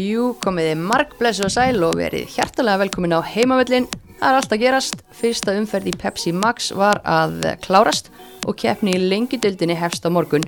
Jú, 0.00 0.30
komiði 0.40 0.72
marg 0.80 1.10
blessu 1.18 1.44
og 1.44 1.50
sæl 1.52 1.82
og 1.84 1.98
verið 2.00 2.30
hjartalega 2.32 2.80
velkomin 2.80 3.12
á 3.12 3.20
heimavöllin. 3.20 3.84
Það 4.16 4.28
er 4.30 4.38
allt 4.38 4.54
að 4.54 4.62
gerast. 4.62 5.02
Fyrsta 5.12 5.52
umferð 5.58 5.90
í 5.90 5.92
Pepsi 6.00 6.32
Max 6.32 6.70
var 6.72 7.02
að 7.04 7.42
klárast 7.60 8.08
og 8.48 8.56
keppni 8.62 8.94
í 8.96 9.02
lengjudeldinni 9.02 9.76
hefst 9.76 10.08
á 10.08 10.10
morgun. 10.14 10.46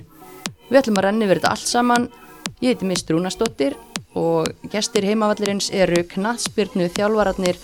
Við 0.71 0.79
ætlum 0.79 0.97
að 0.97 1.05
renni 1.05 1.27
verið 1.29 1.45
allt 1.51 1.69
saman. 1.69 2.07
Ég 2.63 2.73
heiti 2.73 2.89
Mist 2.89 3.11
Rúnastóttir 3.13 3.75
og 4.17 4.49
gestir 4.71 5.05
heimavallirins 5.05 5.69
eru 5.69 6.01
knatsbyrnu 6.15 6.89
þjálfararnir 6.95 7.61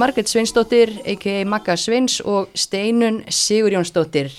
Margret 0.00 0.30
Sveinsdóttir, 0.30 0.94
a.k.a. 1.04 1.44
Magga 1.44 1.76
Sveins 1.76 2.20
og 2.24 2.48
Steinun 2.54 3.24
Sigurjónsdóttir. 3.28 4.32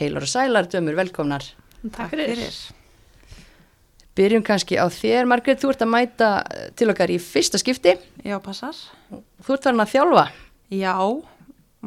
Heilor 0.00 0.26
og 0.26 0.34
sælar, 0.34 0.66
dömur, 0.72 0.98
velkomnar. 1.04 1.46
Takk 1.86 2.16
fyrir. 2.16 2.79
Byrjum 4.18 4.42
kannski 4.46 4.74
á 4.74 4.86
þér, 4.90 5.28
Margret, 5.30 5.60
þú 5.62 5.72
ert 5.72 5.84
að 5.84 5.92
mæta 5.92 6.30
til 6.78 6.88
okkar 6.90 7.12
í 7.14 7.18
fyrsta 7.22 7.60
skipti. 7.62 7.94
Já, 8.26 8.36
passar. 8.42 8.78
Þú 9.10 9.54
ert 9.54 9.68
farin 9.68 9.84
að 9.84 9.92
þjálfa. 9.92 10.24
Já, 10.74 10.94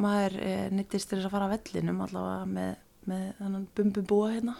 maður 0.00 0.38
e, 0.40 0.54
nýttist 0.72 1.10
til 1.10 1.18
þess 1.18 1.28
að 1.28 1.34
fara 1.36 1.48
að 1.50 1.58
vellinum 1.58 2.00
allavega 2.06 2.46
með, 2.48 2.70
með 3.10 3.26
þannan 3.42 3.66
bumbubúa 3.76 4.30
hérna. 4.32 4.56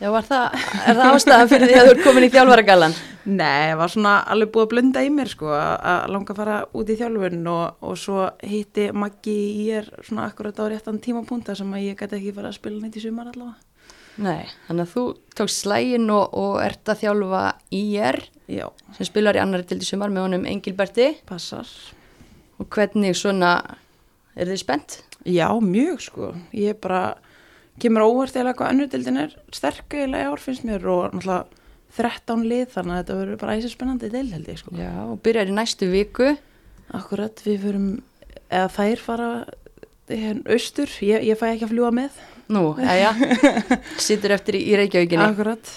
Já, 0.00 0.08
var 0.12 0.24
það, 0.24 0.54
er 0.88 0.96
það 0.96 1.14
ástæðan 1.14 1.50
fyrir 1.50 1.68
því 1.68 1.74
að 1.76 1.86
þú 1.86 1.94
ert 1.94 2.04
komin 2.06 2.24
í 2.24 2.30
þjálfaragallan? 2.32 2.94
Nei, 3.28 3.74
var 3.76 3.92
svona 3.92 4.14
alveg 4.32 4.52
búið 4.54 4.64
að 4.64 4.70
blunda 4.72 5.02
í 5.04 5.10
mér 5.12 5.28
sko, 5.28 5.50
að 5.52 6.06
langa 6.14 6.32
að 6.32 6.40
fara 6.40 6.60
út 6.80 6.92
í 6.92 6.96
þjálfun 7.00 7.50
og, 7.52 7.82
og 7.84 7.98
svo 8.00 8.28
hitti 8.40 8.86
Maggi 8.96 9.36
í 9.60 9.66
er 9.76 9.90
svona 10.00 10.28
akkurat 10.30 10.56
á 10.56 10.64
réttan 10.72 11.00
tímapunta 11.04 11.56
sem 11.56 11.76
að 11.76 11.90
ég 11.90 12.00
gæti 12.00 12.16
ekki 12.16 12.32
fara 12.38 12.48
að 12.48 12.56
spila 12.56 12.80
neitt 12.80 12.96
í 12.96 13.04
sumar 13.04 13.28
allavega. 13.28 13.58
Nei, 14.18 14.48
þannig 14.66 14.88
að 14.88 14.94
þú 14.94 15.04
tókst 15.38 15.62
slægin 15.62 16.10
og, 16.12 16.34
og 16.36 16.58
ert 16.64 16.90
að 16.90 17.04
þjálfa 17.04 17.44
í 17.76 17.84
er 18.02 18.18
Já, 18.50 18.66
sem 18.96 19.06
spilar 19.06 19.38
í 19.38 19.42
annari 19.42 19.66
til 19.68 19.78
í 19.78 19.86
sumar 19.86 20.10
með 20.10 20.26
honum 20.26 20.46
Engilberti 20.50 21.12
passar. 21.28 21.68
og 22.58 22.66
hvernig 22.74 23.14
svona, 23.16 23.52
er 24.34 24.50
þið 24.50 24.60
spennt? 24.64 24.96
Já, 25.24 25.46
mjög 25.62 26.02
sko. 26.02 26.32
Ég 26.56 26.74
er 26.74 26.80
bara, 26.82 27.14
kemur 27.80 28.08
óvart 28.08 28.36
eða 28.36 28.56
hvað 28.58 28.74
önnudildin 28.74 29.20
er 29.22 29.36
sterk 29.54 29.94
eiginlega 29.94 30.26
í 30.26 30.32
ár 30.32 30.42
finnst 30.42 30.66
mér 30.66 30.88
og 30.90 31.14
náttúrulega 31.14 31.46
13 31.96 32.44
lið 32.50 32.66
þannig 32.74 32.94
að 32.94 33.00
þetta 33.00 33.18
verður 33.20 33.40
bara 33.40 33.56
æsir 33.58 33.72
spennandi 33.74 34.10
deil 34.10 34.26
held 34.34 34.50
ég 34.50 34.60
sko. 34.60 34.74
Já, 34.78 34.92
og 35.06 35.22
byrjar 35.24 35.50
í 35.50 35.54
næstu 35.54 35.90
viku. 35.90 36.34
Akkurat, 36.96 37.42
við 37.46 37.64
förum, 37.64 37.88
eða 38.50 38.68
þær 38.74 39.04
fara 39.06 39.30
hérna 40.10 40.42
austur, 40.50 40.90
ég, 41.06 41.22
ég 41.30 41.38
fæ 41.38 41.52
ekki 41.52 41.68
að 41.68 41.74
fljúa 41.76 41.94
með. 41.94 42.18
Nú, 42.50 42.74
já, 42.82 43.12
sittur 44.08 44.34
eftir 44.34 44.58
í, 44.58 44.64
Reykjavíkinni. 44.80 45.22
Akkurat. 45.28 45.72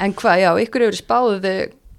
En 0.00 0.14
hvað, 0.16 0.40
já, 0.40 0.50
ykkur 0.64 0.86
eru 0.86 0.98
spáðuð 0.98 1.46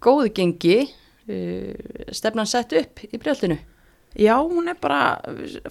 góðu 0.03 0.31
gengi, 0.35 0.81
uh, 1.29 1.71
stefnan 2.15 2.49
sett 2.49 2.73
upp 2.75 3.05
í 3.05 3.21
brjáltinu. 3.21 3.59
Já, 4.15 4.37
hún 4.39 4.69
er 4.71 4.77
bara 4.79 5.19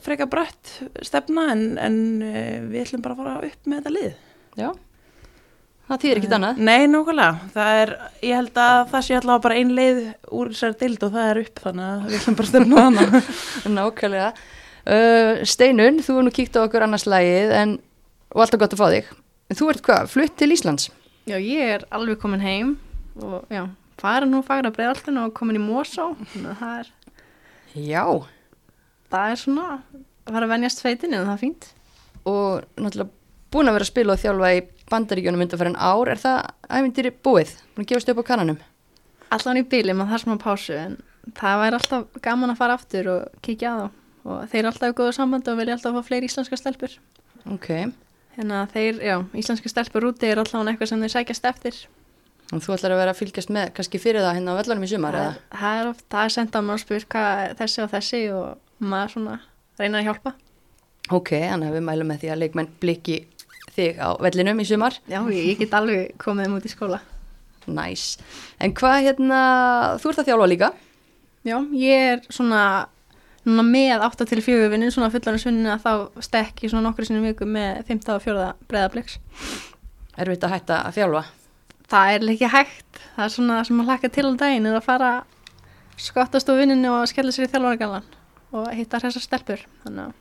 freka 0.04 0.26
brött 0.28 0.74
stefna 1.00 1.46
en, 1.54 1.62
en 1.80 1.94
eh, 2.22 2.58
við 2.60 2.82
ætlum 2.82 3.04
bara 3.04 3.14
að 3.14 3.22
fara 3.22 3.48
upp 3.48 3.70
með 3.70 3.78
þetta 3.78 3.92
lið. 3.94 4.10
Já, 4.60 4.66
það 5.88 6.02
þýðir 6.02 6.20
ekkit 6.20 6.34
annað. 6.36 6.60
Nei, 6.68 6.82
nákvæmlega. 6.92 7.48
Það 7.54 7.78
er, 7.84 7.92
ég 8.20 8.36
held 8.36 8.60
að 8.66 8.82
það 8.90 9.06
sé 9.06 9.16
allavega 9.16 9.44
bara 9.46 9.56
ein 9.62 9.72
leið 9.78 10.02
úr 10.28 10.52
þessari 10.52 10.78
dild 10.82 11.06
og 11.08 11.16
það 11.16 11.30
er 11.30 11.40
upp 11.40 11.64
þannig 11.64 11.86
að 11.88 12.04
við 12.04 12.18
ætlum 12.18 12.36
bara 12.36 12.46
að 12.46 12.52
stefna 12.52 12.84
hana. 12.84 13.24
Nákvæmlega. 13.78 14.28
Uh, 14.84 15.32
Steinun, 15.48 16.04
þú 16.04 16.18
er 16.20 16.28
nú 16.28 16.36
kíkt 16.36 16.60
á 16.60 16.64
okkur 16.66 16.84
annars 16.84 17.08
lagið 17.08 17.56
en, 17.56 17.76
og 18.34 18.42
alltaf 18.44 18.60
gott 18.60 18.74
að 18.76 18.82
fá 18.82 18.88
þig. 18.92 19.08
En 19.50 19.58
þú 19.60 19.70
ert 19.70 19.84
hvað, 19.86 20.10
flutt 20.12 20.36
til 20.40 20.50
Íslands? 20.54 20.90
Já, 21.28 21.38
ég 21.38 21.72
er 21.78 21.86
alveg 21.94 22.20
komin 22.20 22.42
heim 22.44 22.74
og 23.22 23.46
já, 23.52 23.64
fara 24.00 24.26
nú 24.28 24.42
fagra 24.44 24.72
bregðaltinu 24.74 25.28
og 25.28 25.34
komin 25.36 25.56
í 25.60 25.62
að 25.64 26.58
það 26.60 26.78
er, 26.80 26.90
Já. 27.74 28.04
það 29.10 29.30
er 29.30 29.40
svona 29.40 29.64
að 29.70 30.34
fara 30.34 30.46
að 30.46 30.52
venjast 30.54 30.82
feitinu 30.84 31.18
en 31.18 31.26
það 31.26 31.34
er 31.34 31.42
fínt 31.42 31.70
Og 32.24 32.62
náttúrulega 32.80 33.10
búin 33.52 33.68
að 33.68 33.74
vera 33.76 33.84
að 33.84 33.90
spila 33.92 34.14
og 34.14 34.20
þjálfa 34.22 34.52
í 34.56 34.60
bandaríkjónum 34.90 35.42
undan 35.44 35.60
fyrir 35.60 35.72
en 35.74 35.76
ár. 35.76 36.08
Er 36.08 36.20
það 36.20 36.38
æfindir 36.68 37.10
búið? 37.24 37.50
Búin 37.74 37.84
að 37.84 37.90
gefast 37.92 38.08
upp 38.12 38.22
á 38.24 38.28
kannanum? 38.30 38.60
allan 39.34 39.60
í 39.60 39.64
bíli, 39.66 39.94
maður 39.96 40.14
þarf 40.14 40.24
smá 40.24 40.36
pásu 40.40 40.76
en 40.78 40.96
það 41.38 41.60
væri 41.62 41.78
alltaf 41.78 42.18
gaman 42.24 42.52
að 42.52 42.60
fara 42.60 42.76
aftur 42.78 43.10
og 43.14 43.38
kíkja 43.44 43.72
á 43.72 43.76
þá 43.80 43.86
og 44.24 44.48
þeir 44.50 44.60
eru 44.62 44.70
alltaf 44.70 44.92
í 44.92 44.96
góðu 45.00 45.14
samband 45.16 45.48
og 45.50 45.58
vilja 45.60 45.76
alltaf 45.76 45.96
fá 45.96 46.06
fleiri 46.06 46.28
íslenska 46.30 46.58
stelpur 46.60 46.94
Ok. 47.52 47.68
Hérna 48.36 48.62
þeir, 48.72 49.00
já, 49.04 49.16
íslenska 49.40 49.70
stelpur 49.72 50.08
úti 50.10 50.28
er 50.30 50.40
alltaf 50.42 50.64
eitthvað 50.66 50.90
sem 50.92 51.04
þeir 51.04 51.14
sækjast 51.18 51.50
eftir 51.52 51.82
Og 52.52 52.60
þú 52.60 52.74
ætlar 52.74 52.92
að 52.92 52.98
vera 53.00 53.12
að 53.14 53.18
fylgjast 53.22 53.50
með 53.54 53.70
kannski 53.78 53.98
fyrir 53.98 54.20
það 54.20 54.34
hérna 54.36 54.52
á 54.52 54.58
vellanum 54.60 54.84
í 54.84 54.88
sumar 54.90 55.16
eða? 55.16 55.30
það, 55.32 55.60
það 55.62 55.78
er 55.80 55.88
oft, 55.90 56.04
það 56.12 56.24
er 56.28 56.34
senda 56.34 56.60
maður 56.62 56.76
og 56.76 56.82
spyr 56.84 57.06
hvað 57.14 57.54
þessi 57.60 57.82
og 57.84 57.92
þessi 57.94 58.20
og 58.36 58.84
maður 58.84 59.14
svona 59.14 59.36
reyna 59.80 60.00
að 60.02 60.08
hjálpa 60.10 60.34
Ok, 61.14 61.30
þannig 61.40 61.68
að 61.70 61.74
við 61.78 61.86
mælum 61.88 62.10
með 62.12 62.20
því 62.22 62.30
að 62.34 62.40
leikmenn 62.42 62.70
blikki 62.80 63.16
þig 63.74 63.98
á 64.00 64.08
vellinum 64.22 64.60
í 64.62 64.66
sumar. 64.68 64.96
já, 65.08 65.18
ég, 65.32 65.58
get 65.58 65.74
alveg 65.76 66.14
komið 66.20 66.46
þeim 66.46 66.56
út 66.60 66.68
í 66.68 66.72
skóla 66.72 67.00
Næs. 67.64 68.18
En 68.60 68.74
hvað 68.76 69.06
hérna, 69.06 69.38
þú 69.96 70.10
ert 70.10 70.18
að 70.20 70.26
þjálfa 70.28 70.48
líka? 70.52 70.68
Já, 71.48 71.56
ég 71.72 72.10
er 72.12 72.20
svona 72.28 72.60
núna 73.44 73.64
með 73.66 74.04
8 74.06 74.26
til 74.30 74.40
4 74.44 74.70
vinnin, 74.72 74.92
svona 74.94 75.10
fullarins 75.12 75.46
að 75.46 75.84
þá 75.84 76.24
stekk 76.24 76.64
ég 76.64 76.72
svona 76.72 76.88
nokkru 76.88 77.06
sinni 77.08 77.22
viku 77.24 77.48
með 77.48 77.84
5. 77.90 78.02
og 78.16 78.24
4. 78.24 78.48
breyðabliks. 78.70 79.18
Erfitt 80.18 80.48
að 80.48 80.90
þjálfa? 80.96 81.24
Það 81.90 82.10
er 82.14 82.26
ekki 82.32 82.50
hægt. 82.50 83.00
Það 83.14 83.24
er 83.26 83.32
svona 83.36 83.62
sem 83.68 83.80
að 83.80 83.90
hlaka 83.90 84.10
til 84.10 84.26
á 84.26 84.32
daginn 84.40 84.68
er 84.70 84.78
að 84.78 84.86
fara 84.86 85.14
skottast 86.00 86.48
á 86.50 86.54
vinninu 86.56 86.90
og 86.96 87.08
skella 87.10 87.34
sér 87.34 87.46
í 87.46 87.52
þjálfargalan 87.52 88.06
og 88.54 88.70
hitta 88.74 89.02
þessar 89.02 89.24
stelpur. 89.24 89.64
Þannig 89.84 90.08
að 90.08 90.20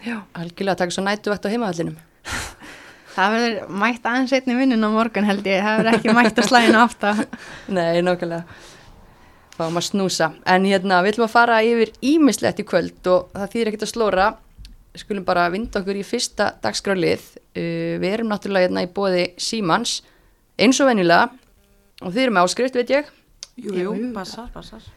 Já. 0.00 0.16
Algjörlega 0.32 0.76
að 0.76 0.80
taka 0.80 0.94
svo 0.94 1.02
nætu 1.04 1.32
vett 1.32 1.44
á 1.44 1.52
heimavallinum. 1.52 1.96
það 3.16 3.34
verður 3.34 3.72
mætt 3.82 4.06
aðeins 4.08 4.34
einni 4.36 4.56
vinnin 4.56 4.86
á 4.86 4.88
morgun 4.92 5.28
held 5.28 5.48
ég. 5.48 5.64
Það 5.64 5.80
verður 5.80 5.98
ekki 5.98 6.14
mætt 6.16 6.40
að 6.40 6.48
slæðinu 6.48 6.80
átta. 6.80 7.12
Nei, 7.76 8.00
nákvæmlega. 8.06 8.60
Fáum 9.60 9.76
að 9.76 9.90
snúsa. 9.90 10.30
En 10.48 10.64
hérna, 10.64 11.02
við 11.04 11.14
ætlum 11.14 11.26
að 11.26 11.34
fara 11.34 11.58
yfir 11.66 11.90
ímislegt 12.00 12.62
í 12.62 12.64
kvöld 12.64 13.08
og 13.12 13.26
það 13.34 13.50
þýðir 13.52 13.70
ekkert 13.70 13.84
að 13.84 13.90
slóra. 13.92 14.28
Við 14.94 15.02
skulum 15.02 15.26
bara 15.26 15.50
vinda 15.52 15.82
okkur 15.82 15.98
í 16.00 16.04
fyrsta 16.06 16.46
dagskrálið. 16.64 17.26
Uh, 17.52 17.98
við 18.00 18.08
erum 18.14 18.32
náttúrulega 18.32 18.70
hérna 18.70 18.86
í 18.86 18.88
bóði 18.96 19.26
Símans, 19.36 19.98
eins 20.56 20.80
og 20.80 20.88
venjulega. 20.88 21.28
Og 22.00 22.14
þið 22.14 22.22
erum 22.24 22.38
með 22.38 22.48
áskrift, 22.48 22.80
veit 22.80 22.94
ég. 22.94 23.12
Jú, 23.60 23.76
Jú, 23.76 23.92
passar, 24.16 24.48
passar. 24.54 24.88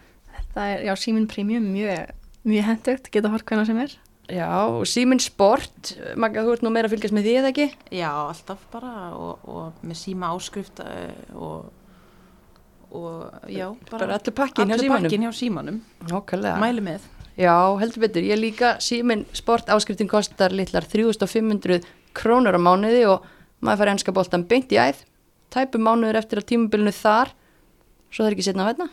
Það 0.53 0.71
er, 0.71 0.87
já, 0.87 0.93
síminn 1.01 1.27
premium 1.27 1.67
mjög, 1.73 2.15
mjög 2.47 2.67
hendugt, 2.69 3.11
geta 3.11 3.31
hort 3.33 3.45
hvernig 3.49 3.67
sem 3.67 3.83
er. 3.83 3.99
Já, 4.31 4.47
og 4.71 4.85
Síminn 4.87 5.19
Sport, 5.19 5.97
Magga, 6.15 6.45
þú 6.45 6.53
ert 6.55 6.61
nú 6.63 6.71
meira 6.71 6.87
að 6.87 6.93
fylgjast 6.95 7.15
með 7.17 7.25
því 7.27 7.33
eða 7.41 7.49
ekki? 7.51 7.65
Já, 7.91 8.09
alltaf 8.21 8.61
bara 8.71 8.91
og, 9.17 9.41
og 9.51 9.83
með 9.83 9.99
síma 9.99 10.29
áskrift 10.31 10.79
uh, 10.79 11.11
og, 11.35 11.65
og 12.93 13.49
já, 13.49 13.67
bara, 13.89 14.05
Bara 14.05 14.17
allur 14.19 14.35
pakkin 14.37 14.69
hjá 14.69 14.77
pakkin 14.93 15.25
hjá 15.25 15.31
símanum. 15.35 15.81
Nákvæmlega. 16.09 16.57
Mæli 16.61 16.83
með. 16.85 17.09
Já, 17.37 17.55
heldur 17.81 18.03
betur. 18.05 18.21
Ég 18.29 18.37
líka, 18.37 18.75
Síminn 18.79 19.25
Sport 19.33 19.71
áskriftin 19.73 20.07
kostar 20.11 20.53
litlar 20.53 20.85
3500 20.85 21.81
krónur 22.13 22.53
á 22.53 22.61
mánuði 22.61 23.07
og 23.09 23.23
maður 23.63 23.79
fari 23.81 23.93
ennska 23.95 24.13
boltan 24.13 24.43
beint 24.45 24.69
í 24.69 24.77
æð. 24.77 25.01
Tæpum 25.53 25.81
mánuður 25.87 26.19
eftir 26.21 26.41
að 26.41 26.47
tímabilinu 26.51 26.93
þar, 26.93 27.33
svo 28.13 28.21
það 28.23 28.29
er 28.29 28.35
ekki 28.37 28.45
setna 28.51 28.67
að 28.67 28.69
veitna. 28.73 28.89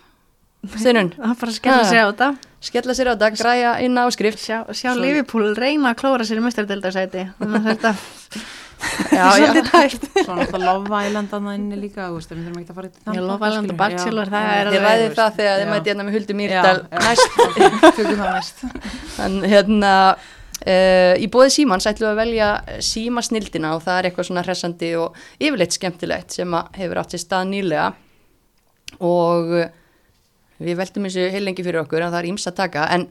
Steinun, 0.77 1.13
Það 1.17 1.31
er 1.31 1.39
bara 1.41 1.53
að 1.53 1.59
skella 1.59 1.85
sig 1.89 2.01
á 2.01 2.07
þetta. 2.09 2.31
skella 2.61 2.97
sér 2.97 3.09
á 3.09 3.13
þetta, 3.17 3.31
græja 3.41 3.71
inn 3.85 4.01
áskrift. 4.01 4.41
Sjá, 4.41 4.59
sjá 4.73 4.91
Svo- 4.93 5.01
Liverpool 5.05 5.55
reyna 5.57 5.93
að 5.95 6.01
klóra 6.03 6.25
sér 6.29 6.41
í 6.41 6.45
mestardeldarsæti. 6.49 7.27
Þannig 7.39 7.61
að 7.61 7.71
þetta. 7.75 7.95
Svolítið 8.81 9.71
tæft. 9.71 10.07
Svo 10.15 10.37
náttúrulega 10.39 10.65
Love 10.65 11.01
Island 11.07 11.35
annað 11.37 11.57
inni 11.59 11.79
líka, 11.81 12.09
við 12.13 12.27
þurfum 12.31 12.59
ekki 12.61 12.73
að 12.73 12.79
fara 12.81 12.91
í 12.91 12.93
þann 12.97 13.19
Já, 13.19 13.23
Love 13.29 13.49
Island 13.51 13.73
og. 13.73 13.79
Bachelor, 13.81 14.31
Já, 14.31 14.35
það 14.35 14.51
er 14.57 14.71
Ég 14.75 14.85
ræði 14.87 15.09
það 15.17 15.39
þegar 15.39 15.57
þið 15.61 15.65
Já. 15.65 15.71
mæti 15.73 15.93
hérna 15.93 16.07
með 16.09 16.35
Mýrdal 16.41 16.77
já. 16.81 17.01
næst. 17.07 17.41
Tökum 17.99 18.21
það 18.21 18.31
næst. 18.37 18.63
Þann, 19.17 19.37
hérna, 19.55 19.95
uh, 20.65 21.15
í 21.17 21.31
bóði 21.33 21.55
símans 21.57 21.89
ætlum 21.91 22.09
við 22.09 22.13
að 22.15 22.23
velja 22.23 22.51
símasnildina 22.91 23.75
og 23.77 23.85
það 23.87 23.99
er 23.99 24.11
eitthvað 24.11 24.31
svona 24.31 24.47
hressandi 24.47 24.93
og 25.01 25.19
yfirleitt 25.41 25.77
skemmtilegt 25.77 26.39
sem 26.41 26.57
að 26.57 26.81
hefur 26.81 27.03
átt 27.03 27.17
sér 27.17 27.25
stað 27.25 27.51
nýlega 27.53 27.91
og 29.01 29.53
við 30.61 30.77
veltum 30.81 31.07
þessu 31.09 31.31
heilengi 31.33 31.65
fyrir 31.65 31.83
okkur 31.85 32.05
en 32.05 32.13
það 32.13 32.23
er 32.23 32.31
ímsa 32.35 32.53
að 32.53 32.59
taka 32.65 32.87
en 32.97 33.07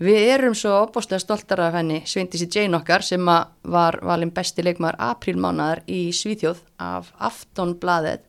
við 0.00 0.32
erum 0.34 0.56
svo 0.56 0.74
opbóstlega 0.86 1.22
stoltar 1.22 1.62
af 1.66 1.76
henni 1.78 2.02
Sveindísi 2.08 2.48
Jane 2.48 2.80
okkar 2.80 3.04
sem 3.04 3.30
var 3.62 4.00
valin 4.02 4.32
besti 4.34 4.64
leikmaður 4.64 5.00
aprílmánaðar 5.10 5.84
í 5.86 6.08
Svíþjóð 6.16 6.64
af 6.80 7.12
Aftonbladet 7.18 8.26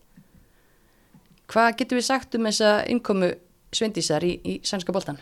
Hvað 1.51 1.73
getum 1.81 1.99
við 1.99 2.07
sagt 2.07 2.35
um 2.37 2.47
þessa 2.47 2.77
innkomu 2.87 3.33
Sveindísar 3.75 4.23
í, 4.23 4.37
í 4.43 4.59
sænska 4.63 4.93
boltan? 4.95 5.19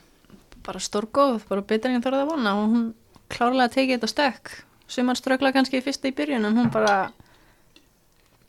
bara 0.70 0.82
stórgóð, 0.82 1.44
bara 1.50 1.64
betur 1.66 1.94
en 1.94 2.04
þorðið 2.04 2.26
að 2.26 2.34
vona. 2.34 2.56
Og 2.60 2.74
hún 2.74 2.86
klárlega 3.32 3.74
tekið 3.76 3.98
þetta 3.98 4.12
stökk. 4.14 4.52
Sem 4.90 5.10
hann 5.10 5.18
strögla 5.18 5.54
kannski 5.54 5.80
í 5.80 5.86
fyrsta 5.86 6.10
í 6.10 6.16
byrjun 6.18 6.50
en 6.50 6.58
hún 6.58 6.70
bara 6.74 7.12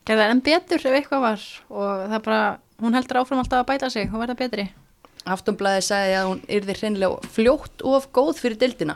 gerði 0.07 0.29
enn 0.33 0.43
betur 0.45 0.85
ef 0.89 0.97
eitthvað 0.97 1.25
var. 1.27 1.47
Og 1.69 2.05
það 2.13 2.23
bara, 2.27 2.43
hún 2.81 2.97
heldur 2.97 3.21
áfram 3.21 3.43
alltaf 3.43 3.63
að 3.63 3.69
bæta 3.73 3.91
sig 3.93 4.09
og 4.09 4.23
verða 4.23 4.39
betri 4.39 4.69
Aftonblæði 5.29 5.83
sagði 5.85 6.15
að 6.17 6.29
hún 6.31 6.39
yrði 6.49 6.77
hreinlega 6.79 7.33
fljótt 7.35 7.83
of 7.85 8.07
góð 8.15 8.39
fyrir 8.41 8.61
deildina. 8.61 8.95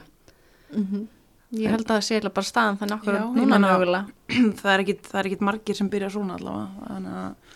Ég 1.55 1.71
held 1.71 1.85
að 1.85 1.91
það 1.91 2.05
sé 2.07 2.21
bara 2.25 2.47
staðan 2.47 2.79
þannig 2.79 2.95
okkur 2.97 3.17
Já, 3.19 3.25
núna 3.35 3.59
mögulega. 3.61 4.07
það 4.61 4.71
er 4.73 4.83
ekkit, 4.83 5.05
það 5.11 5.19
er 5.19 5.29
ekkit 5.29 5.45
margir 5.45 5.77
sem 5.77 5.91
byrja 5.91 6.09
svona 6.15 6.39
allavega. 6.39 6.87
Þannig 6.89 7.19
að 7.21 7.53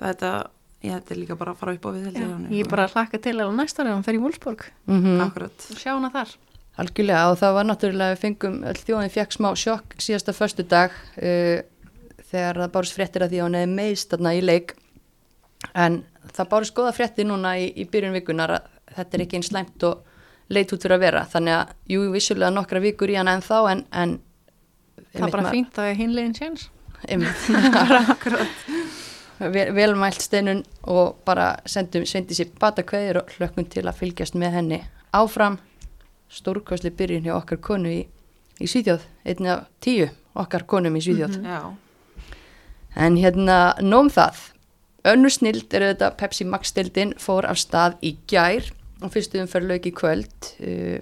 þetta 0.00 0.32
ég 0.80 0.96
er 0.96 1.18
líka 1.20 1.36
bara 1.36 1.52
að 1.52 1.60
fara 1.60 1.74
upp 1.76 1.86
á 1.86 1.90
við 1.92 2.14
Já, 2.16 2.28
ég, 2.56 2.68
bara 2.70 2.88
hlakka 2.88 3.20
til 3.20 3.36
að 3.36 3.52
næsta 3.58 3.84
fer 4.06 4.16
í 4.16 4.22
Wolfsburg. 4.22 4.64
Mm 4.88 5.20
akkurat. 5.26 5.66
Og 5.68 5.82
sjá 5.82 5.92
hana 5.92 6.10
þar. 6.14 6.32
Algjörlega 6.80 7.24
og 7.28 7.38
það 7.40 7.56
var 7.58 7.66
náttúrulega 7.68 8.14
við 8.14 8.22
fengum 8.22 8.60
öll 8.64 8.78
þjóðin 8.78 9.12
fekk 9.12 9.36
smá 9.36 9.50
sjokk 9.58 9.96
síðasta 10.00 10.32
förstu 10.32 10.64
dag 10.64 10.94
uh, 11.20 11.60
þegar 12.30 12.62
það 12.62 12.72
bárst 12.76 12.96
fréttir 12.96 13.24
að 13.26 13.34
því 13.34 13.40
að 13.40 13.46
hún 13.48 13.58
hefði 13.58 13.74
meðst 13.74 14.14
þarna 14.14 14.32
í 14.38 14.40
leik. 14.44 14.74
En 15.76 16.00
það 16.36 16.50
bárst 16.52 16.74
góða 16.76 16.94
fréttir 16.96 17.26
núna 17.28 17.56
í, 17.58 17.68
í 17.74 17.86
byrjun 17.90 18.16
vikunar 18.16 18.56
að 18.56 18.68
þetta 18.96 19.16
er 19.16 19.24
ekki 19.24 19.38
einn 19.38 19.46
slæmt 19.46 19.86
og 19.88 19.94
leit 20.50 20.72
út 20.74 20.82
fyrir 20.82 20.96
að 20.96 21.04
vera. 21.04 21.22
Þannig 21.30 21.56
að 21.56 21.74
jú 21.94 22.06
vissulega 22.14 22.50
nokkra 22.54 22.82
vikur 22.82 23.12
í 23.12 23.18
hann 23.18 23.30
en 23.30 23.44
þá 23.44 23.56
en, 23.70 23.84
en 23.92 24.16
það 25.12 25.26
er 25.28 25.34
bara 25.36 25.54
fínt 25.54 25.80
að 25.80 25.92
hinlegin 26.00 26.36
séns. 26.38 26.68
Vel, 29.40 29.70
velmælt 29.72 30.20
steinun 30.20 30.58
og 30.92 31.22
bara 31.24 31.54
sendum 31.64 32.04
svendi 32.04 32.36
sér 32.36 32.50
bata 32.60 32.82
kveðir 32.84 33.22
og 33.22 33.30
hlökkum 33.38 33.64
til 33.72 33.86
að 33.88 33.96
fylgjast 34.02 34.36
með 34.36 34.56
henni 34.58 34.80
áfram. 35.16 35.56
Stórkvæsli 36.30 36.92
byrjun 36.94 37.24
hjá 37.24 37.32
okkar 37.38 37.58
konu 37.64 37.88
í, 37.88 38.02
í 38.60 38.68
Svíþjóð, 38.68 39.06
einni 39.24 39.48
af 39.50 39.64
tíu 39.80 40.10
okkar 40.38 40.66
konum 40.68 40.98
í 40.98 41.02
Svíþjóð. 41.02 41.40
Já, 41.40 41.72
en 43.00 43.16
hérna 43.18 43.56
nóum 43.80 44.12
það 44.12 44.44
önnur 45.08 45.32
snild 45.32 45.72
er 45.74 45.86
þetta 45.94 46.10
Pepsi 46.20 46.44
Max 46.44 46.72
stildin 46.74 47.14
fór 47.18 47.46
af 47.48 47.56
stað 47.60 47.96
í 48.04 48.16
gær 48.28 48.68
og 49.00 49.12
fyrstu 49.14 49.40
umferð 49.40 49.70
lauk 49.70 49.86
í 49.88 49.94
kvöld. 49.96 50.50
Uh, 50.60 50.98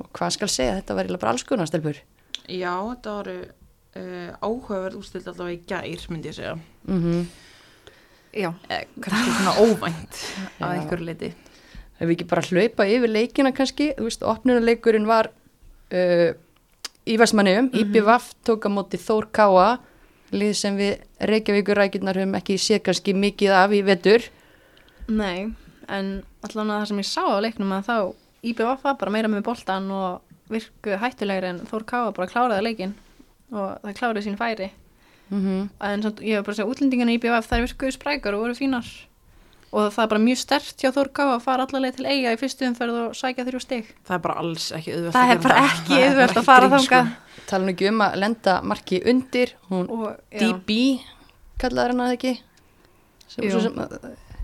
og 0.00 0.08
hvað 0.16 0.30
skal 0.38 0.48
segja, 0.48 0.78
þetta 0.80 0.94
var 0.96 1.04
eiginlega 1.04 1.22
bara 1.22 1.34
alls 1.36 1.44
konar 1.46 1.68
stelpur. 1.70 2.00
Já 2.48 2.72
þetta 2.74 3.14
voru 3.18 3.36
uh, 3.44 4.30
áhugaverð 4.42 4.98
ústild 4.98 5.28
allavega 5.30 5.58
í 5.58 5.62
gær 5.68 6.06
myndi 6.10 6.32
ég 6.32 6.34
segja. 6.40 6.56
Mm 6.88 7.28
já, 8.30 8.52
eh, 8.70 8.84
kannski 9.02 9.32
svona 9.34 9.54
óvænt 9.58 10.18
að 10.60 10.74
einhverju 10.76 11.06
leiti 11.08 11.32
Ef 12.00 12.06
við 12.06 12.12
ekki 12.14 12.26
bara 12.30 12.44
hlaupa 12.46 12.84
yfir 12.86 13.10
leikina 13.10 13.50
kannski, 13.52 13.88
þú 13.98 14.06
veist, 14.06 14.22
opnunuleikurinn 14.22 15.04
var 15.08 15.28
uh, 15.92 16.30
í 17.04 17.16
Vestmanniðum, 17.20 17.66
mm 17.68 17.74
Mhm. 17.74 17.90
IPVAF 17.90 18.30
tók 18.46 18.64
á 18.64 18.70
móti 18.72 18.96
Þór 18.96 19.26
Káa, 19.34 19.78
lið 20.30 20.52
sem 20.58 20.76
við 20.78 21.02
Reykjavíkur 21.30 21.78
rækjurnar 21.78 22.20
höfum 22.20 22.36
ekki 22.38 22.58
séð 22.60 22.84
kannski 22.86 23.14
mikið 23.16 23.54
af 23.56 23.74
í 23.74 23.82
vetur. 23.86 24.26
nei 25.08 25.50
en 25.90 26.10
allan 26.46 26.70
að 26.70 26.80
það 26.80 26.88
sem 26.90 27.00
ég 27.02 27.08
sá 27.08 27.22
á 27.26 27.42
leiknum 27.42 27.72
að 27.74 27.86
þá 27.88 27.96
IBF 28.50 28.84
var 28.84 28.98
bara 29.00 29.12
meira 29.12 29.28
með 29.28 29.44
boltan 29.48 29.90
og 29.92 30.20
virku 30.50 30.96
hættulegri 31.02 31.50
en 31.50 31.64
Þór 31.68 31.84
Káa 31.86 32.12
bara 32.16 32.30
kláraði 32.30 32.66
leikin 32.66 32.94
og 33.50 33.82
það 33.82 33.96
kláraði 33.98 34.26
sín 34.26 34.38
færi. 34.38 34.70
Mm 35.30 35.68
en 35.80 36.02
samt, 36.02 36.22
ég 36.22 36.38
hef 36.38 36.46
bara 36.46 36.54
að 36.54 36.60
segja 36.60 36.70
útlendingana 36.70 37.14
í 37.14 37.18
IBF 37.18 37.50
þær 37.50 37.66
virkuðu 37.66 37.94
sprækar 37.94 38.34
og 38.34 38.46
voru 38.46 38.56
fínar 38.58 38.86
og 39.70 39.92
það 39.94 40.02
er 40.02 40.10
bara 40.10 40.22
mjög 40.24 40.40
stert 40.40 40.82
hjá 40.82 40.90
Þór 40.94 41.10
Káa 41.14 41.34
að 41.36 41.44
fara 41.44 41.66
allavega 41.66 41.98
til 41.98 42.06
eiga 42.10 42.32
í 42.34 42.38
fyrstu 42.40 42.66
umferð 42.66 42.96
og 43.04 43.12
sækja 43.18 43.46
þrjú 43.46 43.60
stig 43.62 43.92
það 44.08 44.16
er 44.16 44.24
bara 44.24 44.38
alls 44.42 44.66
ekki 44.74 44.96
auðvelt 44.96 45.14
það 45.14 45.28
að 45.28 45.34
er 45.34 45.42
bara 45.44 45.60
ekki 45.68 46.00
bara 46.18 46.40
að 46.40 46.48
fara 46.48 46.70
grín, 46.72 46.86
sko. 46.88 47.02
Tala 47.50 47.66
nú 47.66 47.74
ekki 47.74 47.90
um 47.90 48.02
að 48.06 48.18
lenda 48.24 48.56
marki 48.66 49.00
undir, 49.10 49.54
hún 49.70 49.86
og, 49.94 50.10
DB 50.34 50.80
kallaði 51.60 51.94
hann 51.94 52.04
að 52.04 52.16
ekki. 52.16 52.34
Sem, 53.30 53.46
sem, 53.46 53.80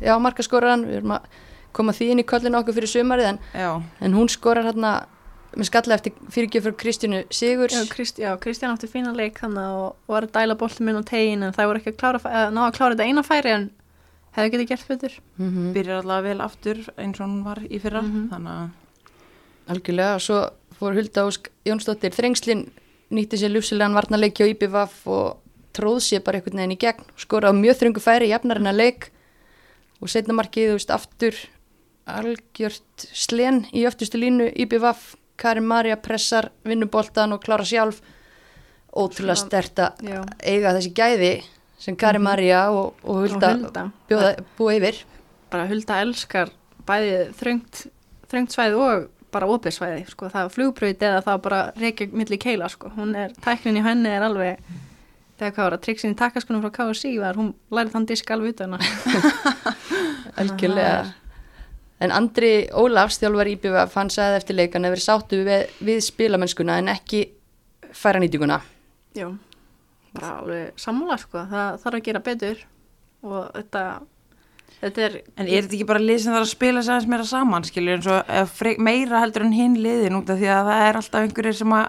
já, 0.05 0.15
marka 0.23 0.45
skorar 0.47 0.77
hann, 0.77 0.87
við 0.87 1.01
erum 1.01 1.17
að 1.17 1.29
koma 1.77 1.95
því 1.97 2.13
inn 2.13 2.23
í 2.23 2.27
kollinu 2.29 2.61
okkur 2.61 2.77
fyrir 2.79 2.93
sumarið 2.93 3.33
en, 3.33 3.41
en 3.57 4.17
hún 4.17 4.31
skorar 4.33 4.69
hérna 4.69 4.95
með 5.57 5.71
skalla 5.71 5.97
eftir 5.97 6.15
fyrirgjöf 6.33 6.67
fyrir 6.67 6.77
Kristjánu 6.81 7.23
Sigurs. 7.33 7.75
já, 7.75 7.89
Krist, 7.91 8.21
já, 8.21 8.31
Kristján 8.41 8.75
átti 8.77 8.89
fína 8.91 9.15
leik 9.17 9.41
þannig 9.41 9.77
og, 9.81 9.97
var 10.11 10.27
að 10.27 10.35
dæla 10.37 10.57
boltum 10.61 10.89
minn 10.89 11.01
á 11.01 11.05
tegin 11.09 11.47
en 11.47 11.57
það 11.57 11.71
voru 11.71 11.83
ekki 11.83 11.95
að 11.95 12.01
klára, 12.03 12.21
að 12.43 12.55
ná 12.57 12.63
að 12.67 12.77
klára 12.77 12.97
þetta 12.97 13.09
eina 13.09 13.25
færi 13.27 13.55
en 13.55 13.67
hefði 14.37 14.53
getið 14.55 14.69
gert 14.73 14.89
betur. 14.89 15.21
Mm 15.41 15.73
byrjar 15.77 16.03
allavega 16.03 16.29
vel 16.29 16.45
aftur 16.45 16.83
eins 16.97 17.21
og 17.21 17.27
hún 17.27 17.45
var 17.45 17.63
í 17.65 17.81
fyrra 17.81 18.03
þannig 18.05 18.53
að 18.53 18.69
Algjörlega, 19.67 20.21
svo 20.23 20.45
fór 20.79 20.95
Hulda 20.95 21.25
Ósk 21.27 21.49
Jónsdóttir 21.67 22.15
Þrengslin 22.15 22.69
nýtti 23.11 23.41
sér 23.41 23.51
ljúsilegan 23.51 23.97
varnarleiki 23.97 24.47
á 24.47 24.51
IPVAF 24.53 25.01
og 25.11 25.41
tróð 25.75 25.99
sér 26.07 26.23
bara 26.23 26.39
einhvern 26.39 26.61
veginn 26.61 26.77
í 26.77 26.81
gegn. 26.81 27.07
Skora 27.19 27.51
á 27.51 27.55
mjög 27.55 27.81
þröngu 27.81 28.03
færi, 28.03 28.31
jafnarinn 28.31 28.71
að 28.71 28.81
leik 28.81 29.09
og 30.01 30.13
setna 30.13 30.37
markið, 30.39 30.71
þú 30.71 30.79
veist, 30.79 30.93
aftur 30.95 31.41
algjört 32.07 33.07
slen 33.11 33.65
í 33.75 33.83
öftustu 33.89 34.21
línu. 34.23 34.49
IPVAF, 34.55 35.17
Karin 35.37 35.67
Marja 35.67 35.99
pressar 35.99 36.53
vinnuboltan 36.67 37.35
og 37.35 37.43
klára 37.43 37.67
sjálf. 37.67 37.99
Ótrúlega 38.97 39.37
stert 39.37 39.83
að 39.83 40.07
eiga 40.41 40.73
þessi 40.79 40.95
gæði 40.97 41.33
sem 41.81 41.97
Karin 41.99 42.25
Marja 42.25 42.63
og, 42.73 42.95
og 43.05 43.25
Hulda, 43.25 43.53
Hulda. 43.57 43.85
Bjóða, 44.09 44.33
búa 44.59 44.79
yfir. 44.79 45.03
Bara 45.53 45.69
Hulda 45.71 46.01
elskar 46.05 46.51
bæði 46.87 47.19
þröngt, 47.37 47.85
þröngt 48.31 48.57
svæði 48.57 48.81
og 48.81 49.07
bara 49.35 49.49
opið 49.53 49.75
svæði, 49.77 50.03
sko, 50.09 50.31
það 50.33 50.47
er 50.47 50.53
flugbröð 50.55 51.07
eða 51.11 51.23
það 51.27 51.41
bara 51.45 51.61
reykja 51.77 52.09
milli 52.17 52.39
keila, 52.41 52.71
sko. 52.73 52.91
Hún 52.97 53.13
er, 53.19 53.35
tæknin 53.45 53.81
í 53.81 53.85
henni 53.85 54.13
er 54.15 54.25
alveg 54.25 54.63
þegar 55.37 55.53
hvað 55.53 55.67
var 55.67 55.77
að 55.77 55.85
triksin 55.85 56.15
í 56.15 56.19
takkaskunum 56.19 56.63
frá 56.65 56.73
KSI 56.79 57.13
var, 57.21 57.37
hún 57.37 57.53
lærið 57.75 57.93
þann 57.93 58.09
disk 58.09 58.31
alveg 58.33 58.55
utan 58.55 58.79
algjörlega. 60.41 61.01
En 62.01 62.13
Andri 62.13 62.53
Ólafs 62.77 63.21
þjálfar 63.21 63.51
IBVF 63.55 63.97
hann 63.97 64.13
sagði 64.13 64.41
eftir 64.41 64.59
leikan 64.59 64.85
að 64.85 64.97
verið 64.97 65.07
sáttu 65.07 65.41
við, 65.47 65.67
við 65.85 66.01
spilamennskuna 66.05 66.79
en 66.81 66.91
ekki 66.93 67.23
færa 67.97 68.21
nýtinguna. 68.21 68.61
Já, 69.17 69.31
bara 70.21 70.39
alveg 70.41 70.73
sammála 70.83 71.19
sko, 71.23 71.45
það 71.53 71.79
þarf 71.85 71.99
að 72.01 72.05
gera 72.11 72.23
betur 72.27 72.65
og 73.27 73.47
þetta, 73.57 73.85
þetta 74.81 75.05
er, 75.07 75.17
En 75.37 75.47
er 75.47 75.63
þetta 75.63 75.75
ekki 75.79 75.89
bara 75.89 76.03
lið 76.05 76.21
sem 76.25 76.33
þarf 76.37 76.47
að 76.47 76.53
spila 76.55 76.83
aðeins 76.85 77.09
meira 77.13 77.25
saman, 77.31 77.65
skilur, 77.69 77.97
eins 77.97 78.11
og 78.11 78.83
meira 78.87 79.23
heldur 79.25 79.47
en 79.47 79.53
hinn 79.57 79.79
liðin 79.83 80.19
út 80.21 80.31
af 80.31 80.39
því 80.41 80.51
að 80.53 80.71
það 80.71 80.85
er 80.89 81.01
alltaf 81.01 81.27
einhverjir 81.27 81.59
sem 81.61 81.73
að 81.73 81.89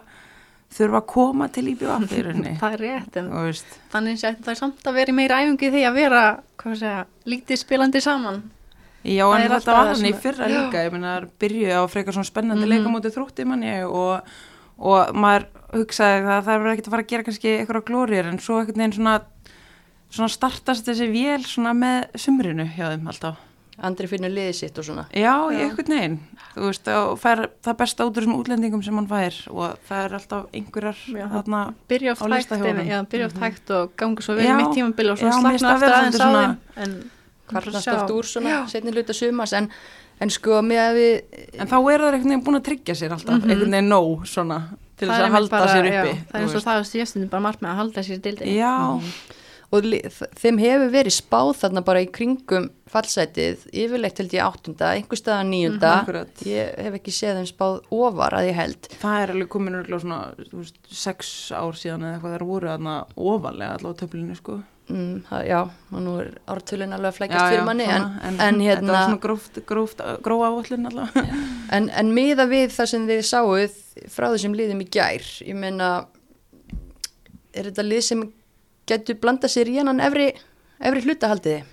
þurfa 0.77 0.99
að 0.99 1.05
koma 1.07 1.45
til 1.47 1.63
IBF 1.71 2.11
í 2.11 2.21
rauninni. 2.25 2.53
það 2.61 2.73
er 2.75 2.81
rétt 2.83 3.17
en 3.21 3.29
þannig 3.93 4.23
að 4.27 4.41
það 4.43 4.51
er 4.51 4.59
samt 4.59 4.89
að 4.91 4.97
vera 4.99 5.13
í 5.13 5.15
meira 5.15 5.37
æfingi 5.45 5.69
því 5.71 5.83
að 5.87 5.93
vera, 6.01 6.23
segja, 6.67 7.05
lítið 7.25 7.61
spilandi 7.61 8.01
saman. 8.03 8.41
já, 9.07 9.23
Það 9.23 9.39
en 9.45 9.51
þetta 9.53 9.75
var 9.77 9.87
hann 9.93 10.05
í 10.09 10.13
fyrra 10.19 10.47
Já. 10.49 10.55
líka, 10.57 10.81
ég 10.83 10.91
meina, 10.91 11.13
byrjuði 11.39 11.71
á 11.79 11.83
frekar 11.87 12.13
svona 12.17 12.27
spennandi 12.27 12.65
Mhm. 12.65 12.71
leika 12.73 12.91
mótið 12.91 13.15
þrútti 13.15 13.45
manni 13.47 13.71
og, 13.87 14.21
og 14.77 15.15
maður 15.17 15.47
hugsaði 15.73 16.21
að 16.23 16.45
það 16.45 16.51
verður 16.53 16.71
ekkert 16.73 16.87
að 16.87 16.93
fara 16.95 17.03
að 17.03 17.11
gera 17.11 17.23
kannski 17.27 17.49
eitthvað 17.57 17.85
glóriður 17.89 18.29
en 18.31 18.39
svo 18.39 18.59
einhvern 18.61 18.77
veginn 18.83 18.95
svona, 18.99 19.15
svona 20.13 20.29
startast 20.31 20.87
þessi 20.87 21.09
vél 21.11 21.43
svona 21.45 21.73
með 21.75 22.07
sumrinu 22.23 22.65
hjá 22.75 22.93
þeim 22.93 23.07
alltaf. 23.11 23.43
Andri 23.77 24.07
finnur 24.09 24.31
liðið 24.33 24.55
sitt 24.57 24.77
og 24.81 24.85
svona 24.87 25.03
Já, 25.13 25.33
einhvern 25.53 25.91
veginn, 25.93 26.15
þú 26.55 26.63
veist, 26.71 26.87
fær 27.21 27.43
það 27.61 27.75
besta 27.77 28.07
út 28.07 28.15
úr 28.17 28.23
þessum 28.23 28.37
útlendingum 28.39 28.81
sem 28.81 28.95
hann 28.97 29.09
fær 29.11 29.35
og 29.53 29.75
það 29.85 29.99
er 30.07 30.15
alltaf 30.17 30.47
einhverjar 30.57 31.03
Já. 31.13 31.27
þarna, 31.35 31.59
Byrja 31.91 32.09
Á 32.09 32.13
oft 32.15 32.23
hægt, 32.25 32.33
lista 32.33 32.57
hjá 32.57 32.65
honum. 32.71 32.87
já, 32.89 32.97
byrja 33.11 33.27
oft 33.29 33.37
hægt 33.43 33.73
og 33.77 33.91
ganga 34.01 34.25
svo 34.25 34.33
vel 34.39 34.47
Já. 34.49 34.55
mitt 34.57 34.73
tímabil 34.73 35.11
og 35.13 35.19
svo 35.21 35.29
Já, 35.29 35.35
mér 35.43 35.53
finnst 35.53 35.61
slagna 35.61 35.77
það 35.77 35.85
aftur 35.85 35.97
aðeins 35.99 36.17
á 36.17 36.29
þeim. 36.33 36.57
En 36.87 36.95
kvarnast 37.51 37.85
sjá- 37.85 37.95
oft 38.01 38.15
úr 38.17 38.25
svona 38.33 38.55
setni 38.73 38.95
hluta 38.97 39.13
sumars 39.13 39.53
en, 39.53 39.69
en 40.19 40.29
sko 40.33 40.61
með 40.65 40.81
að 40.87 40.97
við 40.97 41.13
en 41.61 41.67
þá 41.67 41.77
eru 41.77 42.03
það 42.03 42.13
einhvern 42.13 42.29
veginn 42.31 42.45
búin 42.47 42.59
að 42.61 42.67
tryggja 42.69 42.95
sér 42.95 43.11
alltaf, 43.17 43.37
Mhm. 43.41 43.49
einhvern 43.51 43.71
veginn 43.77 43.89
nóg 43.93 44.25
svona 44.27 44.59
til 44.97 45.07
það 45.07 45.13
þess 45.13 45.19
er 45.19 45.27
að 45.27 45.35
halda 45.37 45.49
bara- 45.49 45.73
sér 45.73 45.85
já, 45.91 46.03
uppi. 46.03 46.15
Það 46.31 46.39
er 46.39 46.41
eins 46.47 46.55
og 46.55 46.63
það 46.63 46.79
að 46.81 46.87
stjæstunum 46.91 47.29
bara 47.29 47.41
margt 47.47 47.61
með 47.61 47.69
að 47.69 47.75
halda 47.81 48.01
sér 48.03 48.21
dildin. 48.21 48.55
Já, 48.57 49.01
og 49.69 49.83
þeim 49.83 50.57
hefur 50.63 50.89
verið 50.93 51.13
spáð 51.21 51.49
þarna 51.59 51.81
bara 51.83 51.99
í 52.01 52.07
kringum 52.09 52.69
fallsætið 52.89 53.65
yfirleitt 53.73 54.17
held 54.17 54.31
ég 54.31 54.45
áttunda, 54.47 54.93
einhver 54.95 55.19
staða 55.19 55.43
níunda 55.43 55.91
Mhm, 55.91 55.99
akkurat. 56.07 56.33
ég 56.47 56.79
hef 56.79 56.93
ekki 56.93 57.11
séð 57.11 57.35
þeim 57.35 57.51
spáð 57.51 57.81
ofar 57.91 58.31
að 58.31 58.47
ég 58.49 58.55
held 58.55 58.81
það 59.01 59.23
er 59.23 59.33
alveg 59.33 59.49
komin 59.49 59.75
örgulega 59.83 60.01
svona, 60.01 60.35
þú 60.49 60.57
veist, 60.63 60.77
sex 60.89 61.51
ár 61.51 61.73
síðan 61.75 62.01
eða 62.01 62.15
eitthvað 62.21 62.37
þar 62.37 62.47
voru 62.47 62.67
þarna 62.71 63.05
ofalega 63.17 63.77
allavega 63.77 63.93
á 63.93 63.99
töflinu, 64.01 64.35
sko. 64.37 64.63
Mm, 64.89 65.13
það, 65.29 65.43
já, 65.49 65.59
og 65.91 66.03
nú 66.03 66.15
er 66.21 66.31
ártölun 66.53 66.95
alveg 66.97 67.09
að 67.09 67.13
Já, 67.13 67.17
flækjast 67.19 67.53
fyrir 67.53 67.67
manni 67.67 67.87
en, 67.87 68.05
svona, 68.07 68.21
en, 68.27 68.37
Þetta 68.37 68.47
var 68.47 68.67
hérna 68.67 69.03
svona 69.03 69.21
gróft, 69.27 69.61
gróft, 69.69 70.03
gróa 70.25 70.51
áallin 70.51 70.89
allavega. 70.91 71.39
En, 71.77 71.89
en 72.01 72.11
miða 72.15 72.47
við 72.49 72.71
það 72.75 72.91
sem 72.93 73.07
þið 73.09 73.23
sáuð 73.27 73.79
frá 74.13 74.27
þessum 74.31 74.57
liðum 74.57 74.83
í 74.85 74.89
gær, 74.97 75.25
ég 75.43 75.57
meina, 75.57 75.91
er 77.53 77.71
þetta 77.71 77.87
lið 77.87 78.05
sem 78.07 78.23
getur 78.87 79.19
blanda 79.21 79.49
sér 79.51 79.71
í 79.71 79.75
hennan 79.81 80.01
efri, 80.03 80.29
efri 80.79 81.03
hlutahaldiði? 81.03 81.65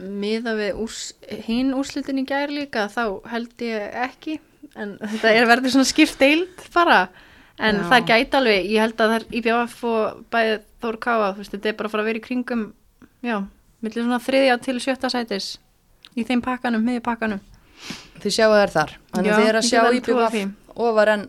Miða 0.00 0.54
við 0.56 0.78
ús, 0.80 1.00
hinn 1.46 1.74
úrslitin 1.76 2.22
í 2.22 2.28
gær 2.28 2.52
líka 2.52 2.86
þá 2.92 3.20
held 3.28 3.64
ég 3.64 3.98
ekki 4.06 4.38
en 4.78 4.96
þetta 5.14 5.34
er 5.34 5.48
verður 5.50 5.74
svona 5.74 5.88
skipt 5.88 6.20
deild 6.20 6.64
bara 6.74 7.04
en 7.60 7.76
Já. 7.76 7.86
það 7.90 8.06
gæti 8.10 8.38
alveg, 8.40 8.68
ég 8.72 8.80
held 8.84 8.94
að 9.04 9.10
það 9.10 9.16
er 9.20 9.24
IBF 9.40 9.78
og 9.84 10.20
bæði 10.32 10.58
Þór 10.80 10.96
Káa, 11.04 11.32
þú 11.34 11.42
veist, 11.42 11.52
þetta 11.56 11.68
er 11.68 11.74
bara 11.76 11.88
að 11.88 11.92
fara 11.92 12.02
að 12.02 12.08
vera 12.10 12.20
í 12.20 12.24
kringum 12.24 12.62
já, 13.22 13.36
millir 13.84 14.04
svona 14.06 14.20
þriðja 14.24 14.54
til 14.64 14.76
sjötta 14.80 15.10
sætis 15.12 15.50
í 16.16 16.24
þeim 16.24 16.40
pakkanum, 16.44 16.84
miðju 16.86 17.02
pakkanum 17.04 17.40
Þið 18.20 18.32
sjáu 18.36 18.50
þær 18.52 18.72
þar. 18.74 18.90
Þannig 19.14 19.30
að 19.32 19.38
þið 19.40 19.46
er 19.48 19.56
að 19.56 19.64
sjá 19.64 19.80
því. 20.34 20.40
ofar 20.76 21.08
en, 21.08 21.22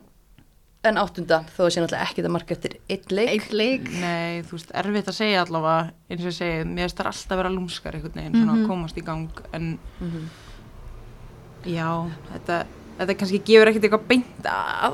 en 0.83 0.97
áttunda 0.99 1.37
þó 1.55 1.61
að 1.63 1.69
sé 1.71 1.79
náttúrulega 1.83 2.07
ekki 2.09 2.23
það 2.25 2.33
marka 2.35 2.55
eftir 2.57 2.73
eitt 2.91 3.11
leik. 3.15 3.29
Eitt 3.31 3.53
leik 3.55 3.85
Nei, 4.01 4.41
þú 4.43 4.57
veist, 4.57 4.73
erfitt 4.81 5.07
að 5.07 5.15
segja 5.15 5.45
allavega 5.45 5.91
eins 6.11 6.25
og 6.25 6.27
ég 6.27 6.35
segi, 6.35 6.65
mér 6.67 6.89
finnst 6.89 6.99
það 6.99 7.09
alltaf 7.13 7.39
vera 7.39 7.51
lúmskar 7.55 7.95
einhvern 7.95 8.19
veginn, 8.19 8.35
svona 8.41 8.55
Mhm. 8.57 8.63
að 8.65 8.67
komast 8.67 8.97
í 8.99 9.03
gang 9.07 9.29
en 9.53 9.69
Mhm. 10.01 10.25
já, 11.71 11.87
þetta, 12.33 12.57
þetta 12.99 13.15
kannski 13.17 13.39
gefur 13.47 13.71
ekkert 13.71 13.85
eitthvað 13.87 14.07
beint 14.07 14.47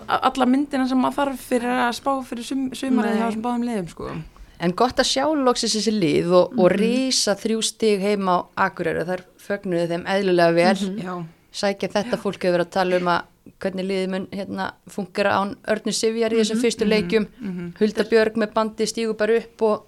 alla 0.07 0.45
myndina 0.49 0.87
sem 0.87 0.99
maður 1.01 1.15
þarf 1.21 1.45
fyrir 1.51 1.73
að 1.87 1.93
spá 1.97 2.11
fyrir 2.29 2.43
sum, 2.47 2.65
sumarið 2.77 3.17
hjá 3.19 3.25
þessum 3.29 3.45
báðum 3.47 3.65
liðum 3.67 3.87
sko. 3.91 4.11
En 4.59 4.71
gott 4.73 4.97
að 4.97 5.05
sjá 5.11 5.25
loksins 5.37 5.75
þessi 5.77 5.91
lið 5.93 6.31
og, 6.33 6.53
og 6.57 6.71
Mhm. 6.71 6.77
rísa 6.81 7.35
þrjú 7.37 7.63
stig 7.63 7.99
heima 8.01 8.39
á 8.57 8.67
Akureyri. 8.67 9.03
Þær 9.05 9.21
fögnuðu 9.47 9.87
þeim 9.91 10.05
eðlulega 10.05 10.53
vel. 10.55 10.75
Mhm. 10.75 11.03
Já, 11.03 11.25
Sækja 11.57 11.89
þetta 11.89 12.17
fólk 12.21 12.41
hefur 12.43 12.61
að 12.65 12.69
tala 12.69 12.97
um 12.97 13.07
að 13.07 13.21
hvernig 13.61 13.85
liðið 13.87 14.09
mun 14.09 14.27
hérna, 14.31 14.71
fungera 14.89 15.31
án 15.37 15.55
Örnu 15.67 15.93
Sivjar 15.93 16.31
í 16.33 16.39
þessum 16.41 16.61
fyrstu 16.61 16.85
leikjum. 16.87 17.27
mhm. 17.41 17.73
Hulda 17.79 18.03
Björg 18.03 18.33
með 18.35 18.53
bandi 18.53 18.85
stígu 18.85 19.15
bara 19.17 19.37
upp 19.37 19.61
og, 19.61 19.85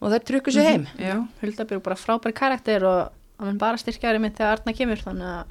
og 0.00 0.12
þær 0.12 0.24
trukku 0.24 0.50
sér 0.54 0.62
heim. 0.70 0.86
já, 0.98 1.28
Huldabjörg 1.42 1.82
bara 1.82 1.96
frábær 1.96 2.32
karakter 2.32 2.82
og 2.84 3.10
hann 3.40 3.58
bara 3.58 3.76
styrkjaður 3.76 4.20
mitt 4.20 4.36
þegar 4.38 4.58
Arna 4.60 4.72
kemur 4.72 4.96
þannig 5.02 5.22
að 5.22 5.44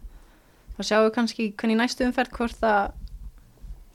þá 0.77 0.81
sjáum 0.89 1.05
við 1.07 1.13
kannski 1.17 1.47
hvernig 1.57 1.75
í 1.77 1.79
næstu 1.81 2.05
umferð 2.07 2.31
hvort 2.37 2.63
að 2.67 2.91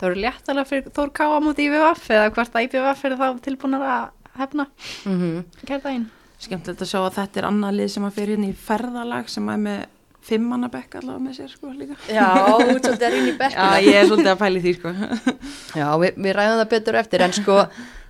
það 0.03 0.09
eru 0.11 0.21
léttalega 0.25 0.67
fyrir 0.73 0.91
Þór 0.97 1.13
Káa 1.15 1.41
múti 1.45 1.69
IVF 1.69 2.09
eða 2.11 2.31
hvort 2.35 2.57
að 2.59 2.67
IVF 2.69 3.05
er 3.07 3.17
þá 3.21 3.27
tilbúinar 3.45 3.87
að 3.87 4.05
hefna 4.43 4.67
Mm 5.07 5.43
kærdægin. 5.69 6.07
skemmtilegt 6.43 6.83
að 6.83 6.91
sjá 6.91 7.01
að 7.07 7.17
þetta 7.21 7.41
er 7.43 7.49
annað 7.53 7.77
lið 7.79 7.91
sem 7.95 8.07
að 8.09 8.17
fyrir 8.19 8.39
inn 8.39 8.49
í 8.49 8.55
ferðalag 8.57 9.29
sem 9.31 9.49
er 9.53 9.61
með 9.63 9.83
fimmannabekk 10.23 10.95
allavega 11.01 11.23
með 11.23 11.35
sér 11.39 11.51
sko 11.51 11.71
líka 11.75 11.97
Já, 12.11 12.27
þú 12.31 12.69
ert 12.73 12.85
svolítið 12.87 13.07
að 13.07 13.15
rýna 13.15 13.27
í 13.27 13.33
Já, 13.33 13.39
bekkina. 13.43 13.71
ég 13.83 13.97
er 14.01 14.07
svolítið 14.07 14.31
að 14.33 14.39
pæli 14.43 14.61
því 14.63 14.73
sko 14.77 14.93
Já, 15.81 15.89
við, 16.03 16.19
við 16.27 16.37
ræðum 16.39 16.61
það 16.63 16.71
betur 16.75 16.99
eftir 17.03 17.25
en 17.27 17.35
sko 17.39 17.57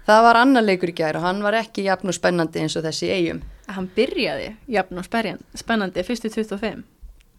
það 0.08 0.22
var 0.26 0.40
annar 0.42 0.66
leikur 0.66 0.92
í 0.92 0.96
gær 0.98 1.16
og 1.20 1.24
hann 1.24 1.40
var 1.44 1.56
ekki 1.60 1.84
jafn 1.86 2.12
og 2.12 2.16
spennandi 2.16 2.60
eins 2.64 2.76
og 2.76 2.84
þessi 2.84 3.08
eigum. 3.14 3.40
Hann 3.72 3.86
byrjaði 3.96 4.48
jafn 4.74 4.98
og 5.00 5.06
spennandi 5.08 6.04
fyrstu 6.04 6.28
25 6.32 6.82
Já. 6.82 6.82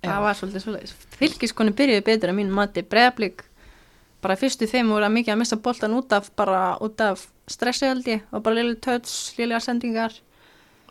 Það 0.03 0.25
var 0.27 0.39
svolítið 0.39 0.65
svolítið 0.65 1.17
fylgiskonni 1.19 1.75
byrjuði 1.79 2.05
betur 2.10 2.33
að 2.33 2.39
mínu 2.41 2.57
mati 2.57 2.83
bregðablík 2.83 3.45
bara 4.24 4.39
fyrstu 4.39 4.67
þeim 4.72 4.91
voru 4.93 5.07
að 5.07 5.15
mikið 5.17 5.33
að 5.33 5.41
missa 5.41 5.60
boltan 5.63 5.95
út 5.98 6.13
af 6.15 6.29
bara 6.39 6.62
út 6.83 7.01
af 7.03 7.25
stressi 7.51 7.89
held 7.89 8.07
ég 8.07 8.24
og 8.31 8.43
bara 8.43 8.60
liðlega 8.60 8.86
töts, 8.88 9.33
liðlega 9.38 9.63
sendingar 9.65 10.22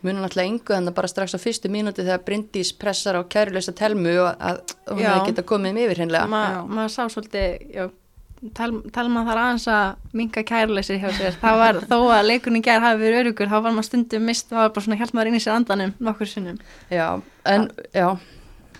Munum 0.03 0.25
náttúrulega 0.25 0.51
yngu 0.51 0.73
þannig 0.75 0.95
bara 0.97 1.07
strax 1.07 1.31
á 1.31 1.39
fyrstu 1.39 1.69
mínúti 1.71 2.03
þegar 2.03 2.23
Bryndís 2.27 2.73
pressar 2.75 3.15
á 3.15 3.23
kæruleysa 3.23 3.71
telmu 3.71 4.11
og 4.19 4.33
að 4.35 4.57
hún 4.89 4.99
Já. 4.99 5.13
hefði 5.13 5.29
geta 5.29 5.45
komið 5.47 5.71
um 5.71 5.77
yfir 5.85 6.01
hreinlega. 6.01 6.27
Ma, 6.27 6.41
Já. 6.51 6.57
maður 6.67 6.91
sá 6.91 7.03
svolítið 7.13 7.71
já, 7.71 7.85
tel, 8.59 8.69
telma 8.91 9.23
þar 9.29 9.41
aðeins 9.45 9.67
að 9.71 10.17
minka 10.19 10.43
kærleysir 10.43 10.99
hjá 10.99 11.07
sér 11.15 11.39
það 11.39 11.59
var 11.61 11.79
þó 11.87 11.97
að 12.17 12.27
leikunni 12.33 12.61
gær 12.65 12.83
hafi 12.83 12.99
verið 12.99 13.21
örugur 13.21 13.51
þá 13.53 13.55
var 13.61 13.77
maður 13.77 13.87
stundum 13.87 14.27
mist, 14.27 14.49
það 14.51 14.59
var 14.59 14.73
bara 14.75 14.85
svona 14.89 14.99
hjálp 14.99 15.15
maður 15.15 15.31
inn 15.31 15.39
í 15.39 15.43
sér 15.45 15.55
andanum 15.55 15.95
nokkur 16.03 16.31
sinnum 16.33 16.59
Já, 16.91 17.07
en, 17.47 17.69
já. 17.95 18.07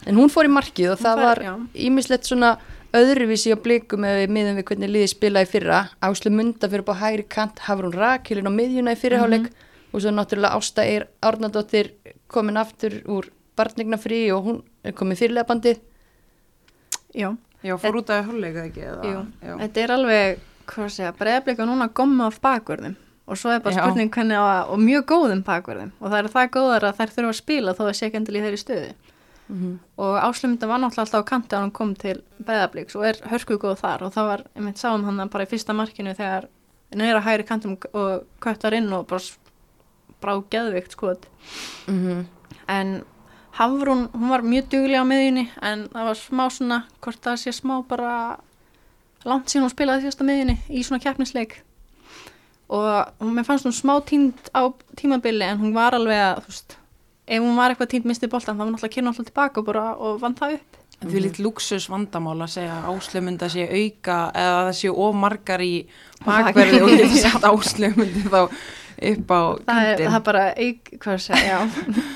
En 0.05 0.15
hún 0.19 0.29
fór 0.33 0.45
í 0.49 0.53
markið 0.53 0.91
og 0.93 0.97
Hún 0.99 1.05
það 1.05 1.21
fær- 1.23 1.43
var 1.43 1.67
ímislegt 1.87 2.25
svona 2.29 2.57
öðruvísi 2.93 3.53
á 3.53 3.57
blikum 3.57 4.03
við 4.05 4.29
miðum 4.29 4.57
við 4.59 4.65
hvernig 4.69 4.89
liðið 4.93 5.11
spilaði 5.15 5.47
í 5.47 5.51
fyrra. 5.53 5.79
Áslu 6.01 6.29
Munda 6.31 6.69
fyrir 6.69 6.83
upp 6.85 6.91
á 6.93 7.01
hægri 7.01 7.25
kant, 7.29 7.59
hafur 7.65 7.87
hún 7.89 7.95
rakilin 7.97 8.45
á 8.49 8.53
miðjuna 8.53 8.93
í 8.93 8.99
fyrirháleik 9.01 9.47
og 9.93 10.01
svo 10.01 10.11
náttúrulega 10.13 10.57
Ásta 10.57 10.85
Eir 10.85 11.07
Árnadóttir 11.21 11.93
komin 12.27 12.57
aftur 12.57 12.99
úr 13.09 13.31
barnignafrí 13.57 14.27
og 14.33 14.43
hún 14.45 14.61
er 14.83 14.91
komin 14.93 15.17
fyrirlega 15.17 15.45
bandið. 15.49 15.79
já, 17.15 17.35
Já, 17.63 17.77
fór 17.79 17.95
út 18.01 18.09
af 18.11 18.25
hálfleika 18.27 18.65
ekki 18.67 18.81
eða, 18.83 19.03
jú, 19.07 19.19
já. 19.41 19.53
þetta 19.61 19.81
er 19.83 19.91
alveg 19.95 20.39
hvað 20.67 20.85
að 20.85 20.93
segja, 20.97 21.11
bregðablíka 21.19 21.65
núna 21.69 21.87
gomma 21.95 22.25
af 22.27 22.39
bakverðum 22.43 22.95
og 23.27 23.37
svo 23.39 23.53
er 23.53 23.61
bara 23.63 23.77
spurning 23.77 24.09
hvernig 24.11 24.35
á, 24.35 24.67
og 24.67 24.79
mjög 24.83 25.05
góðum 25.07 25.43
bakverðum 25.47 25.91
og 26.01 26.09
það 26.11 26.17
er 26.19 26.27
það 26.33 26.49
góðar 26.57 26.87
að 26.89 26.97
þær 26.99 27.13
þurfa 27.15 27.29
að 27.31 27.37
spila 27.39 27.73
þó 27.77 27.83
að 27.87 27.93
sé 27.95 28.05
ekki 28.09 28.19
endilega 28.19 28.43
í 28.43 28.47
þeirri 28.49 28.61
stöðu 28.63 28.89
og 29.97 30.13
áslumita 30.23 30.67
var 30.67 30.79
náttúrulega 30.79 31.05
alltaf 31.05 31.25
á 31.25 31.29
kanti 31.29 31.55
að 31.55 31.61
hann 31.61 31.71
kom 31.71 31.95
til 31.95 32.21
beðablíks 32.39 32.95
og 32.95 33.05
er 33.05 33.19
hörku 33.29 33.57
góð 33.57 33.79
þar. 33.81 34.03
Og 34.07 34.13
það 34.13 34.29
var, 34.31 34.45
ég 34.55 34.63
mynd 34.63 34.77
sáum 34.77 35.03
hann 35.05 35.29
bara 35.29 35.43
í 35.43 35.51
fyrsta 35.51 35.73
markinu 35.73 36.15
þegar 36.15 36.47
neyra 36.95 37.21
hægri 37.21 37.43
kantum 37.43 37.77
og 37.93 38.23
köttar 38.41 38.73
inn 38.73 38.91
og 38.93 39.07
bara 39.07 39.21
brá 40.21 40.39
geðvikt 40.49 40.95
skot. 40.95 41.27
Mm 41.87 42.25
en 42.67 43.03
Hafrún, 43.51 44.09
hún 44.13 44.29
var 44.29 44.41
mjög 44.41 44.69
duglega 44.71 45.03
á 45.05 45.05
miðjunni 45.05 45.43
en 45.61 45.85
það 45.93 46.07
var 46.07 46.17
smá 46.17 46.43
svona 46.49 46.77
hvort 47.03 47.19
það 47.21 47.35
sé 47.37 47.51
smá 47.53 47.75
bara 47.85 48.39
langt 49.29 49.51
síðan 49.51 49.67
hún 49.67 49.73
spilaði 49.75 50.05
síðasta 50.07 50.25
miðjunni 50.25 50.55
í 50.73 50.81
svona 50.81 51.03
keppnisleik. 51.03 51.59
Og 52.73 53.29
mér 53.29 53.45
fannst 53.45 53.67
hún 53.67 53.75
smá 53.77 53.99
tínd 54.09 54.49
á 54.57 54.73
tímabili 54.97 55.45
en 55.45 55.61
hún 55.61 55.75
var 55.75 55.93
alveg 55.93 56.17
að 56.17 56.41
þú 56.47 56.53
veist, 56.55 56.77
ef 57.27 57.39
hún 57.43 57.55
var 57.57 57.71
eitthvað 57.73 57.91
tínd 57.95 58.05
misti 58.09 58.27
boltan 58.31 58.57
þá 58.57 58.63
var 58.65 58.71
náttúrulega 58.73 58.95
kynna 58.97 59.11
alltaf 59.13 59.27
tilbaka 59.29 59.61
og, 59.61 59.65
bara, 59.69 59.85
og 59.95 60.21
vann 60.23 60.35
það 60.39 60.57
upp 60.59 60.79
En 61.03 61.09
því 61.11 61.19
lít 61.25 61.39
luxus 61.43 61.89
vandamál 61.91 62.37
að 62.45 62.51
segja 62.53 62.75
að 62.77 62.85
áslöfmynda 62.93 63.47
sé 63.51 63.63
auka 63.67 64.17
eða 64.39 64.51
að 64.59 64.67
það 64.69 64.75
sé 64.79 64.91
of 65.03 65.15
margar 65.19 65.63
í 65.65 65.71
bakverði 66.23 66.79
og 66.85 66.91
geta 66.93 67.17
sett 67.25 67.47
áslöfmyndi 67.49 68.21
þá 68.29 68.37
upp 68.43 69.33
á 69.35 69.41
það 69.65 69.81
er, 69.81 69.89
kantinn. 69.89 70.07
það 70.13 70.15
er 70.19 70.23
bara 70.29 70.43
auk, 70.53 70.91
hvað 71.03 71.17
að 71.17 71.23
segja, 71.25 71.57
já 71.57 71.59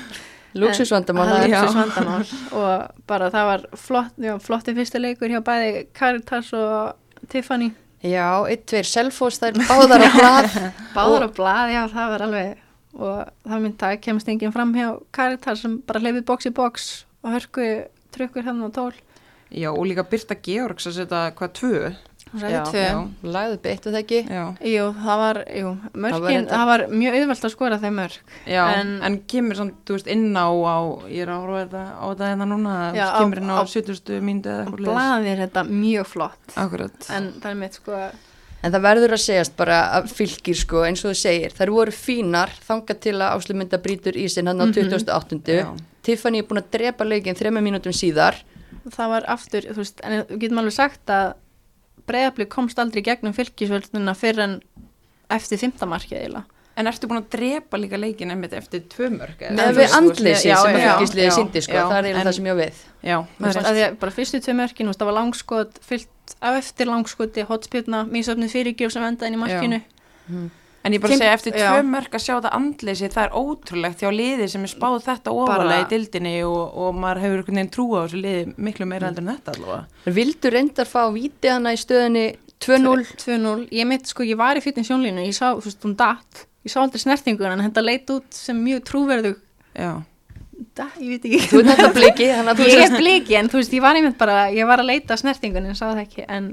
Luxusvandamál, 0.62 1.26
það 1.28 1.42
það 1.42 1.50
Já. 1.52 1.58
luxusvandamál 1.60 2.30
og 2.62 3.02
bara 3.10 3.28
það 3.34 3.48
var 3.50 3.64
flott, 3.82 4.14
já, 4.24 4.32
flotti 4.40 4.74
fyrsti 4.78 5.02
leikur 5.02 5.34
hjá 5.34 5.42
bæði 5.44 5.84
Caritas 5.98 6.48
og 6.56 7.28
Tiffany 7.28 7.68
Já, 8.06 8.24
eitt, 8.48 8.64
tveir, 8.70 8.86
selfos, 8.88 9.36
það 9.42 9.50
er 9.50 9.68
báðar 9.72 10.06
á 10.06 10.10
blað. 10.16 10.56
báður 10.96 11.26
á 11.26 11.30
blað, 11.36 11.74
já 11.74 11.82
það 11.92 12.12
var 12.14 12.24
alveg 12.28 12.64
og 12.94 13.28
það 13.44 13.60
myndi 13.64 13.84
að 13.90 14.00
kemst 14.00 14.28
enginn 14.28 14.52
fram 14.54 14.72
hjá 14.74 14.88
Caritas 15.12 15.60
sem 15.64 15.78
bara 15.86 16.00
hleyfið 16.00 16.24
box 16.24 16.46
í 16.46 16.54
box 16.54 16.88
og 17.22 17.32
hörku 17.36 17.68
trukkur 18.14 18.42
hérna 18.46 18.68
á 18.68 18.72
tól 18.72 18.92
Já, 19.50 19.70
og 19.72 19.86
líka 19.88 20.04
Birta 20.04 20.34
Georgs 20.36 20.86
að 20.86 20.92
setja 21.00 21.30
hvað 21.32 21.52
tvö? 21.56 21.94
það 23.88 23.96
ekki. 24.02 24.18
Já, 24.28 24.42
Jú, 24.68 24.82
það 25.00 25.16
var, 25.22 25.38
jú, 25.56 25.70
mörkin, 25.94 26.44
Það 26.44 26.50
það 26.50 26.58
var 26.58 26.66
var, 26.68 26.82
reyndar- 26.82 26.98
mjög 27.00 27.14
auðvelt 27.16 27.44
að 27.48 27.52
skora 27.54 27.78
þeim 27.80 27.94
mörk 27.96 28.18
já 28.44 28.64
en, 28.76 28.90
En- 29.08 29.16
kemur 29.32 29.56
samt, 29.56 29.78
þú 29.88 29.96
veist, 29.96 30.10
inn 30.12 30.36
á, 30.36 30.48
á 30.52 30.76
ég 31.08 31.22
er 31.24 31.32
að 31.32 31.40
horfa 31.40 31.62
þetta, 31.64 31.84
á 31.96 32.04
þetta 32.12 32.28
hérna 32.28 32.46
núna, 32.52 32.74
Já, 32.94 33.06
á- 33.08 33.18
kemur 33.22 33.40
inn 33.40 33.48
á, 33.48 33.56
á- 33.56 33.64
70. 33.64 34.20
mínútu 34.20 34.52
eða 34.52 34.60
og 34.60 34.66
eitthvað 34.68 34.84
blaði 34.84 35.32
er 35.32 35.40
þetta 35.48 35.64
mjög 35.72 36.06
flott 36.12 36.56
Akkurat. 36.56 37.10
en 37.16 37.32
það 37.40 37.50
er 37.50 37.54
mitt 37.64 37.74
sko 37.80 37.92
En 38.62 38.72
það 38.74 38.82
verður 38.88 39.12
að 39.14 39.20
segjast 39.22 39.54
bara 39.56 39.76
að 39.98 40.08
fylgir 40.10 40.56
sko 40.58 40.80
eins 40.88 41.04
og 41.06 41.12
þú 41.12 41.18
segir. 41.20 41.52
Þær 41.54 41.70
voru 41.76 41.92
fínar 41.94 42.50
þangað 42.66 42.98
til 43.04 43.14
að 43.20 43.36
áslumynda 43.36 43.78
brýtur 43.84 44.16
í 44.18 44.24
sinn 44.32 44.50
hann 44.50 44.58
á 44.58 44.66
2008. 44.66 45.38
Já. 45.60 45.68
Tiffany 46.02 46.40
er 46.42 46.48
búin 46.48 46.62
að 46.62 46.70
drepa 46.74 47.06
leikin 47.06 47.38
þrema 47.38 47.62
mínútum 47.62 47.94
síðar. 47.94 48.40
það 48.90 49.08
var 49.12 49.24
aftur, 49.28 49.66
þú 49.68 49.82
veist, 49.84 50.00
en 50.02 50.12
við 50.30 50.38
getum 50.42 50.58
alveg 50.62 50.74
sagt 50.74 51.10
að 51.12 51.34
breyðabli 52.08 52.46
komst 52.48 52.78
aldrei 52.80 53.02
gegnum 53.04 53.34
fylgisvölduna 53.36 54.14
fyrir 54.16 54.40
en 54.46 54.54
eftir 55.30 55.60
fymtamarkið 55.60 56.18
eiginlega 56.22 56.46
En 56.78 56.86
ertu 56.86 57.08
búin 57.10 57.18
að 57.18 57.26
drepa 57.34 57.76
líka 57.76 57.98
leikin 57.98 58.30
einmitt 58.30 58.52
eftir 58.54 58.84
tvö 58.86 59.08
mörg? 59.10 59.40
eða? 59.42 59.50
Með 59.58 59.72
Þú 59.72 59.80
við 59.80 59.94
andleysi 59.98 60.44
sem 60.46 60.54
að 60.68 60.76
fylgisliði 60.78 61.30
síndi 61.34 61.62
sko. 61.66 61.74
já, 61.74 61.82
það 61.90 61.96
er 61.98 62.06
eiginlega 62.06 62.28
það 62.28 62.36
sem 62.36 62.46
ég 62.46 62.54
á 62.54 62.58
við. 62.62 62.76
Já, 63.02 63.16
Þú 63.38 63.44
veist, 63.48 63.58
að 63.58 63.74
því 63.78 63.82
að 63.88 63.96
bara 64.04 64.14
fyrstu 64.14 64.40
tvö 64.44 64.54
mörkin, 64.60 64.86
þú 64.86 64.92
veist, 64.92 65.00
það 65.02 65.08
var 65.10 65.16
langskot 65.18 65.80
fyllt 65.88 66.08
af 66.40 66.56
eftir 66.60 66.86
langskoti, 66.90 67.44
hotspilna 67.48 68.04
mísöfnið 68.08 68.54
fyrirgjöf 68.54 68.92
sem 68.94 69.04
endaði 69.08 69.32
inn 69.32 69.38
í 69.38 69.42
markinu. 69.42 69.80
En 70.86 70.94
ég 70.94 71.00
bara 71.02 71.10
Fimm- 71.12 71.20
segja 71.20 71.34
eftir 71.34 71.52
tvö 71.56 71.82
mörg 71.84 72.12
að 72.14 72.22
sjá 72.22 72.34
þetta 72.36 72.52
andleysi, 72.54 73.08
það 73.10 73.24
er 73.24 73.32
ótrúlegt 73.36 74.02
hjá 74.04 74.10
liði 74.14 74.46
sem 74.48 74.62
er 74.64 74.70
spáð 74.70 74.98
þetta 75.08 75.32
ofalega 75.34 75.80
í 75.82 75.88
dildinni 75.90 76.34
og, 76.46 76.76
og 76.78 76.94
maður 76.94 77.20
hefur 77.24 77.40
einhvern 77.42 77.58
veginn 77.58 77.72
trú 77.74 77.86
á 77.92 78.00
þessu 78.04 78.20
liði 78.22 78.44
miklu 78.56 78.86
meira 78.86 79.08
heldur 79.10 79.24
en 79.26 79.32
þetta 79.34 79.54
allavega. 79.56 79.80
Það 80.04 80.14
vildu 80.20 80.52
reyndar 80.54 80.88
fá 80.88 81.00
víti 81.12 81.50
hana 81.50 81.72
í 81.74 81.80
stöðinni 81.82 82.26
2-0. 82.62 83.04
2-0, 83.24 83.66
ég 83.74 83.86
mitt 83.90 84.06
sko, 84.06 84.22
ég 84.22 84.38
var 84.38 84.56
í 84.56 84.62
fyrir 84.62 84.86
sjónlínu, 84.86 85.26
ég 85.26 85.34
sá, 85.36 85.50
þú 85.58 85.66
veist, 85.66 85.82
hún 85.84 85.96
datt. 85.98 86.46
Ég 86.64 86.72
sá 86.72 86.78
aldrei 86.82 87.02
snertingun, 87.02 87.52
en 87.54 87.66
þetta 87.66 87.84
leit 87.84 88.10
út 88.14 88.30
sem 88.34 88.56
mjög 88.62 88.84
trúverðug 88.88 89.36
Já, 89.78 89.92
da, 90.78 90.86
ég 90.98 91.08
veit 91.14 91.24
ekki 91.28 91.40
Þú 91.50 91.60
ert 91.62 91.68
þetta 91.72 91.92
bliki, 91.94 92.28
að 92.34 92.62
ég 92.64 92.72
sést 92.74 92.92
er 92.94 93.02
bliki, 93.02 93.34
en 93.38 93.48
þú 93.52 93.60
veist, 93.60 93.72
ég 93.76 93.82
var 93.84 93.98
einmitt 93.98 94.18
bara 94.18 94.38
ég 94.54 94.66
var 94.66 94.82
að 94.82 94.88
leita 94.90 95.14
að 95.14 95.20
snertingun, 95.22 95.66
en 95.70 95.76
sá 95.78 95.84
það 95.90 96.00
ekki 96.04 96.24
en, 96.28 96.48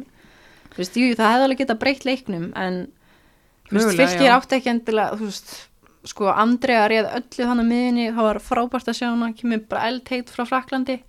þú 0.73 0.81
veist, 0.81 0.99
jú, 1.01 1.07
það 1.17 1.31
hefði 1.33 1.47
alveg 1.47 1.61
getað 1.63 1.79
breytt 1.85 2.05
leiknum, 2.05 2.45
en 2.55 2.79
þú 3.69 3.79
veist, 3.79 3.95
fylgir 3.97 4.27
já. 4.29 4.35
átti 4.37 4.59
ekki 4.59 4.71
endilega, 4.75 5.17
þú 5.19 5.29
veist 5.31 5.55
sko, 6.05 6.27
Andrea 6.29 6.83
réð 6.91 7.07
öllu 7.17 7.47
þannig 7.49 7.65
miðinni 7.71 8.07
það 8.13 8.27
var 8.29 8.39
frábært 8.45 8.91
að 8.91 8.97
sjá 8.99 9.07
hana, 9.09 9.31
kemur 9.33 9.63
bara 9.71 9.87
eldheit 9.89 10.29
frá 10.29 10.45
Fraklandi, 10.45 10.99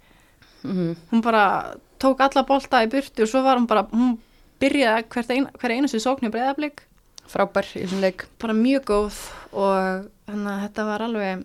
Mhm. 0.67 0.97
hún 1.13 1.21
bara 1.23 1.75
tók 2.01 2.19
alla 2.25 2.43
bolta 2.43 2.81
í 2.83 2.89
burtu 2.91 3.23
og 3.23 3.29
svo 3.29 3.43
var 3.45 3.59
hún 3.61 3.67
bara, 3.71 3.85
hún 3.93 4.17
byrjaði 4.59 5.05
hvert 5.13 5.31
ein, 5.31 5.47
hver 5.61 5.71
einustu 5.77 6.01
sóknu 6.01 6.31
breyðablík 6.33 6.81
frábær 7.29 7.69
í 7.77 7.85
þessum 7.85 8.01
leik. 8.01 8.25
bara 8.41 8.53
mjög 8.57 8.85
góð 8.89 9.19
og 9.53 10.09
þannig 10.27 10.51
að 10.51 10.63
þetta 10.65 10.87
var 10.89 11.05
alveg 11.07 11.45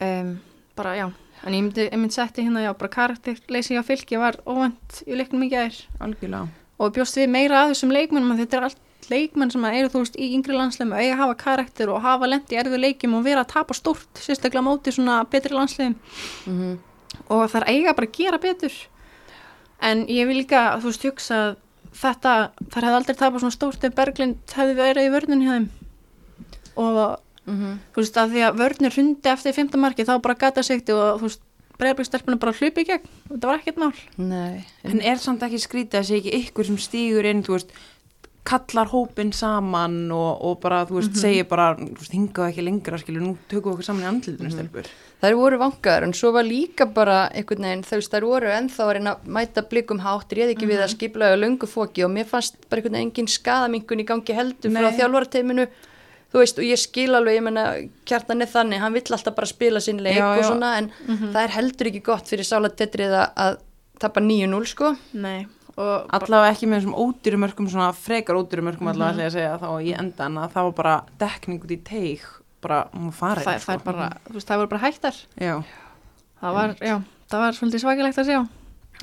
um, 0.00 0.38
bara 0.76 0.96
já. 0.96 1.06
En 1.46 1.54
ég 1.54 1.62
myndi, 1.62 1.84
myndi 1.94 2.14
setti 2.14 2.42
hérna 2.42 2.64
já 2.64 2.72
bara 2.78 2.88
karakterleysi 2.90 3.78
á 3.78 3.82
fylki 3.86 4.18
var 4.18 4.40
óvænt 4.46 5.02
í 5.06 5.14
leiknum 5.14 5.44
í 5.46 5.50
gær. 5.52 5.74
Algjörlega. 6.02 6.48
Og 6.78 6.92
bjóst 6.94 7.16
við 7.18 7.28
meira 7.30 7.62
að 7.64 7.72
þessum 7.74 7.92
leikmennum 7.94 8.32
að 8.34 8.42
þetta 8.44 8.56
er 8.58 8.66
allt 8.68 9.10
leikmenn 9.10 9.50
sem 9.50 9.64
að 9.64 9.76
eru 9.78 9.88
þú 9.92 10.02
veist 10.02 10.18
í 10.18 10.26
yngri 10.36 10.52
landsleim 10.58 10.90
og 10.92 10.98
eiga 11.00 11.14
að 11.14 11.20
hafa 11.22 11.34
karakter 11.40 11.88
og 11.94 12.02
hafa 12.04 12.26
lent 12.28 12.50
í 12.52 12.58
erðu 12.60 12.78
leikjum 12.82 13.14
og 13.16 13.24
vera 13.24 13.40
að 13.44 13.52
tapa 13.54 13.74
stort 13.74 14.20
sérstaklega 14.20 14.64
móti 14.66 14.92
svona 14.92 15.22
betri 15.30 15.54
landsleim 15.56 15.94
Mhm. 16.46 16.78
og 17.30 17.48
það 17.50 17.62
er 17.62 17.68
eiga 17.72 17.94
bara 17.94 18.06
að 18.06 18.12
gera 18.18 18.38
betur. 18.38 18.72
En 19.80 20.06
ég 20.06 20.26
vil 20.26 20.36
líka 20.42 20.76
þú 20.82 20.90
veist 20.90 21.02
hugsa 21.06 21.34
að 21.34 21.56
þetta 21.94 22.34
þar 22.70 22.82
hefði 22.84 22.98
aldrei 22.98 23.16
tapað 23.16 23.40
svona 23.40 23.56
stórt 23.56 23.84
ef 23.84 23.94
Berglind 23.94 24.36
hefði 24.54 24.74
verið 24.76 25.06
í 25.08 25.12
vörnun 25.14 25.42
hjá 25.42 25.52
þeim. 25.56 25.68
Og 26.76 27.18
Mhm. 27.48 27.74
þú 27.94 28.02
veist 28.04 28.16
að 28.20 28.32
því 28.36 28.46
að 28.48 28.58
vörnur 28.62 28.96
hundi 29.00 29.32
eftir 29.32 29.56
fymta 29.56 29.78
marki 29.80 30.04
þá 30.04 30.14
bara 30.22 30.34
gata 30.34 30.62
sigti 30.62 30.92
og 30.92 31.20
þú 31.20 31.28
veist 31.30 31.40
breyðbyggstelpunum 31.78 32.40
bara 32.42 32.52
hlupi 32.52 32.82
í 32.82 32.88
gegn. 32.88 33.04
Og 33.30 33.36
þetta 33.36 33.46
var 33.46 33.58
ekkert 33.60 33.76
mál. 33.78 33.92
Nei, 34.18 34.64
En 34.84 35.00
er 35.00 35.16
samt 35.22 35.42
ekki 35.46 35.60
skrítið 35.62 36.00
að 36.00 36.08
sé 36.08 36.16
ekki 36.18 36.32
ykkur 36.42 36.66
sem 36.66 36.76
stígur 36.76 37.24
inn, 37.24 37.42
þú 37.46 37.54
veist, 37.54 37.70
kallar 38.48 38.88
hópin 38.88 39.30
saman 39.36 40.10
og, 40.10 40.40
og 40.42 40.60
bara, 40.62 40.80
þú 40.88 40.96
veist, 41.02 41.18
segir 41.20 41.44
bara, 41.50 41.74
þú 41.76 41.98
veist, 42.00 42.14
hingaðu 42.16 42.48
ekki 42.48 42.64
lengra, 42.64 42.98
skilur, 42.98 43.20
nú 43.22 43.34
tökum 43.50 43.70
við 43.70 43.76
okkur 43.76 43.84
saman 43.90 44.02
í 44.06 44.08
andlutinu 44.08 44.50
stelpur. 44.54 44.88
þær 45.22 45.34
voru 45.36 45.58
vangaður 45.60 46.06
en 46.06 46.14
svo 46.16 46.30
var 46.32 46.46
líka 46.48 46.86
bara 46.94 47.28
einhvern 47.34 47.66
veginn 47.66 47.82
þú 47.84 47.98
veist 47.98 48.10
þær 48.14 48.24
voru 48.30 48.46
ennþá 48.54 48.84
að 48.86 48.92
reyna 48.96 49.12
að 49.16 49.28
mæta 49.36 49.62
blikum 49.68 50.00
hátt 50.00 50.32
réð 50.32 50.54
ekki 50.54 50.66
við 50.70 50.80
að 50.80 50.94
skipla 50.94 51.30
löngu 51.36 51.66
fóki 51.68 52.04
og 52.06 52.10
mér 52.14 52.24
fannst 52.30 52.56
bara 52.70 52.80
einhvern 52.80 52.94
veginn 52.96 53.10
engin 53.10 53.28
skadamingun 53.28 54.00
í 54.00 54.06
gangi 54.08 54.32
heldur 54.38 54.70
frá 54.72 54.88
Nei. 54.88 54.98
Þú 56.32 56.42
veist 56.42 56.58
og 56.60 56.66
ég 56.68 56.80
skil 56.80 57.14
alveg, 57.16 57.38
ég 57.38 57.44
menna 57.46 57.66
kjartan 58.08 58.44
er 58.44 58.50
þannig, 58.52 58.82
hann 58.82 58.96
vill 58.96 59.06
alltaf 59.16 59.34
bara 59.36 59.48
spila 59.48 59.80
sinn 59.80 60.02
leik 60.04 60.18
Já, 60.18 60.26
og 60.32 60.42
já. 60.42 60.48
svona 60.50 60.72
en 60.82 60.90
það 61.06 61.38
er 61.44 61.54
heldur 61.56 61.90
ekki 61.92 62.02
gott 62.04 62.28
fyrir 62.28 62.44
sálatetrið 62.48 63.14
að, 63.16 63.30
að 63.46 63.56
tapa 64.02 64.20
9-0 64.24 64.66
sko 64.74 64.92
Nei 65.16 65.46
Allavega 65.78 66.50
ekki 66.50 66.66
með 66.66 66.80
þessum 66.80 66.94
ódýrumörkum, 66.98 67.68
svona 67.70 67.92
frekar 67.94 68.34
ódýrumörkum 68.40 68.88
allavega 68.90 69.14
ætla 69.14 69.22
ég 69.22 69.30
að 69.30 69.36
segja 69.36 69.58
þá 69.62 69.68
í 69.86 69.92
endan 69.94 70.38
að 70.42 70.54
það 70.56 70.64
var 70.68 70.74
bara 70.80 70.94
dekning 71.20 71.60
út 71.62 71.70
í 71.70 71.78
teig, 71.86 72.24
bara, 72.64 72.80
hún 72.96 73.12
farið. 73.14 73.46
það, 73.46 73.60
það, 73.62 73.76
er 73.76 73.84
bara, 73.86 74.08
þú 74.26 74.34
veist, 74.34 74.48
það 74.50 74.58
voru 74.64 74.72
bara 74.72 74.82
hættar 74.88 75.20
Já, 75.38 75.54
það 76.42 76.56
var, 76.58 76.74
það 77.30 77.44
var 77.44 77.58
svolítið 77.60 77.84
svakilegt 77.84 78.18
að 78.24 78.32
sjá 78.32 78.40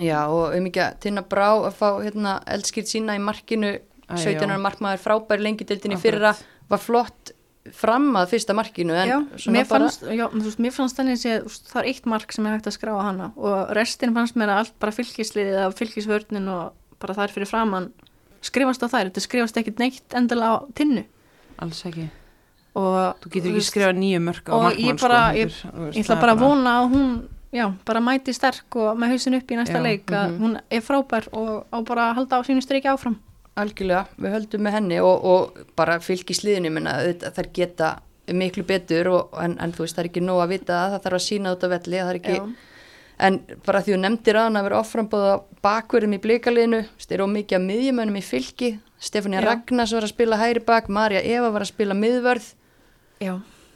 Já 0.04 0.20
og 0.28 0.58
um 0.58 0.66
ekki 0.68 0.82
að 0.84 0.98
Tinna 1.06 1.24
Brá 1.24 1.48
að 1.70 1.78
fá 1.80 1.88
hérna, 2.04 2.36
eldskýrt 2.58 2.92
sína 2.92 3.16
í 3.16 3.24
markinu 3.24 3.72
Æ, 3.80 4.20
17. 4.20 4.44
já. 4.44 4.60
markmaður 4.60 5.00
frábæri 5.06 5.46
lengjudildinni 5.48 5.96
Akkurat. 5.96 6.04
fyrra 6.04 6.34
var 6.70 6.82
flott 6.82 7.32
fram 7.74 8.12
að 8.20 8.36
fyrsta 8.36 8.54
markinu 8.54 8.94
en 8.94 9.10
já, 9.10 9.16
mér 9.50 9.66
fannst, 9.66 10.04
já, 10.06 10.28
þú 10.30 10.44
veist, 10.46 10.60
mér 10.62 10.74
fannst 10.76 11.00
þannig 11.00 11.24
að 11.26 11.48
það 11.72 11.80
er 11.82 11.88
eitt 11.90 12.10
mark 12.12 12.36
sem 12.36 12.46
er 12.46 12.54
hægt 12.54 12.68
að 12.70 12.76
skráa 12.78 13.06
hana 13.08 13.32
og 13.36 13.72
restin 13.78 14.14
fannst 14.14 14.38
mér 14.38 14.52
að 14.54 14.62
allt 14.64 14.76
bara 14.84 14.94
fylgisliðið 14.94 15.58
af 15.64 15.78
fylgisvörnin 15.80 16.52
og 16.54 16.76
bara 17.02 17.18
þær 17.18 17.34
fyrir 17.34 17.50
framann 17.50 17.90
skrifast 18.46 18.86
á 18.86 18.88
þær, 18.88 19.10
þetta 19.10 19.26
skrifast 19.26 19.58
ekkit 19.58 19.82
neitt 19.82 20.18
endilega 20.18 20.62
á 20.62 20.66
tinnu 20.78 21.06
alls 21.64 21.82
ekki. 21.90 22.10
og 22.78 23.18
Þú 23.24 23.32
getur 23.34 23.56
ekki 23.56 23.66
skrifað 23.72 23.98
nýju 24.04 24.22
mörk 24.28 24.46
á 24.46 24.54
og 24.54 24.64
markmann, 24.68 24.86
ég 24.86 25.02
bara- 25.02 25.24
sko. 25.32 25.40
ég- 25.42 25.56
þú 25.66 25.86
veist, 25.88 25.98
ég 25.98 26.06
ætla 26.06 26.22
bara 26.22 26.36
að 26.36 26.44
vona 26.46 26.76
að 26.84 26.90
hún 26.94 27.10
já, 27.56 27.66
bara 27.86 28.00
mæti 28.04 28.34
sterk 28.36 28.76
og 28.76 28.98
með 29.00 29.16
hausin 29.16 29.38
upp 29.40 29.52
í 29.52 29.58
næsta 29.58 29.80
Já, 29.80 29.84
leik 29.84 30.06
að 30.12 30.28
mhm. 30.30 30.42
hún 30.44 30.62
er 30.70 30.82
frábær 30.86 31.28
og 31.34 31.66
á 31.72 31.78
bara 31.82 32.12
að 32.12 32.16
halda 32.20 32.38
á 32.38 32.42
sínu 32.46 32.62
streiki 32.62 32.92
áfram 32.92 33.18
algjörlega, 33.56 34.06
við 34.20 34.36
höldum 34.36 34.66
með 34.66 34.78
henni 34.78 35.00
og, 35.04 35.26
og 35.26 35.66
bara 35.78 36.00
fylgisliðinu 36.04 36.72
minna 36.76 36.96
þær 37.24 37.50
geta 37.56 37.92
miklu 38.36 38.66
betur 38.68 39.12
og, 39.14 39.36
en, 39.42 39.58
en 39.62 39.74
þú 39.74 39.86
veist 39.86 39.98
það 39.98 40.04
er 40.04 40.10
ekki 40.10 40.24
nóg 40.26 40.42
að 40.44 40.54
vita 40.56 40.80
það 40.80 40.96
það 40.96 41.04
þarf 41.06 41.20
að 41.20 41.26
sína 41.28 41.54
út 41.54 41.66
á 41.66 41.68
velli 41.76 42.02
ekki, 42.04 42.38
en 43.26 43.40
bara 43.66 43.82
því 43.86 43.94
þú 43.94 44.00
nefndir 44.02 44.40
að 44.40 44.48
hann 44.48 44.60
að 44.60 44.68
vera 44.68 44.80
offrambóða 44.82 45.36
bakverðum 45.66 46.18
í 46.18 46.22
blíkaliðinu 46.26 46.82
styrir 47.00 47.26
á 47.26 47.36
mikið 47.36 47.60
að 47.60 47.68
miðjumönnum 47.70 48.20
í 48.20 48.26
fylki. 48.26 48.72
Stefania. 49.06 49.44
Ragnars 49.44 49.94
var 49.94 50.06
að 50.08 50.14
spila 50.14 50.40
hæri 50.40 50.64
bak 50.66 50.88
Marja 50.90 51.22
Eva 51.22 51.52
var 51.54 51.66
að 51.66 51.72
spila 51.74 51.96
miðvörð. 51.98 52.48
Já, 53.22 53.34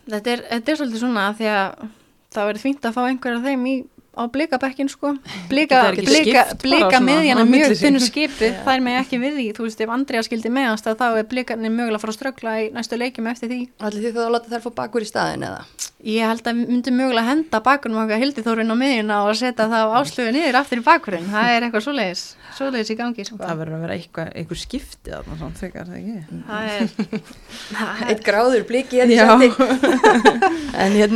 þetta 0.10 0.32
er, 0.34 0.44
þetta 0.54 0.72
er 0.72 0.80
svolítið 0.80 1.04
svona 1.04 1.26
því 1.38 1.50
að 1.54 1.88
það 2.34 2.50
verður 2.50 2.64
fínt 2.66 2.88
að 2.88 2.96
fá 2.96 3.02
einhver 3.06 3.38
af 3.38 3.48
þeim 3.48 3.66
í, 3.70 3.76
á 4.16 4.24
blikabekkin 4.32 4.90
sko. 4.92 5.14
Blika, 5.52 5.92
blika, 5.96 6.44
blika 6.62 6.90
svona 6.90 7.02
miðjan 7.06 7.42
á 7.42 7.46
milli 7.46 7.68
mjög 7.68 7.76
þunnu 7.82 8.02
skipu 8.04 8.50
það 8.66 8.74
er 8.74 8.82
mig 8.86 8.96
ekki 9.02 9.18
við 9.22 9.34
því, 9.40 9.48
þú 9.58 9.68
veist 9.68 9.84
ef 9.86 9.94
Andrea 9.96 10.24
skildi 10.26 10.50
meðanst 10.54 10.90
að 10.90 11.00
þá 11.02 11.08
er 11.10 11.30
blikarnir 11.30 11.74
mögulega 11.74 11.98
að 12.00 12.04
fara 12.06 12.14
að 12.14 12.20
ströggla 12.20 12.52
í 12.64 12.66
næstu 12.76 12.96
leikjum 13.00 13.30
eftir 13.32 13.48
því. 13.54 13.62
Allir 13.80 14.02
því 14.06 14.12
þú 14.16 14.22
að 14.26 14.34
láta 14.36 14.54
þær 14.54 14.66
fá 14.66 14.72
bakverð 14.82 15.06
í 15.06 15.12
staðin 15.12 15.48
eða? 15.50 15.62
Ég 16.10 16.24
held 16.24 16.46
að 16.48 16.56
við 16.56 16.66
myndum 16.74 16.96
mögulega 16.96 17.26
að 17.26 17.32
henda 17.34 17.58
bakunum 17.66 18.02
okkar 18.06 18.22
hildi 18.24 18.46
þórun 18.46 18.72
á 18.72 18.76
miðjuna 18.80 19.16
og 19.28 19.34
setja 19.36 19.66
það 19.68 19.84
á 19.84 19.98
áslöfu 20.00 20.32
niður 20.32 20.60
aftur 20.62 20.80
í 20.80 20.86
bakurinn, 20.86 21.28
það 21.28 21.46
er 21.52 21.62
eitthvað 21.68 21.86
svoleiðis 21.90 22.24
svoleiðis 22.60 22.92
í 22.94 22.98
gangi 23.00 23.26
sko. 23.28 23.40
Það 23.40 23.60
verður 23.62 23.76
að 23.76 23.84
vera 23.84 23.96
eitthvað, 23.98 24.30
eitthvað 24.40 24.60
skipti 24.64 25.14
þarna 25.14 25.36
svona, 25.40 25.56
frekar 25.60 25.86
það 25.90 25.98
ekki? 26.00 26.20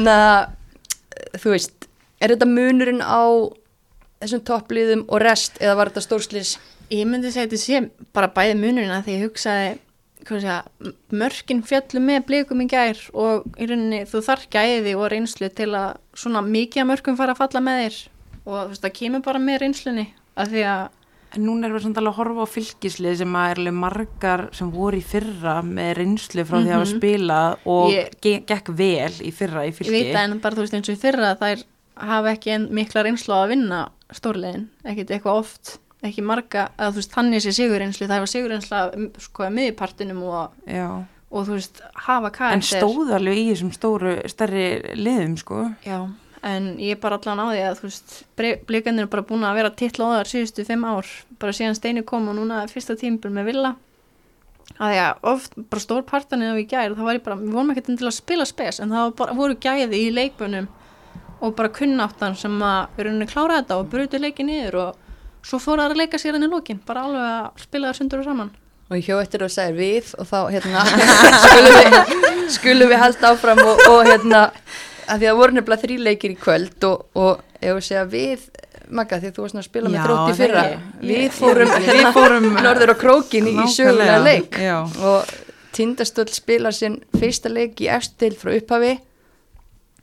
það 0.04 1.64
er, 2.24 2.30
það 2.30 2.32
er 2.32 2.32
er 2.32 2.36
þetta 2.38 2.50
munurinn 2.54 3.02
á 3.04 3.24
þessum 4.24 4.44
toppliðum 4.48 5.06
og 5.10 5.22
rest 5.22 5.58
eða 5.62 5.76
var 5.80 5.92
þetta 5.92 6.06
stórslis 6.08 6.58
Ég 6.94 7.08
myndi 7.08 7.32
segja 7.32 7.48
þetta 7.48 7.58
sé 7.58 7.80
bara 8.14 8.28
bæði 8.28 8.56
munurinn 8.60 8.92
að 8.94 9.06
því 9.08 9.14
ég 9.18 9.24
hugsaði 9.28 9.80
að 10.48 10.90
mörkin 11.12 11.64
fjallu 11.68 12.00
með 12.00 12.26
blikum 12.28 12.62
í 12.64 12.68
gær 12.72 13.00
og 13.14 13.44
í 13.60 13.66
rauninni 13.68 14.04
þú 14.08 14.22
þarf 14.24 14.46
gæði 14.54 14.94
og 14.96 15.10
reynslu 15.12 15.50
til 15.52 15.72
að 15.76 15.98
svona 16.16 16.42
mikið 16.46 16.84
að 16.84 16.90
mörkum 16.92 17.18
fara 17.20 17.34
að 17.36 17.42
falla 17.42 17.60
með 17.66 17.80
þér 17.84 17.98
og 18.44 18.60
þú 18.60 18.68
veist 18.74 18.84
það 18.86 18.94
kemur 19.00 19.24
bara 19.26 19.40
með 19.44 19.60
reynslunni 19.64 20.06
að 20.38 20.54
því 20.54 20.64
að 20.74 20.84
En 21.34 21.48
núna 21.48 21.66
erum 21.66 21.80
við 21.80 21.84
samt 21.88 21.98
alveg 21.98 22.14
að 22.14 22.18
horfa 22.20 22.44
á 22.46 22.54
fylgislið 22.54 23.16
sem 23.18 23.32
að 23.36 23.48
er 23.50 23.58
alveg 23.64 23.74
margar 23.74 24.42
sem 24.54 24.68
voru 24.70 25.00
í 25.00 25.02
fyrra 25.02 25.56
með 25.66 25.94
reynslu 25.98 26.44
frá 26.46 26.60
því 26.60 26.68
að 26.70 26.76
hafa 26.76 26.86
Mhm. 26.86 27.00
spilað 27.00 27.56
og 27.66 27.88
Ég- 27.90 28.12
ge 28.22 28.34
gekk 28.46 28.70
vel 28.70 29.14
í 29.18 29.32
fyrra 29.34 29.64
í 29.66 29.72
ég 29.72 29.74
fylgi. 29.74 29.92
veit 29.92 30.14
að 30.16 30.24
en 30.30 30.40
bara 30.40 30.56
þú 30.56 30.62
veist 30.62 30.74
eins 30.78 30.90
og 30.90 30.96
í 30.96 31.02
fyrra 31.02 31.32
að 31.34 31.40
þær 31.42 31.64
hafa 32.00 32.34
ekki 32.34 32.58
mikla 32.74 33.04
reynslu 33.06 33.36
að 33.36 33.54
vinna 33.54 33.80
stórlegin, 34.14 34.68
ekkit 34.88 35.14
eitthvað 35.16 35.42
oft 35.44 35.78
ekki 36.04 36.24
marga, 36.26 36.68
að 36.76 36.98
þú 36.98 37.02
veist 37.02 37.14
þannig 37.16 37.44
sé 37.44 37.54
sigurreynslu, 37.56 38.08
það 38.10 38.24
var 38.24 38.32
sigurreynsla 38.32 38.82
sko 39.24 39.46
að 39.46 39.54
miðpartinum 39.58 40.20
og, 40.28 40.58
og 41.32 41.48
þú 41.48 41.56
veist 41.56 41.80
hafa 42.08 42.34
karakter. 42.36 42.60
En 42.60 42.66
stóð 42.68 43.14
alveg 43.16 43.40
í 43.40 43.46
þessum 43.54 43.72
stóru, 43.76 44.18
stærri 44.32 44.66
liðum, 45.00 45.38
sko. 45.40 45.62
Já, 45.88 46.02
en 46.44 46.74
ég 46.84 46.98
er 46.98 47.02
bara 47.04 47.22
allan 47.22 47.40
á 47.40 47.46
því 47.54 47.64
að 47.70 47.80
þú 47.80 47.88
veist, 47.88 48.18
blikandir 48.68 49.08
er 49.08 49.14
bara 49.16 49.26
búin 49.32 49.48
að 49.48 49.62
vera 49.62 49.74
titla 49.80 50.12
á 50.12 50.16
þar 50.18 50.34
síðustu 50.34 50.68
fimm 50.68 50.86
ár, 50.92 51.16
bara 51.40 51.56
síðan 51.56 51.80
Steini 51.80 52.04
kom 52.08 52.30
og 52.32 52.40
núna 52.42 52.66
fyrsta 52.72 53.00
tímpil 53.00 53.32
með 53.32 53.54
Villa. 53.54 53.76
Að 54.74 54.90
því 54.90 55.02
að 55.06 55.26
oft 55.30 55.58
bara 55.70 55.84
stór 55.84 56.06
partanið 56.08 56.56
á 56.56 56.58
í 56.60 56.68
gær, 56.68 56.94
þá 56.98 57.04
var 57.06 57.16
ég 57.16 57.24
bara, 57.24 57.40
við 57.40 57.56
vorum 57.56 57.72
ekkert 57.74 57.94
til 57.94 58.10
að 58.10 58.16
spila 58.16 58.46
spes, 58.48 58.84
en 58.84 58.92
bara, 58.92 59.36
voru 59.38 59.56
gæði 59.56 60.08
í 60.08 60.12
leikbunum 60.12 60.68
og 61.44 61.56
bara 61.58 61.72
kunnáttan 61.76 62.38
sem 62.40 62.54
að 62.64 62.98
við 62.98 63.08
rauninni 63.10 63.28
klára 63.30 63.60
þetta 63.60 63.80
og 63.82 63.90
brutu 63.92 64.20
leikið 64.22 64.48
niður 64.48 64.80
og 64.84 65.00
svo 65.44 65.60
fóru 65.60 65.84
það 65.84 65.96
að 65.96 66.02
leika 66.04 66.20
sér 66.22 66.38
hann 66.38 66.48
í 66.48 66.52
lókin, 66.52 66.80
bara 66.88 67.04
alveg 67.08 67.26
að 67.28 67.66
spila 67.66 67.90
það 67.90 68.00
sundur 68.00 68.24
og 68.24 68.30
saman. 68.30 68.52
og 68.90 68.98
ég 69.00 69.06
hjó 69.10 69.20
eftir 69.20 69.44
að 69.44 69.54
segja 69.58 69.76
við 69.76 70.10
og 70.20 70.28
þá 70.30 70.40
hérna 70.54 70.84
skulum 71.46 71.78
við, 71.80 72.50
skulum 72.56 72.92
við 72.92 73.02
halda 73.04 73.32
áfram 73.34 73.64
og, 73.64 73.86
og 73.90 74.02
hérna 74.08 74.44
að 75.08 75.24
því 75.24 75.30
að 75.32 75.40
voru 75.40 75.58
nefnilega 75.58 75.84
þríleikir 75.84 76.34
í 76.34 76.40
kvöld 76.40 76.88
og, 76.88 77.06
og 77.20 77.42
ef 77.60 77.80
við 77.80 77.88
segja 77.90 78.06
við 78.12 78.50
Magga 78.94 79.16
því 79.18 79.30
að 79.30 79.38
þú 79.38 79.44
varst 79.46 79.58
að 79.58 79.64
spila 79.66 79.90
með 79.90 79.96
Já, 79.96 80.04
þrótt 80.04 80.30
í 80.30 80.34
fyrra 80.38 80.64
við 81.00 81.30
fórum, 81.38 81.70
við 81.86 82.08
fórum 82.18 82.48
norður 82.58 82.92
á 82.92 82.96
krókin 83.00 83.48
í, 83.48 83.54
Nákvæmlega, 83.56 84.18
leik 84.26 84.58
já. 84.60 84.76
og 84.84 85.32
Tindastóll 85.74 86.28
spilar 86.36 86.76
sinn 86.76 87.00
fyrsta 87.16 87.50
leik 87.50 87.80
í 87.82 87.88
eftir 87.90 88.36
frá 88.38 88.52
upphafi 88.54 88.98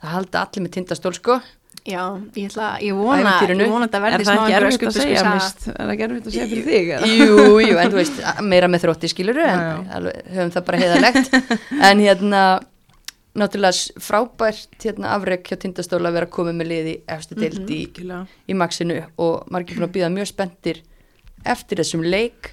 það 0.00 0.14
halda 0.16 0.44
allir 0.46 0.64
með 0.66 0.76
Tindastól 0.78 1.12
sko 1.18 1.40
Já, 1.88 2.02
ég 2.36 2.50
ætla, 2.50 2.66
ég 2.84 2.92
vona, 2.92 3.30
Ævintýrinu. 3.40 3.64
ég 3.64 3.70
vona 3.72 3.86
að 3.86 3.88
þetta 3.88 3.98
Er 3.98 4.02
verði 4.04 4.24
það 4.26 4.34
smá 4.36 4.42
ekki 4.44 4.56
erfitt 4.58 4.82
að 4.84 4.96
segja, 4.96 5.20
öskubuska- 5.20 5.30
mist? 5.34 5.62
Er 5.70 5.78
það 5.80 5.92
ekki 5.94 6.04
erfitt 6.06 6.26
að 6.26 6.34
segja 6.34 6.48
fyrir 6.50 6.66
þig? 6.66 6.90
eða? 6.90 7.06
Jú, 7.16 7.36
jú, 7.64 7.76
en 7.80 7.90
þú 7.94 7.96
veist, 8.00 8.18
meira 8.50 8.68
með 8.68 8.82
þrótti 8.84 9.08
skiluru 9.14 9.44
en 9.46 9.62
Já, 9.62 9.70
já. 9.70 9.94
alveg, 9.96 10.18
höfum 10.34 10.52
það 10.56 10.66
bara 10.68 10.80
heiðalegt 10.82 11.38
en 11.88 12.02
hérna 12.04 12.42
náttúrulega 13.40 14.02
frábært 14.04 14.84
hérna 14.84 15.14
afrek 15.16 15.48
hjá 15.48 15.56
Tindastóla 15.62 16.10
að 16.12 16.18
vera 16.18 16.30
komið 16.36 16.58
með 16.60 16.70
liði 16.74 16.94
efstu 17.16 17.38
deild 17.40 17.64
í, 17.72 17.80
Algjörlega. 17.86 18.22
í 18.44 18.58
Maxinu 18.60 19.00
og 19.16 19.48
margir 19.54 19.78
búin 19.80 19.88
að 19.88 19.94
býða 19.96 20.12
mjög 20.18 20.30
spenntir 20.34 20.82
eftir 21.48 21.80
þessum 21.80 22.04
leik 22.04 22.52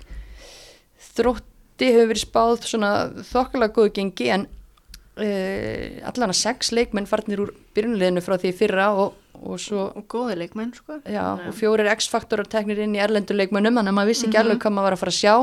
þrótti 1.17 1.89
hefur 1.93 2.11
verið 2.13 2.23
spáð 2.23 2.67
svona 2.69 2.91
þokkalega 3.27 3.75
góðu 3.75 3.93
gengi 3.99 4.29
en 4.33 4.47
uh, 5.17 6.09
allan 6.09 6.33
að 6.33 6.39
sex 6.39 6.71
leikmenn 6.71 7.07
farnir 7.09 7.41
úr 7.43 7.53
byrjunliðinu 7.75 8.21
frá 8.25 8.37
því 8.37 8.51
í 8.51 8.57
fyrra 8.57 8.87
og, 8.97 9.15
og 9.41 9.59
svo 9.61 9.87
og 9.97 10.05
góði 10.11 10.37
leikmenn 10.43 10.73
sko. 10.77 10.99
Já, 11.05 11.23
og 11.47 11.53
fjórir 11.57 11.89
X-faktorar 11.93 12.47
teknir 12.49 12.79
inn 12.85 12.95
í 12.97 13.01
erlendur 13.03 13.37
leikmönnum, 13.37 13.75
þannig 13.79 13.93
að 13.93 13.97
maður 13.99 14.11
vissi 14.13 14.27
ekki 14.27 14.37
Mhm. 14.37 14.43
alveg 14.45 14.61
hvað 14.63 14.73
maður 14.77 14.87
var 14.89 14.97
að 14.97 15.01
fara 15.03 15.11
að 15.15 15.21
sjá. 15.21 15.35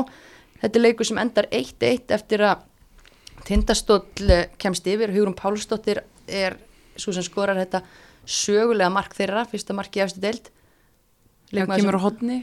Þetta 0.61 0.75
er 0.79 0.85
leikur 0.85 1.05
sem 1.05 1.17
endar 1.17 1.47
1-1 1.51 2.11
eftir 2.15 2.39
að 2.39 2.57
Tindastóll 3.45 4.29
eh, 4.31 4.47
kemst 4.57 4.87
yfir, 4.87 5.11
Hugrún 5.13 5.35
Pálsdóttir 5.37 5.99
er 6.27 6.55
svo 6.97 7.11
sem 7.13 7.21
skorar 7.23 7.55
þetta 7.59 7.83
sögulega 8.25 8.89
mark 8.89 9.13
þeirra, 9.13 9.43
fyrsta 9.45 9.75
mark 9.77 9.93
í 9.95 10.01
efstu 10.01 10.19
deild. 10.23 10.49
Já, 11.53 11.65
kemur 11.67 11.99
á 11.99 12.01
hodni 12.01 12.39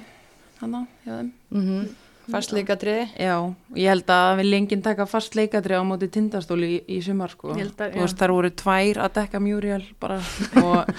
fast 2.31 2.53
leikadriði 2.55 3.09
Já, 3.19 3.35
ég 3.75 3.89
held 3.91 4.13
að 4.15 4.37
við 4.41 4.49
lengin 4.53 4.83
taka 4.85 5.07
fast 5.11 5.35
leikadri 5.35 5.75
á 5.75 5.83
móti 5.83 6.09
tindastóli 6.13 6.69
í, 6.77 6.79
í 6.97 7.01
sumar 7.03 7.33
sko. 7.35 7.51
Að- 7.51 7.59
Þú 7.97 8.05
veist, 8.05 8.19
þar 8.21 8.35
voru 8.37 8.51
tvær 8.63 9.01
að 9.07 9.13
dekka 9.19 9.41
Muriel 9.43 9.83
bara. 10.01 10.21
Og, 10.63 10.93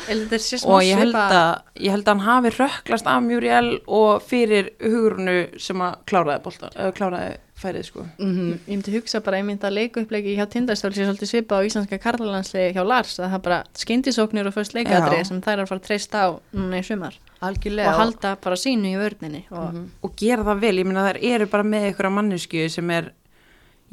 og 0.68 0.84
ég 0.84 1.00
held 1.00 1.16
að 1.16 1.86
ég 1.88 1.96
held 1.96 2.04
að 2.08 2.14
hann 2.14 2.26
hafi 2.28 2.54
rökklast 2.58 3.08
af 3.08 3.24
Muriel 3.24 3.72
og 3.88 4.22
fyrir 4.28 4.74
hugurnu 4.84 5.38
sem 5.62 5.82
að 5.86 5.98
kláraði 6.12 6.44
bolta, 6.44 6.70
uh, 6.76 6.92
kláraði 6.96 7.38
færið 7.64 7.86
sko. 7.88 8.06
mm 8.20 8.52
Ég 8.68 8.76
myndi 8.76 8.94
hugsa 8.98 9.22
bara, 9.24 9.40
ég 9.42 9.46
myndi 9.48 9.66
að 9.68 9.74
leikupplegi 9.80 10.36
hjá 10.38 10.46
Tindastóli 10.52 10.96
sé 11.00 11.06
svolítið 11.08 11.32
svipa 11.32 11.58
á 11.58 11.66
íslenska 11.66 11.98
karlalandsliði 12.04 12.74
hjá 12.76 12.84
Lars 12.86 13.18
að 13.20 13.30
það 13.32 13.38
er 13.40 13.44
bara 13.48 13.64
skyndisóknir 13.74 14.48
og 14.52 14.54
fyrst 14.58 14.76
leikadrið 14.78 15.24
Já. 15.24 15.28
sem 15.32 15.42
þær 15.42 15.54
er 15.58 15.64
að 15.66 15.72
fara 15.72 15.80
að 15.82 15.88
treysta 15.88 16.18
á 16.24 16.30
núna 16.54 16.80
í 16.80 16.86
sumar 16.88 17.18
algjörlega 17.44 17.90
og 17.96 18.00
halda 18.04 18.36
bara 18.44 18.56
sínu 18.56 18.94
í 18.94 19.00
vörninni 19.00 19.44
og 19.52 19.74
Mhm. 19.74 19.90
og 20.04 20.16
gera 20.16 20.44
það 20.44 20.60
vel, 20.62 20.76
ég 20.80 20.86
meina 20.86 21.08
þær 21.10 21.20
eru 21.24 21.46
bara 21.48 21.64
með 21.64 21.88
einhverja 21.90 22.12
mannesku 22.14 22.70
sem 22.70 22.90
er 22.92 23.12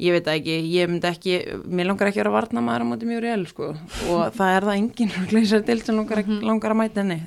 ég 0.01 0.11
veit 0.15 0.25
ekki, 0.25 0.55
ég 0.73 0.87
myndi 0.89 1.05
ekki 1.07 1.33
mér 1.67 1.85
langar 1.91 2.07
ekki 2.07 2.21
að 2.21 2.23
vera 2.23 2.31
varna 2.41 2.61
maður 2.61 2.81
á 2.81 2.89
móti 2.89 3.05
Muriel 3.05 3.45
sko. 3.47 3.75
og 4.09 4.31
það 4.37 4.55
er 4.57 4.61
það 4.61 4.77
enginn 4.77 5.83
sem 5.85 5.95
langar, 5.95 6.23
Mhm. 6.23 6.39
mm 6.39 6.41
langar 6.47 6.71
að 6.71 6.79
mæta 6.81 7.01
henni 7.03 7.21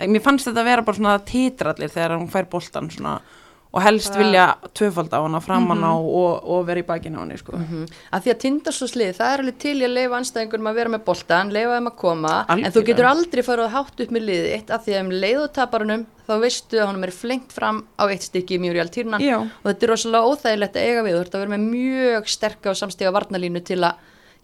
mér 0.00 0.22
fannst 0.22 0.46
þetta 0.48 0.60
að 0.62 0.64
vera 0.64 0.82
bara 0.82 0.96
svona 0.96 1.18
titrallir 1.24 1.90
þegar 1.92 2.16
hún 2.18 2.30
fær 2.30 2.46
boltan 2.48 2.88
svona, 2.90 3.20
og 3.72 3.82
helst 3.82 4.10
Bara- 4.12 4.22
vilja 4.24 4.44
tvöfald 4.74 5.12
á 5.14 5.22
hana 5.22 5.40
framan 5.40 5.78
Mhm. 5.78 5.86
á 5.86 5.94
og, 5.94 6.48
og 6.50 6.66
vera 6.66 6.80
í 6.80 6.86
bakinu 6.86 7.18
á 7.18 7.22
henni 7.22 7.38
sko. 7.38 7.52
Mm 7.56 7.86
að 8.12 8.22
því 8.24 8.30
að 8.32 8.40
tindastóðslið, 8.44 9.12
það 9.18 9.32
er 9.34 9.38
alveg 9.44 9.58
til 9.58 9.76
í 9.78 9.84
að 9.86 9.94
leifa 9.94 10.16
anstæðingunum 10.18 10.70
að 10.70 10.74
vera 10.74 10.90
með 10.90 11.04
boltan, 11.04 11.52
leifa 11.52 11.76
þeim 11.78 11.86
að 11.90 11.96
koma 11.96 12.44
en 12.48 12.72
þú 12.72 12.82
getur 12.84 13.06
aldrei 13.06 13.42
farið 13.46 13.64
að 13.68 13.74
hátt 13.76 14.00
upp 14.00 14.10
með 14.10 14.26
liðið 14.26 14.52
eitt 14.56 14.70
að 14.70 14.82
því 14.84 14.92
að 14.96 15.00
um 15.04 15.10
leið 15.10 15.42
og 15.44 15.52
taparunum 15.52 16.06
þá 16.28 16.34
veistu 16.40 16.76
að 16.80 16.86
honum 16.90 17.04
er 17.04 17.10
flengt 17.10 17.52
fram 17.52 17.84
á 17.98 18.04
eitt 18.10 18.22
stykki 18.22 18.58
í 18.58 18.60
mjög 18.62 18.80
altýrnan 18.84 19.20
Já. 19.22 19.38
og 19.38 19.66
þetta 19.70 19.82
er 19.82 19.90
rosalega 19.90 20.26
óþægilegt 20.30 20.74
að 20.76 20.86
eiga 20.86 21.02
við 21.06 21.14
þú 21.14 21.20
ert 21.20 21.34
að 21.34 21.40
vera 21.44 21.54
með 21.56 21.64
mjög 21.70 22.28
sterka 22.28 22.70
og 22.70 22.76
samstiga 22.76 23.12
varnalínu 23.14 23.64
til 23.64 23.78
að 23.86 23.94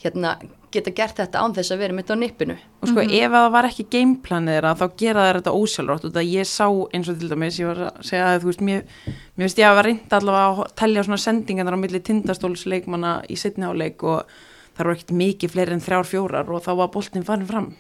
hérna, 0.02 0.34
geta 0.74 0.92
gert 0.94 1.20
þetta 1.20 1.42
án 1.42 1.54
þess 1.56 1.72
að 1.72 1.82
vera 1.82 1.96
mitt 1.96 2.10
á 2.12 2.16
nippinu. 2.18 2.56
Og 2.82 2.90
sko 2.90 3.04
ef 3.04 3.32
það 3.32 3.46
var 3.54 3.68
ekki 3.68 3.86
gameplanið 3.94 4.56
þeirra 4.56 4.72
þá 4.76 4.84
gera 5.00 5.24
þær 5.26 5.38
þetta 5.40 5.54
ósjálfrátt 5.60 6.04
og 6.08 6.14
það 6.16 6.28
ég 6.32 6.50
sá 6.50 6.66
eins 6.66 7.10
og 7.12 7.20
til 7.20 7.30
dæmis 7.32 7.60
ég 7.60 7.70
var 7.70 7.80
að 7.86 8.02
segja 8.10 8.26
að 8.32 8.42
þú 8.42 8.50
veist 8.50 8.66
mér, 8.68 8.84
mér 9.06 9.46
veist 9.46 9.62
ég 9.62 9.70
að 9.70 9.78
var 9.78 9.88
reynda 9.88 10.20
allavega 10.20 10.66
að 10.66 10.76
telja 10.82 11.06
svona 11.06 11.22
sendingarnar 11.24 11.78
á 11.80 11.82
milli 11.82 12.02
tindastólsleikmanna 12.10 13.16
í 13.32 13.40
setni 13.40 13.66
áleik 13.66 14.04
og 14.04 14.36
það 14.76 14.84
eru 14.84 14.96
ekkert 14.96 15.16
mikið 15.22 15.54
fleiri 15.56 15.76
en 15.76 15.84
þrjár 15.86 16.10
fjórar 16.12 16.52
og 16.52 16.64
þá 16.66 16.72
var 16.82 16.92
boltinn 16.92 17.26
farin 17.26 17.48
fram. 17.48 17.72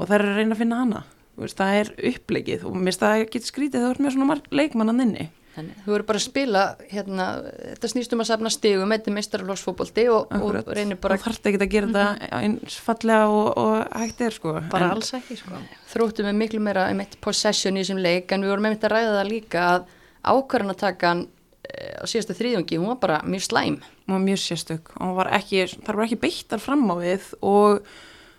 Og 0.00 0.06
þær 0.10 0.18
eru 0.18 0.32
að 0.34 0.40
reyna 0.40 0.56
að 0.56 0.62
finna 0.64 0.80
hana. 0.82 1.04
Þú 1.36 1.44
veist, 1.44 1.60
það 1.60 1.76
er 1.78 1.90
uppleikið 2.10 2.64
og 2.66 2.74
mér 2.74 2.90
finnst 2.90 3.04
það 3.04 3.20
ekki 3.24 3.40
skrítið 3.46 3.84
þá 3.84 3.90
er 3.92 4.00
með 4.02 4.16
svona 4.16 4.30
marg 4.32 4.50
leikmannan 4.50 5.04
inni 5.06 5.28
Þannig, 5.50 5.78
þú 5.82 5.90
verður 5.90 6.06
bara 6.06 6.20
að 6.20 6.24
spila 6.28 6.60
hérna, 6.92 7.24
þetta 7.72 7.88
snýst 7.90 8.12
um 8.14 8.20
að 8.22 8.28
safna 8.28 8.50
stigum 8.54 8.92
þetta 8.94 9.10
er 9.10 9.14
meistaraflóksfóbolti 9.16 10.04
og, 10.14 10.34
og 10.38 10.68
reynir 10.70 10.98
bara 11.02 11.16
þú 11.18 11.24
þarft 11.26 11.48
ekki 11.50 11.58
að 11.58 11.72
gera 11.72 11.88
þetta 11.90 12.28
eins 12.38 12.76
fallega 12.86 13.24
og, 13.34 13.48
og 13.58 13.96
hægt 13.98 14.22
er 14.28 14.36
sko. 14.36 14.52
Bara 14.70 14.86
En- 14.92 14.94
alls 14.94 15.10
ekki 15.18 15.38
sko. 15.40 15.58
þróttum 15.90 16.28
við 16.30 16.36
miklu 16.38 16.60
meira 16.62 16.84
um 16.94 17.02
eitt 17.02 17.16
possession 17.24 17.74
í 17.74 17.82
þessum 17.82 17.98
leik 18.04 18.30
en 18.30 18.46
við 18.46 18.52
vorum 18.54 18.68
einmitt 18.70 18.86
að 18.86 18.94
ræða 18.94 19.16
það 19.16 19.32
líka 19.32 19.64
að 19.72 19.88
ákvarðanatakan 20.30 21.24
eh, 21.66 21.96
á 21.98 22.04
síðasta 22.06 22.36
þriðjungi, 22.38 22.78
hún 22.78 22.92
var 22.92 23.00
bara 23.02 23.18
mjög 23.26 23.46
slæm. 23.48 23.80
Hún 24.06 24.14
var 24.16 24.22
mjög 24.28 24.40
sérstök. 24.44 24.92
Og 24.98 25.02
hún 25.08 25.18
var 25.18 25.32
ekki, 25.38 25.64
þar 25.86 25.98
var 25.98 26.06
ekki 26.06 26.20
beittar 26.28 26.62
fram 26.62 26.86
á 26.92 26.96
við 27.00 27.26
og 27.40 27.80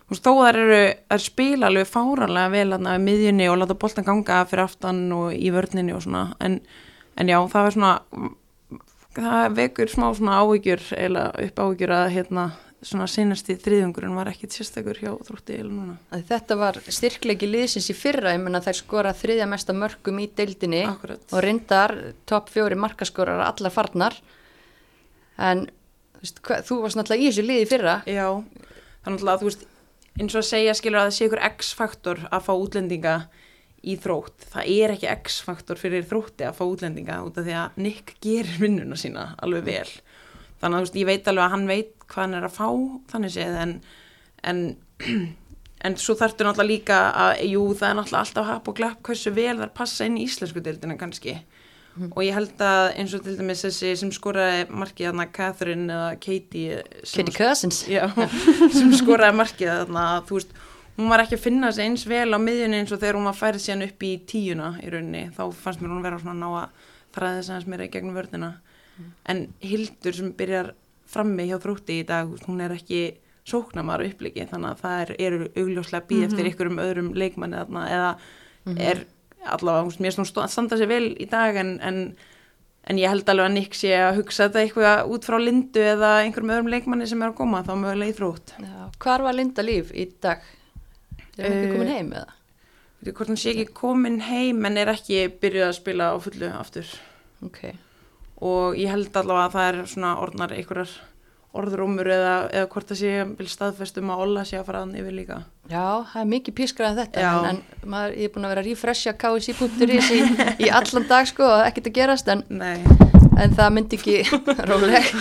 veist, 0.08 0.24
þó 0.24 0.32
þær 0.38 0.60
eru 0.62 0.80
þær 1.12 1.24
spila 1.26 1.68
alveg 1.68 1.90
fáranlega 1.90 2.52
vel 2.52 2.70
við 2.76 3.04
miðjunni 3.06 3.50
og 3.50 3.60
láta 3.60 3.76
boltan 3.84 4.06
ganga 4.08 4.40
fyrir 4.48 4.64
aftan 4.64 5.04
og 5.16 5.36
í 5.36 5.52
vörninni 5.54 5.94
og 5.96 6.04
svona 6.04 6.24
en, 6.44 6.60
en 7.16 7.32
já, 7.32 7.38
það 7.52 7.66
var 7.66 7.76
svona 7.76 7.94
það 9.16 9.56
vekur 9.58 9.92
smá 9.92 10.06
svona 10.16 10.36
áhyggjur 10.40 10.84
eða 10.96 11.24
upp 11.46 11.64
áhyggjur 11.64 11.94
að 11.96 12.12
hérna 12.16 12.46
svona 12.82 13.06
senasti 13.10 13.54
þriðjungurinn 13.62 14.16
var 14.16 14.30
ekkit 14.32 14.56
sérstakur 14.56 14.98
hjá 14.98 15.12
þrótti 15.22 15.58
eða 15.60 15.68
núna. 15.70 15.96
Að 16.14 16.24
þetta 16.32 16.56
var 16.58 16.78
styrklegi 16.82 17.48
liðsins 17.48 17.90
í 17.92 17.96
fyrra 17.96 18.32
ég 18.34 18.42
menna 18.42 18.62
þær 18.64 18.78
skora 18.80 19.12
þriðja 19.14 19.46
mesta 19.50 19.76
mörgum 19.76 20.18
í 20.18 20.26
deildinni 20.34 20.82
Akkurat. 20.90 21.22
og 21.30 21.44
reyndar 21.44 21.94
topp 22.26 22.50
fjóri 22.50 22.78
markaskorar 22.78 23.44
allar 23.46 23.74
farnar. 23.74 24.18
En 25.38 25.68
þú, 25.68 26.24
veist, 26.24 26.42
hva, 26.42 26.58
þú 26.66 26.80
varst 26.82 26.98
náttúrulega 26.98 27.22
í 27.22 27.30
þessu 27.30 27.46
liði 27.46 27.68
fyrra. 27.70 27.96
Já, 28.10 28.26
þannig 29.06 29.30
að 29.30 29.44
þú 29.44 29.50
veist 29.50 29.64
eins 30.18 30.34
og 30.34 30.42
að 30.42 30.50
segja 30.50 30.76
skilur 30.76 31.00
að 31.00 31.08
það 31.08 31.16
sé 31.16 31.28
ykkur 31.28 31.44
X-faktor 31.52 32.26
að 32.28 32.46
fá 32.48 32.52
útlendinga 32.56 33.16
í 33.82 33.96
þrótt. 33.98 34.46
Það 34.52 34.70
er 34.76 34.94
ekki 34.94 35.10
X-faktor 35.10 35.80
fyrir 35.80 36.06
þrótti 36.06 36.46
að 36.46 36.58
fá 36.58 36.64
útlendinga 36.66 37.18
út 37.26 37.38
af 37.40 37.46
því 37.46 37.58
að 37.58 37.78
Nick 37.82 38.14
gerir 38.22 38.60
vinnuna 38.62 38.98
sína 38.98 39.32
alveg 39.42 39.66
vel. 39.66 39.90
Þannig 40.62 40.76
að 40.76 40.78
þú 40.78 40.86
veist, 40.86 40.98
ég 41.00 41.08
veit 41.08 41.30
alveg 41.30 41.44
að 41.44 41.54
hann 41.56 41.68
veit 41.70 41.94
hvað 42.06 42.22
hann 42.26 42.38
er 42.38 42.46
að 42.46 42.58
fá 42.58 42.68
þannig 43.12 43.34
séð 43.34 43.56
en, 43.62 43.72
en, 44.52 44.60
en 45.88 45.98
svo 45.98 46.16
þarftu 46.20 46.46
náttúrulega 46.46 46.70
líka 46.70 47.00
að, 47.24 47.32
jú, 47.50 47.64
það 47.78 47.88
er 47.88 47.98
náttúrulega 47.98 48.26
alltaf 48.26 48.50
hap 48.52 48.70
og 48.70 48.78
glapp 48.78 49.02
hversu 49.08 49.34
vel 49.34 49.56
þar 49.58 49.74
passa 49.74 50.06
inn 50.06 50.20
í 50.20 50.28
íslensku 50.28 50.62
deildina 50.62 50.98
kannski. 51.00 51.40
Og 51.92 52.22
ég 52.24 52.32
held 52.32 52.62
að 52.64 52.86
eins 53.02 53.12
og 53.12 53.24
til 53.24 53.34
dæmis 53.36 53.66
þessi 53.66 53.90
sem 54.00 54.12
skoraði 54.14 54.62
markið 54.72 55.10
þarna 55.10 55.26
Catherine 55.36 55.92
eða 55.92 56.12
Katie 56.24 56.78
Katie 57.04 57.34
Cousins 57.36 57.82
já, 57.90 58.06
sem 58.78 58.94
skoraði 58.96 59.36
markið 59.42 59.72
þarna 59.74 60.04
að 60.14 60.30
þú 60.30 60.38
veist, 60.38 60.54
hún 60.98 61.08
var 61.12 61.24
ekki 61.24 61.38
að 61.38 61.44
finna 61.46 61.72
sig 61.72 61.88
eins 61.88 62.04
vel 62.08 62.28
á 62.34 62.38
miðjunni 62.42 62.82
eins 62.82 62.92
og 62.92 63.00
þegar 63.00 63.18
hún 63.18 63.28
var 63.30 63.38
færið 63.38 63.64
síðan 63.64 63.86
upp 63.86 64.04
í 64.06 64.12
tíuna 64.28 64.68
í 64.82 64.92
rauninni, 64.92 65.24
þá 65.36 65.42
fannst 65.56 65.82
mér 65.82 65.94
hún 65.94 66.04
vera 66.04 66.20
svona 66.20 66.38
ná 66.38 66.60
að 66.62 66.90
þræða 67.16 67.38
þess 67.38 67.52
aðeins 67.52 67.70
mér 67.72 67.84
í 67.84 67.90
gegnum 67.92 68.18
vörðina 68.18 68.52
en 69.32 69.42
Hildur 69.64 70.16
sem 70.16 70.32
byrjar 70.36 70.74
frammi 71.12 71.48
hjá 71.48 71.58
þrótti 71.60 71.98
í 72.00 72.06
dag, 72.08 72.30
hún 72.46 72.60
er 72.64 72.74
ekki 72.76 73.02
sóknamar 73.48 74.04
uppliki, 74.04 74.44
þannig 74.48 74.70
að 74.70 74.82
það 74.84 75.00
er, 75.02 75.14
eru 75.26 75.48
augljóslega 75.58 76.08
býð 76.08 76.26
eftir 76.28 76.50
ykkur 76.52 76.70
um 76.70 76.82
öðrum 76.82 77.10
leikmanni 77.18 77.58
þarna, 77.58 77.86
eða 77.90 78.12
er 78.78 79.02
allavega, 79.42 79.88
veist, 79.88 80.02
mér 80.04 80.20
hún 80.20 80.28
standa 80.28 80.78
sér 80.78 80.92
vel 80.92 81.08
í 81.18 81.26
dag 81.30 81.58
en, 81.58 81.74
en 81.82 82.04
En 82.90 82.98
ég 82.98 83.06
held 83.06 83.28
alveg 83.30 83.46
að 83.46 83.52
Nick 83.54 83.76
sé 83.78 83.92
að 83.94 84.16
hugsa 84.18 84.48
þetta 84.48 84.62
eitthvað 84.64 85.10
út 85.14 85.26
frá 85.28 85.36
Lindu 85.38 85.82
eða 85.86 86.08
einhverjum 86.24 86.50
öðrum 86.50 86.70
leikmanni 86.72 87.06
sem 87.06 87.20
er 87.22 87.30
að 87.30 87.36
koma 87.38 87.60
þá 87.62 87.76
mögulega 87.78 88.10
í 88.10 88.16
þrótt. 88.16 88.54
Já, 88.58 88.80
hvar 89.04 89.22
var 89.22 89.36
Linda 89.38 89.62
Líf 89.62 89.92
í 89.94 90.08
dag? 90.24 90.42
Er 91.42 91.50
hún 91.50 91.58
ekki 91.58 91.68
Eh, 91.68 91.76
komin 91.76 91.92
heim 91.96 92.12
eða? 92.12 92.26
Veit 93.02 93.08
þú 93.12 93.16
hvort 93.18 93.32
hún 93.34 93.40
sé 93.42 93.50
ekki 93.54 93.68
komin 93.74 94.20
heim 94.28 94.64
en 94.68 94.76
er 94.78 94.92
ekki 94.94 95.22
byrjuð 95.42 95.68
að 95.68 95.78
spila 95.80 96.10
á 96.12 96.16
fullu 96.22 96.52
aftur. 96.58 96.92
Ok, 97.44 97.62
Og 98.42 98.74
ég 98.78 98.90
held 98.90 99.14
allavega 99.14 99.48
að 99.48 99.52
það 99.56 99.66
er 99.72 99.86
svona 99.86 100.12
orðnar 100.22 100.52
einhverjar 100.56 100.90
orðrúmur 101.52 102.08
eða, 102.08 102.30
eða 102.48 102.68
hvort 102.72 102.88
það 102.88 102.98
sé 103.02 103.10
vil 103.38 103.46
staðfestum 103.52 104.08
að 104.14 104.22
Olla 104.24 104.42
sé 104.48 104.56
að 104.56 104.64
fara 104.70 104.80
hann 104.86 104.94
yfir 104.96 105.12
líka. 105.12 105.36
já, 105.68 105.82
það 106.12 106.20
er 106.22 106.28
mikið 106.32 106.54
pískrað 106.56 106.96
þetta 107.02 107.20
Já. 107.20 107.32
en, 107.50 107.58
en 107.82 107.90
maður, 107.92 108.14
ég 108.16 108.24
er 108.24 108.32
búin 108.32 108.46
að 108.48 108.52
vera 108.54 108.62
að 108.64 108.70
refresha 108.70 109.12
KSI.is 109.20 110.08
í, 110.16 110.20
í 110.64 110.70
allan 110.72 111.06
dag 111.10 111.28
sko 111.28 111.44
og 111.44 111.66
ekkert 111.66 111.90
að 111.90 111.96
gerast 111.98 112.30
en, 112.32 112.42
Nei. 112.48 112.80
en 113.36 113.52
það 113.58 113.70
myndi 113.76 113.98
ekki, 114.00 114.16
róleg, 114.70 115.12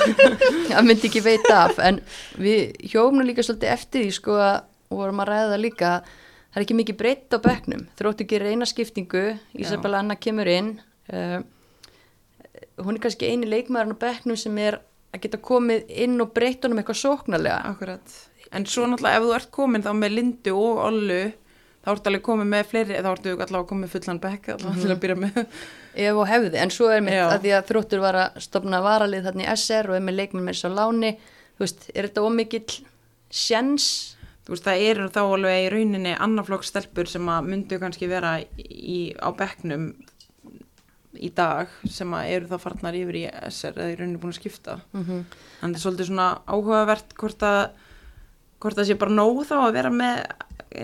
það 0.71 0.88
myndi 0.88 1.10
ekki 1.12 1.23
veita 1.27 1.57
af 1.67 1.79
en 1.84 1.99
við 2.39 2.77
hjófnum 2.93 3.27
líka 3.27 3.43
svolítið 3.43 3.73
eftir 3.75 4.05
því 4.07 4.15
sko 4.21 4.39
að 4.39 4.57
og 4.91 4.99
vorum 4.99 5.23
að 5.23 5.32
ræða 5.32 5.58
líka 5.62 5.95
það 6.51 6.60
er 6.60 6.65
ekki 6.65 6.77
mikið 6.77 6.99
breytt 6.99 7.36
á 7.36 7.39
bekknum. 7.41 7.88
Þróttu 7.97 8.27
gerir 8.27 8.51
eina 8.51 8.67
skiptingu 8.67 9.25
Isabella 9.56 10.04
Anna 10.04 10.19
kemur 10.19 10.51
inn 10.51 10.75
uh, 11.13 11.39
hún 12.84 12.97
er 12.97 13.04
kannski 13.04 13.30
eini 13.32 13.49
leikmaðurinn 13.49 13.95
á 13.95 14.04
bekknum 14.04 14.39
sem 14.39 14.58
er 14.62 14.82
að 15.12 15.25
geta 15.25 15.39
komið 15.43 15.89
inn 16.06 16.19
og 16.23 16.34
breytt 16.36 16.63
honum 16.65 16.82
eitthvað 16.82 17.01
sóknarlega. 17.01 17.60
Akkurat. 17.71 18.17
En 18.51 18.67
svo 18.67 18.88
náttúrulega 18.88 19.19
ef 19.19 19.25
þú 19.25 19.36
ert 19.38 19.51
komin 19.56 19.86
þá 19.86 19.91
með 19.95 20.17
Lindu 20.17 20.56
og 20.56 20.82
Ollu 20.86 21.21
þá 21.82 21.91
ertu 21.95 22.12
alveg 22.12 22.23
komin 22.25 22.49
með 22.51 22.67
fleiri, 22.69 22.97
þá 23.01 23.10
ertu 23.10 23.32
allavega 23.34 23.67
komin 23.69 23.88
með 23.88 23.93
fullan 23.95 24.21
bekk 24.21 24.49
allavega 24.54 24.84
til 24.84 24.93
að 24.93 24.99
byrja 25.01 25.17
með. 25.17 25.39
ef 26.06 26.19
og 26.21 26.27
hefði, 26.30 26.58
en 26.62 26.73
svo 26.73 26.89
er 26.93 27.08
Já. 27.10 27.23
að 27.25 27.45
því 27.45 27.54
að 27.58 27.67
þróttur 27.71 28.04
var 28.04 28.17
að 28.21 28.41
stopna 28.45 28.82
varalið 28.86 29.30
þarna 29.30 29.45
í 29.45 29.56
SR 29.56 29.89
og 29.89 29.97
er 29.97 30.06
með 30.06 30.19
leikmenn 30.19 30.45
með 30.45 30.60
svo 30.60 30.71
láni. 30.75 31.12
Þú 31.58 31.65
veist, 31.65 31.88
er 31.95 32.08
þetta 32.08 32.25
ómikill 32.27 32.77
sjens 33.41 33.88
Þú 34.51 34.55
veist, 34.57 34.65
það 34.67 34.81
eru 34.83 35.03
þá 35.07 35.19
alveg 35.21 35.57
í 35.63 35.67
rauninni 35.71 36.11
annaflokks 36.19 36.67
stelpur 36.73 37.07
sem 37.07 37.29
að 37.31 37.45
myndu 37.47 37.77
kannski 37.79 38.09
vera 38.11 38.33
í, 38.59 39.13
á 39.15 39.31
bekknum 39.31 39.85
í 41.15 41.29
dag 41.31 41.71
sem 41.87 42.11
að 42.17 42.33
eru 42.33 42.49
þá 42.49 42.57
farnar 42.65 42.97
yfir 42.99 43.17
í 43.21 43.23
SR 43.47 43.79
eða 43.79 43.93
í 43.93 43.95
rauninni 44.01 44.19
búin 44.19 44.33
að 44.33 44.41
skipta. 44.41 44.75
mm 44.91 45.05
-hmm. 45.05 45.23
Þannig 45.61 45.77
það 45.77 45.79
er 45.79 45.83
svolítið 45.85 46.09
svona 46.09 46.27
áhugavert 46.51 47.15
hvort 47.15 47.47
að, 47.47 47.61
hvort 48.59 48.75
það 48.75 48.87
sé 48.89 48.99
bara 48.99 49.17
nóg 49.21 49.41
þá 49.47 49.55
að 49.61 49.73
vera 49.79 49.89
með, 49.89 50.19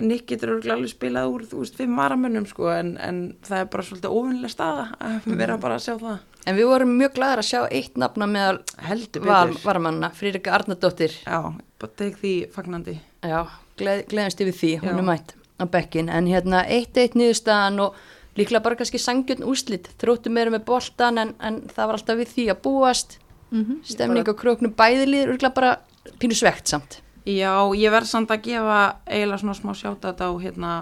Nick 0.00 0.26
getur 0.32 0.56
alveg 0.56 0.88
spilað 0.88 1.28
úr, 1.28 1.44
þú 1.44 1.60
veist, 1.60 1.76
fimm 1.76 1.96
varamönnum 1.96 2.46
sko, 2.46 2.72
en, 2.72 2.96
en 2.96 3.36
það 3.42 3.58
er 3.58 3.64
bara 3.66 3.82
svolítið 3.82 4.16
óvinnilega 4.16 4.48
staða 4.48 4.88
að 5.00 5.36
vera 5.36 5.56
bara 5.58 5.74
að 5.74 5.84
sjá 5.84 5.94
það. 5.98 6.18
en 6.46 6.56
við 6.56 6.66
vorum 6.66 6.98
mjög 6.98 7.12
glæðir 7.14 7.38
að 7.38 7.50
sjá 7.52 7.68
eitt 7.70 7.96
nafna 7.96 8.26
meðal 8.26 8.58
Heldur 8.78 9.24
var, 9.24 9.48
betur. 9.48 9.64
varmanna, 9.64 10.10
Frýrika 10.10 10.52
Arnardóttir 10.56 11.12
Já, 11.24 11.52
bara 11.78 11.92
tek 11.96 12.16
því 12.20 12.32
fagnandi. 12.54 12.98
já, 13.22 13.46
gleð, 13.78 14.04
gleðumst 14.10 14.40
yfir 14.44 14.56
því, 14.60 14.72
hún 14.82 14.88
Já. 14.94 14.98
er 14.98 15.08
mætt 15.08 15.34
á 15.58 15.64
bekkin, 15.66 16.08
en 16.08 16.26
hérna 16.26 16.64
eitt 16.66 16.96
eitt 16.96 17.14
niðurstaðan 17.18 17.80
og 17.80 17.94
líklega 18.38 18.62
bara 18.62 18.76
kannski 18.78 18.98
sangjörn 19.02 19.42
úslit, 19.46 19.88
þróttu 19.98 20.30
meira 20.30 20.50
með 20.54 20.64
boltan 20.64 21.18
en, 21.18 21.34
en 21.40 21.62
það 21.70 21.86
var 21.86 21.98
alltaf 21.98 22.18
við 22.20 22.28
því 22.34 22.46
að 22.52 22.62
búast 22.62 23.18
Mhm. 23.50 23.78
stemning 23.82 24.28
á 24.28 24.34
króknum 24.36 24.74
bæðilið 24.76 25.28
örgulega 25.32 25.54
bara 25.54 25.78
pínu 26.20 26.34
svegt 26.36 26.68
samt 26.68 27.00
Já, 27.24 27.56
ég 27.76 27.90
verð 27.90 28.06
samt 28.06 28.28
að 28.30 28.42
gefa 28.44 28.96
eiginlega 29.06 29.38
svona 29.40 29.54
smá 29.56 29.72
sjáta 29.74 30.12
þetta 30.12 30.28
á 30.28 30.32
hérna 30.36 30.72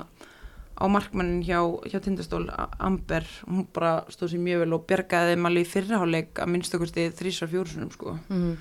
á 0.76 0.84
markmannin 0.90 1.42
hjá, 1.46 1.62
hjá 1.88 2.00
tindastól 2.02 2.50
Amber, 2.78 3.24
hún 3.46 3.66
bara 3.72 4.04
stóð 4.10 4.34
sér 4.34 4.42
mjög 4.42 4.58
vel 4.64 4.72
og 4.74 4.84
bjargaði 4.86 5.32
þeim 5.34 5.46
alveg 5.48 5.64
í 5.64 5.70
fyrraháleik 5.70 6.34
að 6.42 6.50
minnstakosti 6.52 7.06
þrísar 7.16 7.48
fjórusunum 7.48 7.90
sko 7.94 8.18
mm. 8.28 8.56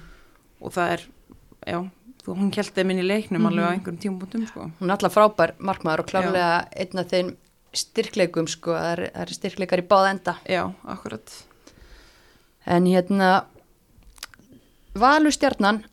og 0.62 0.72
það 0.72 0.92
er, 0.96 1.02
já, 1.68 1.80
þú, 2.26 2.36
hún 2.40 2.52
held 2.56 2.76
þeim 2.76 2.94
inn 2.94 3.02
í 3.02 3.08
leiknum 3.08 3.50
alveg 3.50 3.66
á 3.66 3.74
einhverjum 3.74 4.02
tímapunktum 4.02 4.46
sko. 4.50 4.70
Hún 4.80 4.90
er 4.90 4.96
alltaf 4.98 5.16
frábær 5.16 5.56
markmaður 5.60 6.04
og 6.04 6.10
klárlega 6.10 6.54
einn 6.76 7.02
af 7.02 7.12
þeim 7.12 7.34
styrkleikum 7.76 8.48
sko, 8.50 8.76
það 8.76 8.92
er, 8.94 9.04
það 9.14 9.26
er 9.26 9.36
styrkleikar 9.40 9.84
í 9.84 9.90
báða 9.90 10.14
enda. 10.16 10.38
Já, 10.50 10.64
akkurat. 10.96 11.36
En 12.66 12.88
hérna 12.90 13.34
Valur 14.96 15.34
stjarnan 15.36 15.84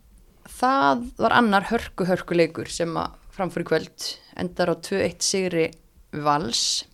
það 0.46 1.08
var 1.18 1.34
annar 1.34 1.66
hörku 1.72 2.06
hörku 2.06 2.36
leikur 2.38 2.70
sem 2.70 2.92
að 2.94 3.16
framfór 3.34 3.64
í 3.64 3.66
kvöld 3.66 4.08
endar 4.38 4.70
á 4.70 4.74
2-1 4.78 5.26
sigri 5.26 5.64
Vals. 6.12 6.84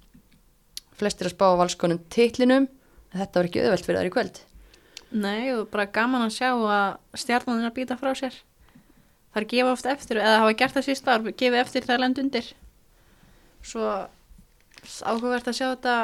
Flestir 0.99 1.29
að 1.29 1.35
spá 1.37 1.47
valskonum 1.61 2.01
titlinum 2.11 2.65
en 2.67 3.21
þetta 3.21 3.41
var 3.41 3.49
ekki 3.51 3.65
auðvelt 3.65 3.87
fyrir 3.87 4.01
þær 4.01 4.09
í 4.09 4.15
kvöld. 4.15 4.41
Nei, 5.09 5.53
og 5.53 5.69
bara 5.73 5.89
gaman 5.93 6.27
að 6.27 6.35
sjá 6.37 6.51
að 6.53 6.97
stjarnan 7.17 7.63
er 7.63 7.71
að 7.71 7.77
býta 7.77 7.97
frá 8.01 8.13
sér. 8.17 8.35
Það 9.39 9.45
er 9.45 9.51
gefa 9.53 9.73
oft 9.77 9.87
eftir, 9.87 10.19
eða 10.19 10.39
hafa 10.43 10.55
gert 10.59 10.75
það 10.75 10.87
síst 10.89 11.07
ár, 11.07 11.27
gefið 11.31 11.61
eftir 11.61 11.85
þegar 11.87 12.01
lend 12.03 12.19
undir. 12.19 12.47
Svo 13.63 13.85
áhugavert 15.07 15.47
að 15.47 15.59
sjá 15.61 15.67
þetta 15.69 15.95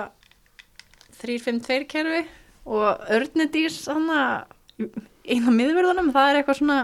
3-5-2 1.19 1.87
kerfi 1.91 2.21
og 2.65 3.03
þannig 3.11 4.45
eina 5.25 5.51
miðverðunum, 5.51 6.13
það 6.15 6.31
er 6.31 6.39
eitthvað 6.39 6.61
svona 6.61 6.79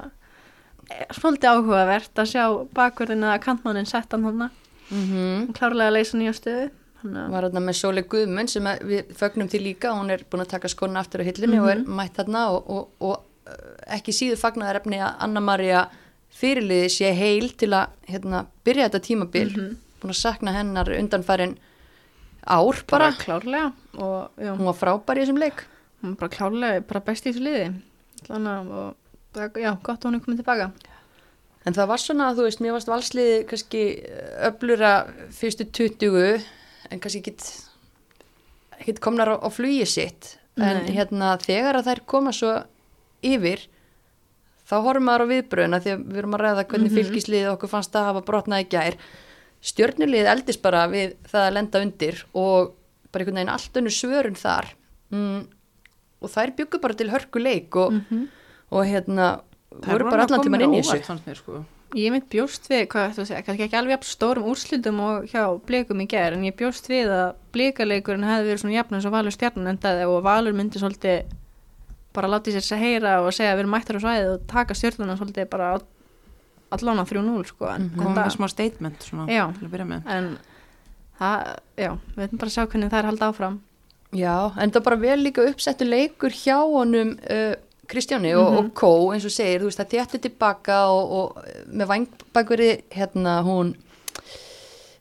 eh, 0.90 1.06
svolítið 1.14 1.54
áhugavert 1.54 2.18
að 2.18 2.30
sjá 2.32 2.44
bakverðin 2.74 3.28
eða 3.28 3.38
kantmannin 3.44 3.86
settan 3.86 4.26
hann 4.26 4.48
mm 4.90 5.04
-hmm. 5.06 5.52
klárlega 5.54 5.92
að 5.92 5.96
leysa 5.98 6.18
nýja 6.18 6.34
stöðu. 6.34 6.70
Að 7.00 7.30
var 7.30 7.46
þarna 7.46 7.60
með 7.60 7.76
Sóli 7.78 8.02
Guðmund 8.02 8.50
sem 8.50 8.66
að 8.66 8.82
við 8.84 9.14
fögnum 9.16 9.48
til 9.48 9.62
líka, 9.62 9.94
hún 9.94 10.10
er 10.10 10.24
búin 10.30 10.42
að 10.42 10.48
taka 10.50 10.68
skona 10.68 11.00
aftur 11.00 11.22
á 11.22 11.24
hillinu 11.24 11.62
og 11.62 11.70
er 11.70 11.78
mætt 11.86 12.16
þarna 12.18 12.50
og, 12.50 12.70
og, 12.70 12.88
og 13.00 13.16
uh, 13.48 13.96
ekki 13.96 14.12
síður 14.12 14.36
fagnaðar 14.36 14.76
efni 14.82 14.98
að 15.00 15.14
Anna-Maria 15.18 15.88
fyrirliði 16.40 16.90
sé 16.92 17.11
heil 17.16 17.50
til 17.61 17.70
að 17.76 17.92
hérna, 18.11 18.44
byrja 18.64 18.88
þetta 18.88 19.03
tímabil. 19.07 19.50
Búin 20.00 20.14
að 20.14 20.20
sakna 20.22 20.55
hennar 20.57 20.88
undanfærin 20.96 21.59
ár 22.48 22.79
bara, 22.88 23.11
klárlega 23.20 23.72
og 24.00 24.31
hún 24.40 24.64
var 24.70 24.79
frábær 24.79 25.20
í 25.20 25.24
þessum 25.26 25.40
leik. 25.42 25.64
Hún 26.00 26.14
er 26.14 26.20
bara 26.22 26.33
klárlega 26.33 26.87
bara 26.88 27.03
best 27.05 27.26
í 27.26 27.33
þessu 27.35 27.44
liði. 27.44 27.66
Þannig 28.24 28.55
að 28.55 28.70
og, 28.81 28.94
það- 29.37 29.61
já, 29.61 29.70
gott 29.85 30.00
að 30.00 30.09
hún 30.09 30.16
er 30.16 30.24
komið 30.24 30.40
tilbaka. 30.42 30.70
En 31.68 31.74
það 31.76 31.90
var 31.92 32.00
svona, 32.00 32.31
þú 32.33 32.46
veist, 32.46 32.61
mér 32.64 32.72
varst 32.72 32.88
valsliði 32.88 33.35
kannski 33.50 33.83
öflura 34.48 34.92
fyrstu 35.37 35.66
20 35.68 36.40
en 36.90 37.00
kannski 37.05 37.20
ekkit 37.20 37.66
ekkit 38.81 39.00
komnar 39.05 39.29
á, 39.29 39.37
á 39.44 39.48
flugi 39.53 39.85
sitt. 39.87 40.38
En 40.57 40.81
Nei. 40.85 40.94
hérna 40.96 41.35
þegar 41.40 41.76
að 41.81 41.90
þær 41.90 42.00
koma 42.09 42.33
svo 42.33 42.55
yfir 43.22 43.66
þá 44.70 44.76
horfum 44.87 45.09
maður 45.09 45.26
á 45.26 45.30
viðbröðuna 45.33 45.80
því 45.83 45.94
að 45.94 46.02
við 46.06 46.20
erum 46.22 46.37
að 46.37 46.44
ræða 46.44 46.66
hvernig 46.70 46.92
mm 46.92 46.98
fylgislið 47.00 47.48
okkur 47.54 47.72
fannst 47.72 47.96
að 47.98 48.09
hafa 48.11 48.24
brotnað 48.28 48.64
í 48.64 48.68
gær. 48.74 48.98
Stjörnulið 49.70 50.30
eldist 50.33 50.62
bara 50.64 50.85
við 50.90 51.16
það 51.28 51.46
að 51.46 51.56
lenda 51.56 51.83
undir 51.85 52.22
og 52.33 52.76
bara 53.11 53.24
einhvern 53.24 53.40
veginn 53.40 53.54
allt 53.56 53.80
önnu 53.80 53.92
svörun 53.94 54.38
þar. 54.38 54.70
Mm, 55.11 55.42
og 56.20 56.33
þær 56.33 56.54
byggu 56.61 56.80
bara 56.80 56.96
til 56.96 57.11
hörku 57.11 57.42
leik 57.42 57.76
og, 57.80 57.98
og 58.70 58.87
hérna 58.87 59.28
voru 59.85 60.09
bara 60.09 60.26
allan 60.28 60.46
tíman 60.46 60.64
inn 60.66 60.78
í 60.78 60.83
þessu. 60.87 61.37
sko. 61.38 61.64
Ég 61.98 62.12
mitt 62.14 62.28
bjóst 62.30 62.68
við, 62.70 62.85
hvað 62.92 63.09
ættu 63.09 63.22
að 63.24 63.28
segja, 63.33 63.42
kannski 63.42 63.64
ekki 63.66 63.78
alveg 63.80 64.04
stórum 64.06 64.46
úrslutum 64.52 65.00
og 65.02 65.24
hjá 65.33 65.42
blikum 65.66 66.02
í 66.04 66.06
gær 66.11 66.37
en 66.37 66.44
ég 66.46 66.54
bjóst 66.54 66.87
við 66.87 67.11
að 67.11 67.33
blikaleikurinn 67.50 68.28
hefði 68.28 68.46
verið 68.46 68.61
svona 68.62 68.76
jafn 68.76 68.94
eins 68.94 69.09
og 69.11 69.14
Valur 69.16 69.35
stjarnan 69.35 69.72
endaði 69.72 70.04
og 70.06 70.20
Valur 70.22 70.54
myndi 70.54 70.78
svolítið 70.78 71.33
bara 72.14 72.29
láti 72.31 72.53
sér 72.55 72.64
sér 72.66 72.81
heyra 72.83 73.16
og 73.23 73.33
segja 73.33 73.53
að 73.53 73.59
við 73.61 73.64
erum 73.64 73.75
mættar 73.77 73.99
á 73.99 74.05
svæðið 74.05 74.31
og 74.35 74.46
taka 74.51 74.75
stjörnuna 74.75 75.16
svolítið 75.18 75.49
bara 75.53 75.73
allan 76.70 77.03
á 77.03 77.05
3-0 77.07 77.46
sko 77.51 77.66
en, 77.70 77.90
komum 77.96 78.14
þetta- 78.14 78.27
með 78.27 78.37
smá 78.37 78.49
statement 78.51 79.03
svona 79.07 79.27
Já. 79.31 79.44
til 79.59 79.66
að 79.66 79.73
byrja 79.75 79.87
með. 79.90 80.03
En 80.07 80.29
það, 81.20 81.49
já, 81.77 81.90
við 82.14 82.23
veitum 82.23 82.38
bara 82.42 82.51
að 82.51 82.55
sjá 82.57 82.66
hvernig 82.66 82.90
það 82.92 82.99
er 83.03 83.09
halda 83.11 83.29
áfram. 83.33 83.59
Já, 84.11 84.37
en 84.59 84.70
það 84.70 84.81
er 84.81 84.87
bara 84.88 84.96
vel 85.05 85.18
líka 85.23 85.44
uppsettu 85.51 85.87
leikur 85.87 86.31
hjá 86.35 86.57
honum 86.66 87.12
uh, 87.31 87.55
Kristjáni 87.90 88.33
og, 88.38 88.57
og 88.59 88.68
Kó 88.79 88.90
eins 89.14 89.25
og 89.27 89.35
segir, 89.35 89.61
þú 89.62 89.70
veist, 89.70 89.81
það 89.83 89.94
þéttu 89.99 90.20
tilbaka 90.27 90.81
og, 90.90 91.14
og 91.20 91.38
uh, 91.42 91.62
með 91.70 91.90
vangbakveri 91.90 92.70
hérna 92.94 93.37
hún 93.46 93.75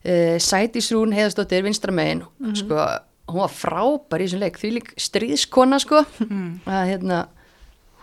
uh, 0.06 0.38
Sætisrún 0.41 1.13
heiðastóttir 1.17 1.65
vinstramegin, 1.65 2.24
sko 2.58 2.82
hún 3.29 3.43
var 3.43 3.53
frábær 3.53 4.21
í 4.21 4.27
þessum 4.27 4.43
leik, 4.43 4.59
því 4.59 4.71
lík 4.77 4.93
stríðskona 4.99 5.79
sko, 5.81 6.03
að 6.69 6.89
hérna 6.89 7.19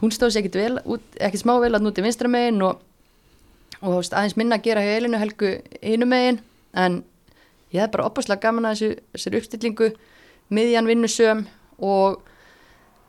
hún 0.00 0.12
stóð 0.12 0.34
sér 0.34 0.44
ekkit 0.44 0.58
vel, 0.60 0.78
út, 0.84 1.04
ekkit 1.18 1.42
smá 1.42 1.54
vel 1.62 1.72
að 1.74 1.84
núti 1.86 2.04
vinstramegin 2.04 2.62
og, 2.66 2.82
og 3.80 3.98
aðeins 4.04 4.36
minna 4.36 4.58
að 4.58 4.68
gera 4.68 4.84
hjá 4.84 4.96
Elinu 4.98 5.20
Helgu 5.20 5.52
hinum 5.80 6.12
megin, 6.12 6.40
en 6.76 7.02
ég 7.72 7.82
hef 7.82 7.92
bara 7.94 8.08
opaslega 8.10 8.44
gaman 8.46 8.68
að 8.70 8.76
þessu, 8.76 9.04
þessari 9.16 9.40
uppstillingu 9.42 9.90
miðjan 10.54 10.90
vinnusöm 10.90 11.46
og 11.82 12.20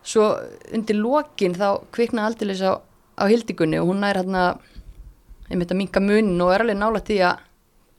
svo 0.08 0.32
undir 0.74 0.98
lokin 0.98 1.56
þá 1.58 1.84
kviknaði 1.94 2.32
aldeilis 2.32 2.64
á, 2.64 2.80
á 3.20 3.24
hildigunni 3.28 3.80
og 3.82 3.92
hún 3.92 4.06
er 4.08 4.22
hérna 4.22 4.44
einmitt 5.52 5.72
að 5.72 5.82
minka 5.84 6.02
munin 6.04 6.40
og 6.44 6.54
er 6.54 6.64
alveg 6.64 6.80
nála 6.80 7.04
því 7.04 7.20
að 7.28 7.44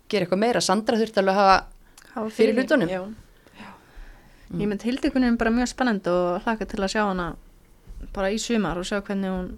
gera 0.09 0.25
eitthvað 0.25 0.41
meira. 0.43 0.65
Sandra 0.65 0.99
þurfti 1.01 1.21
alveg 1.21 1.37
að 1.37 1.43
hafa 1.43 1.59
Hafa 2.19 2.31
Fyrir 2.35 2.57
hlutunum? 2.57 3.15
Já. 4.49 4.59
ég 4.63 4.69
mynd 4.69 4.85
hildikunin 4.85 5.39
bara 5.41 5.53
mjög 5.55 5.73
spennandi 5.73 6.13
og 6.13 6.45
hlaka 6.45 6.67
til 6.69 6.81
að 6.81 6.93
sjá 6.95 7.03
hana 7.05 7.33
bara 8.15 8.31
í 8.33 8.39
sumar 8.41 8.79
og 8.81 8.87
sjá 8.89 9.01
hvernig 9.01 9.33
hún 9.33 9.49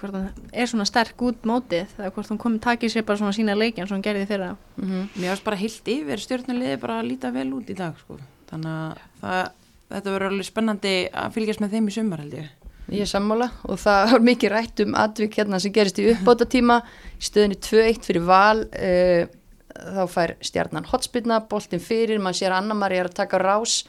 hvort 0.00 0.14
hún 0.16 0.50
er 0.52 0.68
svona 0.70 0.86
sterk 0.88 1.22
út 1.22 1.46
mótið 1.48 1.90
eða 1.98 2.12
hvort 2.14 2.30
hún 2.32 2.40
komið 2.40 2.62
takið 2.66 2.94
sér 2.94 3.06
bara 3.06 3.20
svona 3.20 3.36
sína 3.36 3.56
leikjan 3.58 3.88
sem 3.88 3.98
hún 3.98 4.04
gerði 4.04 4.28
fyrra 4.30 4.54
mm 4.80 5.08
Mér 5.20 5.34
varst 5.34 5.46
bara 5.46 5.60
heilt 5.60 5.90
yfir 5.94 6.22
stjórnulegði 6.24 6.80
bara 6.80 7.00
að 7.00 7.10
líta 7.10 7.32
vel 7.34 7.50
út 7.56 7.70
í 7.70 7.76
dag 7.76 7.98
sko. 8.00 8.18
Þannig 8.50 8.70
að 8.72 9.02
það, 9.20 9.50
þetta 9.90 10.14
verður 10.14 10.32
alveg 10.32 10.48
spennandi 10.48 10.94
að 11.12 11.36
fylgjast 11.36 11.62
með 11.62 11.76
þeim 11.76 11.90
í 11.90 11.94
sumar 11.94 12.24
held 12.24 12.38
ég. 12.38 12.48
Ég 12.90 13.04
er 13.04 13.10
sammála 13.10 13.50
og 13.70 13.78
það 13.78 14.12
var 14.12 14.24
mikið 14.26 14.50
rætt 14.54 14.80
um 14.82 14.96
atvik 14.98 15.36
hérna 15.38 15.60
sem 15.62 15.74
gerist 15.74 16.00
í 16.02 16.08
uppbóta 16.10 16.48
tíma 16.50 16.80
í 17.20 17.28
stöðinni 17.28 17.60
2-1 17.62 18.08
fyrir 18.08 18.24
val 18.26 18.64
uh, 18.66 19.28
þá 19.70 20.02
fær 20.10 20.34
stjarnan 20.42 20.88
hotspilna, 20.90 21.38
boltin 21.50 21.82
fyrir, 21.82 22.18
mann 22.18 22.34
sér 22.34 22.56
Anna-Mari 22.56 22.98
er 22.98 23.10
að 23.10 23.20
taka 23.20 23.38
rás 23.38 23.84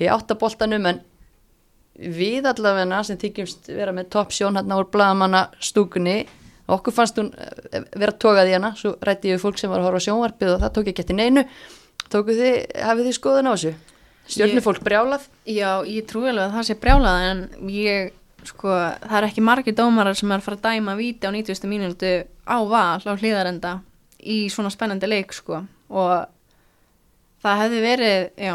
í 0.00 0.08
áttaboltanum 0.10 0.88
en 0.90 1.02
við 1.94 2.48
allavegna 2.50 3.02
sem 3.06 3.18
þykjumst 3.20 3.68
vera 3.70 3.94
með 3.94 4.10
topp 4.16 4.34
sjón 4.34 4.58
hérna 4.58 4.80
úr 4.80 4.88
bladamanna 4.90 5.46
stúkunni 5.62 6.24
okkur 6.66 6.94
fannst 6.96 7.18
hún 7.20 7.30
eh, 7.36 7.84
vera 7.96 8.12
tókað 8.12 8.50
í 8.50 8.56
hana. 8.56 8.72
Svo 8.78 8.94
rætti 9.04 9.32
ég 9.32 9.42
fólk 9.42 9.60
sem 9.60 9.72
var 9.72 9.82
að 9.82 9.90
horfa 9.90 10.04
sjónvarpið 10.06 10.54
og 10.54 10.60
það 10.62 10.74
tók 10.76 10.90
ekki 10.90 11.04
eftir 11.04 11.18
neinu. 11.18 11.44
Tóku 12.12 12.36
þið, 12.36 12.58
hafið 12.84 13.08
þið 13.08 13.16
skoðun 13.18 13.50
á 13.50 13.52
þessu? 13.54 13.72
Stjörnufólk 14.34 14.84
brjálað? 14.84 15.24
Já, 15.44 15.70
ég 15.84 16.06
trúi 16.08 16.30
alveg 16.30 16.46
að 16.46 16.54
það 16.56 16.68
sé 16.68 16.76
brjálað 16.80 17.24
en 17.28 17.42
ég, 17.68 18.14
sko, 18.48 18.72
það 19.04 19.16
er 19.18 19.26
ekki 19.28 19.44
margir 19.44 19.76
dómarar 19.76 20.16
sem 20.16 20.32
er 20.32 20.40
að 20.40 20.46
fara 20.46 20.60
að 20.60 20.68
dæma 20.68 20.94
víti 20.96 21.28
á 21.28 21.32
90. 21.34 21.68
mínútu 21.68 22.12
á 22.48 22.56
val 22.64 23.04
á 23.04 23.12
hlýðarenda 23.12 23.74
í 24.24 24.38
svona 24.52 24.72
spennandi 24.72 25.10
leik, 25.10 25.34
sko. 25.36 25.60
Og 25.92 26.14
það 27.44 27.60
hefði 27.64 27.82
verið, 27.84 28.30
já 28.40 28.54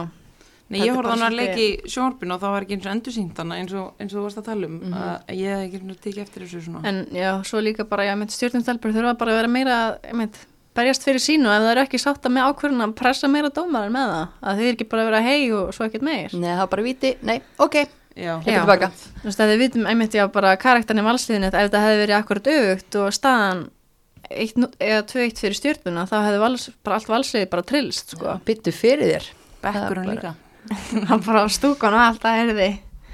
Nei, 0.69 0.84
ég 0.84 0.91
er 0.91 0.99
horfði 0.99 1.15
hann 1.15 1.25
að 1.25 1.38
leiki 1.39 1.63
í 1.65 1.89
sjónvarpinu 1.89 2.36
og 2.36 2.41
það 2.43 2.51
var 2.53 2.65
ekki 2.65 2.75
eins 2.75 2.86
og 2.86 2.91
endursýnt 2.93 3.39
hana 3.41 3.55
eins 3.58 3.71
og, 3.73 3.88
eins 3.97 4.13
og 4.13 4.19
þú 4.19 4.25
varst 4.27 4.41
að 4.41 4.47
tala 4.51 4.67
um 4.69 4.93
að 4.93 5.32
ég 5.34 5.55
hef 5.55 5.63
ekki 5.65 5.79
eins 5.79 5.95
og 5.95 6.03
tekið 6.03 6.21
eftir 6.23 6.45
þessu 6.45 6.62
svona. 6.67 6.82
En 6.86 6.99
já, 7.17 7.29
svo 7.49 7.62
líka 7.65 7.86
bara, 7.89 8.05
já, 8.05 8.13
með 8.19 8.36
stjórnumstelpur 8.36 8.93
þurfa 8.93 9.13
bara 9.17 9.34
að 9.34 9.39
vera 9.39 9.51
meira, 9.55 9.77
ég 10.05 10.19
meint, 10.19 10.38
berjast 10.77 11.08
fyrir 11.08 11.23
sínu 11.23 11.49
ef 11.49 11.63
það 11.63 11.71
eru 11.71 11.84
ekki 11.88 12.01
sátta 12.03 12.29
með 12.29 12.51
ákvörðun 12.51 12.86
að 12.86 12.93
pressa 13.01 13.32
meira 13.32 13.49
dómarar 13.49 13.95
með 13.95 14.13
það. 14.13 14.36
Að 14.45 14.62
þið 14.62 14.69
er 14.69 14.77
ekki 14.77 14.89
bara 14.93 15.01
að 15.01 15.10
vera 15.10 15.23
hei 15.25 15.39
og 15.58 15.73
svo 15.73 15.88
ekkert 15.89 16.05
meir. 16.05 16.38
Nei, 16.38 16.51
það 16.51 16.62
var 16.62 16.71
bara 16.75 16.86
viti, 16.86 17.13
nei, 17.25 17.39
ok 17.58 17.79
Já. 18.19 18.36
tilbaka. 18.45 18.91
Þú 19.23 19.25
veist, 19.25 19.41
að 19.41 19.51
þið 19.55 19.62
vitum 19.63 19.89
einmitt 19.89 20.15
já 20.17 20.25
bara 20.29 20.53
karakterni 20.60 21.05
valsliðinu, 21.05 21.49
ef 21.49 21.58
þetta 21.58 21.84
hefði 21.88 21.99
verið 22.03 22.17
akkurat 22.19 22.49
auðugt 22.53 22.97
og 22.99 23.13
staðan 23.15 23.65
eitt, 24.29 24.60
eða 24.77 25.01
2-1 25.10 25.41
fyrir 25.41 25.58
stjórnuna, 25.58 26.05
þá 26.10 26.17
hefði 26.27 26.41
vals, 26.43 26.69
bara 26.86 26.99
allt 26.99 27.10
valsliði 27.10 27.49
bara 27.53 27.65
trillst, 27.71 28.15
sko. 28.15 28.38
byttu 28.45 28.73
fyrir 28.75 29.13
þér 29.15 29.29
bekkurinn 29.63 30.05
Það 30.05 30.13
er 30.13 30.15
líka. 30.15 30.34
Það 31.10 31.25
bara 31.25 31.43
á 31.43 31.47
stúkan 31.49 31.93
og 31.97 32.03
allt 32.05 32.25
að 32.29 32.39
erði. 32.45 32.69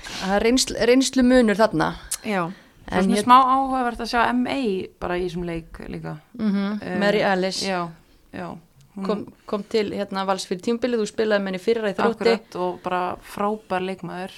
það 0.05 0.35
er 0.37 0.45
reynslu, 0.45 0.75
reynslu 0.91 1.23
munur 1.25 1.57
þarna 1.59 1.89
Já. 2.25 2.43
Það 2.85 2.97
er 2.99 3.05
svona 3.07 3.21
smá 3.23 3.35
áhugavert 3.55 4.01
að 4.05 4.11
sjá 4.11 4.21
MA 4.37 4.57
bara 5.01 5.15
í 5.17 5.23
þessum 5.25 5.45
leik 5.47 5.79
líka. 5.89 6.17
mm 6.37 6.79
Eh, 6.81 6.97
Mary 7.01 7.21
Alice 7.25 7.65
Já, 7.65 7.87
já. 8.33 8.47
Hún- 8.95 9.05
kom, 9.05 9.25
kom 9.45 9.63
til 9.67 9.89
hérna 9.91 10.25
vals 10.25 10.45
fyrir 10.47 10.61
tímbilið, 10.63 11.01
þú 11.03 11.07
spilaði 11.09 11.41
með 11.43 11.49
henni 11.51 11.59
fyrra 11.65 11.89
í 11.91 11.95
þrótti 11.97 12.29
Akkurat 12.31 12.55
og 12.63 12.77
bara 12.83 13.01
frábær 13.27 13.83
leikmaður 13.83 14.35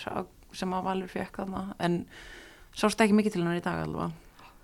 sem 0.58 0.72
að 0.74 0.84
Valur 0.88 1.08
fekk 1.12 1.36
þarna 1.44 1.66
en 1.80 2.00
sást 2.74 2.98
ekki 3.04 3.14
mikið 3.14 3.36
til 3.36 3.42
hennar 3.44 3.60
í 3.60 3.66
dag 3.66 3.84
alveg 3.84 4.16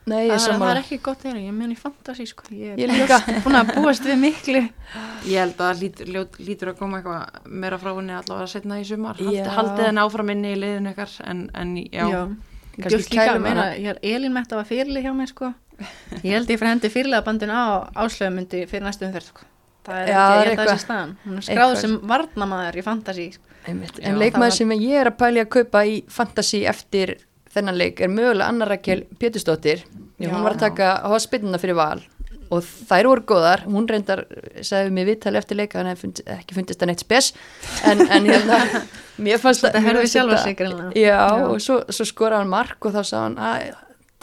Nei, 0.05 0.25
ég 0.27 0.33
það, 0.35 0.47
er, 0.49 0.57
það 0.59 0.69
er 0.73 0.79
ekki 0.81 0.97
gott 1.05 1.21
þeirra, 1.23 1.39
ég 1.45 1.53
meni 1.55 1.75
fantasi 1.79 2.25
sko. 2.27 2.43
ég 2.51 2.77
Ég 2.77 2.89
er 2.89 2.91
líka. 2.97 3.19
búin 3.45 3.55
að 3.55 3.69
búast 3.77 4.03
við 4.03 4.17
miklu 4.19 4.61
Ég 5.29 5.37
held 5.39 5.61
að 5.63 5.79
lítur, 5.79 6.09
ljót- 6.11 6.39
lítur 6.43 6.71
að 6.73 6.77
koma 6.81 6.99
eitthvað 6.99 7.47
meira 7.63 7.77
frá 7.79 7.93
henni 7.95 8.13
allavega 8.17 8.47
setna 8.51 8.79
í 8.81 8.83
sumar 8.89 9.15
Hald, 9.21 9.31
Já. 9.37 9.45
haldið 9.55 9.85
henni 9.87 10.03
áfram 10.03 10.29
inni 10.35 10.51
í 10.51 10.59
liðin 10.59 10.91
ykkar 10.91 11.13
en, 11.31 11.45
en 11.55 11.75
já, 11.87 12.09
Já. 12.11 12.21
Líka 12.83 13.39
meina, 13.39 13.69
ég 13.77 13.93
er 13.93 13.99
Elín 14.03 14.33
mætt 14.33 14.51
að 14.51 14.65
fyrirlið 14.73 15.03
hjá 15.07 15.13
mér 15.15 15.29
sko. 15.31 15.53
ég 16.23 16.31
held 16.35 16.49
ég 16.51 16.59
fyrir 16.59 16.69
hendi 16.73 16.89
fyrirlega 16.89 17.23
bandin 17.25 17.49
á 17.53 17.87
áslöfumundi 17.95 18.63
fyrir 18.67 18.83
næstu 18.83 19.05
umferð 19.07 19.29
sko. 19.31 19.45
það 19.87 19.99
er 20.03 20.07
Já, 20.11 20.19
ekki, 20.19 20.33
er 20.33 20.47
ég 20.47 20.51
eitthvað- 20.53 20.71
þessi 20.73 20.85
staðan 20.87 21.15
hún 21.25 21.37
er 21.37 21.45
skráð 21.47 21.75
sem 21.79 21.97
varnamaður 22.11 22.75
í 22.75 22.83
fantasi 22.83 23.31
sko. 23.33 23.43
En 23.67 23.79
var- 24.39 24.51
sem 24.51 24.69
ég 24.75 24.99
er 24.99 25.07
að 25.11 25.17
pæli 25.17 25.39
að 25.45 25.49
kaupa 25.49 25.85
í 25.87 26.03
fantasy 26.09 26.65
eftir 26.67 27.15
þennan 27.53 27.77
leik 27.79 28.01
er 28.01 28.09
mögulega 28.11 28.47
Anna 28.49 28.65
Rakel 28.69 29.05
Pétursdóttir. 29.21 29.83
Já, 30.21 30.29
hún 30.31 30.43
var 30.45 30.55
að 30.57 30.63
taka 30.67 30.89
hóspinnina 31.11 31.59
fyrir 31.61 31.77
val 31.79 32.01
og 32.53 32.61
þær 32.61 33.07
voru 33.09 33.23
góðar, 33.25 33.63
hún 33.65 33.87
reyndar 33.89 34.25
sagði 34.61 34.91
mér 34.93 35.07
viðtali 35.07 35.39
eftir 35.39 35.57
leika 35.57 35.79
hann 35.81 35.95
fund, 35.97 36.19
ekki 36.29 36.53
fundist 36.53 36.81
það 36.83 36.91
neitt 36.91 37.01
spes 37.01 37.31
en, 37.89 38.03
en 38.03 38.27
hérna, 38.29 38.59
mér 39.25 39.39
fannst 39.41 39.63
Þetta 39.65 39.79
mér 39.79 39.87
herfi 39.87 40.01
fannst 40.03 40.13
sjálfa 40.13 40.35
þetta- 40.35 40.43
sig 40.43 40.57
greinlega. 40.59 40.91
Já, 41.01 41.23
og 41.47 41.57
svo, 41.63 41.79
svo 41.89 42.05
skoraði 42.05 42.43
hann 42.43 42.51
mark 42.53 42.85
og 42.85 42.93
þá 42.93 42.99
sagði 43.01 43.23
hann 43.23 43.39
að 43.49 43.71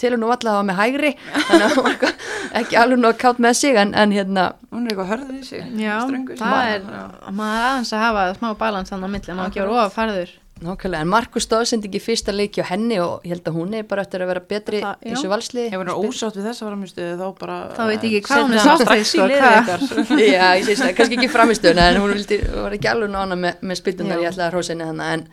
til 0.01 0.13
nú 0.17 0.31
allavega 0.33 0.55
hafa 0.57 0.65
með 0.71 0.79
hægri. 0.79 1.11
Þannig 1.49 1.81
að 1.81 2.07
ekki 2.63 2.79
alveg 2.81 3.03
nóg 3.03 3.19
kátt 3.21 3.41
með 3.45 3.59
sig 3.59 3.77
en, 3.83 3.91
en 3.99 4.15
hérna, 4.17 4.45
hún 4.71 4.87
er 4.87 4.95
eitthvað 4.95 5.11
hörðið 5.11 5.41
í 5.41 5.49
sig 5.51 5.75
Já, 5.83 5.97
það 6.39 6.71
er, 6.77 6.87
maður 7.35 7.59
er 7.59 7.67
aðeins 7.73 7.93
að 7.97 8.05
hafa 8.07 8.23
smá 8.39 8.49
balans 8.63 8.95
þannig 8.95 9.11
á 9.11 9.15
milli, 9.17 9.35
maður 9.41 9.51
ekki 9.51 9.65
voru 9.67 9.77
of 9.83 9.99
farður 9.99 10.33
nákvæmlega 10.65 11.01
en 11.05 11.09
Markus 11.11 11.47
stóðsend 11.47 11.87
ekki 11.89 12.01
fyrsta 12.05 12.33
leiki 12.35 12.61
á 12.61 12.67
henni 12.69 12.99
og 13.01 13.25
ég 13.25 13.33
held 13.35 13.47
að 13.49 13.57
hún 13.57 13.75
er 13.79 13.87
bara 13.89 14.03
eftir 14.05 14.21
að 14.25 14.31
vera 14.31 14.43
betri 14.51 14.81
Það- 14.85 15.05
í 15.07 15.13
þessu 15.15 15.31
valsliði. 15.33 15.67
Ef 15.73 15.81
hún 15.81 15.91
er 15.93 16.01
ósátt 16.05 16.37
við 16.37 16.49
þessa 16.51 16.67
framistuðu 16.69 17.15
þá 17.21 17.27
bara 17.41 17.57
Þá 17.79 17.83
veit 17.91 18.03
ég 18.05 18.17
ekki 18.19 18.29
hvað 18.29 18.43
hún 18.45 18.53
er 18.53 18.65
sátt 18.67 18.85
við, 18.91 19.05
sko, 19.11 19.29
hvað-. 19.31 20.21
Já, 20.35 20.47
ég 20.61 20.67
sé 20.69 20.77
það, 20.83 20.93
kannski 20.99 21.19
ekki 21.21 21.31
framistöðuna 21.33 21.87
en 21.95 22.01
hún 22.03 22.13
vildi, 22.17 22.39
var 22.61 22.77
ekki 22.77 22.91
alveg 22.93 23.11
nána 23.15 23.39
með, 23.41 23.63
með 23.71 23.81
spiltunar 23.81 24.21
ég 24.21 24.31
ætlaði 24.33 24.47
að 24.49 24.55
hrósa 24.55 24.75
henni 24.75 24.91
þannig 24.91 25.15
en, 25.15 25.25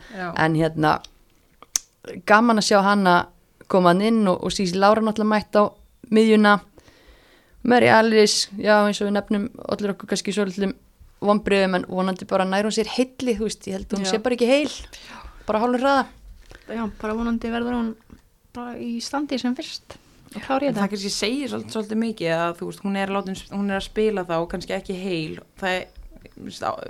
en 0.46 0.58
hérna 0.62 0.94
gaman 2.28 2.58
að 2.62 2.68
sjá 2.70 2.80
hana 2.86 3.16
koma 3.68 3.92
hann 3.92 4.00
inn 4.08 4.22
og, 4.32 4.40
og 4.48 4.52
sísi 4.54 4.78
Lára 4.80 5.02
náttúrulega 5.04 5.32
mætt 5.34 5.58
á 5.60 5.64
miðjuna. 6.08 6.54
Mary 7.68 7.88
Alice, 7.92 8.48
já 8.56 8.78
eins 8.86 9.00
og 9.02 9.08
við 9.10 9.16
nefnum 9.18 9.48
allir 9.68 9.92
okkur 9.92 10.08
kannski 10.14 10.32
svolítlum 10.32 10.72
vonbriðum 11.20 11.74
en 11.80 11.86
vonandi 11.88 12.26
bara 12.30 12.44
nær 12.48 12.68
hún 12.68 12.74
sér 12.76 12.90
heilli 12.96 13.34
þú 13.38 13.48
veist, 13.48 13.66
ég 13.66 13.74
held 13.78 13.88
að 13.92 13.98
hún 13.98 14.06
Já. 14.06 14.10
sé 14.12 14.18
bara 14.22 14.36
ekki 14.38 14.46
heil 14.50 14.70
bara 15.48 15.62
hálfur 15.64 15.82
hraða 15.82 16.06
Já, 16.68 16.82
bara 17.00 17.14
vonandi 17.18 17.50
verður 17.52 17.74
hún 17.78 17.88
bara 18.54 18.76
í 18.78 18.98
standi 19.02 19.38
sem 19.40 19.54
fyrst 19.58 19.96
og 20.36 20.42
klári 20.44 20.68
þetta 20.68 20.82
það 20.84 20.90
kannski 20.92 21.10
segir 21.14 21.48
svolítið, 21.48 21.72
svolítið 21.72 22.00
mikið 22.04 22.32
að 22.36 22.56
þú 22.58 22.66
veist, 22.68 22.82
hún 22.84 22.96
er, 23.00 23.08
látin, 23.16 23.38
hún 23.54 23.70
er 23.72 23.78
að 23.80 23.86
spila 23.88 24.24
þá 24.28 24.34
og 24.42 24.48
kannski 24.52 24.74
ekki 24.76 24.96
heil. 25.00 25.38
Það 25.56 25.76
er 25.78 25.86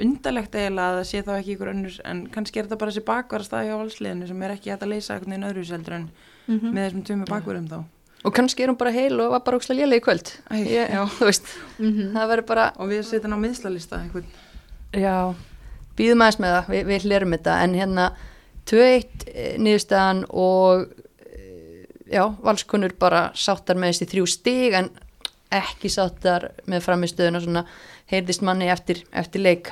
undarlegt 0.02 0.56
eiginlega 0.58 0.88
að 0.90 0.96
það 0.98 1.06
sé 1.10 1.20
þá 1.24 1.30
ekki 1.38 1.52
ykkur 1.54 1.70
önnur 1.72 1.98
en 2.10 2.22
kannski 2.34 2.58
er 2.60 2.66
þetta 2.66 2.78
bara 2.80 2.92
þessi 2.92 3.04
bakvara 3.06 3.46
staði 3.46 3.70
á 3.72 3.76
valsliðinu 3.80 4.26
sem 4.28 4.42
er 4.42 4.54
ekki 4.56 4.72
hægt 4.74 4.82
að 4.84 4.90
leysa 4.92 5.14
einhvern 5.14 5.32
veginn 5.36 5.48
öðru 5.52 5.64
seldur 5.70 5.96
en 6.00 6.08
Mhm. 6.48 6.70
með 6.72 6.84
þessum 6.88 7.02
tveimur 7.04 7.28
bakvarum 7.28 7.68
þá. 7.68 7.78
Og 8.24 8.34
kannski 8.34 8.64
er 8.64 8.72
hún 8.72 8.78
bara 8.80 8.90
heil 8.94 9.20
og 9.20 9.30
var 9.36 9.40
bara 9.46 9.58
ókslega 9.60 9.84
lélega 9.84 10.00
í 10.00 10.04
kvöld 10.04 10.32
ég, 10.58 10.90
já. 10.90 11.02
þú 11.18 11.28
veist, 11.30 11.52
Mhm. 11.78 12.12
það 12.16 12.28
verður 12.32 12.46
bara 12.46 12.72
Og 12.78 12.88
við 12.90 13.02
setjum 13.06 13.36
á 13.36 13.38
miðslalista 13.38 14.00
einhvern. 14.02 14.24
Já, 14.92 15.34
býðum 15.98 16.22
aðeins 16.24 16.40
með 16.42 16.54
það, 16.56 16.68
við, 16.72 16.86
við 16.88 17.04
hlerum 17.06 17.34
þetta, 17.36 17.56
en 17.64 17.74
hérna 17.78 18.06
2-1 18.66 19.26
eh, 19.34 19.58
niðurstaðan 19.58 20.24
og 20.30 20.88
eh, 21.28 21.84
já, 22.12 22.24
valskonur 22.42 22.94
bara 22.98 23.30
sáttar 23.34 23.76
með 23.76 23.92
þessi 23.94 24.08
þrjú 24.14 24.26
stig 24.28 24.74
en 24.74 24.90
ekki 25.54 25.88
sáttar 25.88 26.50
með 26.68 26.82
framistöðun 26.84 27.38
og 27.38 27.44
svona 27.46 27.62
heyrðist 28.10 28.42
manni 28.44 28.66
eftir, 28.68 29.04
eftir 29.16 29.40
leik. 29.40 29.70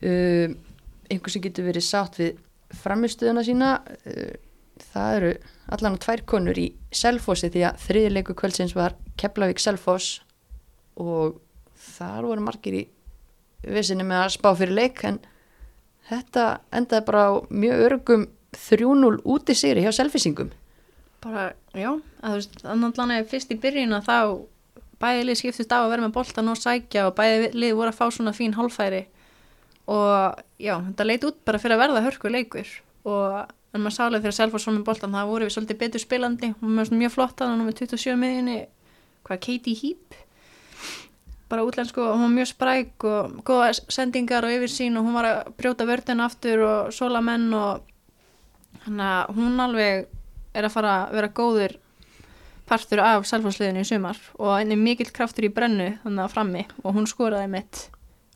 Uh, 0.00 0.54
einhver 1.12 1.32
sem 1.34 1.42
getur 1.44 1.66
verið 1.66 1.84
sátt 1.84 2.14
við 2.20 2.38
framistöðuna 2.80 3.42
sína, 3.44 3.70
það 4.92 5.16
eru 5.18 5.32
allan 5.74 5.98
á 5.98 6.02
tvær 6.02 6.24
konur 6.28 6.58
í 6.58 6.70
Selfossi 6.94 7.50
því 7.52 7.66
að 7.68 7.82
þriðleiku 7.86 8.36
kvöldsins 8.38 8.74
var 8.76 8.96
Keflavík 9.20 9.62
Selfoss 9.62 10.20
og 11.00 11.38
þar 11.96 12.28
voru 12.28 12.44
margir 12.44 12.78
í 12.80 12.84
vissinni 13.62 14.06
með 14.06 14.24
að 14.24 14.34
spá 14.36 14.50
fyrir 14.56 14.76
leik 14.76 15.04
en 15.06 15.20
þetta 16.10 16.46
endaði 16.74 17.06
bara 17.06 17.26
á 17.28 17.32
mjög 17.48 17.84
örgum 17.86 18.26
3-0 18.56 19.20
úti 19.30 19.54
sigri 19.54 19.84
hjá 19.84 19.92
selfisingum 19.94 20.50
bara, 21.20 21.50
já, 21.76 21.92
að 22.24 22.32
þú 22.32 22.38
veist, 22.38 22.62
annan 22.64 23.14
er 23.14 23.28
fyrst 23.28 23.52
í 23.52 23.58
byrjun 23.60 23.94
að 23.98 24.08
þá 24.08 24.18
bæði 25.00 25.24
lið 25.26 25.40
skiptist 25.40 25.72
á 25.72 25.78
að 25.80 25.90
vera 25.92 26.04
með 26.06 26.16
boltan 26.16 26.52
og 26.52 26.60
sækja 26.60 27.06
og 27.08 27.16
bæði 27.18 27.50
lið 27.56 27.76
voru 27.78 27.92
að 27.92 27.98
fá 28.00 28.06
svona 28.12 28.34
fín 28.36 28.56
hálfæri 28.56 29.04
og 29.90 30.40
já, 30.60 30.74
þetta 30.88 31.06
leit 31.06 31.26
út 31.28 31.40
bara 31.46 31.60
fyrir 31.60 31.76
að 31.76 31.82
verða 31.84 32.04
hörku 32.06 32.32
leikur 32.32 32.72
og 33.08 33.52
en 33.70 33.82
maður 33.82 33.96
sálega 33.96 34.24
fyrir 34.24 34.34
að 34.34 34.38
selfa 34.40 34.60
svona 34.62 34.80
með 34.80 34.88
boltan 34.88 35.14
það 35.14 35.30
voru 35.30 35.46
við 35.46 35.54
svolítið 35.54 35.80
betur 35.80 36.02
spilandi. 36.02 36.50
Og 36.56 36.64
maður 36.66 36.90
svona 36.90 37.02
mjög 37.04 37.14
flott 37.14 37.42
að 37.42 37.52
hann 37.52 37.64
með 37.66 37.78
27 37.82 38.16
miðjunni 38.20 38.56
hvað 39.28 39.42
Katie 39.46 39.78
Heap? 39.80 40.18
Bara 41.50 41.66
útlensku 41.66 42.02
og 42.02 42.14
hún 42.14 42.26
var 42.28 42.34
mjög 42.38 42.50
spræk 42.52 43.06
og 43.10 43.36
góða 43.46 43.70
sendingar 43.90 44.46
og 44.46 44.54
yfirsýn 44.54 44.98
og 44.98 45.06
hún 45.06 45.18
var 45.18 45.28
að 45.28 45.52
brjóta 45.58 45.86
vörðin 45.88 46.22
aftur 46.22 46.64
og 46.66 46.92
sola 46.94 47.22
menn 47.22 47.48
og 47.54 47.86
hún 48.86 49.62
alveg 49.62 50.06
er 50.54 50.66
að 50.66 50.74
fara 50.74 50.96
að 51.04 51.16
vera 51.18 51.32
góður 51.34 51.76
partur 52.70 53.02
af 53.02 53.26
selfhásliðinu 53.26 53.82
í 53.82 53.88
sumar 53.88 54.18
og 54.38 54.54
henni 54.54 54.78
mikill 54.78 55.10
kraftur 55.14 55.48
í 55.48 55.54
brennu 55.54 55.96
þannig 56.04 56.24
að 56.24 56.34
frammi 56.34 56.66
og 56.84 56.94
hún 56.94 57.08
skoraði 57.10 57.50
mitt 57.50 57.88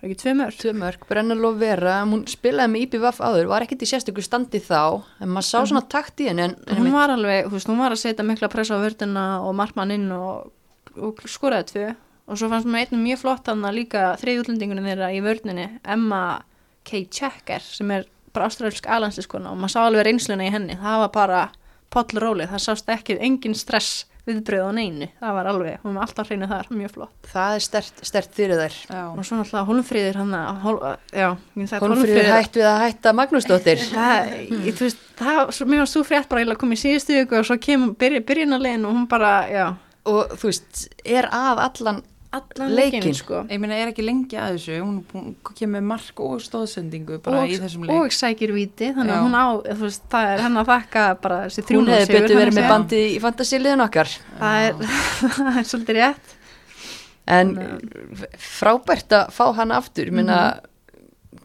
var 0.04 0.10
ekki 0.10 0.20
tvö 0.20 0.34
mörg 0.36 0.56
tvö 0.60 0.72
mörg, 0.76 1.04
Brennalóf 1.08 1.56
Vera 1.58 1.96
hún 2.04 2.24
spilaði 2.28 2.72
með 2.72 2.84
IPVF 2.84 3.20
áður, 3.24 3.48
var 3.48 3.64
ekkert 3.64 3.84
í 3.84 3.88
sérstöku 3.88 4.24
standi 4.24 4.60
þá, 4.60 5.02
en 5.22 5.32
maður 5.32 5.48
sá 5.48 5.58
svona 5.64 5.84
takt 5.88 6.20
í 6.20 6.28
henni 6.28 6.44
en, 6.44 6.56
en 6.68 6.80
hún 6.82 6.92
var 6.92 7.14
alveg, 7.14 7.48
þú 7.48 7.56
veist, 7.56 7.70
hún 7.70 7.80
var 7.80 7.94
að 7.94 8.02
setja 8.02 8.26
mikla 8.26 8.50
pressa 8.52 8.76
á 8.76 8.84
vördina 8.84 9.24
og 9.44 9.54
markmann 9.56 9.94
inn 9.94 10.10
og, 10.12 10.50
og 10.98 11.22
skoraði 11.30 11.70
tvö. 11.72 11.86
Og 12.24 12.40
svo 12.40 12.48
fannst 12.48 12.68
mér 12.68 12.86
einnig 12.86 13.02
mjög 13.02 13.20
flott 13.20 13.48
hann 13.50 13.64
að 13.68 13.78
líka 13.82 14.04
þriðjútlendingunum 14.22 14.86
þeirra 14.88 15.10
í 15.12 15.20
vördninni 15.24 15.66
Emma 15.82 16.22
K. 16.84 17.04
Checker 17.12 17.64
sem 17.64 17.90
er 17.92 18.06
bara 18.34 18.48
ástrælsk 18.48 18.88
alansiskona 18.90 19.52
og 19.52 19.60
maður 19.60 19.74
sá 19.74 19.80
alveg 19.84 20.08
reynsluna 20.08 20.46
í 20.46 20.52
henni, 20.52 20.76
það 20.80 21.04
var 21.04 21.12
bara 21.14 21.42
pollróli, 21.92 22.48
það 22.50 22.64
sást 22.64 22.88
ekki 22.90 23.18
engin 23.22 23.56
stress 23.56 24.04
viðbröð 24.24 24.64
á 24.64 24.70
neinu, 24.72 25.08
það 25.20 25.34
var 25.37 25.48
alveg 25.50 25.82
hún 25.84 25.98
var 25.98 26.06
alltaf 26.06 26.30
hreinu 26.30 26.48
þar, 26.48 26.70
mjög 26.72 26.92
flott. 26.94 27.28
Það 27.28 27.56
er 27.56 27.64
stert, 27.66 28.02
stert 28.08 28.37
fyrir 28.37 28.60
þær. 28.62 28.78
Já. 28.88 29.02
og 29.10 29.26
svo 29.28 29.38
náttúrulega 29.38 29.68
Hólmfríður 29.68 30.20
hann 30.22 30.37
að, 30.38 30.62
hól, 30.64 30.78
Hólmfríður 31.84 32.30
hætt 32.32 32.58
við 32.58 32.68
að 32.70 32.80
hætta 32.87 33.14
Magnúsdóttir. 33.20 33.84
Það, 33.94 34.32
ég, 34.48 34.70
þú 34.78 34.87
veist, 34.87 35.04
það, 35.20 35.42
svo, 35.58 35.68
mér 35.70 35.84
var 35.84 35.92
svo 35.92 36.04
frétt 36.08 36.30
bara 36.30 36.46
að 36.46 36.58
koma 36.62 36.76
í 36.76 36.80
síðustu 36.80 37.18
viku 37.18 37.40
og 37.40 37.48
svo 37.50 37.58
kemur 37.62 37.94
byrj, 38.00 38.22
byrjunarlegin 38.28 38.88
og 38.88 38.96
hún 38.96 39.06
bara, 39.10 39.34
já, 39.52 39.66
og 40.08 40.34
þú 40.40 40.50
veist, 40.50 40.87
er 41.04 41.28
að 41.28 41.62
allan 41.68 42.02
allan 42.36 42.72
Leikinn. 42.74 43.00
leikinn, 43.00 43.16
sko. 43.18 43.40
Ég 43.50 43.60
meina, 43.62 43.76
er 43.80 43.90
ekki 43.92 44.04
lengi 44.04 44.38
að 44.40 44.56
þessu, 44.56 44.76
hún, 44.82 45.00
hún 45.12 45.34
kemur 45.56 45.74
með 45.78 45.85
mark 45.90 46.22
og 46.24 46.42
stóðsendingu 46.44 47.18
bara 47.24 47.42
og, 47.42 47.50
í 47.52 47.58
þessum 47.62 47.87
leik. 47.88 47.96
og 47.96 48.14
sækir 48.16 48.52
víti, 48.56 48.90
þannig 48.96 49.14
að 49.16 49.26
hún 49.26 49.37
á, 49.38 49.46
veist, 49.82 50.06
það 50.12 50.30
er 50.35 50.44
hann 50.44 50.60
að 50.62 50.70
þakka 50.72 51.04
bara 51.24 51.40
þessi 51.46 51.62
hún 51.62 51.68
þrjúnum 51.70 51.94
hefði 51.94 52.16
betur 52.18 52.40
verið 52.40 52.58
með 52.58 52.70
bandið 52.74 53.04
í 53.10 53.18
fantasíliðin 53.24 53.85
okkar 53.87 54.14
Það 54.40 54.64
er, 54.68 54.96
það 55.38 55.60
er 55.62 55.68
svolítið 55.72 56.00
rétt. 56.00 56.35
en 57.38 57.54
frábært 58.48 59.14
að 59.16 59.30
fá 59.32 59.44
hann 59.60 59.72
aftur 59.74 60.10
ég 60.10 60.18
meina, 60.18 60.40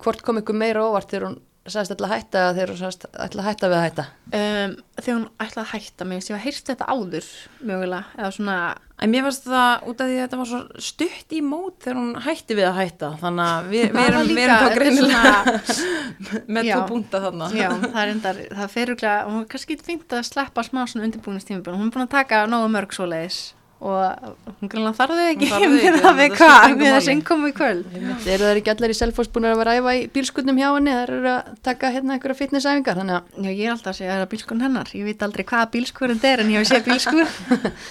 hvort 0.03 0.23
kom 0.25 0.41
ykkur 0.41 0.57
meira 0.57 0.83
óvart 0.89 1.11
þegar 1.11 1.29
hún 1.29 1.39
sagðist 1.68 1.91
ætla 1.95 2.07
að 2.10 2.14
hætta 2.16 2.41
eða 2.43 2.53
þegar 2.57 2.70
hún 2.74 2.80
sagðist 2.80 3.07
ætla 3.26 3.41
að 3.43 3.47
hætta 3.49 3.70
við 3.70 3.78
að 3.80 3.84
hætta? 3.88 4.05
Um, 4.30 4.76
þegar 4.99 5.16
hún 5.18 5.26
ætlaði 5.45 5.64
að 5.66 5.72
hætta 5.74 6.07
mig, 6.10 6.22
ég 6.24 6.36
var 6.36 6.45
heyrst 6.45 6.70
þetta 6.72 6.88
áður, 6.93 7.28
mögulega, 7.72 8.05
eða 8.20 8.32
svona, 8.38 8.60
En 8.99 9.14
mér 9.14 9.24
fannst 9.24 9.45
það 9.47 9.86
út 9.88 10.01
af 10.03 10.10
því 10.10 10.16
að 10.18 10.24
þetta 10.26 10.38
var 10.41 10.47
svo 10.49 10.82
stutt 10.84 11.36
í 11.38 11.38
mót 11.45 11.78
þegar 11.86 11.99
hún 12.01 12.10
hætti 12.26 12.55
við 12.57 12.66
að 12.68 12.80
hætta 12.82 13.12
þannig 13.22 13.45
að 13.45 13.70
við, 13.72 13.86
við, 13.95 13.99
erum, 14.10 14.26
við 14.28 14.34
líka 14.36 14.43
erum 14.49 14.66
þá 14.66 14.76
greinilega 14.76 15.53
svona- 15.70 16.41
með 16.57 16.68
tvo 16.74 16.82
búnta 16.89 17.22
þarna. 17.24 17.47
Já, 17.55 17.70
það 17.86 18.01
er 18.01 18.12
endar, 18.16 18.41
það 18.60 18.74
fer 18.74 18.91
uglega, 18.95 19.22
hún 19.30 19.39
er 19.45 19.47
kannski 19.53 19.78
fínt 19.88 20.18
að 20.18 20.26
sleppa 20.28 20.66
smá 20.68 20.82
svona 20.84 21.07
undirbúinistímabun, 21.07 21.80
hún 21.80 21.88
er 21.88 21.95
búin 21.95 22.07
að 22.10 22.12
taka 22.18 22.41
nógu 22.51 22.68
mörg 22.76 22.97
svo 22.97 23.07
leiðis 23.07 23.39
og 23.80 24.34
hún 24.59 24.71
grunlega 24.71 24.97
þarf 24.97 25.15
þau 25.15 25.27
ekki, 25.30 25.49
með 25.71 25.97
það 26.03 26.17
við 26.19 26.34
hvað, 26.36 26.73
með 26.80 26.91
þessi 26.97 27.13
innkomu 27.15 27.47
í 27.47 27.53
kvöld. 27.55 27.86
eru 27.95 28.43
það 28.43 28.59
ekki 28.59 28.73
allir 28.73 28.91
í 28.91 28.97
Selfoss 28.99 29.32
búin 29.32 29.47
að 29.47 29.61
vera 29.61 29.75
æfa 29.80 29.93
í 29.95 30.01
bílskutnum 30.17 30.59
hjá 30.59 30.67
henni? 30.73 30.95
Það 30.97 31.03
eru 31.05 31.32
að 31.32 31.53
taka 31.69 31.91
hérna 31.95 32.17
einhverja 32.17 32.39
fitnessæfingar? 32.41 32.99
Þannig 32.99 33.15
að 33.15 33.45
Já, 33.45 33.51
ég 33.53 33.63
er 33.63 33.71
alltaf 33.75 33.93
að 33.93 33.99
segja 34.01 34.11
að 34.11 34.17
það 34.17 34.25
er 34.25 34.32
bílskurinn 34.34 34.65
hennar, 34.67 34.91
ég 34.99 35.07
veit 35.07 35.23
aldrei 35.30 35.45
hvaða 35.47 35.69
bílskur 35.77 36.13
þetta 36.15 36.34
er 36.34 36.43
en 36.43 36.51
ég 36.51 36.59
hef 36.59 36.71
séð 36.73 36.89
bílskur. 36.89 37.32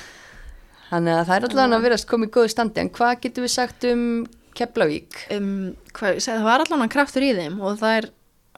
Þannig 0.93 1.14
að 1.14 1.24
það 1.28 1.39
er 1.39 1.49
allavega 1.49 1.78
að 1.78 1.86
vera 1.89 1.97
að 1.99 2.07
koma 2.12 2.28
í 2.28 2.34
góðu 2.36 2.53
standi. 2.53 2.84
En 2.84 2.93
hvað 2.97 3.16
getum 3.24 3.45
við 3.45 3.55
sagt 3.55 3.89
um 3.89 4.05
Keflavík? 4.59 5.18
um, 5.36 5.49
það 5.95 6.45
var 6.47 6.64
allan 6.64 6.93
kraftur 6.93 7.24
í 7.24 7.32
þeim 7.36 7.59
og 7.62 7.78
það 7.80 7.97
er, 8.01 8.09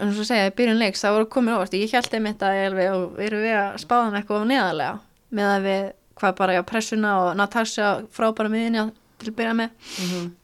eins 0.00 0.20
og 0.22 0.28
segja, 0.28 0.48
í 0.48 0.54
byrjun 0.56 0.80
leiks 0.80 1.02
það 1.04 1.16
voru 1.18 1.30
komin 1.34 1.56
óvart, 1.58 1.76
ég 1.76 1.92
held 1.92 2.14
einmitt 2.16 2.44
að 2.46 2.78
og 2.94 3.18
erum 3.20 3.42
við 3.44 3.56
að 3.58 3.80
spáða 3.82 4.06
hann 4.06 4.20
eitthvað 4.20 4.46
neðarlega 4.48 4.94
með 5.36 5.50
að 5.50 5.66
við, 5.66 5.82
hvað 6.20 6.34
bara 6.40 6.56
já, 6.58 6.62
pressuna 6.68 7.12
og 7.24 7.36
Natasja 7.40 7.90
frábæra 8.14 8.50
miðinja 8.52 8.90
til 9.20 9.28
að 9.30 9.36
byrja 9.36 9.54
með. 9.58 9.70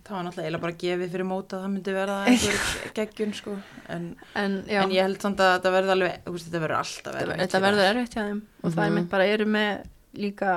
Það 0.07 0.13
var 0.13 0.25
náttúrulega 0.27 0.45
eiginlega 0.47 0.63
bara 0.67 0.79
gefið 0.83 1.13
fyrir 1.15 1.27
móta 1.29 1.57
að 1.57 1.63
það 1.65 1.73
myndi 1.75 1.95
verða 1.97 2.17
einhver 2.29 2.91
geggjun 2.99 3.35
sko. 3.39 3.55
En, 3.89 4.05
en 4.37 4.57
en 4.69 4.93
ég 4.95 5.03
held 5.07 5.21
samt 5.25 5.41
að 5.41 5.55
þetta 5.57 5.73
verði 5.77 5.95
alveg 5.97 6.31
veist, 6.35 6.49
þetta 6.51 6.63
verður 6.65 6.79
alltaf 6.83 7.21
erfitt 7.23 7.41
þetta 7.45 7.61
verður 7.65 7.91
erfitt 7.93 8.17
hjá 8.19 8.25
þeim. 8.29 8.41
Og 8.63 8.73
það 8.75 8.83
er 8.85 8.91
Mhm. 8.91 8.97
mynd 9.01 9.11
bara 9.15 9.27
eru 9.33 9.47
með 9.57 9.85
líka 10.27 10.55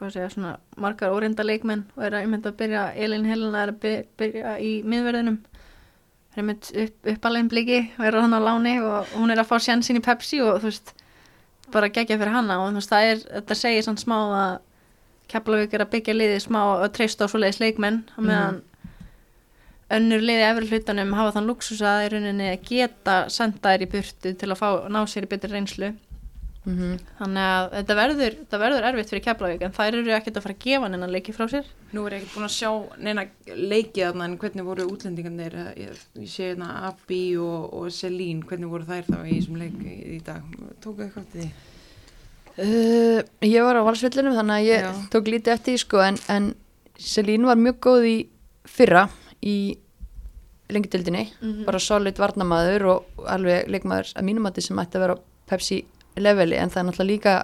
hvað 0.00 0.12
segja, 0.14 0.30
svona 0.32 0.52
margar 0.80 1.12
óreinda 1.12 1.44
leikmenn 1.44 1.82
og 1.96 2.04
er 2.06 2.14
að 2.20 2.28
mynd 2.32 2.46
að 2.48 2.54
byrja, 2.62 2.84
Elin 2.96 3.26
Helena 3.28 3.62
er 3.66 3.72
að 3.74 3.80
by- 3.82 4.06
byrja 4.16 4.54
í 4.64 4.70
miðverðinum 4.88 5.36
er 6.38 6.46
mynd 6.46 6.70
upp, 6.84 6.94
uppalinn 7.12 7.48
bliki 7.50 7.80
og 7.98 8.06
er 8.06 8.16
hann 8.22 8.32
á 8.32 8.40
láni 8.40 8.76
og 8.80 9.06
hún 9.18 9.32
er 9.34 9.42
að 9.42 9.50
fá 9.50 9.58
sjansinn 9.60 9.98
í 9.98 10.04
Pepsi 10.06 10.38
og 10.40 10.60
þú 10.62 10.70
veist 10.70 10.94
bara 11.72 11.92
gegja 11.92 12.18
fyrir 12.18 12.34
hana 12.34 12.58
og 12.62 12.74
veist 12.76 12.92
það 12.92 13.12
er 13.12 13.22
þetta 13.26 13.58
segir 13.58 13.86
svona 13.86 14.04
smá 14.04 14.18
að 14.18 14.58
Keflavík 15.30 15.74
er 15.76 15.84
að 15.84 15.92
byggja 15.92 16.14
liði 16.16 16.40
smá 16.42 16.58
og 16.64 16.88
treysta 16.96 17.28
á 17.28 17.30
svoleiðis 17.30 17.60
leikmenn 17.62 18.02
á 18.14 18.18
meðan 18.18 18.56
önnur 19.94 20.22
liði 20.22 20.46
efri 20.48 20.70
hlutanum 20.70 21.14
hafa 21.18 21.36
þann 21.36 21.50
luxus 21.50 21.82
að 21.86 22.04
í 22.04 22.08
rauninni 22.14 22.50
geta 22.66 23.16
senda 23.30 23.74
þær 23.74 23.84
í 23.86 23.90
burtu 23.94 24.34
til 24.38 24.50
að 24.50 24.58
fá, 24.58 24.68
ná 24.90 25.00
sér 25.06 25.26
í 25.26 25.30
betri 25.30 25.52
reynslu 25.54 25.92
Mm 26.66 26.76
-hmm. 26.76 26.98
þannig 27.18 27.44
að 27.50 27.70
þetta 27.72 27.94
verður, 27.96 28.34
þetta 28.40 28.58
verður 28.60 28.86
erfitt 28.90 29.10
fyrir 29.10 29.22
Keflavík 29.24 29.62
en 29.64 29.72
þær 29.72 29.94
eru 29.96 30.10
ekkert 30.12 30.36
að 30.36 30.42
fara 30.42 30.54
að 30.54 30.64
gefa 30.64 30.88
neina 30.88 31.06
leiki 31.06 31.32
frá 31.32 31.46
sér 31.48 31.64
Nú 31.92 32.06
er 32.06 32.12
ég 32.12 32.20
ekkert 32.20 32.34
búin 32.34 32.44
að 32.44 32.58
sjá 32.58 32.70
neina 32.98 33.24
leikið 33.46 34.04
þarna 34.04 34.24
en 34.24 34.38
hvernig 34.38 34.64
voru 34.64 34.84
útlendingarnir 34.92 35.54
ég, 35.76 35.96
ég 36.20 36.28
sé 36.28 36.50
hérna 36.52 36.68
Abby 36.90 37.36
og, 37.38 37.72
og 37.74 37.90
Selín 37.90 38.42
hvernig 38.44 38.68
voru 38.68 38.84
þær 38.84 39.04
þá 39.08 39.18
í 39.24 39.40
þessum 39.40 39.56
leik 39.56 39.74
í, 39.80 40.20
dag 40.24 40.42
tóku 40.80 41.02
eitthvað 41.02 41.32
til 41.32 41.40
því 41.42 41.50
Uh, 42.60 43.22
ég 43.46 43.62
var 43.64 43.78
á 43.78 43.86
valsvellinum 43.86 44.34
þannig 44.36 44.56
að 44.58 44.66
ég 44.66 44.82
Já. 44.82 44.90
tók 45.08 45.28
lítið 45.30 45.52
eftir 45.54 45.72
því 45.72 45.78
sko 45.78 46.00
en, 46.04 46.18
en 46.28 46.54
Selín 46.98 47.46
var 47.46 47.56
mjög 47.56 47.78
góð 47.80 48.04
í 48.04 48.16
fyrra 48.68 49.08
í 49.40 49.78
lengdildinni, 50.68 51.32
Mhm. 51.40 51.64
bara 51.64 51.78
solid 51.78 52.18
varnamaður 52.18 52.84
og 52.90 53.04
alveg 53.26 53.66
leikmaður 53.66 54.12
að 54.14 54.26
mínum 54.28 54.46
að 54.46 54.60
sem 54.60 54.76
ætti 54.76 54.98
að 54.98 55.00
vera 55.06 55.16
Pepsi 55.48 55.84
leveli 56.16 56.56
en 56.58 56.70
það 56.70 56.82
er 56.82 56.88
náttúrulega 56.88 57.12
líka 57.12 57.34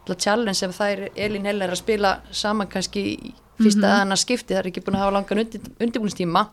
náttúrulega 0.00 0.24
challenge 0.24 0.58
sem 0.58 0.72
þær 0.74 1.04
Elín 1.14 1.46
Heller 1.46 1.68
er 1.68 1.76
að 1.76 1.82
spila 1.82 2.14
saman 2.30 2.70
kannski 2.70 3.04
í 3.12 3.34
fyrsta 3.60 3.86
mm. 3.86 4.10
-hmm. 4.10 4.16
skipti, 4.16 4.54
það 4.54 4.62
er 4.62 4.70
ekki 4.70 4.82
búin 4.86 4.96
að 4.96 5.04
hafa 5.04 5.16
langan 5.18 5.44
undir, 5.44 5.60
undirbúinstíma 5.80 6.48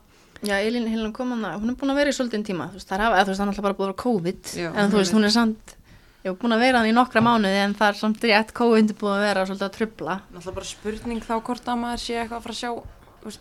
Já, 0.45 0.59
Elín 0.61 0.87
Hillan 0.87 1.13
kom 1.13 1.31
hann 1.31 1.45
hún 1.61 1.69
er 1.69 1.75
búin 1.75 1.91
að 1.91 1.97
vera 1.97 2.09
í 2.09 2.13
svolítinn 2.13 2.43
tíma 2.45 2.69
þú 2.69 2.77
veist, 2.77 2.87
það 2.87 2.97
er, 2.97 3.03
hafa, 3.03 3.15
eða, 3.15 3.23
þú 3.23 3.29
veist, 3.31 3.39
það 3.39 3.45
er 3.45 3.49
náttúrulega 3.49 3.67
bara 3.67 3.77
búin 3.77 3.87
að 3.87 3.91
vera 3.91 4.03
COVID 4.03 4.41
Já, 4.53 4.69
en 4.75 4.91
þú 4.91 4.97
veist, 4.97 5.13
hún 5.13 5.25
er 5.25 5.33
samt 5.33 5.75
ég 6.23 6.31
var 6.33 6.37
búin 6.41 6.53
að 6.53 6.63
vera 6.65 6.77
hann 6.77 6.89
í 6.89 6.93
nokkra 6.93 7.21
mánuði 7.23 7.63
en 7.63 7.73
það 7.73 7.89
er 7.89 7.97
samt 8.01 8.23
rétt 8.27 8.53
COVID 8.53 8.91
er 8.91 8.99
búin 8.99 9.15
að 9.15 9.25
vera 9.25 9.45
svolítið 9.47 9.67
að 9.67 9.75
trubla 9.77 10.19
Náttúrulega 10.27 10.57
bara 10.59 10.69
spurning 10.69 11.23
þá 11.23 11.35
hvort 11.41 11.67
að 11.67 11.81
maður 11.81 12.03
sé 12.03 12.19
eitthvað 12.19 12.37
að 12.37 12.45
fara 12.45 12.55
að 12.55 12.61
sjá 12.61 12.71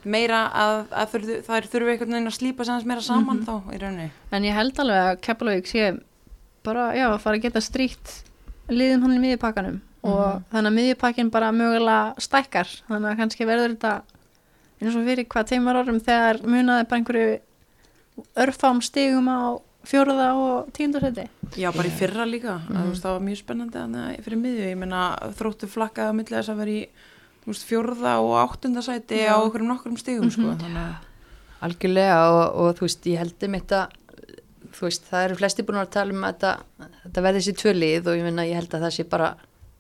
meira 0.05 0.41
að, 0.51 0.77
að 0.91 1.11
þurfi, 1.13 1.35
þær 1.47 1.67
þurfi 1.73 1.91
einhvern 1.93 2.15
veginn 2.17 2.31
að 2.31 2.37
slípa 2.39 2.65
sem 2.67 2.89
meira 2.89 3.05
saman 3.05 3.43
þá 3.47 3.55
í 3.75 3.81
rauninni 3.83 4.09
en 4.35 4.47
ég 4.47 4.57
held 4.57 4.81
alveg 4.83 5.03
að 5.03 5.21
Keflavík 5.27 5.69
sé 5.71 5.91
bara, 6.67 6.87
já, 6.99 7.07
að 7.13 7.21
fara 7.25 7.39
að 7.39 7.47
geta 7.47 7.63
stríkt 7.65 8.15
liðin 8.69 9.03
hann 9.07 9.15
í 9.17 9.23
miðjupakkanum. 9.23 9.81
Og 10.07 10.43
þannig 10.53 10.71
að 10.71 10.77
miðjupakkin 10.79 11.31
bara 11.35 11.49
mögulega 11.55 12.15
stækkar. 12.23 12.69
Þannig 12.91 13.11
að 13.13 13.17
kannski 13.23 13.47
verður 13.49 13.73
þetta 13.75 13.95
eins 14.83 14.95
og 14.99 15.07
fyrir 15.09 15.27
hvað 15.33 15.49
teimar 15.51 15.79
orðum 15.81 16.03
þegar 16.05 16.43
munaði 16.45 16.87
bara 16.91 17.01
einhverju 17.01 17.39
örfám 18.37 18.83
stigum 18.85 19.29
á 19.29 19.41
fjóruða 19.87 20.29
og 20.35 20.71
tíundarsæti 20.75 21.27
Já, 21.57 21.71
bara 21.71 21.87
í 21.89 21.95
fyrra 21.95 22.25
líka, 22.27 22.57
mm 22.59 22.75
Mhm. 22.75 22.89
veist, 22.91 23.03
það 23.05 23.13
var 23.17 23.21
mjög 23.27 23.39
spennandi 23.43 23.79
þannig 23.79 24.25
fyrir 24.25 24.39
miðju, 24.43 24.65
ég 24.73 24.77
meina 24.81 25.03
þróttu 25.39 25.69
flakkaði 25.71 26.11
á 26.11 26.19
milli 26.19 26.37
þess 26.37 26.51
að 26.51 26.57
vera 26.63 26.71
í 26.71 26.89
veist, 27.47 27.67
fjórða 27.69 28.15
og 28.21 28.33
áttunda 28.43 28.83
sæti 28.83 29.21
Já. 29.23 29.31
á 29.31 29.37
okkur 29.47 29.63
nokkrum 29.63 29.97
stigum 29.99 30.31
sko, 30.31 30.43
Mhm. 30.43 30.59
þannig 30.59 30.83
að 30.83 30.97
algjörlega 31.63 32.19
og, 32.31 32.57
og 32.57 32.75
þú 32.77 32.81
veist, 32.81 33.05
ég 33.07 33.19
heldur 33.19 33.49
mitt 33.49 33.69
að 33.69 33.87
þú 34.77 34.87
veist, 34.89 35.07
það 35.11 35.25
eru 35.29 35.37
flesti 35.41 35.63
búin 35.67 35.81
að 35.81 35.91
tala 35.97 36.13
um 36.13 36.25
að 36.29 36.41
þetta, 36.41 37.21
verði 37.27 37.41
þessi 37.43 37.57
tvö 37.63 37.73
lið 37.77 38.09
og 38.11 38.17
ég 38.19 38.25
minna, 38.29 38.45
ég 38.47 38.59
held 38.61 38.75
að 38.75 38.85
það 38.87 38.95
sé 38.97 39.05
bara 39.05 39.31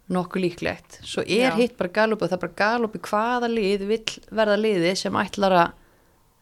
nokkuð 0.09 0.43
líklegt. 0.45 0.99
Svo 1.03 1.23
er 1.27 1.51
Já. 1.51 1.55
hitt 1.59 1.77
bara 1.77 1.91
galupi 1.91 2.25
og 2.25 2.31
það 2.31 2.37
er 2.39 2.43
bara 2.47 2.59
galupi 2.63 2.99
hvaða 3.09 3.49
lið 3.51 3.87
vill 3.89 4.17
verða 4.31 4.57
liði 4.61 4.93
sem 4.97 5.17
ætlar 5.19 5.53
að 5.53 5.71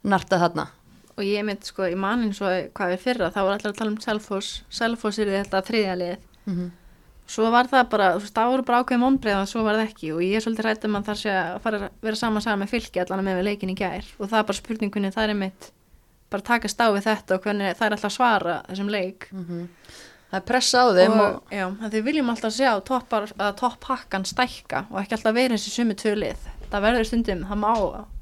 narta 0.05 0.38
þarna. 0.38 0.66
og 1.16 1.22
ég 1.22 1.44
mynd 1.46 1.62
sko 1.64 1.86
í 1.86 1.94
mannin 1.94 2.32
svo 2.34 2.48
hvað 2.74 2.90
við 2.90 2.98
fyrra 3.05 3.30
þá 3.30 3.36
var 3.46 3.52
allir 3.55 3.70
að 3.70 3.76
tala 3.78 3.90
um 3.92 4.00
Selfoss 4.02 4.62
Selfoss 4.68 5.18
er 5.22 5.28
þetta 5.30 5.61
þriðja 5.62 5.94
lið 6.00 6.16
Mm 6.44 6.55
-hmm. 6.57 6.70
svo 7.26 7.50
var 7.50 7.64
það 7.70 7.88
bara, 7.88 8.09
þú 8.16 8.20
veist, 8.20 8.34
það 8.34 8.50
voru 8.50 8.62
bara 8.62 8.78
ákveðin 8.82 9.00
vonbreið 9.05 9.36
og 9.40 9.48
svo 9.48 9.62
var 9.64 9.74
það 9.78 9.86
ekki 9.88 10.12
og 10.12 10.20
ég 10.20 10.34
er 10.36 10.40
svolítið 10.44 10.64
rætt 10.66 10.84
um 10.84 10.96
að 10.96 11.05
það 11.07 11.14
sé 11.22 11.30
að 11.30 11.61
fara 11.62 11.78
að 11.78 11.90
vera 12.02 12.16
saman 12.16 12.42
saman 12.42 12.59
með 12.66 12.70
fylki 12.74 13.00
allan 13.00 13.24
með 13.24 13.36
við 13.38 13.44
leikin 13.44 13.70
í 13.70 13.74
gær 13.74 14.05
og 14.18 14.28
það 14.28 14.38
er 14.38 14.44
bara 14.44 14.59
spurningunni, 14.59 15.11
það 15.14 15.30
er 15.30 15.34
mitt 15.34 15.70
bara 16.35 16.49
takast 16.51 16.82
á 16.82 16.87
við 16.91 17.07
þetta 17.07 17.39
og 17.39 17.47
hvernig 17.47 17.78
það 17.78 17.87
er 17.87 17.97
alltaf 17.97 18.11
að 18.11 18.16
svara 18.18 18.59
þessum 18.68 18.91
leik. 18.93 19.30
Það 20.35 20.41
er 20.41 20.45
pressa 20.49 20.82
á 20.82 20.87
þeim 20.97 21.14
og, 21.14 21.39
og 21.39 21.55
já, 21.55 21.64
að 21.70 21.95
þið 21.95 22.05
viljum 22.09 22.30
alltaf 22.32 22.55
sjá 22.57 22.70
toppar, 22.89 23.30
að 23.39 23.57
topphakkan 23.61 24.26
stækka 24.26 24.87
og 24.91 25.01
ekki 25.05 25.18
alltaf 25.18 25.37
vera 25.37 25.55
þessi 25.55 25.74
sumu 25.76 25.95
tvölið 26.01 26.49
það 26.74 26.87
verður 26.89 27.09
stundum, 27.09 27.43
það 27.49 27.61
má 27.62 27.72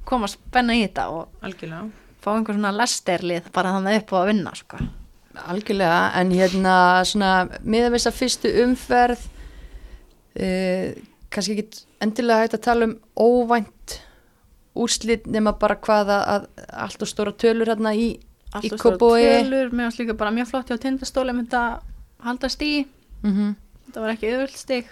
koma 0.09 0.31
spenna 0.31 0.77
í 0.77 0.83
þetta 0.85 1.07
og 1.15 1.45
algjörlega. 1.47 1.85
fá 2.23 2.29
einhver 2.35 2.59
svona 2.59 2.75
lesterlið 2.77 3.49
bara 3.55 3.77
þannig 3.77 4.01
upp 4.03 4.13
og 4.13 4.21
að 4.21 4.29
vinna 4.33 4.55
sko. 4.59 4.81
algjörlega, 5.49 6.01
en 6.21 6.35
hérna 6.37 6.75
svona 7.09 7.33
miða 7.63 7.91
við 7.91 7.99
þess 7.99 8.11
að 8.11 8.19
fyrstu 8.19 8.55
umferð 8.67 9.27
uh, 10.37 10.89
kannski 11.33 11.57
ekki 11.57 11.85
endilega 12.05 12.45
hægt 12.45 12.59
að 12.59 12.67
tala 12.67 12.91
um 12.91 12.97
óvænt 13.17 14.01
úrslit 14.75 15.27
nema 15.29 15.55
bara 15.61 15.77
hvaða 15.77 16.19
að 16.35 16.47
allt 16.85 17.05
og 17.05 17.11
stóra 17.11 17.35
tölur 17.37 17.73
hérna 17.73 17.95
í, 17.97 18.15
í 18.17 18.21
Allt 18.53 18.77
og 18.77 18.81
stóra 18.81 18.99
tölur, 19.01 19.73
mér 19.73 19.89
varst 19.89 20.01
líka 20.01 20.17
bara 20.19 20.33
mjög 20.35 20.51
flott 20.53 20.73
hjá 20.73 20.81
tindastóli 20.81 21.35
með 21.37 21.51
þetta 21.51 21.65
halda 22.29 22.53
stíð, 22.53 22.89
mm 23.25 23.55
þetta 23.83 24.03
var 24.05 24.13
ekki 24.15 24.29
auðvöld 24.31 24.57
stíg 24.57 24.91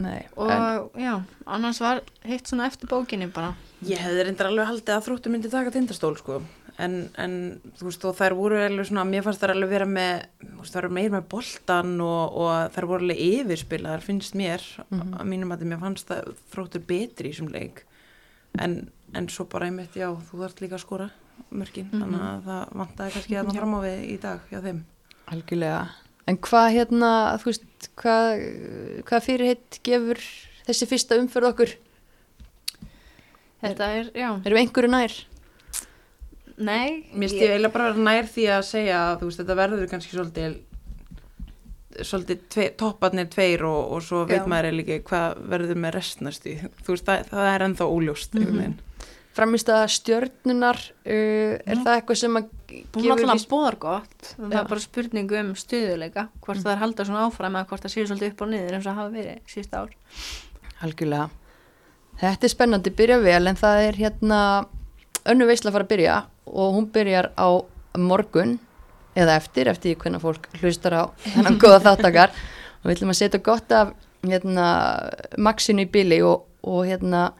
Nei, 0.00 0.22
og 0.40 0.48
en, 0.48 1.02
já, 1.02 1.12
annars 1.44 1.80
var 1.82 2.00
hitt 2.24 2.48
svona 2.48 2.68
eftir 2.70 2.88
bókinni 2.88 3.28
bara. 3.32 3.52
Ég 3.84 4.00
hefði 4.00 4.24
reyndar 4.24 4.48
alveg 4.48 4.68
haldið 4.70 4.94
að 4.94 5.04
þróttu 5.06 5.32
myndi 5.32 5.50
taka 5.52 5.72
tindastól 5.74 6.14
sko. 6.16 6.38
En, 6.80 6.94
en 7.20 7.34
þú 7.76 7.90
veist 7.90 8.06
og 8.08 8.16
þær 8.16 8.36
voru 8.38 8.60
alveg 8.64 8.88
svona, 8.88 9.04
mér 9.08 9.26
fannst 9.26 9.42
þær 9.42 9.52
alveg 9.52 9.72
vera 9.74 9.88
með 9.88 10.22
þú 10.40 10.62
veist, 10.62 10.72
þær 10.72 10.86
voru 10.86 10.96
meir 10.96 11.12
með 11.12 11.26
boltan 11.34 11.92
og, 12.06 12.38
og 12.40 12.72
þær 12.76 12.88
voru 12.88 13.04
alveg 13.04 13.22
yfirspilaðar 13.26 14.06
finnst 14.06 14.38
mér. 14.40 14.64
Að 14.88 15.28
mínum 15.28 15.52
að 15.52 15.66
mér 15.68 15.82
fannst 15.84 16.08
það 16.08 16.32
þróttur 16.54 16.86
betri 16.88 17.28
í 17.28 17.34
þessum 17.34 17.52
leik 17.52 17.84
en, 18.58 18.76
en 19.14 19.28
svo 19.32 19.46
bara 19.50 19.68
einmitt 19.70 19.96
já, 19.98 20.08
þú 20.30 20.42
þarft 20.44 20.62
líka 20.64 20.78
að 20.78 20.84
skora 20.84 21.08
mörkin, 21.50 21.88
þannig 21.92 22.24
að 22.26 22.42
það 22.48 22.74
vantaði 22.82 23.14
kannski 23.16 23.38
að 23.38 23.50
það 23.50 23.60
fram 23.60 23.76
á 23.76 23.80
við 23.86 24.02
í 24.04 24.16
dag 24.22 24.50
hjá 24.50 24.60
þeim. 24.66 24.80
Algjörlega. 25.30 25.80
En 26.30 26.38
hvað 26.46 26.68
hérna, 26.76 27.12
þú 27.40 27.50
veist 27.50 27.88
hvað, 27.98 28.44
hvað 29.08 29.24
fyrirhitt 29.26 29.80
gefur 29.86 30.20
þessi 30.68 30.90
fyrsta 30.90 31.18
umferð 31.18 31.50
okkur? 31.54 31.74
Þetta 33.60 33.90
er, 33.98 34.12
já, 34.16 34.28
erum 34.30 34.56
við 34.56 34.62
einhverju 34.64 34.92
nær? 34.92 35.18
nei 36.60 37.08
Mér 37.16 37.32
stíði 37.32 37.54
eiginlega 37.54 37.72
bara 37.72 37.88
að 37.88 37.94
vera 37.94 38.06
nær 38.06 38.28
því 38.28 38.46
að 38.52 38.66
segja 38.68 38.98
að 39.06 39.14
þú 39.20 39.28
veist, 39.28 39.40
þetta 39.40 39.56
verður 39.60 39.90
kannski 39.90 40.14
svolítið 40.16 40.56
svolítið 42.06 42.44
tvei, 42.52 42.68
topparnir 42.78 43.30
tveir 43.32 43.64
og, 43.68 43.96
og 43.96 44.04
svo 44.04 44.22
Já. 44.24 44.34
veit 44.34 44.50
maður 44.50 44.70
eiginlega 44.70 44.98
ekki 44.98 45.08
hvað 45.10 45.42
verður 45.54 45.82
með 45.84 45.96
restnastu 45.96 46.54
þú 46.60 46.94
veist, 46.94 47.08
það, 47.08 47.26
það 47.32 47.50
er 47.54 47.66
ennþá 47.66 47.88
óljóst 47.94 48.38
mm. 48.38 48.46
-hmm. 48.58 48.76
framist 49.38 49.68
að 49.68 49.86
stjörnunar 49.96 50.80
uh, 50.80 51.54
er 51.60 51.76
Já. 51.76 51.82
það 51.84 51.94
eitthvað 51.96 52.20
sem 52.22 52.36
að 52.36 52.48
gefur 52.70 53.24
alltaf 53.26 53.48
bóðar 53.48 53.78
gott 53.78 54.34
en 54.38 54.50
það 54.50 54.58
Já. 54.58 54.60
er 54.60 54.70
bara 54.74 54.86
spurningu 54.86 55.40
um 55.40 55.54
stuðuleika 55.54 56.28
hvort 56.40 56.62
það 56.62 56.72
er 56.72 56.82
halda 56.84 57.04
svona 57.04 57.26
áfram 57.26 57.56
eða 57.56 57.68
hvort 57.68 57.82
það 57.82 57.94
séu 57.94 58.06
svolítið 58.06 58.32
upp 58.32 58.40
og 58.40 58.48
niður 58.48 58.74
eins 58.74 58.86
og 58.86 58.94
hafa 58.94 59.10
verið 59.10 59.38
síðust 59.46 59.74
ár 59.74 59.90
Algjörlega. 60.80 61.28
Þetta 62.20 62.46
er 62.46 62.52
spennandi, 62.52 62.90
byrja 62.90 63.18
vel 63.20 63.46
en 63.48 63.56
það 63.56 63.82
er 63.84 63.96
hérna 64.00 64.40
önnu 65.28 65.46
veisla 65.48 65.70
að 65.70 65.76
fara 65.76 65.84
að 65.84 65.92
byrja 65.92 66.16
og 66.46 66.74
hún 66.76 66.88
byrjar 66.92 67.30
á 67.36 67.48
morgun 68.00 68.58
eða 69.20 69.36
eftir, 69.40 69.70
eftir 69.70 69.92
því 69.94 70.00
hvernig 70.04 70.22
fólk 70.24 70.48
hlustar 70.60 70.96
á 70.96 71.02
hennan 71.36 71.58
góða 71.60 71.82
þáttakar 71.88 72.32
og 72.80 72.88
við 72.88 72.96
ætlum 72.96 73.12
að 73.14 73.20
setja 73.20 73.42
gott 73.44 73.72
af 73.76 73.92
hérna 74.26 74.66
Maxinu 75.40 75.86
í 75.86 75.90
bili 75.92 76.20
og, 76.26 76.46
og 76.66 76.82
hérna 76.88 77.30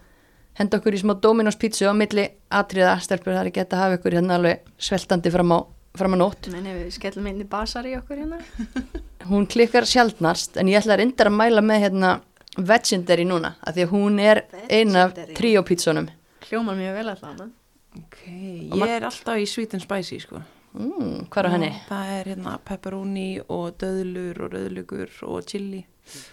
henda 0.60 0.80
okkur 0.80 0.96
í 0.96 1.02
smá 1.02 1.14
Dominos 1.20 1.58
pítsu 1.60 1.88
á 1.88 1.94
milli 1.96 2.26
atriða 2.52 2.96
stelpur 3.04 3.34
er 3.34 3.50
ekki 3.50 3.62
hægt 3.62 3.76
að 3.76 3.84
hafa 3.84 4.00
ykkur 4.00 4.16
hérna 4.18 4.38
alveg 4.40 4.64
sveltandi 4.80 5.32
fram 5.32 5.54
á, 5.56 5.58
fram 5.96 6.16
á 6.16 6.18
nótt 6.20 6.50
Nei, 6.52 6.60
nei, 6.64 6.72
við 6.78 6.90
skellum 6.96 7.28
inn 7.30 7.44
í 7.44 7.48
basar 7.48 7.88
í 7.88 7.94
okkur 8.00 8.24
hérna 8.24 8.40
hún 9.30 9.46
klikkar 9.50 9.88
sjaldnast 9.88 10.60
en 10.60 10.72
ég 10.72 10.80
ætla 10.80 10.96
að 10.96 11.04
reyndar 11.04 11.30
að 11.30 11.38
mæla 11.40 11.64
með 11.64 11.86
hérna 11.86 12.18
Vegendary 12.58 13.22
núna, 13.24 13.52
af 13.62 13.76
því 13.76 13.84
að 13.86 13.92
hún 13.94 14.16
er 14.18 14.40
eina 14.66 15.04
af 15.06 15.12
Vegendary. 15.14 15.36
tríópítsunum. 15.38 16.08
hljómar 16.48 16.76
mjög 16.76 16.96
vel 16.98 17.08
alltaf 17.12 17.44
Ok, 17.98 18.18
ég 18.26 18.92
er 18.94 19.06
alltaf 19.06 19.38
í 19.38 19.46
sweet 19.50 19.74
and 19.74 19.82
spicy 19.82 20.20
sko. 20.22 20.42
Mm, 20.70 21.26
hvað 21.30 21.44
er 21.44 21.50
henni? 21.56 21.70
Það 21.88 22.10
er 22.16 22.28
hérna 22.30 22.56
pepperoni 22.64 23.28
og 23.50 23.72
döðlur 23.82 24.44
og 24.46 24.52
rauðlugur 24.54 25.14
og 25.26 25.46
chili. 25.50 25.84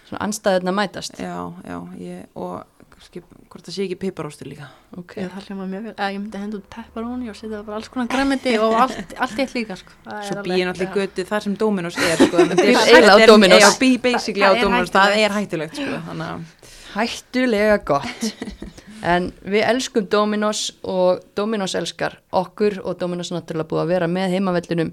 Svona 0.08 0.24
anstæðurna 0.28 0.74
mætast. 0.74 1.18
Já, 1.22 1.34
já, 1.66 1.78
ég, 1.98 2.26
og 2.38 2.62
kannski, 2.94 3.20
hvort 3.50 3.66
það 3.66 3.74
sé 3.76 3.84
ekki 3.86 3.98
piparóstur 4.04 4.48
líka. 4.50 4.68
Ok. 4.96 5.02
okay. 5.02 5.26
það 5.30 5.48
hljómar 5.48 5.68
mjög 5.70 5.84
vel 5.88 5.92
eða 5.94 6.08
ég 6.14 6.22
myndi 6.22 6.40
henda 6.42 6.58
út 6.58 6.68
pepperoni 6.74 7.30
og 7.30 7.36
setja 7.38 7.60
bara 7.66 7.76
alls 7.78 7.90
konar 7.94 8.08
græmiti 8.10 8.54
og 8.62 8.74
allt, 8.82 9.12
allt 9.22 9.38
eitt 9.44 9.54
líka 9.58 9.76
sko. 9.78 9.94
Það 10.06 10.18
er 10.18 10.26
Svo 10.30 10.36
alveg- 10.38 10.48
býð 10.48 10.62
ég 10.62 10.70
náttúrulega 10.70 10.94
í 10.94 11.02
götu 11.02 11.26
þar 11.30 11.46
sem 11.46 11.54
Dominos 11.62 11.98
er 11.98 12.16
sko. 12.24 12.36
að 12.42 12.54
er- 12.58 12.64
eiginlega 12.64 13.14
á 13.14 13.26
Dominos. 13.30 13.62
Já, 13.62 13.70
býð 13.82 14.00
basically 14.08 14.42
Það- 14.46 14.50
á 14.50 14.58
er 14.58 14.64
Dominos, 14.66 14.90
það 14.94 15.14
hættulegt. 15.14 15.24
er 15.30 15.38
hættulegt 15.38 15.82
sko. 15.82 16.02
Þannig 16.10 16.28
að 16.32 16.66
Hættulega 16.94 17.78
gott. 17.86 18.28
En 19.06 19.28
við 19.46 19.62
elskum 19.62 20.08
Dominos 20.10 20.72
og 20.82 21.22
Dominos 21.38 21.76
elskar 21.78 22.18
okkur 22.34 22.80
og 22.82 22.98
Dominos 22.98 23.30
er 23.30 23.38
náttúrulega 23.38 23.70
búið 23.70 23.82
að 23.84 23.92
vera 23.92 24.08
með 24.10 24.34
heimavellinum 24.34 24.90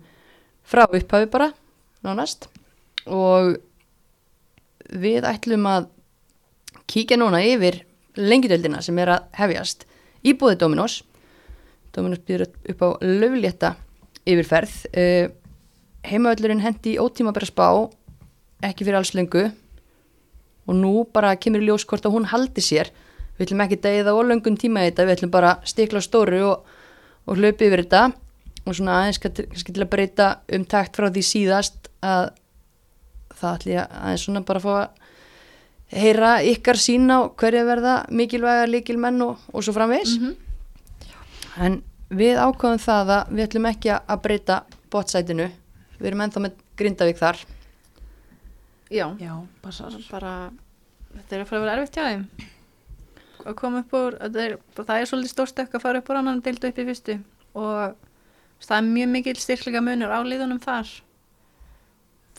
frá 0.66 0.86
upphafi 0.86 1.30
bara, 1.32 1.49
nánast. 2.06 2.47
Og 3.10 3.56
við 4.93 5.26
ætlum 5.26 5.66
að 5.70 5.89
kíkja 6.89 7.18
núna 7.18 7.41
yfir 7.45 7.82
lengjudeldina 8.16 8.84
sem 8.86 8.97
er 9.01 9.16
að 9.16 9.26
hefjast 9.39 9.88
í 10.26 10.36
búið 10.38 10.62
Dominos. 10.62 11.01
Dominos 11.95 12.22
býður 12.28 12.51
upp 12.72 12.86
á 12.86 12.89
löflétta 13.01 13.74
yfirferð. 14.26 14.76
Uh, 14.93 15.34
heimavellurinn 16.06 16.62
hendi 16.62 16.99
ótíma 17.01 17.34
bara 17.34 17.49
spá, 17.49 17.68
ekki 18.62 18.86
fyrir 18.86 18.99
alls 18.99 19.16
lengu 19.18 19.47
og 20.66 20.78
nú 20.78 20.93
bara 21.14 21.34
kemur 21.38 21.64
í 21.64 21.68
ljós 21.70 21.86
hvort 21.89 22.06
að 22.06 22.16
hún 22.18 22.30
haldi 22.30 22.62
sér 22.62 22.91
við 23.38 23.46
ætlum 23.48 23.64
ekki 23.66 23.78
degið 23.84 24.10
á 24.12 24.16
löngum 24.30 24.58
tíma 24.60 24.84
í 24.86 24.90
þetta 24.92 25.06
við 25.10 25.16
ætlum 25.18 25.32
bara 25.34 25.54
að 25.58 25.66
stikla 25.74 26.02
stóru 26.06 26.42
og, 26.50 26.66
og 27.28 27.38
hlaupi 27.42 27.68
yfir 27.70 27.84
þetta 27.86 28.04
og 28.66 28.74
svona 28.78 29.00
aðeins 29.02 29.20
kannski 29.22 29.74
til 29.76 29.84
að 29.86 29.92
breyta 29.92 30.28
um 30.56 30.64
takt 30.66 30.96
frá 30.98 31.10
því 31.14 31.24
síðast 31.28 31.90
að 32.02 32.30
það 33.36 33.58
ætlum 33.60 33.74
ég 33.76 33.98
aðeins 34.02 34.24
svona 34.28 34.46
bara 34.48 34.62
að 34.62 34.66
fá 34.66 34.74
að 34.80 36.00
heyra 36.02 36.32
ykkar 36.50 36.80
sín 36.82 37.12
á 37.14 37.20
hverja 37.38 37.66
verða 37.68 37.96
mikilvæga 38.10 38.66
líkilmenn 38.72 39.22
og, 39.22 39.38
og 39.54 39.64
svo 39.64 39.74
framvegis 39.76 40.16
Mhm. 40.20 40.34
en 41.66 41.76
við 42.10 42.38
ákváðum 42.42 42.82
það 42.82 43.12
að 43.18 43.30
við 43.36 43.44
ætlum 43.48 43.68
ekki 43.70 43.92
að 43.96 44.22
breyta 44.24 44.58
botsætinu 44.92 45.46
við 46.00 46.08
erum 46.10 46.22
ennþá 46.26 46.42
með 46.46 46.58
Grindavík 46.76 47.18
þar 47.22 47.38
já, 48.92 49.08
já, 49.20 49.34
passar. 49.64 49.94
bara 50.12 50.34
þetta 51.16 51.36
er 51.38 51.42
að 51.42 51.48
fara 51.50 51.60
að 51.62 51.66
vera 51.66 51.76
erfitt 51.80 51.96
hjá 51.96 52.06
þeim 52.10 52.26
að 53.46 53.58
koma 53.60 53.84
upp 53.84 53.96
úr 53.98 54.18
það 54.20 54.41
er, 54.43 54.58
það 54.78 54.98
er 54.98 55.10
svolítið 55.10 55.34
stórstökk 55.34 55.78
að 55.78 55.86
fara 55.86 56.02
upp 56.02 56.12
úr 56.12 56.20
annan 56.22 56.43
deildu 56.46 56.70
upp 56.72 56.82
í 56.82 56.88
fyrstu 56.89 57.18
og 57.56 57.96
það 58.66 58.78
er 58.78 58.88
mjög 58.89 59.12
mikil 59.14 59.36
styrkleika 59.39 59.84
munur 59.86 60.14
á 60.14 60.20
liðunum 60.26 60.62
þar 60.64 60.91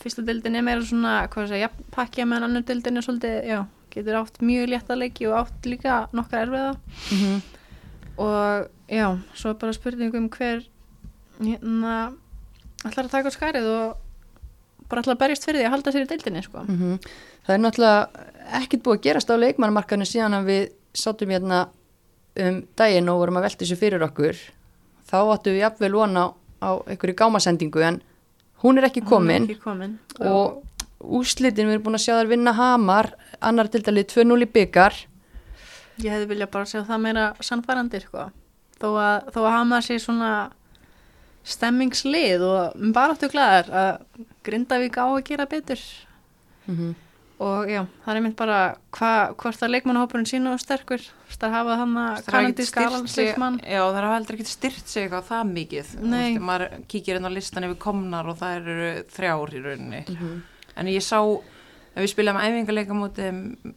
fyrsta 0.01 0.25
deildin 0.27 0.59
er 0.59 0.65
meira 0.67 0.85
svona 0.85 1.17
sé, 1.33 1.61
jafn 1.63 1.91
pakkja 1.95 2.27
meðan 2.29 2.51
annar 2.51 2.67
deildin 2.69 3.01
er 3.01 3.07
svolítið, 3.07 3.37
já, 3.49 3.61
getur 3.95 4.21
átt 4.21 4.41
mjög 4.45 4.71
létta 4.73 4.97
leiki 4.99 5.29
og 5.31 5.39
átt 5.45 5.69
líka 5.69 6.07
nokkar 6.13 6.47
erfiða 6.47 6.73
mm 6.75 7.19
-hmm. 7.21 7.41
og 8.17 8.69
já, 8.89 9.19
svo 9.35 9.55
bara 9.55 9.73
spurning 9.73 10.15
um 10.15 10.29
hver 10.29 10.67
hérna 11.41 12.13
ætlar 12.85 13.07
að 13.07 13.11
taka 13.11 13.29
á 13.29 13.37
skærið 13.37 13.67
og 13.67 13.97
bara 14.89 15.03
ætlar 15.03 15.17
að 15.17 15.23
berjast 15.25 15.45
fyrir 15.45 15.61
því 15.61 15.67
að 15.67 15.75
halda 15.75 15.93
sér 15.93 16.05
í 16.05 16.11
deildinni 16.11 16.43
sko. 16.43 16.59
Mhm. 16.59 16.99
Það 17.47 17.55
er 17.55 17.63
náttúrulega 17.63 18.09
ekkert 18.61 18.83
búið 18.83 18.97
að 18.97 19.03
gerast 19.03 19.31
á 19.31 19.35
leikmannamarkaðinu 19.37 20.07
síðan 20.07 20.35
að 20.35 20.45
við 20.51 20.63
sátum 20.97 21.33
hérna 21.35 21.67
um 22.37 22.61
daginn 22.77 23.09
og 23.13 23.23
vorum 23.23 23.39
að 23.41 23.47
velta 23.49 23.65
þessu 23.65 23.79
fyrir 23.81 24.05
okkur. 24.07 24.39
Þá 25.07 25.17
áttum 25.23 25.55
við 25.55 25.63
jafnvel 25.63 25.93
von 25.97 26.17
á, 26.19 26.25
á 26.61 26.71
einhverju 26.85 27.17
gámasendingu 27.17 27.85
en 27.87 28.01
hún 28.63 28.81
er 28.81 28.89
ekki 28.89 29.03
Hún 29.05 29.07
er 29.07 29.11
komin 29.13 29.47
ekki 29.47 29.61
komin. 29.63 29.99
og 30.21 30.63
úslitin 31.01 31.69
við 31.69 31.77
erum 31.77 31.85
búin 31.87 31.99
að 31.99 32.05
sjá 32.07 32.15
þar 32.17 32.31
vinna 32.33 32.53
Hamar, 32.57 33.13
annar 33.41 33.69
til 33.69 33.83
dælið 33.85 34.09
2-0 34.15 34.43
í 34.43 34.51
byggar. 34.53 34.97
Ég 36.03 36.13
hefði 36.13 36.29
viljað 36.33 36.51
bara 36.53 36.69
sjá 36.69 36.83
það 36.85 37.03
meira 37.05 37.27
sannfærandi 37.41 38.01
sko. 38.05 38.31
þó, 38.81 38.89
að, 39.01 39.31
þó 39.33 39.41
að 39.47 39.53
hama 39.55 39.81
sér 39.85 40.01
svona 40.03 40.33
stemmingslið 41.47 42.43
og 42.45 42.93
bara 42.93 43.15
áttu 43.15 43.31
glæðar 43.33 43.71
að 43.71 44.25
Grindavík 44.47 44.99
á 44.99 45.07
að 45.07 45.25
gera 45.25 45.47
betur 45.47 45.81
Mm 46.67 46.95
og 47.39 47.67
já, 47.69 47.83
það 48.07 48.17
er 48.17 48.21
mynd 48.25 48.37
bara 48.37 48.59
hva, 48.97 49.11
hvort 49.37 49.63
að 49.63 49.73
leikmannahópurinn 49.75 50.29
sínu 50.31 50.53
og 50.55 50.61
sterkur 50.63 51.03
það 51.37 51.51
hafa 51.53 51.75
hann 51.77 51.97
að 52.01 52.17
er 52.17 52.23
sig- 52.65 52.87
aðalsleikmann 52.87 53.59
Já, 53.61 53.83
það 53.93 53.99
er 54.01 54.07
heldur 54.15 54.37
ekkert 54.39 54.53
styrt 54.53 54.89
sig 54.89 55.03
eitthvað 55.05 55.27
það 55.29 55.51
mikið. 55.53 55.91
Veist, 56.01 56.41
maður 56.41 56.87
kíkir 56.89 57.17
inn 57.21 57.29
á 57.29 57.33
listan 57.37 57.65
yfir 57.69 57.79
komnar 57.79 58.27
og 58.33 58.39
það 58.41 58.57
eru 58.63 58.89
þrjár 59.13 59.53
í 59.53 59.63
rauninni. 59.67 60.01
-hmm. 60.09 60.41
En 60.77 60.87
ég 60.87 61.03
sá, 61.05 61.21
ef 61.97 62.03
við 62.03 62.11
spilaðum 62.15 62.41
æfingarleika 62.41 62.95
móti 62.97 63.29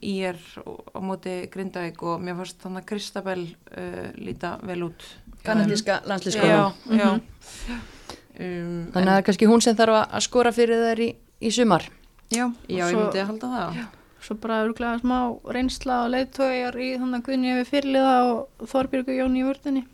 IR 0.02 0.38
og 0.66 0.80
á 0.96 1.00
móti 1.04 1.36
Grindavík 1.52 2.02
og 2.04 2.22
mér 2.22 2.36
fannst 2.40 2.60
þannig 2.64 2.82
að 2.84 2.86
Kristabel 2.86 3.44
uh, 3.78 4.12
líta 4.16 4.58
vel 4.64 4.84
út. 4.84 5.04
Kanadíska 5.44 6.00
Já, 6.00 6.08
landslískona. 6.08 6.74
já. 6.88 7.20
Mhm. 7.20 7.22
Um, 8.40 8.88
Þannig 8.94 9.08
að 9.08 9.12
það 9.12 9.18
er 9.18 9.24
kannski 9.28 9.48
hún 9.48 9.62
sem 9.62 9.76
þarf 9.76 9.96
að- 10.00 10.12
að 10.16 10.22
skora 10.24 10.52
fyrir 10.56 10.80
þær 10.86 11.00
í, 11.04 11.16
í 11.42 11.50
sumar. 11.52 11.84
Já, 12.30 12.46
Já, 12.46 12.46
og 12.46 12.70
ég 12.70 12.90
svo, 12.94 13.00
myndi 13.04 13.22
að 13.24 13.30
halda 13.32 13.48
það. 13.56 13.80
svo 14.22 14.36
bara 14.44 14.58
örgulega 14.66 15.00
smá 15.02 15.18
reynsla 15.56 15.96
og 16.06 16.12
leiðtójar 16.14 16.76
í 16.78 16.90
þannig 17.00 17.22
að 17.22 17.26
Guðni 17.30 17.54
við 17.58 17.70
fyrirliða 17.72 18.16
og 18.30 18.68
Þorbjörgu 18.74 19.16
Jón 19.18 19.38
í 19.40 19.46
vördinni 19.48 19.86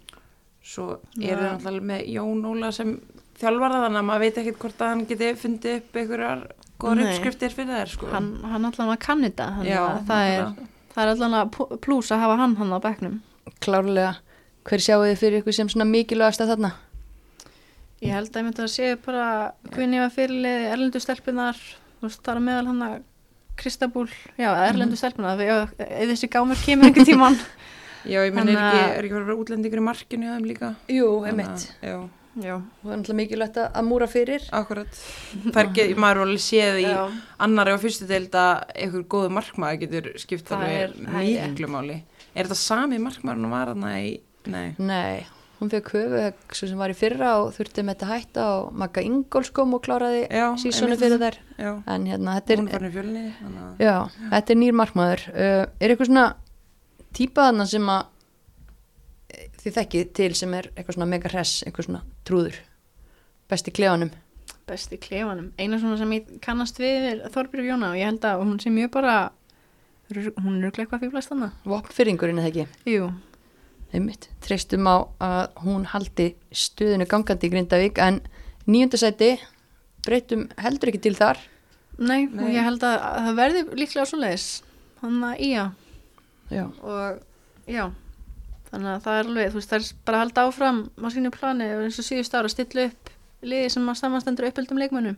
Svo 0.66 0.88
Já. 1.16 1.30
er 1.32 1.38
það 1.38 1.50
náttúrulega 1.52 1.90
með 1.92 2.06
Jón 2.16 2.46
Óla 2.50 2.72
sem 2.74 2.96
þjálfarða 3.40 3.82
þannig 3.86 4.00
að 4.02 4.08
maður 4.10 4.24
veit 4.26 4.38
ekkert 4.42 4.60
hvort 4.64 4.82
að 4.82 4.92
hann 4.94 5.06
geti 5.12 5.32
fundið 5.38 5.76
upp 5.82 6.00
einhverjar 6.02 6.46
góður 6.82 7.04
uppskriftir 7.06 7.54
fyrir 7.56 7.76
þær 7.80 7.92
sko. 7.94 8.08
hann, 8.12 8.30
hann 8.44 8.66
allan 8.72 8.92
að 8.96 9.00
kann 9.06 9.22
þetta 9.24 9.46
Já, 9.64 9.82
það 10.10 10.24
er, 10.32 10.42
nákvæmlega. 10.42 10.70
það 10.96 11.04
er 11.06 11.12
allan 11.14 11.38
að 11.40 11.80
plús 11.86 12.12
að 12.12 12.24
hafa 12.26 12.38
hann 12.42 12.56
hann 12.60 12.74
á 12.76 12.80
bekknum 12.84 13.16
Klárlega, 13.62 14.16
hver 14.66 14.82
sjáu 14.84 15.04
þið 15.06 15.20
fyrir 15.22 15.40
ykkur 15.44 15.56
sem 15.56 15.70
svona 15.72 15.86
mikilvægast 15.88 16.42
að 16.44 16.52
þarna? 16.56 16.72
Ég 18.04 18.12
held 18.12 18.32
að 18.34 18.42
ég 18.42 18.46
myndi 18.50 18.64
að 18.66 18.72
sé 18.74 18.90
bara 19.06 19.28
Guðni 19.72 20.02
var 20.02 20.12
fyrirlið 20.16 20.66
erlendu 20.74 21.00
stelpunar 21.04 21.60
þú 22.00 22.08
veist, 22.10 22.22
það 22.26 22.36
er 22.36 22.46
meðal 22.50 22.66
hann 22.72 22.82
að 22.90 22.96
Kristabúl, 23.56 24.10
já, 24.36 24.50
erlendu 24.68 24.98
stelpunar 25.00 25.40
eða 25.40 25.62
eða 25.80 26.10
þessi 26.12 26.28
gámur 26.34 26.60
kemur 26.60 26.90
einhver 26.90 27.06
tíman 27.08 27.38
Já, 28.06 28.20
ég 28.22 28.34
menn 28.36 28.50
er 28.52 28.60
ekki, 28.60 28.82
að- 28.84 28.92
er 29.00 29.06
ekki 29.08 29.16
verið 29.16 29.24
að 29.24 29.30
vera 29.32 29.40
útlendingur 29.42 29.80
í 29.82 29.86
markinu 29.88 30.28
hjá 30.28 30.34
þeim 30.36 30.44
líka. 30.52 30.68
Jú, 30.94 31.08
að- 31.26 31.64
Já, 31.82 31.96
Já, 32.36 32.56
það 32.84 32.92
er 32.92 32.98
náttúrulega 33.00 33.18
mikilvægt 33.22 33.58
að, 33.62 33.68
að 33.80 33.86
múra 33.88 34.08
fyrir. 34.12 34.44
akkurat. 34.52 34.98
Það 35.46 35.60
er 35.62 35.70
ekki, 35.72 35.86
maður 36.04 36.20
er 36.20 36.26
alveg 36.26 36.44
séð 36.44 36.80
í 36.84 36.90
annari 37.48 37.74
og 37.74 37.80
fyrstu 37.82 38.08
deild 38.10 38.36
að 38.36 38.66
einhver 38.76 39.06
góðu 39.16 39.30
markmaður 39.40 39.80
getur 39.86 40.10
skipt 40.20 40.52
Það 40.52 40.66
er- 40.74 40.94
það 41.00 41.30
miklu 41.48 41.70
máli. 41.72 41.96
Er 42.36 42.44
þetta 42.50 42.60
sami 42.60 43.00
markmaður 43.00 43.40
en 43.46 43.56
var 43.56 43.72
hann 43.72 43.88
í, 43.96 44.12
nei, 44.52 44.68
Nei, 44.78 45.24
hún 45.66 45.72
fekk 45.74 45.92
höfu 45.98 46.22
svo 46.56 46.70
sem 46.72 46.80
var 46.80 46.94
í 46.94 46.98
fyrra 46.98 47.32
og 47.42 47.52
þurfti 47.58 47.84
með 47.84 47.98
þetta 47.98 48.10
hætta 48.14 48.46
og 48.56 48.74
Magga 48.82 49.04
Ingóls 49.06 49.52
kom 49.56 49.74
og 49.78 49.84
kláraði 49.86 50.24
Já, 50.30 50.46
einmitt. 50.94 51.04
fyrir 51.04 51.22
þær. 51.26 51.38
já, 51.60 51.72
En 51.96 52.06
hérna, 52.10 52.36
þetta 52.40 52.54
er 52.54 52.64
er, 52.86 52.92
fjölni, 52.96 53.24
að, 53.44 53.80
já, 53.84 53.96
þetta 54.32 54.54
er 54.56 54.60
nýr 54.62 54.78
markmaður. 54.80 55.26
Uh, 55.34 55.64
er 55.82 55.94
eitthvað 55.96 56.12
svona 56.12 56.26
típa 57.16 57.50
þarna 57.50 57.66
sem 57.72 57.90
að 57.90 58.04
eh, 59.36 59.48
þið 59.64 59.78
þekkið 59.80 60.10
til 60.20 60.30
sem 60.36 60.54
er 60.60 60.70
eitthvað 60.76 60.98
svona 61.00 61.10
mega 61.14 61.32
hress, 61.32 61.64
eitthvað 61.66 61.90
svona 61.90 62.04
trúður, 62.28 62.58
besti 63.52 63.72
klefanum. 63.76 64.12
besti 64.66 64.98
klefanum 64.98 65.52
eina 65.62 65.78
svona 65.80 65.98
sem 66.02 66.12
ég 66.18 66.30
kannast 66.42 66.80
við 66.82 67.04
er 67.12 67.20
Þorbjörg 67.34 67.68
Jóna 67.70 67.92
og 67.94 68.00
ég 68.00 68.08
held 68.10 68.24
að 68.26 68.42
hún 68.42 68.60
sé 68.64 68.72
mjög 68.74 68.92
bara 68.96 69.16
hún 70.42 70.58
er 70.64 70.72
eitthvað 70.74 71.04
fíflast 71.06 71.32
þannig 71.32 71.52
Vopnfyrringurinn 71.70 72.42
eða 72.42 72.50
ekki, 72.52 72.66
Jú, 72.90 73.08
einmitt. 73.94 74.30
Treystum 74.42 74.88
á 74.88 74.96
að 75.20 75.50
hún 75.66 75.86
haldi 75.92 76.36
stuðinu 76.52 77.08
gangandi 77.08 77.48
í 77.48 77.52
Grindavík 77.54 77.98
en 78.04 78.22
níundasæti 78.68 79.36
breytum 80.06 80.48
heldur 80.62 80.90
ekki 80.92 81.02
til 81.08 81.16
þar. 81.18 81.38
nei, 81.98 82.26
Nei. 82.28 82.44
og 82.44 82.50
ég 82.52 82.64
held 82.66 82.84
að 82.84 82.96
að 83.00 83.22
það 83.30 83.36
verði 83.40 83.62
líklega 83.80 84.06
svo 84.10 84.18
leiðis 84.20 84.48
þannig 85.00 85.30
að 85.30 85.44
ía 85.48 85.66
Já. 86.52 86.66
og 86.84 87.22
já 87.72 87.86
þannig 88.70 88.90
að 88.92 89.04
það 89.06 89.20
er 89.20 89.30
alveg, 89.30 89.52
þú 89.54 89.56
veist, 89.62 89.70
það 89.72 89.80
er 89.80 89.94
bara 90.06 90.18
að 90.18 90.24
halda 90.26 90.44
áfram 90.50 90.82
á 91.00 91.08
sínu 91.16 91.32
plani 91.32 91.70
og 91.78 91.84
eins 91.86 92.00
og 92.02 92.06
síðust 92.10 92.36
ára 92.36 92.50
stilla 92.52 92.86
upp 92.90 93.10
liði 93.46 93.70
sem 93.72 93.88
að 93.90 94.00
samanstendur 94.02 94.50
uppöldum 94.52 94.82
leikmönnum 94.84 95.16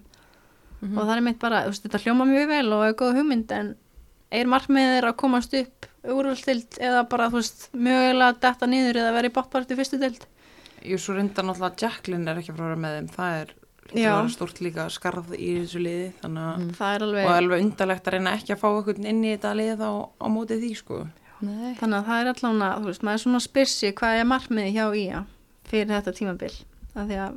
Mhm. 0.81 0.93
og 0.97 1.07
það 1.07 1.17
er 1.17 1.21
mitt 1.25 1.39
bara, 1.39 1.63
þú 1.65 1.71
veist, 1.73 1.83
þetta 1.87 1.99
hljóma 2.05 2.25
mjög 2.29 2.47
vel 2.47 2.73
og 2.73 2.83
er 2.85 2.93
góð 2.93 3.15
hugmynd 3.17 3.51
en 3.51 3.75
er 4.31 4.49
markmiðir 4.49 5.07
að 5.07 5.19
komast 5.21 5.53
upp 5.57 5.87
úrvalstild 6.07 6.79
eða 6.79 7.03
bara, 7.09 7.29
þú 7.31 7.41
veist, 7.41 7.67
mögulega 7.75 8.39
detta 8.43 8.67
niður 8.69 9.01
eða 9.03 9.13
vera 9.17 9.29
í 9.29 9.35
botpart 9.35 9.71
í 9.71 9.77
fyrstu 9.79 9.99
dild 10.01 10.25
jú, 10.85 10.99
svo 11.01 11.15
reyndar 11.17 11.47
náttúrulega 11.47 11.81
Jacqueline 11.83 12.31
er 12.31 12.41
ekki 12.41 12.53
að 12.53 12.61
fara 12.61 12.79
með 12.79 12.97
þeim, 12.97 13.09
það 13.15 13.39
er 13.41 13.55
stort 14.33 14.59
líka 14.63 14.87
skarð 14.91 15.33
í 15.37 15.53
þessu 15.61 15.81
liði 15.83 16.09
þannig 16.21 16.47
að 16.47 16.65
það 16.77 16.95
er 16.95 17.05
og 17.05 17.07
alveg, 17.07 17.31
alveg 17.37 17.63
undarlegt 17.65 18.09
að 18.09 18.17
reyna 18.17 18.35
ekki 18.35 18.55
að 18.55 18.61
fá 18.63 18.67
eitthvað 18.69 19.09
inn 19.11 19.23
í 19.23 19.33
þetta 19.33 19.53
lið 19.57 19.83
á, 19.83 19.91
á 20.03 20.27
móti 20.31 20.59
því 20.59 20.71
sko. 20.75 21.01
Nei. 21.37 21.75
þannig 21.77 21.99
að 21.99 22.07
það 22.07 22.19
er 22.19 22.29
allavega, 22.31 22.69
þú 22.81 22.89
veist, 22.89 23.03
maður 23.05 23.19
er 23.19 23.23
svona 23.23 23.41
spyrsi 23.45 23.91
hvað 23.97 24.19
er 24.19 24.27
markmiði 24.31 24.71
hjá 24.73 24.85
ÍA 24.89 25.19
fyrir 25.69 25.91
þetta 25.93 26.15
tímabil? 26.17 26.53
Af 26.97 27.03
því 27.03 27.19
að, 27.27 27.35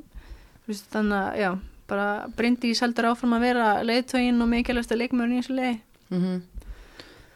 veist, 0.70 0.86
þannig 0.94 1.18
að, 1.18 1.40
já, 1.42 1.50
bara 1.90 2.06
Bryndís 2.38 2.80
heldur 2.80 3.10
áfram 3.10 3.36
að 3.36 3.44
vera 3.44 3.68
leiðtögin 3.84 4.40
og 4.40 4.50
mikilvægsta 4.54 4.96
leikmörn 4.96 5.36
í 5.36 5.42
þessu 5.42 5.58
leiði. 5.58 5.76
Mm 6.10 6.22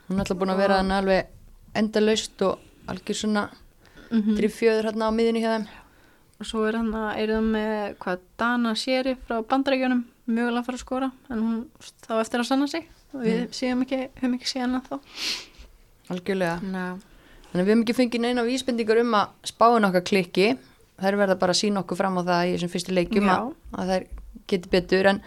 Hún 0.09 0.19
er 0.19 0.25
alltaf 0.25 0.39
búin 0.39 0.53
að 0.53 0.63
vera 0.65 0.81
hann 0.81 0.93
alveg 0.93 1.27
endalaust 1.75 2.43
og 2.43 2.59
algjör 2.89 3.17
svona 3.23 3.49
Mm 4.15 4.23
-hmm. 4.23 4.37
driffjöður 4.37 4.85
hérna 4.85 5.09
á 5.09 5.13
miðinu 5.13 5.41
hjá 5.41 5.51
þeim. 5.55 5.67
Og 6.41 6.47
svo 6.47 6.67
er 6.69 6.77
hann 6.77 6.93
að, 6.95 7.17
er 7.19 7.29
það 7.29 7.47
með, 7.55 7.97
hvað, 7.99 8.19
Dana 8.39 8.75
Sheri 8.75 9.17
frá 9.27 9.43
bandarækjunum, 9.43 10.05
mögulega 10.27 10.61
að 10.61 10.67
fara 10.67 10.77
að 10.77 10.81
skora, 10.81 11.11
en 11.31 11.39
hún 11.39 11.67
þá 12.07 12.21
eftir 12.21 12.41
að 12.41 12.47
sanna 12.47 12.67
sig 12.67 12.87
og 13.15 13.21
við 13.23 13.51
séum 13.51 13.83
ekki, 13.83 14.09
höfum 14.21 14.35
ekki 14.35 14.47
séð 14.47 14.61
hann 14.61 14.75
að 14.75 14.89
þá. 14.89 14.97
Algjörlega. 16.11 16.61
Ná, 16.63 16.99
Þannig 17.53 17.67
við 17.67 17.71
hefum 17.71 17.83
ekki 17.83 17.95
fengið 17.95 18.21
neina 18.21 18.43
vísbendingar 18.43 19.01
um 19.01 19.15
að 19.15 19.29
spáin 19.45 19.85
okkar 19.87 20.03
klikki. 20.03 20.57
Þær 20.99 21.17
verða 21.17 21.39
bara 21.39 21.53
að 21.53 21.61
sína 21.61 21.81
okkur 21.81 21.97
fram 21.97 22.19
á 22.19 22.23
það 22.23 22.47
í 22.47 22.53
þessum 22.55 22.73
fyrstu 22.73 22.93
leikjum 22.93 23.27
Já. 23.27 23.35
að, 23.35 23.55
að 23.79 23.89
þær 23.89 24.07
geti 24.47 24.69
betur. 24.69 25.07
En 25.07 25.21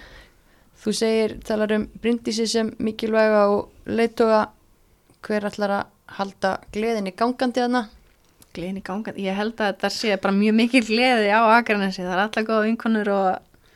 þú 0.83 0.93
segir, 0.93 1.39
talar 1.39 1.71
um 1.71 1.87
Bryndísi 2.01 2.47
sem 2.47 2.75
mikilvæga 2.79 3.47
og 3.47 3.69
leittóga 3.85 4.47
hver 5.25 5.47
allar 5.49 5.75
að 5.79 5.85
halda 6.17 6.53
gleðinni 6.73 7.13
gangandi 7.17 7.63
þarna. 7.63 7.87
gleðin 8.57 8.79
í 8.79 8.85
ganga, 8.85 9.13
ég 9.21 9.35
held 9.37 9.59
að 9.59 9.73
þetta 9.73 9.89
sé 9.93 10.15
bara 10.21 10.33
mjög 10.33 10.55
mikil 10.57 10.81
gleði 10.87 11.29
á 11.29 11.41
Akranesi, 11.59 12.01
það 12.01 12.15
er 12.15 12.21
alltaf 12.23 12.47
góða 12.47 12.63
vinkonur 12.65 13.11
og 13.13 13.27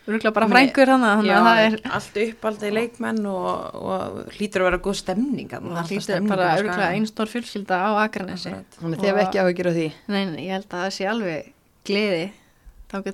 rúglega 0.07 0.33
bara 0.33 0.47
frængur 0.49 0.89
hann, 0.89 1.03
þannig 1.05 1.29
Já, 1.29 1.35
að 1.37 1.47
það 1.47 1.61
er, 1.65 1.75
allt 1.97 2.17
uppaldið 2.23 2.73
leikmenn 2.77 3.19
og, 3.29 3.77
og 3.77 4.17
hlýtur 4.37 4.63
að 4.63 4.69
vera 4.69 4.79
góð 4.87 4.97
stemning 5.01 5.51
það 5.51 5.67
alltaf 5.69 5.91
hlýtur 5.91 6.27
bara 6.31 6.47
Skaganum. 6.57 6.85
einn 6.95 7.07
stór 7.11 7.31
fjölskylda 7.31 7.77
á. 7.77 7.89
Akkurat. 8.01 8.31
Þannig 8.41 8.97
að 8.97 9.03
þið 9.03 9.09
hefur 9.11 9.23
ekki 9.25 9.41
áhugir 9.43 9.69
á 9.69 9.73
því. 9.77 9.87
Nei, 10.07 10.23
nei, 10.31 10.41
ég 10.47 10.55
held 10.57 10.67
að 10.71 10.85
það 10.85 10.95
sé 10.97 11.09
alveg 11.11 11.51
gleði 11.85 12.25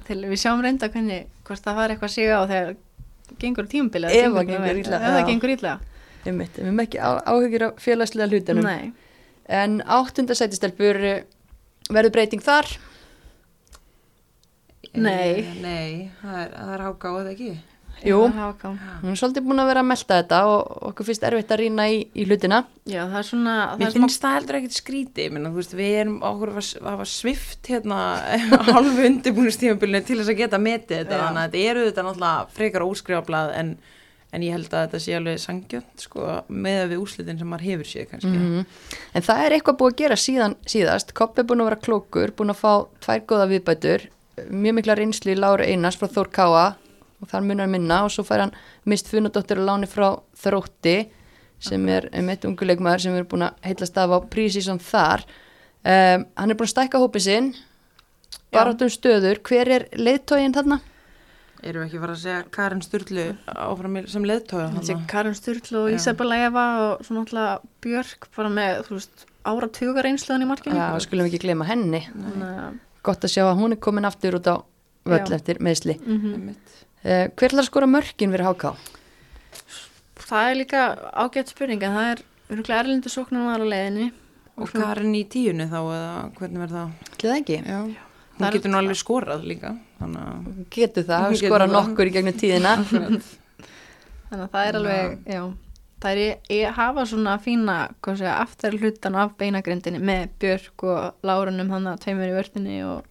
til, 0.07 0.19
við 0.23 0.39
sjáum 0.41 0.63
reynda 0.63 0.89
hvernig, 0.89 1.27
hvort 1.45 1.67
það 1.67 1.77
var 1.81 1.93
eitthvað 1.93 2.13
sig 2.15 2.31
á 2.31 2.41
þegar 2.47 2.73
gengur 3.43 3.67
tímabilið. 3.69 4.15
Ef 4.15 4.31
það 4.39 5.27
gengur 5.27 5.53
illa, 5.57 5.75
Illa. 6.17 6.31
Einmitt, 6.31 6.57
við 6.57 6.65
hefum 6.69 6.83
ekki 6.83 6.99
á- 6.99 7.23
áhyggjur 7.33 7.65
af 7.69 7.79
félagslega 7.85 8.29
hlutunum. 8.33 8.63
Nei, 8.63 8.93
En 9.47 9.77
áttundasætistelpur 9.81 10.97
verður 11.89 12.11
breyting 12.11 12.41
þar. 12.43 12.67
Nei. 14.97 15.39
Eh, 15.39 15.55
Nei, 15.61 16.11
það 16.21 16.37
er, 16.43 16.53
það 16.57 16.71
er 16.77 16.83
háká 16.87 17.11
eða 17.21 17.33
ekki. 17.35 17.49
Jú. 18.05 18.17
Hún 18.29 19.09
er 19.09 19.17
svolítið 19.17 19.45
búin 19.47 19.57
að 19.63 19.69
vera 19.71 19.81
að 19.81 19.87
melta 19.89 20.17
þetta 20.19 20.39
og 20.51 20.83
okkur 20.91 21.07
finnst 21.07 21.23
erfitt 21.25 21.49
að 21.55 21.61
rýna 21.63 21.85
í, 21.89 21.95
í 22.13 22.25
hlutina. 22.29 22.59
Já, 22.85 22.99
það 23.09 23.17
er 23.17 23.25
svona, 23.25 23.55
það 23.71 23.79
Mér 23.81 23.87
er 23.87 23.95
finnst 23.95 24.21
það 24.21 24.35
heldur 24.37 24.57
ekkert 24.59 24.75
meina, 25.33 25.49
þú 25.49 25.57
veist, 25.63 25.73
við 25.79 25.95
erum 26.03 26.19
okkur 26.29 26.51
að 26.59 26.69
hafa 26.91 27.07
svift 27.09 27.71
hérna 27.71 27.97
halvu 28.75 29.07
undirbúinistímabilinu 29.09 30.03
til 30.05 30.19
þess 30.21 30.29
að 30.35 30.41
geta 30.43 30.59
metið 30.61 30.99
þetta, 31.01 31.17
Já. 31.17 31.23
þannig 31.25 31.41
að 31.41 31.49
þetta 31.57 31.71
eru 31.71 31.85
þetta 31.87 32.05
náttúrulega 32.09 32.47
frekar 32.59 32.85
óskrifablað 32.85 33.53
en, 33.63 33.73
en 34.35 34.43
ég 34.43 34.51
held 34.51 34.67
að 34.73 34.87
þetta 34.87 34.99
sé 35.03 35.15
alveg 35.17 35.39
sangjönd, 35.39 36.01
sko, 36.03 36.25
með 36.51 36.81
við 36.91 37.03
úrslitin 37.03 37.39
sem 37.39 37.47
maður 37.47 37.67
hefur 37.69 37.87
séð 37.87 38.09
kannski. 38.11 38.33
Mhm. 38.33 38.65
En 39.15 39.21
það 39.27 39.43
er 39.45 39.55
eitthvað 39.55 39.77
búið 39.79 39.93
að 39.93 40.01
gera 40.01 40.17
síðan 40.19 40.55
síðast. 40.67 41.13
Kopp 41.13 41.39
er 41.39 41.47
búin 41.47 41.63
að 41.63 41.69
vera 41.69 41.83
klókur, 41.87 42.33
búin 42.35 42.51
að 42.51 42.61
fá 42.61 42.73
tvær 43.01 43.21
góða 43.25 43.47
viðbætur, 43.53 44.07
mjög 44.51 44.73
mikla 44.77 44.97
reynslu 44.99 45.31
í 45.33 45.39
Láru 45.39 45.63
Einars 45.63 45.97
frá 45.97 46.07
Þór 46.11 46.31
Káa 46.31 46.75
og 47.21 47.29
þar 47.31 47.41
munar 47.47 47.69
minna 47.71 48.03
og 48.05 48.11
svo 48.13 48.23
fær 48.27 48.43
hann 48.45 48.53
mist 48.85 49.07
funadóttir 49.09 49.57
og 49.57 49.65
láni 49.65 49.87
frá 49.89 50.19
Þrótti 50.37 51.07
sem 51.59 51.87
er 51.89 52.09
um 52.13 52.29
eitt 52.29 52.45
unguleikmaður 52.45 53.01
sem 53.01 53.15
er 53.17 53.23
búin 53.23 53.47
að 53.47 53.55
heillast 53.65 53.97
af 53.97 54.13
á 54.13 54.19
prísísson 54.29 54.81
þar. 54.83 55.23
Um, 55.81 56.27
hann 56.37 56.51
er 56.51 56.59
búin 56.59 56.67
að 56.67 56.75
stækka 56.75 57.01
hópið 57.01 57.25
sinn, 57.25 57.55
barátum 58.53 58.91
stöður. 58.91 59.41
Hver 59.41 59.71
er 59.73 59.87
leiðtógin 59.97 60.53
þarna? 60.53 60.81
Erum 61.63 61.81
við 61.83 61.87
ekki 61.87 61.99
fara 62.03 62.13
að 62.13 62.21
segja 62.21 62.41
Karin 62.53 62.81
Sturlu 62.85 63.23
áfram 63.49 63.95
sem 64.11 64.25
leðtója 64.29 64.67
þessi 64.75 64.95
Karin 65.09 65.33
Sturl 65.37 65.79
og 65.81 65.87
Já. 65.89 65.95
Isabella 65.97 66.37
Eva 66.45 66.65
og 66.83 67.05
svo 67.07 67.15
náttúrulega 67.17 67.55
Björk 67.81 68.27
bara 68.35 68.51
með, 68.53 68.89
veist, 68.93 69.25
ára 69.47 69.69
tugar 69.73 70.05
einsluðan 70.09 70.45
í 70.45 70.49
markinu. 70.51 70.75
Já, 70.77 70.99
skulum 71.01 71.25
ekki 71.29 71.39
gleyma 71.45 71.65
henni. 71.69 72.03
Að, 72.13 72.77
Gott 73.07 73.25
að 73.25 73.33
sjá 73.33 73.43
að 73.47 73.57
hún 73.61 73.73
er 73.77 73.81
komin 73.81 74.05
aftur 74.09 74.37
út 74.37 74.47
á 74.51 74.55
völl 75.07 75.23
Já. 75.25 75.35
eftir 75.39 75.59
meðsli. 75.63 75.97
mhm. 76.03 76.55
Uh, 77.07 77.27
hver 77.37 77.51
ætlar 77.53 77.61
að 77.63 77.67
skora 77.69 77.87
mörkin 77.87 78.31
fyrir 78.33 78.47
HK? 78.49 78.71
Það 80.27 80.47
er 80.49 80.55
líka 80.59 80.79
ágætt 81.23 81.51
spurning 81.53 81.83
en 81.85 81.93
það 81.95 82.07
er 82.11 82.23
örgulega 82.51 82.79
erlindu 82.81 83.11
sóknum 83.13 83.45
var 83.47 83.61
á 83.63 83.67
leiðinni 83.69 84.07
Og 84.57 84.71
Karin 84.73 85.13
í 85.15 85.21
tíunni 85.29 85.67
þá, 85.69 85.77
eða 85.93 86.31
hvernig 86.39 86.61
verð 86.63 86.73
það? 86.73 86.89
Ætli 87.13 87.29
það 87.29 87.37
ekki? 87.37 87.57
Já. 87.61 87.77
Það 87.77 88.39
Hún 88.41 88.47
er- 88.47 88.57
getur 88.57 88.73
nú 88.73 88.79
alveg 88.81 88.97
skorað 88.99 89.45
líka, 89.45 89.71
þannig 89.99 90.23
að... 90.27 90.47
Getur 90.77 91.03
það, 91.07 91.35
skorað 91.41 91.67
það. 91.71 91.75
nokkur 91.77 92.07
í 92.09 92.13
gegnum 92.17 92.37
tíðina. 92.41 92.73
þannig 94.29 94.43
að 94.43 94.51
það 94.53 94.67
er 94.71 94.77
alveg, 94.81 95.17
já 95.31 95.41
það 95.97 96.11
er 96.11 96.39
ég 96.53 96.75
hafa 96.77 97.05
svona 97.09 97.35
fína 97.41 97.75
aftar 98.37 98.75
hlutan 98.77 99.15
af 99.17 99.31
beinagrindinni 99.39 99.97
með 100.05 100.27
Björk 100.43 100.83
og 100.85 101.25
Lárunum 101.25 101.71
þannig 101.73 101.93
að 101.95 102.01
tveimur 102.03 102.29
í 102.29 102.35
vörtinni 102.35 102.75
og 102.85 103.05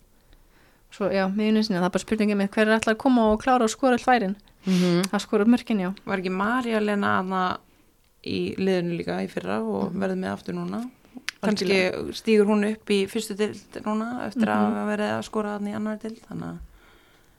svo, 0.95 1.09
já, 1.11 1.25
miðunni 1.27 1.65
sinni, 1.67 1.81
það 1.81 1.89
er 1.89 1.95
bara 1.97 2.05
spurningið 2.05 2.39
með 2.41 2.51
hver 2.55 2.69
er 2.69 2.77
alltaf 2.77 2.95
að 2.95 3.01
koma 3.03 3.25
og 3.33 3.41
klára 3.43 3.67
og 3.67 3.73
skora 3.73 3.99
all 3.99 4.05
færin 4.07 4.37
Mm 4.67 5.03
það 5.13 5.21
skora 5.23 5.45
mörkin, 5.47 5.79
já 5.83 5.91
Var 6.07 6.19
ekki 6.23 6.31
Marja 6.35 6.81
Lena 6.83 7.11
aðna 7.21 7.41
í 8.27 8.39
liðinu 8.59 8.97
líka 8.99 9.19
í 9.23 9.29
fyrra 9.31 9.61
og 9.63 9.93
Mhm. 9.93 10.01
verður 10.03 10.19
með 10.23 10.33
aftur 10.33 10.55
núna? 10.57 10.81
Kannski 11.43 11.77
stýgur 12.19 12.47
hún 12.51 12.65
upp 12.73 12.91
í 12.91 13.07
fyrstu 13.07 13.37
dild 13.39 13.79
núna 13.85 14.27
eftir 14.27 14.47
Mhm. 14.47 14.75
að 14.75 14.89
verið 14.91 15.13
að 15.19 15.23
skora 15.29 15.53
aðna 15.59 15.71
í 15.71 15.77
annar 15.79 15.99
dild, 16.03 16.19
þannig 16.31 16.49
að 16.51 16.59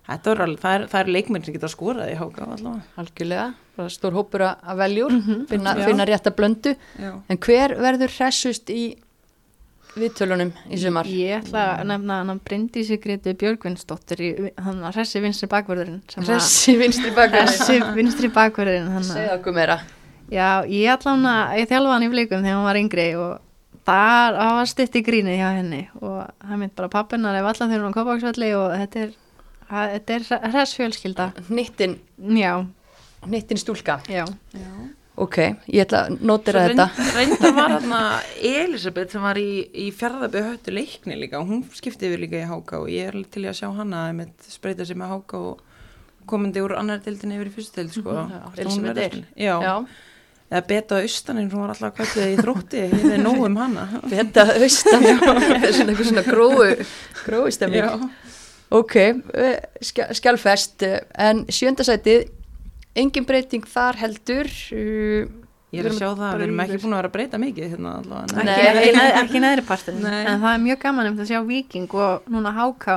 er 0.07 0.41
alveg, 0.45 0.59
það 0.63 0.75
er, 0.79 0.85
það 0.87 0.99
er 1.01 1.11
leikmenn 1.17 1.43
sem 1.45 1.53
geta 1.57 1.67
skorað 1.67 2.11
í 2.13 2.17
háka 2.17 2.45
allavega. 2.47 2.83
Algjörlega, 2.97 3.47
bara 3.77 3.89
stór 3.89 4.13
hópur 4.15 4.39
að- 4.47 4.61
að 4.63 4.77
veljúr, 4.83 5.11
Mhm, 5.17 5.47
finna, 5.49 5.73
finna 5.75 6.05
rétt 6.05 6.23
að 6.31 6.35
blöndu. 6.37 6.75
Já. 6.99 7.11
En 7.29 7.37
hver 7.37 7.75
verður 7.77 8.09
hressust 8.17 8.69
í 8.69 8.95
viðtölunum 9.97 10.51
í 10.69 10.77
sumar? 10.77 11.05
Ég 11.09 11.41
ætla 11.41 11.79
að 11.79 11.85
nefna 11.89 12.17
hann 12.21 12.29
að 12.35 12.41
Bryndi 12.45 12.83
sig 12.85 13.01
Greti 13.01 13.33
Björgvinsdóttir 13.33 14.19
í 14.21 14.51
hann 14.61 14.79
að 14.85 14.93
hressi 14.99 15.19
vinstri 15.23 15.47
að- 16.27 16.35
Hressi 16.37 16.77
vinstri 16.77 17.11
bakar. 17.15 17.41
hressi 17.47 17.79
vinstri 17.95 18.29
bakvörðurinn 18.29 18.91
hann 18.93 19.01
að 19.03 19.15
Segð 19.17 19.33
okkur 19.41 19.53
meira. 19.53 19.79
Já, 20.29 20.63
ég 20.67 20.87
ætla 20.93 21.11
hann 21.15 21.23
að, 21.25 21.57
ég 21.59 21.67
þjálfa 21.67 21.91
hann 21.93 22.03
í 22.03 22.09
fleikum 22.11 22.43
þegar 22.43 22.53
hann 22.53 22.63
var 22.63 22.75
yngri 22.75 23.15
og 23.15 23.39
þar 23.87 24.33
það 24.37 24.55
var 24.59 24.65
stutt 24.65 24.95
í 24.95 25.03
grínið 25.03 25.37
hjá 25.39 25.49
henni 25.55 25.87
og 26.01 26.29
það 26.43 26.57
mynd 26.59 26.75
bara 26.75 26.89
pappinar 26.89 27.35
ef 27.39 27.45
allan 27.55 27.71
þegar 27.71 27.85
hún 27.87 27.93
á 27.93 27.97
Kópaksvelli 27.97 28.49
og 28.53 28.71
þetta 28.77 29.01
er, 29.07 29.11
þetta 29.69 30.15
er 30.17 30.27
hress 30.53 30.75
fjölskylda. 30.77 31.31
Hnittin, 31.49 31.97
Já, 32.37 32.53
hnittin 33.25 33.57
stúlka. 33.59 33.99
já. 34.07 34.25
Ok, 35.17 35.37
ég 35.73 35.81
ætla 35.81 36.03
að 36.05 36.19
notera 36.29 36.67
þetta. 36.67 36.83
Reynda 37.15 37.49
var 37.57 37.71
þarna 37.73 37.99
Elisabeth 38.45 39.15
sem 39.15 39.23
var 39.25 39.39
í, 39.41 39.63
í 39.73 39.87
fjárðabbi 39.89 40.43
höttu 40.45 40.73
leikni 40.75 41.15
líka 41.17 41.39
og 41.41 41.47
hún 41.49 41.63
skipti 41.73 42.05
yfir 42.05 42.21
líka 42.21 42.37
í 42.37 42.45
háka 42.45 42.83
og 42.83 42.91
ég 42.93 43.07
er 43.09 43.17
alveg 43.17 43.31
til 43.33 43.47
í 43.47 43.49
að 43.49 43.57
sjá 43.57 43.71
hana 43.79 44.03
að 44.11 44.27
spreita 44.45 44.85
sig 44.85 44.99
með 45.01 45.15
háka 45.15 45.39
og 45.41 45.63
komandi 46.29 46.61
úr 46.61 46.75
annar 46.77 47.01
dildinni 47.01 47.39
yfir 47.39 47.49
í 47.49 47.55
fyrstu 47.55 47.81
dild 47.81 47.97
sko. 47.97 48.13
Já, 48.13 48.37
hún 48.61 48.85
verði 48.85 48.93
að 48.93 49.01
Eir. 49.07 49.17
spila. 49.17 49.25
Já. 49.41 49.55
Já, 49.65 49.73
eða 50.51 50.63
beta 50.69 51.01
austaninn 51.01 51.49
sem 51.49 51.59
var 51.65 51.73
alltaf 51.73 51.97
kvæðið 51.97 52.29
í 52.35 52.37
þrótti 52.43 52.85
ég 52.85 53.09
er 53.17 53.25
nóg 53.25 53.41
um 53.49 53.57
hana 53.63 53.87
þetta 54.05 54.45
austan. 54.53 55.07
Þetta 55.17 55.33
er 55.57 55.73
svona 55.73 55.95
eitthvað 55.95 56.11
svona 56.13 56.25
gróu, 56.29 56.87
gróu 57.25 57.49
stemming. 57.57 57.89
Já. 57.89 58.26
Ok, 58.69 58.95
eh, 58.99 59.59
skjálfest, 60.11 60.83
eh, 60.83 60.99
en 61.15 61.45
sjöndasætið, 61.45 62.29
engin 62.95 63.25
breyting 63.25 63.63
þar 63.65 63.95
heldur. 64.01 64.49
uh, 64.75 65.27
ég 65.71 65.83
er 65.83 65.89
að 65.91 65.97
sjá 65.99 66.07
það, 66.09 66.19
bara 66.23 66.37
við 66.39 66.45
erum 66.47 66.59
ekki 66.63 66.79
búin 66.81 66.93
að 66.95 66.99
vera 67.01 67.09
að 67.09 67.15
breyta 67.15 67.39
mikið 67.41 67.71
hérna 67.73 67.93
allavega 68.01 68.43
Nei. 68.43 68.53
Ekki, 68.53 68.67
ekki, 68.81 68.91
neð, 68.97 69.09
ekki 69.21 69.41
neðri 69.43 69.63
partin 69.67 69.97
Nei. 70.03 70.19
en 70.25 70.41
það 70.43 70.53
er 70.53 70.61
mjög 70.63 70.79
gaman 70.83 71.09
um 71.11 71.17
að 71.19 71.31
sjá 71.31 71.39
Viking 71.47 71.95
og 71.99 72.29
núna 72.31 72.53
Háká 72.55 72.95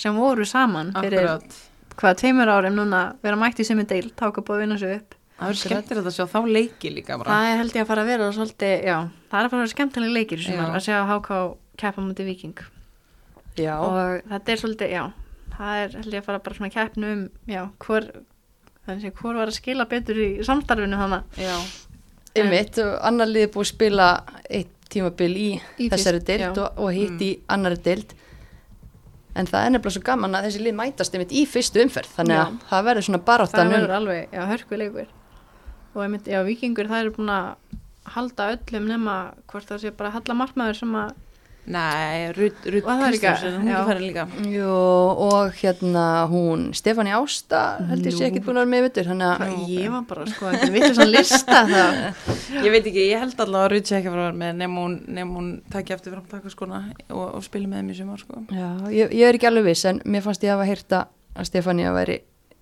sem 0.00 0.16
voru 0.20 0.44
saman 0.48 0.92
fyrir 0.98 1.24
Akkurat. 1.30 1.56
hvað 1.96 2.18
tveimur 2.20 2.52
árum 2.52 2.76
núna 2.76 3.00
vera 3.24 3.36
mætt 3.40 3.60
í 3.60 3.66
sömu 3.66 3.86
deil, 3.88 4.10
táka 4.12 4.44
búið 4.44 4.56
að 4.56 4.62
vinna 4.66 4.78
sig 4.78 4.92
upp 4.98 5.16
það 5.40 5.48
er 5.54 5.60
skemmtilegt 5.62 6.10
að 6.12 6.16
sjá 6.18 6.26
þá 6.28 6.40
leiki 6.56 6.92
líka 6.92 7.16
bara 7.18 7.32
Það 7.32 7.48
er 7.48 7.56
held 7.62 7.72
ég 7.78 7.82
að 7.86 7.88
fara 7.88 8.04
að 8.04 8.12
vera 8.12 8.32
svolítið, 8.36 8.74
já, 8.84 8.96
það 9.32 9.40
er 9.40 9.44
að 9.48 9.50
fara 9.50 9.60
að 9.60 9.64
vera 9.64 9.74
skemmtilega 9.74 10.16
leikir 10.18 10.38
í 10.38 10.44
sumar 10.44 10.68
Já. 10.68 10.76
að 10.76 10.84
sjá 10.84 10.98
HK 11.08 11.40
keppa 11.80 12.04
mútið 12.04 12.28
Viking 12.34 12.60
Já, 13.60 13.74
og 13.84 14.30
þetta 14.30 14.52
er 14.54 14.62
svolítið, 14.62 14.94
já, 14.96 15.04
það 15.56 15.84
er 15.84 15.94
held 16.00 16.16
ég 16.16 16.22
að 16.22 16.26
fara 16.30 16.42
bara 16.46 16.58
svona 16.58 16.72
keppnu 16.74 17.12
um, 17.14 17.22
já, 17.50 17.60
hvor, 17.84 18.08
þannig 18.86 19.08
að 19.10 19.22
hvor 19.22 19.38
var 19.40 19.52
að 19.52 19.58
skila 19.58 19.86
betur 19.90 20.20
í 20.20 20.30
samstarfinu 20.46 21.00
þannig 21.00 21.40
já, 21.44 21.54
Einmitt, 22.40 22.78
annar 23.02 23.26
liði 23.26 23.50
búið 23.50 23.66
að 23.66 23.72
spila 23.72 24.08
eitt 24.46 24.76
tímabil 24.90 25.30
í, 25.34 25.50
Í 25.82 25.88
þessari 25.90 26.20
dild 26.26 26.58
og, 26.62 26.78
og 26.82 26.92
hitt 26.94 27.22
í 27.22 27.30
annari 27.50 27.78
dild 27.82 28.14
en 29.38 29.46
það 29.46 29.64
er 29.64 29.72
nefnilega 29.74 29.94
svo 29.94 30.02
gaman 30.06 30.34
að 30.34 30.48
þessi 30.48 30.62
lið 30.64 30.76
mætast 30.78 31.14
einmitt 31.14 31.34
í 31.34 31.44
fyrstu 31.46 31.82
umferð 31.84 32.14
þannig 32.16 32.40
að 32.40 32.56
það 32.70 32.86
verður 32.88 33.06
svona 33.06 33.22
baráttan 33.28 33.60
það 33.60 33.66
um 33.66 33.74
verður 33.76 33.96
alveg, 33.98 34.34
já, 34.34 34.40
hörkuleikur. 34.50 35.12
Og 35.94 36.02
einmitt, 36.04 36.30
já, 36.30 36.40
vikingur 36.46 36.90
það 36.90 37.04
eru 37.04 37.14
búin 37.18 37.32
að 37.34 37.78
halda 38.10 38.48
öllum 38.56 38.88
nema 38.90 39.16
hvort 39.50 39.70
það 39.70 39.84
sé 39.84 39.92
bara 39.94 40.12
halla 40.14 40.36
markmaður 40.38 40.80
sem 40.80 40.96
að 40.98 41.14
Nei, 41.70 42.32
líka, 42.34 42.96
Kristjánsson, 42.98 43.56
hún 43.60 43.68
já. 43.70 43.76
er 43.78 43.86
farin 43.86 44.06
líka. 44.08 44.24
Jú, 44.50 44.70
og 45.26 45.52
hérna 45.60 46.04
hún 46.30 46.64
Stefáni 46.74 47.12
Ásta 47.14 47.60
held 47.90 48.08
ég 48.08 48.16
sé 48.16 48.26
ekkert 48.26 48.48
búin 48.48 48.58
að 48.58 48.64
vera 48.64 48.72
með 48.72 48.86
vittur 48.88 49.10
að 49.14 49.68
ég 49.70 49.92
var 49.94 50.06
bara 50.08 50.26
sko 50.30 50.48
ekki 50.50 50.70
vitið 50.74 50.96
svona 50.98 51.12
lista 51.14 51.60
það 51.70 52.00
Ég 52.64 52.74
veit 52.74 52.88
ekki, 52.90 53.04
ég 53.12 53.22
held 53.22 53.44
allavega 53.44 53.68
að 53.68 53.74
Rut 53.76 53.90
sé 53.92 53.98
ekki 54.00 54.10
að 54.10 54.16
að 54.16 54.24
vera 54.24 54.38
með 54.42 54.58
nema 54.64 54.84
hún, 54.84 54.96
nema 55.20 55.38
hún 55.38 55.52
takki 55.70 55.94
eftir 55.94 56.16
fram 56.16 56.26
takaskona 56.32 56.80
og, 57.08 57.26
og 57.38 57.44
spili 57.46 57.70
með 57.70 57.84
þeim 57.84 57.92
í 57.94 57.98
sumar 58.00 58.24
sko. 58.24 58.42
Já, 58.50 58.68
ég, 58.90 59.14
ég 59.14 59.28
er 59.30 59.38
ekki 59.38 59.50
alveg 59.50 59.70
viss 59.70 59.86
en 59.90 60.02
mér 60.04 60.26
fannst 60.26 60.42
ég 60.46 60.50
að 60.50 60.58
hafa 60.58 60.70
heyrta 60.72 61.04
að 61.36 61.50
Stefáni 61.52 61.86
að 61.86 61.98
væri 62.00 62.18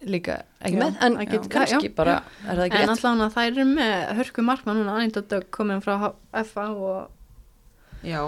líka 0.07 0.43
ekki 0.63 0.77
Já, 0.77 0.83
með 0.83 0.99
en 1.03 1.17
getur- 1.27 1.53
kannski 1.53 1.89
já, 1.89 1.95
bara 1.97 2.19
er 2.47 2.55
það 2.61 2.65
ekki 2.67 2.79
en 2.83 2.91
rétt 2.93 3.05
allavega 3.09 3.31
þær 3.35 3.49
eru 3.49 3.65
með 3.73 3.95
hörku 4.21 4.45
markmann 4.47 4.79
núna 4.79 4.99
Anita 4.99 5.23
Dögg 5.27 5.49
komin 5.55 5.81
frá 5.83 6.13
FA 6.45 6.67
og, 6.75 7.09
Já. 8.07 8.23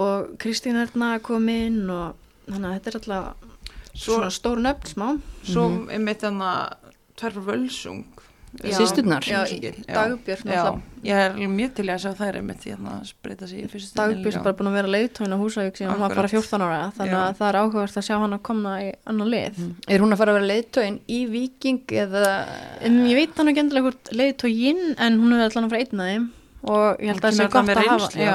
Og 0.00 0.34
Kristín 0.42 0.78
Erna 0.80 1.18
kom 1.22 1.48
inn 1.48 1.84
og 1.90 2.16
þannig 2.48 2.68
að 2.68 2.76
þetta 2.78 2.90
er 2.90 3.00
alltaf 3.00 3.50
Svo, 3.94 4.16
svona 4.16 4.30
stór 4.34 4.58
nöfn 4.58 4.90
smá 4.90 5.08
svo 5.46 5.68
mm 5.68 5.74
-hmm. 5.76 5.92
einmitt 5.94 6.22
þannig 6.24 6.48
að 6.50 6.92
tvær 7.14 7.34
frá 7.36 7.42
Völsung. 7.46 8.04
Já. 8.62 8.78
Já, 9.26 9.46
já. 9.50 9.72
Dagbjörn 9.94 10.46
Já, 10.46 10.80
ég 11.02 11.14
er 11.14 11.32
alveg 11.32 11.48
mjög 11.50 11.72
til 11.74 11.84
að 11.90 11.98
sjá 12.04 12.12
þær 12.14 12.36
einmitt 12.38 12.62
hérna 12.62 12.92
að 13.00 13.10
breyta 13.22 13.48
sig 13.50 13.64
í 13.64 13.66
fyrstu 13.66 13.96
Dagbjörn 13.98 14.36
er 14.38 14.44
bara 14.44 14.54
búin 14.54 14.70
að 14.70 14.76
vera 14.78 14.92
leiðtóin 14.94 15.34
á 15.34 15.38
Húsavík 15.42 15.74
síðan 15.74 15.90
hún 15.90 16.04
var 16.04 16.14
bara 16.14 16.28
Akkurat. 16.28 16.44
14 16.44 16.62
ára 16.62 16.92
þannig 16.94 17.16
Já. 17.16 17.24
að 17.24 17.34
það 17.40 17.48
er 17.48 17.58
áhugavert 17.58 17.98
að 17.98 18.06
sjá 18.06 18.14
hann 18.22 18.36
að 18.36 18.42
koma 18.46 18.76
í 18.84 18.92
annan 19.10 19.32
lið 19.34 19.58
Er 19.88 20.04
hún 20.04 20.14
að 20.14 20.20
fara 20.22 20.30
að 20.30 20.38
vera 20.38 20.50
leiðtóin 20.52 21.00
í 21.08 21.20
Viking 21.34 21.96
eða 22.04 22.32
um, 22.86 23.00
ég 23.10 23.18
veit 23.18 23.34
hann 23.36 23.50
ekki 23.50 23.64
endilega 23.64 23.88
hvort 23.88 24.14
leiðtóginn 24.14 24.94
en 24.98 25.18
hún 25.18 25.34
er 25.34 25.48
allan 25.48 25.66
að 25.66 25.74
fara 25.74 25.82
einn 25.82 26.00
að 26.00 26.12
þeim 26.14 26.30
og 26.64 27.00
ég 27.02 27.10
held 27.12 27.20
að 27.20 27.26
það 27.26 27.36
sé 27.36 27.46
gott 27.52 27.68
að 27.68 27.80
hafa 27.90 28.08
já. 28.24 28.34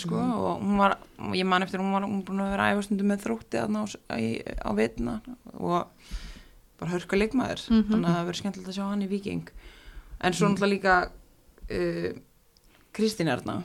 sko, 0.00 0.16
og 0.18 0.62
hún 0.64 0.78
var, 0.80 0.96
ég 1.38 1.46
man 1.46 1.62
eftir 1.66 1.78
hún 1.82 1.92
var 1.94 2.02
hún 2.08 2.24
búin 2.26 2.42
að 2.42 2.50
vera 2.56 2.70
æfastundu 2.74 3.06
með 3.06 3.24
þarna 3.26 3.84
á, 3.84 3.86
á 4.66 4.70
vitna 4.74 5.20
og 5.54 5.86
bara 6.80 6.90
hörka 6.94 7.16
leikmaður 7.20 7.62
Mhm. 7.70 7.84
þannig 7.92 8.08
að 8.08 8.16
það 8.16 8.26
verður 8.30 8.40
skemmtilegt 8.40 8.68
að 8.72 8.78
sjá 8.78 8.86
hann 8.88 9.02
í 9.04 9.08
Viking 9.10 9.48
en 10.20 10.32
svo 10.32 10.48
náttúrulega 10.48 10.74
líka 10.74 11.10
uh, 11.70 12.10
Kristín 12.92 13.28
Erna 13.30 13.62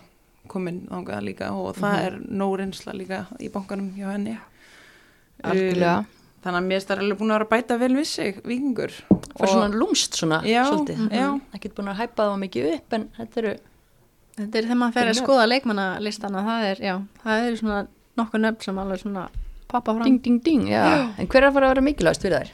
komin 0.47 0.83
þangað 0.91 1.23
líka 1.25 1.51
og 1.57 1.75
það 1.75 2.03
er 2.05 2.19
nóg 2.29 2.59
reynsla 2.59 2.93
líka 2.93 3.25
í 3.41 3.49
bankanum 3.49 3.87
hjá 3.97 4.11
henni. 4.11 4.37
Algjörlega. 5.43 5.95
Uh, 6.05 6.05
þannig 6.45 6.59
að 6.61 6.67
mér 6.69 6.83
er 6.93 6.99
alveg 7.01 7.17
búin 7.19 7.31
að 7.33 7.39
vera 7.39 7.47
bæta 7.49 7.77
vel 7.81 7.95
við 7.97 8.05
sig 8.05 8.35
vikingur 8.45 8.91
fyrir 8.93 9.49
svona 9.49 9.69
lúmst 9.73 10.13
svona 10.19 10.43
Já, 10.45 10.61
já. 11.09 11.31
ekkert 11.57 11.73
búin 11.79 11.89
að 11.89 11.97
hæpa 12.03 12.27
það 12.29 12.37
mikið 12.43 12.67
upp 12.75 12.93
en 12.99 13.07
þetta 13.17 13.41
eru 13.41 13.53
þetta 14.35 14.59
er 14.59 14.67
þegar 14.67 14.81
maður 14.81 14.97
fer 14.99 15.11
að 15.11 15.19
skoða 15.21 15.47
leikmannalistana 15.51 16.43
það 16.49 16.67
er, 16.71 16.83
já, 16.83 16.95
það 17.23 17.47
er 17.47 17.57
svona 17.61 17.79
nokkuð 18.19 18.45
nöfn 18.45 18.67
sem 18.67 18.83
alveg 18.83 19.01
svona 19.01 19.25
poppa 19.71 19.95
fram. 19.95 20.05
Ding 20.05 20.21
ding 20.23 20.43
ding 20.45 20.69
já. 20.69 20.85
en 21.17 21.27
hver 21.27 21.41
er 21.41 21.49
að 21.49 21.57
fara 21.57 21.69
að 21.69 21.75
vera 21.75 21.85
mikilvægst 21.89 22.25
fyrir 22.25 22.43
þær? 22.43 22.53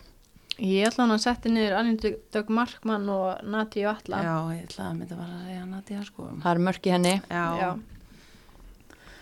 ég 0.62 0.86
ætla 0.86 1.06
hann 1.06 1.16
að 1.16 1.24
setja 1.24 1.52
niður 1.52 1.78
Annindu 1.80 2.12
Dögg 2.34 2.52
Markmann 2.54 3.08
og 3.10 3.42
Nati 3.50 3.86
og 3.88 3.96
Alla 3.96 4.22
já, 4.22 4.36
ég 4.54 4.66
ætlaði 4.68 4.88
að 4.88 4.98
mynda 5.00 5.18
bara 5.18 5.38
að 5.38 5.48
segja 5.48 5.66
Nadia 5.66 6.04
sko. 6.06 6.28
Það 6.44 6.52
er 6.52 6.64
mörk 6.68 6.88
í 6.88 6.94
henni. 6.94 7.14
Já, 7.26 7.46
Já. 7.62 7.70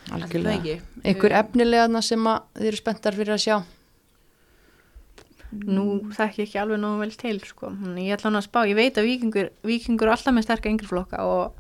algjörlega. 0.10 0.20
Algjörlega 0.20 0.56
ekki. 0.60 1.04
Einhver 1.06 1.36
efnilega 1.40 2.02
sem 2.06 2.28
að 2.32 2.40
þið 2.60 2.72
eru 2.72 2.82
spenntar 2.82 3.20
fyrir 3.20 3.36
að 3.36 3.44
sjá? 3.46 3.58
Nú 5.50 5.86
þekki 6.14 6.44
ég 6.44 6.50
ekki 6.50 6.60
alveg 6.62 6.82
nógu 6.84 7.00
vel 7.06 7.16
til 7.18 7.40
sko. 7.48 7.72
En 7.72 7.96
ég 7.98 8.14
ætla 8.18 8.30
hann 8.30 8.42
að 8.42 8.46
spá, 8.50 8.60
ég 8.70 8.78
veit 8.78 9.00
að 9.00 9.08
vikingur 9.08 9.50
vikingur 9.66 10.10
er 10.10 10.18
alltaf 10.18 10.36
með 10.36 11.24
og 11.24 11.56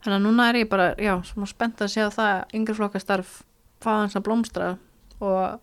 þannig 0.00 0.16
að 0.16 0.24
núna 0.26 0.48
er 0.50 0.60
ég 0.62 0.70
bara 0.70 0.92
já, 0.98 1.14
smá 1.24 1.46
spennt 1.48 1.82
að 1.84 1.92
sjá 1.94 2.06
það 2.14 2.56
yngreflokka 2.56 3.02
starf 3.02 3.42
fá 3.80 3.92
hans 4.02 4.16
að 4.16 4.26
blómstra 4.28 4.72
og 5.20 5.60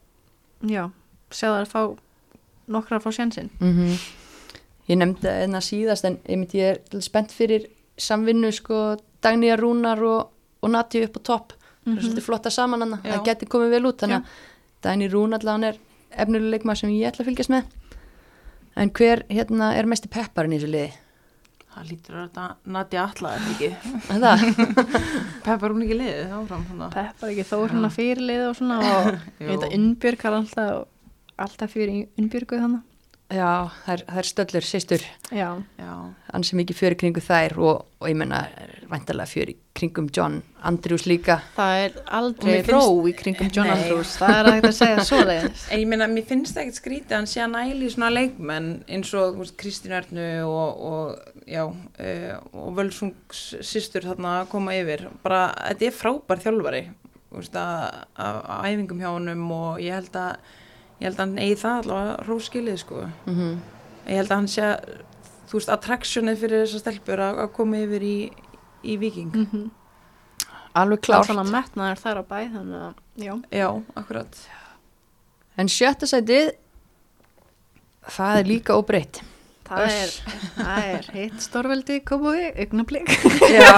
já 0.69 0.87
sjá 1.31 1.49
það 1.49 1.59
að 1.61 1.73
fá 1.73 1.81
nokkra 2.67 2.99
að 2.99 3.05
fá 3.07 3.11
sjansinn 3.17 3.51
mm 3.59 3.97
ég 4.87 4.99
nefndi 4.99 5.27
það 5.27 5.43
enna 5.45 5.61
síðast 5.63 6.07
en 6.07 6.17
myndi 6.27 6.61
ég 6.61 6.77
er 6.77 7.03
spennt 7.03 7.33
fyrir 7.35 7.67
samvinnu 7.99 8.51
sko 8.55 8.97
Dagnýja 9.23 9.57
Rúnar 9.59 10.01
og, 10.05 10.29
og 10.61 10.71
Nati 10.71 11.01
upp 11.07 11.17
á 11.19 11.21
topp. 11.31 11.55
Það 11.87 11.97
er 11.97 12.03
svolítið 12.05 12.25
flotta 12.27 12.51
saman 12.53 12.83
hann 12.83 12.95
það 13.03 13.25
geti 13.25 13.49
komið 13.49 13.73
vel 13.75 13.89
út 13.89 14.03
þannig 14.03 14.21
að 14.21 14.37
Dagný 14.85 15.09
Rúnar 15.11 15.41
allavega 15.41 15.73
er 15.73 15.79
efnileg 16.23 16.53
leikmaður 16.53 16.81
sem 16.83 16.93
ég 16.93 17.09
ætla 17.09 17.25
að 17.25 17.31
fylgjast 17.31 17.51
með. 17.51 17.75
En 18.77 18.93
hver 18.93 19.23
hérna 19.31 19.71
er 19.75 19.89
mesti 19.89 20.11
pepparinn 20.13 20.53
í 20.53 20.59
þessu 20.59 20.71
liði? 20.71 20.91
Það 21.77 21.89
lítur 21.91 22.17
að 22.17 22.25
þetta 22.27 22.45
Nadia 22.75 23.05
Alla 23.07 23.31
er 23.37 23.47
ekki? 23.53 23.69
Er 24.13 24.21
Það, 24.25 24.43
Peppar 25.47 25.73
hún 25.75 25.85
ekki 25.85 25.97
liðið 26.01 26.35
áfram 26.39 26.65
að- 26.87 26.93
Peppar 26.97 27.33
ekki 27.33 27.45
þó 27.51 27.57
svona 27.71 27.91
fyrirlið 27.97 28.43
og 28.49 28.55
svona 28.59 28.77
og 29.53 29.65
að 29.77 30.27
har 30.27 30.37
alltaf 30.41 30.85
alltaf 31.37 31.73
fyrir 31.77 32.07
Unnbjörgu 32.17 32.57
þannig 32.63 32.85
já, 33.33 33.51
það 33.83 33.93
er, 33.93 34.03
það 34.07 34.19
er 34.21 34.27
stöllur, 34.31 34.65
sýstur 34.67 35.05
já, 35.35 35.47
já, 35.79 35.93
ansi 36.37 36.57
mikið 36.59 36.79
fyrir 36.79 36.97
kringu 36.99 37.23
þær 37.23 37.55
og, 37.59 37.85
og 37.99 38.11
ég 38.11 38.17
menna 38.19 38.45
væntalega 38.87 39.29
fyrir 39.29 39.57
kringum 39.77 40.07
John 40.15 40.39
Andrews 40.65 41.05
líka. 41.09 41.37
Það 41.55 41.81
er 41.83 41.97
aldrei 42.17 42.55
ró 42.65 42.81
í 43.07 43.13
kringum 43.17 43.49
John 43.53 43.69
Nei. 43.69 43.75
Andrews 43.75 44.13
það 44.17 44.35
er 44.37 44.49
hægt 44.51 44.67
að 44.69 44.75
segja 44.79 45.05
svoleiðis. 45.09 45.65
En 45.71 45.81
ég 45.81 45.89
meina, 45.91 46.07
mér 46.11 46.27
finnst 46.29 46.55
það 46.55 46.63
ekkert 46.63 46.79
skrítið 46.81 47.13
að 47.13 47.19
hann 47.19 47.31
sé 47.31 47.43
að 47.43 47.51
næli 47.55 47.89
svona 47.93 48.11
leikmenn 48.13 48.69
eins 48.87 49.11
og 49.13 49.35
þú 49.35 49.43
veist, 49.43 49.57
Kristín 49.61 49.97
Ernu 49.97 50.29
og, 50.47 50.85
og 50.91 51.43
já, 51.49 51.65
uh, 51.67 52.31
og 52.53 52.77
Völsungs 52.79 53.43
systur 53.65 54.07
þarna 54.07 54.37
að 54.41 54.53
koma 54.55 54.77
yfir. 54.77 55.07
Bara, 55.25 55.49
þetta 55.67 55.89
er 55.89 55.99
frábær 55.99 56.45
þjálfari 56.45 56.85
þú 57.27 57.41
veist, 57.41 57.59
að, 57.59 57.99
að, 58.23 58.39
að 58.55 58.71
æfingum 58.71 59.03
hjá 59.03 59.11
honum 59.11 59.51
og 59.57 59.83
ég 59.83 59.99
held 59.99 60.17
að 60.21 60.55
ég 60.99 61.07
held 61.07 61.17
að 61.17 61.25
hann 61.25 61.41
eigi 61.41 61.57
það 61.61 61.81
allavega 61.81 62.15
róskilið 62.27 62.79
sko. 62.83 63.07
Mm 63.25 63.57
ég 64.07 64.21
held 64.21 64.31
að 64.31 64.37
hann 64.39 64.51
sé 64.51 64.63
að 64.63 64.91
þú 65.47 65.59
veist, 65.59 65.71
attraktionið 65.71 66.39
fyrir 66.41 66.63
þessar 66.63 66.83
stelpur 66.83 67.23
að, 67.23 67.41
að 67.43 67.53
koma 67.55 67.81
yfir 67.83 68.05
í, 68.07 68.17
í 68.83 68.97
Viking 69.01 69.33
mm 69.35 69.47
-hmm. 69.51 69.69
alveg 70.73 71.01
klárt. 71.07 71.27
svona 71.27 71.47
metnaður 71.47 72.03
þar 72.03 72.21
á 72.21 72.23
bæ 72.23 72.39
þannig 72.55 72.81
að, 72.87 72.93
já, 73.15 73.33
já, 73.51 73.69
akkurat. 73.95 74.41
En 75.57 75.67
sjötta 75.67 76.07
sætið 76.07 76.51
það 78.07 78.39
er 78.39 78.45
líka 78.45 78.77
óbreytt. 78.77 79.21
Það 79.67 79.89
er, 79.91 80.11
það 80.55 80.83
er 80.83 81.07
hitt 81.13 81.41
stórveldi 81.43 81.99
komuði, 82.07 82.53
augnablík 82.55 83.09
já, 83.51 83.73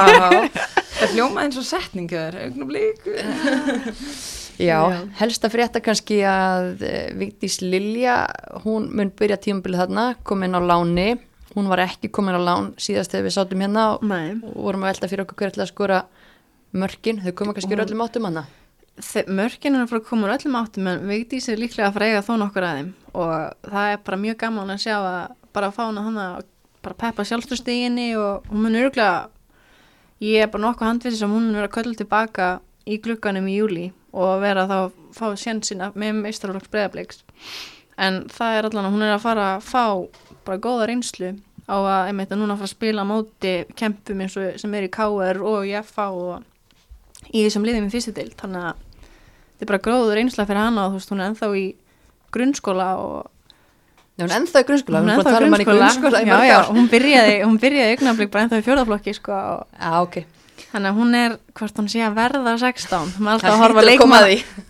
það 0.99 1.15
hljóma 1.15 1.47
eins 1.47 1.57
og 1.57 1.65
setningar 1.65 2.37
augnablík 2.37 3.07
já, 4.59 4.77
Já. 4.91 4.99
helst 5.21 5.47
að 5.47 5.55
frétta 5.55 5.81
kannski 5.83 6.19
að 6.27 6.83
eh, 6.85 7.09
Vigdís 7.17 7.59
Lilja 7.63 8.21
hún 8.65 8.89
mun 8.93 9.11
byrja 9.15 9.39
tímabilið 9.47 9.85
þarna 9.85 10.05
komin 10.27 10.57
á 10.57 10.61
láni, 10.61 11.09
hún 11.55 11.71
var 11.71 11.85
ekki 11.87 12.11
komin 12.13 12.37
á 12.37 12.41
lán 12.43 12.71
síðast 12.77 13.15
þegar 13.15 13.27
við 13.29 13.35
sátum 13.37 13.65
hérna 13.65 13.87
og 13.95 14.03
og 14.03 14.55
vorum 14.59 14.83
að 14.85 14.93
velta 14.93 15.11
fyrir 15.11 15.25
okkur 15.25 15.39
hver 15.41 15.53
ætla 15.53 15.65
að 15.65 15.73
skora 15.73 16.03
mörkin, 16.75 17.23
þau 17.23 17.33
koma 17.33 17.55
kannski 17.55 17.73
úr 17.73 17.85
öllum 17.87 18.05
áttum 18.05 18.29
hana 18.29 18.45
mörkin 19.31 19.77
er 19.77 19.85
að 19.85 19.91
fara 19.93 20.01
að 20.01 20.07
koma 20.09 20.27
úr 20.27 20.35
öllum 20.35 20.59
áttum 20.59 20.87
en 20.91 21.07
Vigdís 21.07 21.47
er 21.49 21.57
líklega 21.57 21.87
að 21.87 21.95
fara 21.95 22.05
að 22.05 22.13
eiga 22.13 22.23
þó 22.27 22.33
nokkur 22.41 22.65
að 22.67 22.79
þeim. 22.79 22.89
Og 23.15 23.69
það 23.71 23.91
er 23.93 24.01
bara 24.05 24.17
mjög 24.19 24.37
gaman 24.43 24.73
að 24.73 24.81
sjá 24.83 24.95
að 24.99 25.35
bara 25.55 25.69
að 25.69 25.77
fá 25.77 25.83
hana 25.85 26.03
hana 26.03 26.25
bara 26.83 26.95
peppa 26.95 27.25
sjálfstöðstíginni 27.27 28.09
og 28.19 28.47
hún 28.49 28.65
mun 28.65 28.79
örgulega 28.79 29.29
ég 30.23 30.43
er 30.43 30.51
bara 30.51 30.65
nokkuð 30.67 30.89
handvið 30.89 31.17
sem 31.19 31.31
hún 31.31 31.47
mun 31.47 31.59
vera 31.59 31.71
köll 31.71 31.95
tilbaka 31.95 32.49
í 32.87 32.99
glugganum 33.03 33.47
í 33.49 33.57
júli 33.59 33.85
og 34.13 34.39
vera 34.41 34.65
þá 34.69 34.75
að 34.79 34.91
fá 35.17 35.25
sjansina 35.37 35.91
með 35.95 36.19
meistarflokks 36.23 36.71
breyðabliks 36.73 37.23
en 37.99 38.21
það 38.31 38.57
er 38.57 38.67
allan 38.69 38.87
að 38.89 38.93
hún 38.95 39.05
er 39.05 39.13
að 39.15 39.23
fara 39.25 39.47
að 39.57 39.65
fá 39.69 39.83
bara 40.47 40.61
góða 40.63 40.87
reynslu 40.89 41.33
á 41.69 41.75
að 41.77 42.09
einmitt 42.09 42.31
að 42.33 42.39
núna 42.41 42.55
fara 42.57 42.69
að 42.69 42.75
spila 42.75 43.03
móti 43.05 43.53
kempum 43.77 44.21
eins 44.25 44.37
og 44.39 44.55
sem 44.61 44.73
er 44.79 44.87
í 44.87 44.91
KR 44.93 45.41
og 45.45 45.67
í 45.69 45.73
FA 45.85 46.07
og 46.09 47.33
í 47.35 47.43
þessum 47.45 47.67
liðum 47.67 47.89
í 47.89 47.91
fyrstu 47.93 48.13
deild. 48.15 48.33
Þannig 48.39 48.63
að 48.71 48.79
þetta 48.79 49.65
er 49.67 49.69
bara 49.73 49.81
gróður 49.85 50.21
einsla 50.23 50.45
fyrir 50.49 50.63
hana 50.63 50.85
og 50.87 50.95
þú 50.95 51.01
veist 51.01 51.11
hún 51.13 51.21
er 51.21 51.29
ennþá 51.29 51.49
í 51.59 51.67
grunnskóla 52.33 52.87
og 53.03 53.19
Já, 54.19 54.25
hún 54.25 54.33
ennþá 54.35 54.59
í 54.63 54.65
grunnskóla, 54.67 54.99
hún 55.05 55.23
tala 55.23 55.45
um 55.47 55.53
í 55.55 55.67
grunnskóla. 55.67 56.19
já, 56.27 56.37
já, 56.49 56.57
hún 56.73 56.89
byrjaði, 56.91 57.35
hún 57.45 57.59
byrjaði 57.61 57.93
augnablik 57.99 58.31
bara 58.33 58.47
ennþá 58.47 58.57
í 58.59 58.65
fjórðaflokki 58.65 59.13
sko, 59.15 59.37
Já, 59.79 59.91
ok. 60.01 60.17
Þannig 60.71 60.89
að 60.91 60.97
hún 60.99 61.15
er 61.17 61.37
hvort 61.57 61.79
hún 61.81 61.87
sé 61.89 62.03
að 62.05 62.17
verða 62.19 62.57
16 62.61 63.15
hún 63.17 63.27
er 63.27 63.31
alltaf 63.37 63.53
að 63.55 63.63
horfa 63.63 63.83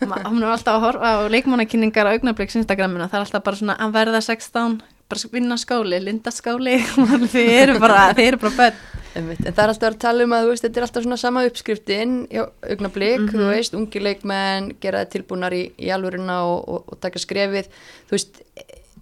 Ma- 0.07 0.21
hún 0.29 0.43
er 0.45 0.53
alltaf 0.53 0.77
að 0.77 0.85
horfa 0.87 1.09
á 1.11 1.15
leikmannakynningar 1.33 2.07
á 2.07 2.13
augnabliks 2.15 2.55
Instagramina, 2.61 3.09
það 3.11 3.19
er 3.19 3.25
alltaf 3.27 3.43
bara 3.49 3.59
svona 3.59 3.75
að 3.79 3.91
verða 3.97 4.21
16 4.23 4.79
bara 5.09 5.29
vinna 5.33 5.57
skóli, 5.57 5.97
linda 6.05 6.31
skóli 6.31 6.77
þið 7.33 7.51
eru 7.63 7.79
bara, 7.81 8.09
þið 8.13 8.27
eru 8.31 8.41
bara 8.45 8.71
Einmitt. 9.17 9.39
En 9.41 9.55
það 9.57 9.63
er 9.63 9.71
alltaf 9.73 9.87
að 9.89 9.95
tala 10.03 10.23
um 10.27 10.33
að 10.37 10.43
þú 10.45 10.49
veist, 10.51 10.63
þetta 10.67 10.77
er 10.79 10.83
alltaf 10.85 11.03
svona 11.03 11.15
sama 11.17 11.41
uppskriftin 11.49 12.11
í 12.29 12.37
augnablík, 12.69 13.23
Mhm. 13.23 13.31
þú 13.33 13.47
veist, 13.49 13.73
ungi 13.73 14.01
leikmenn 14.05 14.67
gera 14.79 14.99
það 15.01 15.09
tilbúnar 15.15 15.55
í, 15.57 15.63
í 15.81 15.89
alvöruna 15.89 16.35
og, 16.45 16.59
og, 16.69 16.83
og 16.93 16.99
taka 17.01 17.17
skrefið, 17.19 17.71
þú 18.05 18.13
veist, 18.13 18.37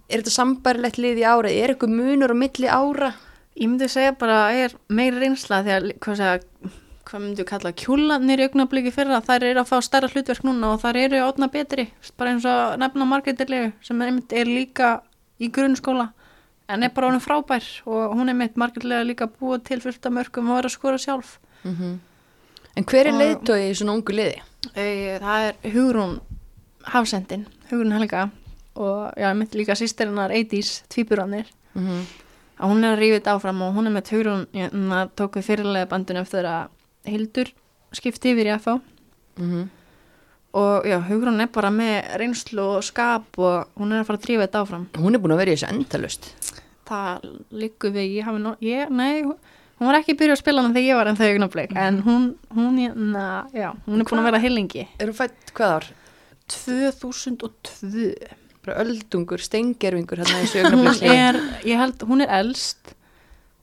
er 0.08 0.22
þetta 0.22 0.32
sambærilegt 0.32 0.96
lið 1.04 1.20
í 1.20 1.26
ára, 1.28 1.52
er 1.52 1.74
eitthvað 1.74 1.92
munur 1.92 2.32
á 2.32 2.36
milli 2.40 2.72
ára? 2.72 3.10
Ég 3.60 3.68
myndi 3.68 3.90
segja 3.92 4.14
bara 4.16 4.38
að 4.48 4.62
er 4.64 4.76
meiri 4.88 5.20
reynsla 5.26 5.60
því 5.66 5.76
að, 5.76 5.90
hvað 6.00 6.20
segja, 6.22 6.72
hvað 7.08 7.22
myndi 7.24 7.42
við 7.42 7.48
kalla 7.48 7.72
kjúlanir 7.72 8.42
í 8.42 8.46
augnabliki 8.48 8.92
fyrra, 8.92 9.20
þær 9.24 9.46
eru 9.48 9.62
að 9.62 9.70
fá 9.70 9.78
stærra 9.84 10.10
hlutverk 10.12 10.44
núna 10.44 10.74
og 10.74 10.82
þær 10.82 10.98
eru 11.00 11.22
átna 11.24 11.48
betri, 11.52 11.88
bara 12.20 12.34
eins 12.34 12.46
og 12.48 12.76
nefna 12.82 13.06
margættirlegu 13.08 13.72
sem 13.84 14.02
er, 14.04 14.12
er 14.42 14.50
líka 14.50 14.90
í 15.40 15.50
grunnskóla 15.54 16.10
en 16.68 16.84
er 16.84 16.92
bara 16.94 17.08
honum 17.08 17.24
frábær 17.24 17.64
og 17.88 18.16
hún 18.18 18.28
er 18.28 18.36
mitt 18.36 18.58
margættilega 18.60 19.06
líka 19.08 19.28
búið 19.30 19.64
til 19.70 19.80
fullt 19.84 20.06
af 20.06 20.14
mörgum 20.18 20.50
og 20.52 20.60
er 20.60 20.68
að 20.68 20.76
skora 20.76 21.00
sjálf. 21.00 21.38
En 21.64 22.84
hver 22.84 23.08
er 23.08 23.16
leiðtói 23.16 23.70
í 23.70 23.74
svona 23.74 23.96
ungu 23.96 24.14
liði? 24.14 24.42
Ei, 24.76 25.16
það 25.18 25.46
er 25.48 25.72
Hugrún 25.72 26.18
Hafsendin, 26.92 27.46
Hugrún 27.70 27.96
Helga 27.96 28.28
og 28.78 29.16
já, 29.16 29.32
mitt 29.34 29.56
líka 29.56 29.74
sýstirinnar 29.74 30.34
Eidís, 30.34 30.82
tvíburannir 30.92 31.48
Mm 31.74 31.86
-hmm. 31.86 32.04
að 32.58 32.68
hún 32.70 32.84
er 32.84 32.98
að 32.98 33.14
þetta 33.14 33.34
áfram 33.34 33.62
og 33.62 33.74
hún 33.74 33.86
er 33.86 33.92
með 33.92 34.10
Hugrún 34.10 34.46
hérna, 34.52 35.08
tók 35.16 35.36
við 35.36 35.42
fyrirlega 35.42 35.86
bandun 35.86 36.16
eftir 36.16 36.44
að 36.44 36.68
Hildur 37.12 37.50
skipti 37.96 38.32
yfir 38.34 38.50
í 38.50 38.54
FH 38.58 38.78
Mhm. 39.38 39.68
og 40.58 40.84
já, 40.88 40.96
Hugrún 41.08 41.40
er 41.40 41.46
bara 41.52 41.68
með 41.70 42.16
reynslu 42.18 42.62
og 42.78 42.82
skap 42.82 43.38
og 43.38 43.68
hún 43.78 43.92
er 43.92 44.00
að 44.02 44.06
fara 44.08 44.18
að 44.18 44.24
drífa 44.26 44.46
þetta 44.48 44.62
áfram 44.64 44.86
Hún 44.98 45.14
er 45.14 45.20
búin 45.22 45.34
að 45.36 45.38
vera 45.44 45.52
í 45.52 45.54
þessu 45.56 45.68
endalust. 45.70 46.32
það 46.88 47.28
liggur 47.52 47.92
við, 47.92 48.08
ég 48.18 48.24
hafi 48.24 48.40
nú 48.42 48.56
ég, 48.64 48.90
nei, 48.90 49.22
hún 49.22 49.86
var 49.86 50.00
ekki 50.00 50.16
byrjuð 50.18 50.34
að 50.34 50.40
spila 50.42 50.62
hana 50.62 50.74
þegar 50.74 50.88
ég 50.88 50.96
var 50.98 51.06
en 51.12 51.16
þau 51.20 51.28
augnablik, 51.28 51.76
en 51.76 52.02
hún 52.02 52.24
hún, 52.56 53.12
na, 53.12 53.26
já, 53.54 53.70
hún 53.86 54.00
er 54.00 54.04
búin 54.08 54.18
að 54.22 54.28
vera 54.32 54.40
heilingi 54.42 54.86
Er 54.98 55.06
hún 55.12 55.14
fætt 55.20 55.52
hvað 55.54 55.74
ár? 55.76 55.84
2002 56.48 58.14
Bara 58.66 58.82
öldungur, 58.82 59.38
steingerfingur 59.40 60.18
hérna 60.20 60.40
í 60.42 60.46
þessu 60.48 60.60
hún 60.64 60.72
augnabliksliði. 60.72 61.20
er, 61.28 61.38
ég 61.68 61.78
held, 61.80 62.02
hún 62.08 62.24
er 62.24 62.32
elst 62.40 62.94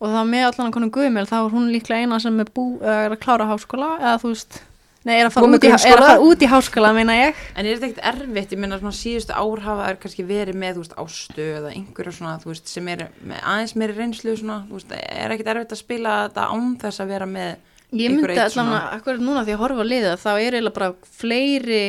og 0.06 0.14
það 0.14 0.32
með 0.32 0.46
allan 0.52 0.72
konum 0.76 0.94
guðmjöl 0.94 1.28
þá 1.30 1.36
er 1.40 1.52
hún 1.56 1.68
líklega 1.74 2.06
eina 2.06 2.22
sem 2.24 2.40
er, 2.44 2.54
bú, 2.56 2.70
er 2.84 3.16
að 3.16 3.22
klára 3.26 3.50
háskóla 3.50 3.92
eða 3.98 4.16
þú 4.22 4.32
veist, 4.32 4.58
nei, 5.06 5.14
er 5.18 5.28
að 5.28 5.36
fara, 5.36 5.50
út 5.50 5.68
í, 5.68 5.72
er 5.74 5.78
að 6.00 6.06
fara 6.06 6.30
út 6.30 6.46
í 6.46 6.50
háskóla 6.52 6.94
meina 6.96 7.18
ég 7.18 7.44
En 7.56 7.66
er 7.66 7.80
þetta 7.80 7.90
ekkert 7.90 8.10
erfitt, 8.14 8.56
ég 8.56 8.62
minna 8.62 8.80
svona 8.82 8.96
síðustu 9.00 9.36
ár 9.36 9.64
hafa 9.66 9.90
þær 9.90 10.02
kannski 10.06 10.28
verið 10.30 10.60
með, 10.62 10.78
þú 10.78 10.86
veist, 10.86 10.98
ástu 11.06 11.48
eða 11.60 11.76
einhverja 11.76 12.18
svona, 12.20 12.36
þú 12.44 12.52
veist, 12.54 12.74
sem 12.74 12.92
er 12.94 13.08
með 13.22 13.46
aðeins 13.54 13.78
meiri 13.82 13.98
reynslu 14.00 14.36
svona, 14.40 14.62
þú 14.70 14.80
veist, 14.80 14.98
er 15.02 15.36
ekkert 15.36 15.54
erfitt 15.56 15.76
að 15.76 15.82
spila 15.82 16.18
þetta 16.28 16.50
án 16.54 16.76
þess 16.86 17.04
að 17.04 17.16
vera 17.16 17.30
með 17.30 17.56
Ég 17.96 18.12
myndi 18.12 18.40
allan 18.42 18.74
að, 18.74 18.88
akkur 18.98 19.22
núna 19.22 19.44
því 19.46 19.54
að 19.56 19.62
horfa 19.62 19.84
að 19.84 19.92
liða 19.92 20.16
þá 20.20 20.30
er 20.34 20.58
eiginlega 20.58 20.76
bara 20.76 21.16
fleiri 21.16 21.84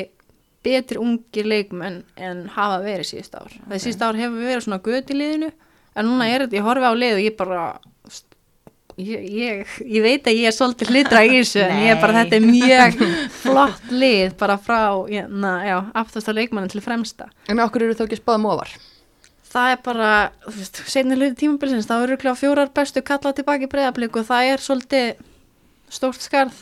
betri 0.67 1.01
ungir 1.01 1.49
leikmenn 1.49 2.01
en 2.19 2.43
hafa 2.53 2.81
verið 2.85 3.11
síðust 3.11 3.37
ár. 3.39 3.49
Okay. 3.49 3.69
Það 3.71 3.83
síðust 3.85 4.05
ár 4.05 4.21
hefur 4.21 4.45
verið 4.51 4.65
svona 4.67 4.83
göt 4.87 5.13
í 5.13 5.17
liðinu 5.17 5.51
en 5.97 6.09
núna 6.09 6.29
er 6.31 6.45
þetta, 6.45 6.59
ég 6.59 6.67
horfi 6.67 6.89
á 6.89 6.95
lið 6.95 7.19
og 7.19 7.23
ég 7.25 7.37
bara 7.39 7.61
ég, 8.97 9.25
ég, 9.29 9.77
ég 9.85 10.05
veit 10.05 10.27
að 10.27 10.39
ég 10.41 10.49
er 10.49 10.57
svolítið 10.57 10.93
hlitra 10.93 11.23
í 11.27 11.33
þessu 11.35 11.63
en 11.65 11.81
ég 11.85 11.95
er 11.95 12.01
bara, 12.01 12.23
þetta 12.23 12.39
er 12.39 12.47
mjög 12.47 13.01
flott 13.43 13.93
lið 13.93 14.35
bara 14.41 14.59
frá, 14.61 14.81
na, 15.29 15.55
já, 15.67 15.77
aftast 16.03 16.31
að 16.31 16.41
leikmannin 16.41 16.73
til 16.73 16.83
fremsta. 16.85 17.31
En 17.51 17.61
okkur 17.65 17.87
eru 17.87 17.97
þá 17.99 18.07
ekki 18.07 18.21
spáðum 18.21 18.51
ofar? 18.55 18.73
Það 19.47 19.73
er 19.73 19.81
bara, 19.85 20.11
þú 20.49 20.57
veist, 20.59 20.83
setni 20.93 21.17
hluti 21.17 21.39
tímabilsins, 21.43 21.89
þá 21.89 21.97
eru 22.01 22.19
kláð 22.21 22.43
fjórar 22.43 22.73
bestu 22.77 23.03
kallað 23.07 23.39
tilbaki 23.39 23.71
breyðablík 23.73 24.19
og 24.19 24.29
það 24.29 24.53
er 24.53 24.65
svolítið 24.65 25.25
stórt 25.93 26.25
skarð 26.25 26.59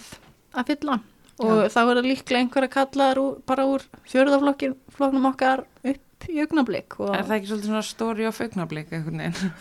að 0.55 0.73
fylla 0.73 1.01
og 1.43 1.65
þá 1.73 1.81
eru 1.83 2.03
líklega 2.05 2.45
einhverja 2.45 2.71
kallaðar 2.71 3.19
úr, 3.19 3.39
bara 3.49 3.65
úr 3.67 3.83
fjörðaflokknum 4.11 5.31
okkar 5.33 5.65
upp 5.83 6.04
í 6.31 6.41
augnablík 6.45 6.97
og 7.01 7.13
Er 7.15 7.27
það 7.27 7.37
ekki 7.39 7.51
svolítið 7.51 7.71
svona 7.71 7.85
story 7.89 8.29
of 8.29 8.41
augnablik 8.45 8.93
einhvern 8.95 9.23
veginn? 9.25 9.53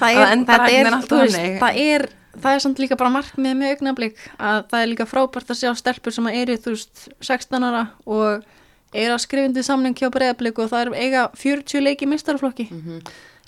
það 0.00 0.08
að 0.08 0.22
er, 0.22 0.26
einhvern 0.32 0.66
er, 0.72 0.90
veist, 1.22 1.38
það 1.62 1.80
er 1.84 2.06
það 2.32 2.56
er 2.56 2.64
samt 2.64 2.80
líka 2.80 2.96
bara 3.00 3.12
markmið 3.12 3.58
með 3.60 3.74
augnablík 3.76 4.24
að 4.38 4.62
það 4.70 4.80
er 4.80 4.90
líka 4.92 5.08
frábært 5.08 5.52
að 5.52 5.60
sjá 5.60 5.72
stelpur 5.76 6.14
sem 6.16 6.30
eru 6.32 6.56
þú 6.64 6.74
veist 6.76 7.06
16 7.20 7.68
ára 7.68 7.82
og 8.06 8.46
eru 8.92 9.16
að 9.16 9.24
skrifindi 9.24 9.64
samning 9.64 9.96
hjá 9.96 10.08
breyðablík 10.12 10.58
og 10.60 10.70
það 10.72 10.86
er 10.86 11.06
eiga 11.06 11.26
40 11.36 11.84
leiki 11.84 12.08
í 12.08 12.12
mistarflokki 12.12 12.68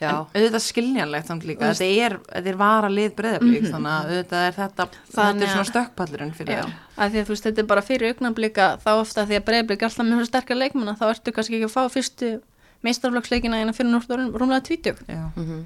Já. 0.00 0.10
En 0.34 0.42
auðvitað 0.42 0.62
skiljanlegt 0.64 1.26
samt 1.30 1.44
líka, 1.46 1.68
veist- 1.70 1.80
þetta 1.80 2.06
er, 2.34 2.46
er 2.50 2.56
vara 2.56 2.88
lið 2.90 3.12
breyðablík, 3.14 3.68
þannig 3.70 3.92
að 3.94 4.08
auðvitað 4.10 4.46
er 4.48 4.52
þetta, 4.58 4.86
þetta 5.14 5.42
er 5.46 5.52
svona 5.52 5.68
stökkpallurinn 5.70 6.34
fyrir 6.34 6.58
það. 6.64 6.72
að 6.98 7.10
því 7.14 7.18
að 7.20 7.24
þú 7.24 7.28
veist, 7.34 7.44
þetta 7.46 7.58
er 7.62 7.66
bara 7.70 7.80
fyrir 7.82 8.08
augnablika 8.14 8.66
þá 8.84 8.90
ofta 9.00 9.24
því 9.26 9.36
að 9.38 9.44
breyðblik 9.44 9.82
alltaf 9.86 10.06
með 10.06 10.26
sterkar 10.26 10.56
leikmanna 10.56 10.96
þá 10.98 11.04
ertu 11.14 11.32
kannski 11.32 11.54
ekki 11.60 11.68
að 11.70 11.76
fá 11.76 11.88
fyrstu 11.94 12.40
meistarflokksleikina 12.84 13.60
en 13.62 13.70
að 13.72 13.78
finna 13.78 13.96
núrt 13.98 14.10
rúmlega 14.34 14.62
20 14.66 15.04
Já. 15.08 15.30
Mhm. 15.36 15.64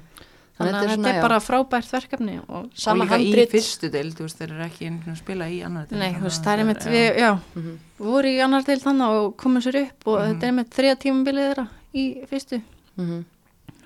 þannig 0.59 0.75
að 0.75 0.89
þetta 0.91 1.11
er 1.15 1.21
bara 1.23 1.39
frábært 1.39 1.89
verkefni 1.91 2.37
og 2.47 2.65
og 2.67 2.97
líka 2.99 3.17
í 3.17 3.31
handrit. 3.31 3.49
fyrstu 3.51 3.89
deil, 3.91 4.11
þú 4.11 4.25
veist, 4.27 4.37
þeir 4.39 4.51
eru 4.51 4.63
ekki 4.67 4.85
einu 4.87 4.99
sinni 5.03 5.15
að 5.15 5.21
spila 5.23 5.45
í 5.47 5.59
annar 5.65 5.85
deil. 5.87 5.99
nei, 5.99 6.13
þú 6.13 6.23
veist, 6.27 6.41
að 6.41 6.45
það 6.45 6.53
er 6.53 6.59
einmitt 6.59 6.85
við, 6.85 7.17
já, 7.17 7.39
Mhm. 7.55 7.77
voru 7.99 8.27
í 8.27 8.39
annar 8.43 8.63
deil 8.63 8.79
þannig 8.79 9.07
og 9.09 9.37
komum 9.37 9.61
sér 9.61 9.81
upp 9.87 10.07
og 10.07 10.19
Mhm. 10.19 10.27
þetta 10.29 10.43
er 10.43 10.51
einmitt 10.51 10.69
þriða 10.69 10.97
tímabilið 10.99 11.47
þeirra 11.55 11.67
í 11.95 12.27
fyrstu 12.27 12.61
Mhm. 12.97 13.25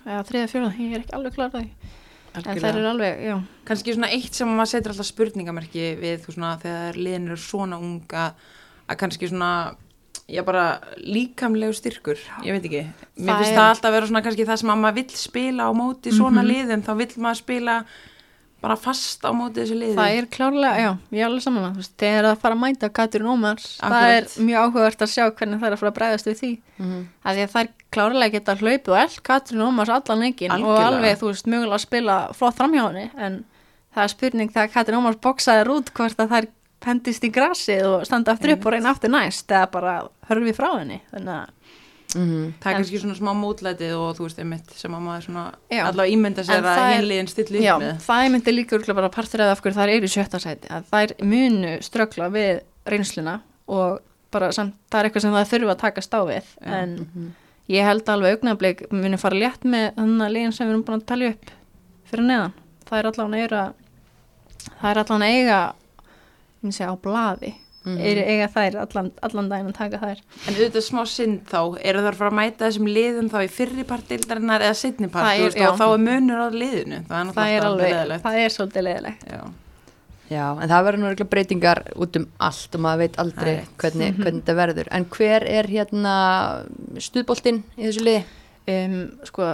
Eða 0.06 0.24
þriða 0.30 0.50
fjóða, 0.52 0.72
ég 0.80 0.96
er 0.98 1.04
ekki 1.04 1.16
alveg 1.18 1.34
klar 1.38 1.52
það 1.54 1.68
en 2.34 2.44
það 2.58 2.66
er 2.80 2.88
alveg, 2.90 3.20
já. 3.28 3.36
Kannski 3.70 3.94
svona 3.94 4.10
eitt 4.16 4.34
sem 4.34 4.50
maður 4.50 4.72
setur 4.72 4.92
alltaf 4.96 5.06
spurningamerki 5.12 5.84
við 6.02 6.24
þú 6.26 6.34
svona 6.34 6.56
þegar 6.64 6.98
liðin 6.98 7.28
eru 7.30 7.38
svona 7.38 7.78
unga 7.78 8.24
að 8.90 8.98
kannski 9.04 9.30
svona 9.30 9.52
já 10.32 10.42
bara 10.48 10.80
líkamlegu 11.04 11.76
styrkur 11.78 12.18
ég 12.48 12.56
veit 12.56 12.66
ekki, 12.66 12.82
mér 13.20 13.38
finnst 13.44 13.54
það 13.58 13.70
alltaf 13.76 13.92
vera 13.94 14.08
svona 14.10 14.24
kannski 14.26 14.46
það 14.48 14.60
sem 14.64 14.72
að 14.74 14.82
maður 14.82 14.98
vill 15.02 15.20
spila 15.20 15.68
á 15.68 15.72
móti 15.78 16.14
svona 16.16 16.42
Mhm. 16.42 16.50
liðum, 16.50 16.84
þá 16.88 16.94
vill 16.98 17.14
maður 17.22 17.42
spila 17.44 17.76
bara 18.64 18.76
fast 18.80 19.26
á 19.28 19.32
móti 19.36 19.60
þessu 19.60 19.76
liði. 19.76 19.96
Það 19.98 20.18
er 20.18 20.28
klárlega, 20.32 20.80
já, 20.80 20.92
ég 21.12 21.20
er 21.22 21.28
alveg 21.28 21.44
saman 21.44 21.66
að 21.68 21.90
þegar 22.00 22.28
það 22.30 22.42
fara 22.44 22.56
að 22.58 22.62
mæta 22.64 22.90
Katrin 23.00 23.28
Ómars 23.34 23.66
það 23.82 23.96
Akkurat. 23.98 24.18
er 24.38 24.48
mjög 24.48 24.64
áhugavert 24.64 25.04
að 25.04 25.12
sjá 25.14 25.24
hvernig 25.30 25.60
það 25.60 25.68
er 25.70 25.76
að 25.76 25.82
fara 25.84 25.92
að 25.92 25.98
bregðast 26.00 26.30
við 26.32 26.38
því. 26.42 26.52
Mhm. 26.80 27.02
að 27.24 27.36
því 27.38 27.44
að 27.48 27.54
þær 27.56 27.68
klárlega 27.94 28.32
geta 28.38 28.56
hlaupið 28.64 28.94
og 28.96 29.00
eld 29.04 29.18
Katrin 29.24 29.66
Ómars 29.68 29.90
allan 29.94 30.24
leikin 30.24 30.52
og 30.58 30.80
alveg, 30.80 31.18
þú 31.20 31.28
veist, 31.34 31.46
mögulega 31.52 31.78
að 31.78 31.86
spila 31.86 32.18
flott 32.34 32.56
framhjá 32.58 32.88
henni, 32.88 33.10
en 33.18 33.44
það 33.94 34.04
er 34.04 34.14
spurning 34.16 34.50
þegar 34.56 34.74
Katrin 34.74 34.98
Ómars 35.04 35.20
boksaði 35.22 35.70
út 35.76 35.92
hvort 35.94 36.18
að 36.24 36.30
þær 36.34 36.48
pendist 36.84 37.24
í 37.24 37.30
grasið 37.32 37.86
og 37.88 38.02
standa 38.06 38.34
aftur 38.34 38.52
upp 38.58 38.66
og 38.66 38.74
reyna 38.74 38.90
aftur 38.92 39.12
næst 39.14 39.48
eða 39.48 39.70
bara 39.72 39.94
hörfi 40.28 40.52
frá 40.58 40.70
henni. 40.80 40.98
Þannig 41.14 41.36
að, 41.38 41.50
Mhm. 42.16 42.54
það 42.62 42.66
er 42.66 42.76
En- 42.76 42.78
kannski 42.84 43.00
svona 43.02 43.16
smá 43.18 43.32
mótlætið 43.34 43.94
og 43.98 44.18
þú 44.18 44.24
veist 44.28 44.40
einmitt 44.40 44.72
sem 44.78 44.92
að 44.94 45.02
maður 45.02 45.24
svona 45.28 45.46
Já. 45.72 45.84
allavega 45.88 46.14
ímynda 46.16 46.44
sér 46.44 46.62
að 46.62 46.78
það 46.78 46.98
er- 46.98 47.08
liðin 47.10 47.28
stilli 47.30 47.62
já, 47.64 47.76
upp 47.76 47.82
með 47.82 48.02
það 48.08 48.26
er 48.26 48.30
myndi 48.34 48.52
líka 48.54 48.76
örugglega 48.78 48.96
bara 48.96 49.10
partur 49.10 49.40
eða 49.40 49.52
af 49.52 49.62
hverju 49.62 49.76
þær 49.80 49.90
eru 49.96 50.06
í 50.06 50.14
sjötta 50.16 50.40
sæti 50.40 50.68
að 50.70 50.84
þær 50.92 51.14
munu 51.24 51.72
ströggla 51.82 52.30
við 52.32 52.62
reynsluna 52.86 53.40
og 53.68 54.00
bara 54.32 54.52
samt, 54.52 54.74
það 54.92 55.00
er 55.00 55.10
eitthvað 55.10 55.22
sem 55.22 55.32
það 55.34 55.50
þurfa 55.54 55.72
að 55.76 55.80
taka 55.80 56.02
stá 56.02 56.20
við 56.26 56.44
Já. 56.62 56.72
en 56.74 56.96
Mhm. 56.98 57.32
ég 57.70 57.84
held 57.86 58.06
alveg 58.10 58.38
augnablik 58.42 58.92
muni 58.92 59.18
fara 59.18 59.36
létt 59.36 59.64
með 59.64 59.94
þannig 59.96 60.26
að 60.28 60.34
liðin 60.34 60.54
sem 60.54 60.68
við 60.68 60.72
erum 60.74 60.84
búin 60.84 61.02
að 61.02 61.06
talja 61.06 61.30
upp 61.30 61.52
fyrir 62.12 62.26
neðan 62.26 62.54
það 62.86 63.00
er 63.00 63.06
allan 63.12 63.32
að 63.34 63.42
eiga 63.42 63.74
það 64.82 64.92
er 64.92 64.98
allan 65.04 65.22
að 65.22 65.34
eiga 65.34 65.74
á 66.64 66.96
blaði 67.02 67.54
Mhm. 67.84 68.00
er, 68.00 68.20
eiga 68.32 68.48
þær 68.54 68.76
allan, 68.84 69.10
allan 69.22 69.50
daginn 69.52 69.68
að 69.72 69.78
taka 69.78 69.98
þær 70.00 70.20
En 70.48 70.54
auðvitað 70.56 70.86
smá 70.88 71.02
synd 71.12 71.42
þá, 71.52 71.60
eru 71.84 72.00
það 72.00 72.12
að 72.14 72.20
fara 72.22 72.30
að 72.32 72.38
mæta 72.40 72.66
þessum 72.70 72.88
liðum 72.88 73.30
þá 73.34 73.40
í 73.44 73.50
fyrri 73.52 73.84
part 73.90 74.08
deildarinnar 74.08 74.62
eða 74.62 74.78
Það 75.12 75.34
já. 75.60 75.68
og 75.70 75.82
þá 75.82 75.86
er 75.94 76.04
munur 76.06 76.40
á 76.40 76.48
liðinu. 76.54 77.02
Það 77.10 77.20
er 77.20 77.34
það 77.34 77.34
náttúrulega 77.34 77.58
er 77.58 77.68
alveg, 78.04 78.24
það 78.24 78.40
er 78.46 78.56
svolítið 78.56 78.88
leðilegt 78.88 79.28
Já. 79.34 79.42
Já, 80.32 80.46
en 80.64 80.70
það 80.72 80.86
verður 80.88 81.00
nú 81.04 81.08
örugglega 81.12 81.30
breytingar 81.30 81.80
út 82.00 82.16
um 82.16 82.24
allt 82.40 82.76
og 82.76 82.82
maður 82.82 83.02
veit 83.04 83.18
aldrei 83.22 83.44
Það 83.44 83.52
er 83.52 83.60
rétt. 83.60 83.76
hvernig, 83.84 84.16
hvernig 84.24 84.42
þetta 84.46 84.56
verður. 84.56 84.88
En 84.96 85.06
hver 85.06 85.44
er 85.52 85.68
hérna 85.68 86.16
stuðboltinn 87.04 87.62
í 87.78 87.84
þessu 87.90 88.06
liði? 88.08 88.24
um, 88.72 88.96
sko 89.28 89.50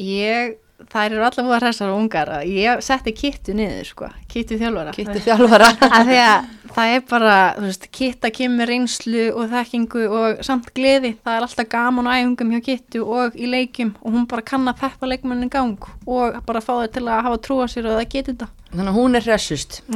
ég, 0.00 0.56
þær 0.90 1.12
eru 1.14 1.22
allar 1.24 1.46
búið 1.46 1.54
að 1.56 1.62
hressar 1.68 1.92
og 1.94 2.00
ungar 2.02 2.32
að 2.40 2.48
ég 2.50 2.82
setti 2.84 3.12
kittu 3.16 3.54
niður 3.56 3.86
sko, 3.86 4.08
kittu 4.28 4.58
þjálfara 4.60 4.92
Kittu 4.96 5.22
þjálfara. 5.24 5.68
að 5.86 6.10
því 6.10 6.18
að 6.24 6.48
það 6.74 6.94
er 6.94 7.02
bara, 7.08 7.34
þú 7.56 7.66
veist, 7.68 7.86
kitta 7.94 8.30
kemur 8.34 8.70
reynslu 8.70 9.24
og 9.32 9.52
þekkingu 9.52 10.04
og 10.08 10.42
samt 10.46 10.72
gleði, 10.76 11.14
það 11.24 11.36
er 11.36 11.46
alltaf 11.46 11.68
gaman 11.72 12.08
á 12.10 12.12
æfingum 12.18 12.54
hjá 12.54 12.64
kittu 12.68 13.04
og 13.04 13.36
í 13.38 13.50
leikjum 13.50 13.94
og 14.02 14.16
hún 14.16 14.26
bara 14.30 14.44
kann 14.46 14.66
að 14.70 14.80
peppa 14.82 15.10
leikmannin 15.10 15.48
í 15.48 15.52
gang 15.52 15.88
og 16.06 16.40
bara 16.46 16.64
fá 16.64 16.72
þau 16.72 16.90
til 16.96 17.04
að 17.06 17.22
hafa 17.28 17.40
trú 17.46 17.60
á 17.62 17.66
sér 17.70 17.90
og 17.90 17.98
það 18.00 18.10
getur 18.16 18.34
þetta. 18.34 18.50
Þannig 18.74 18.90
að 18.90 18.98
hún 18.98 19.20
er 19.20 19.30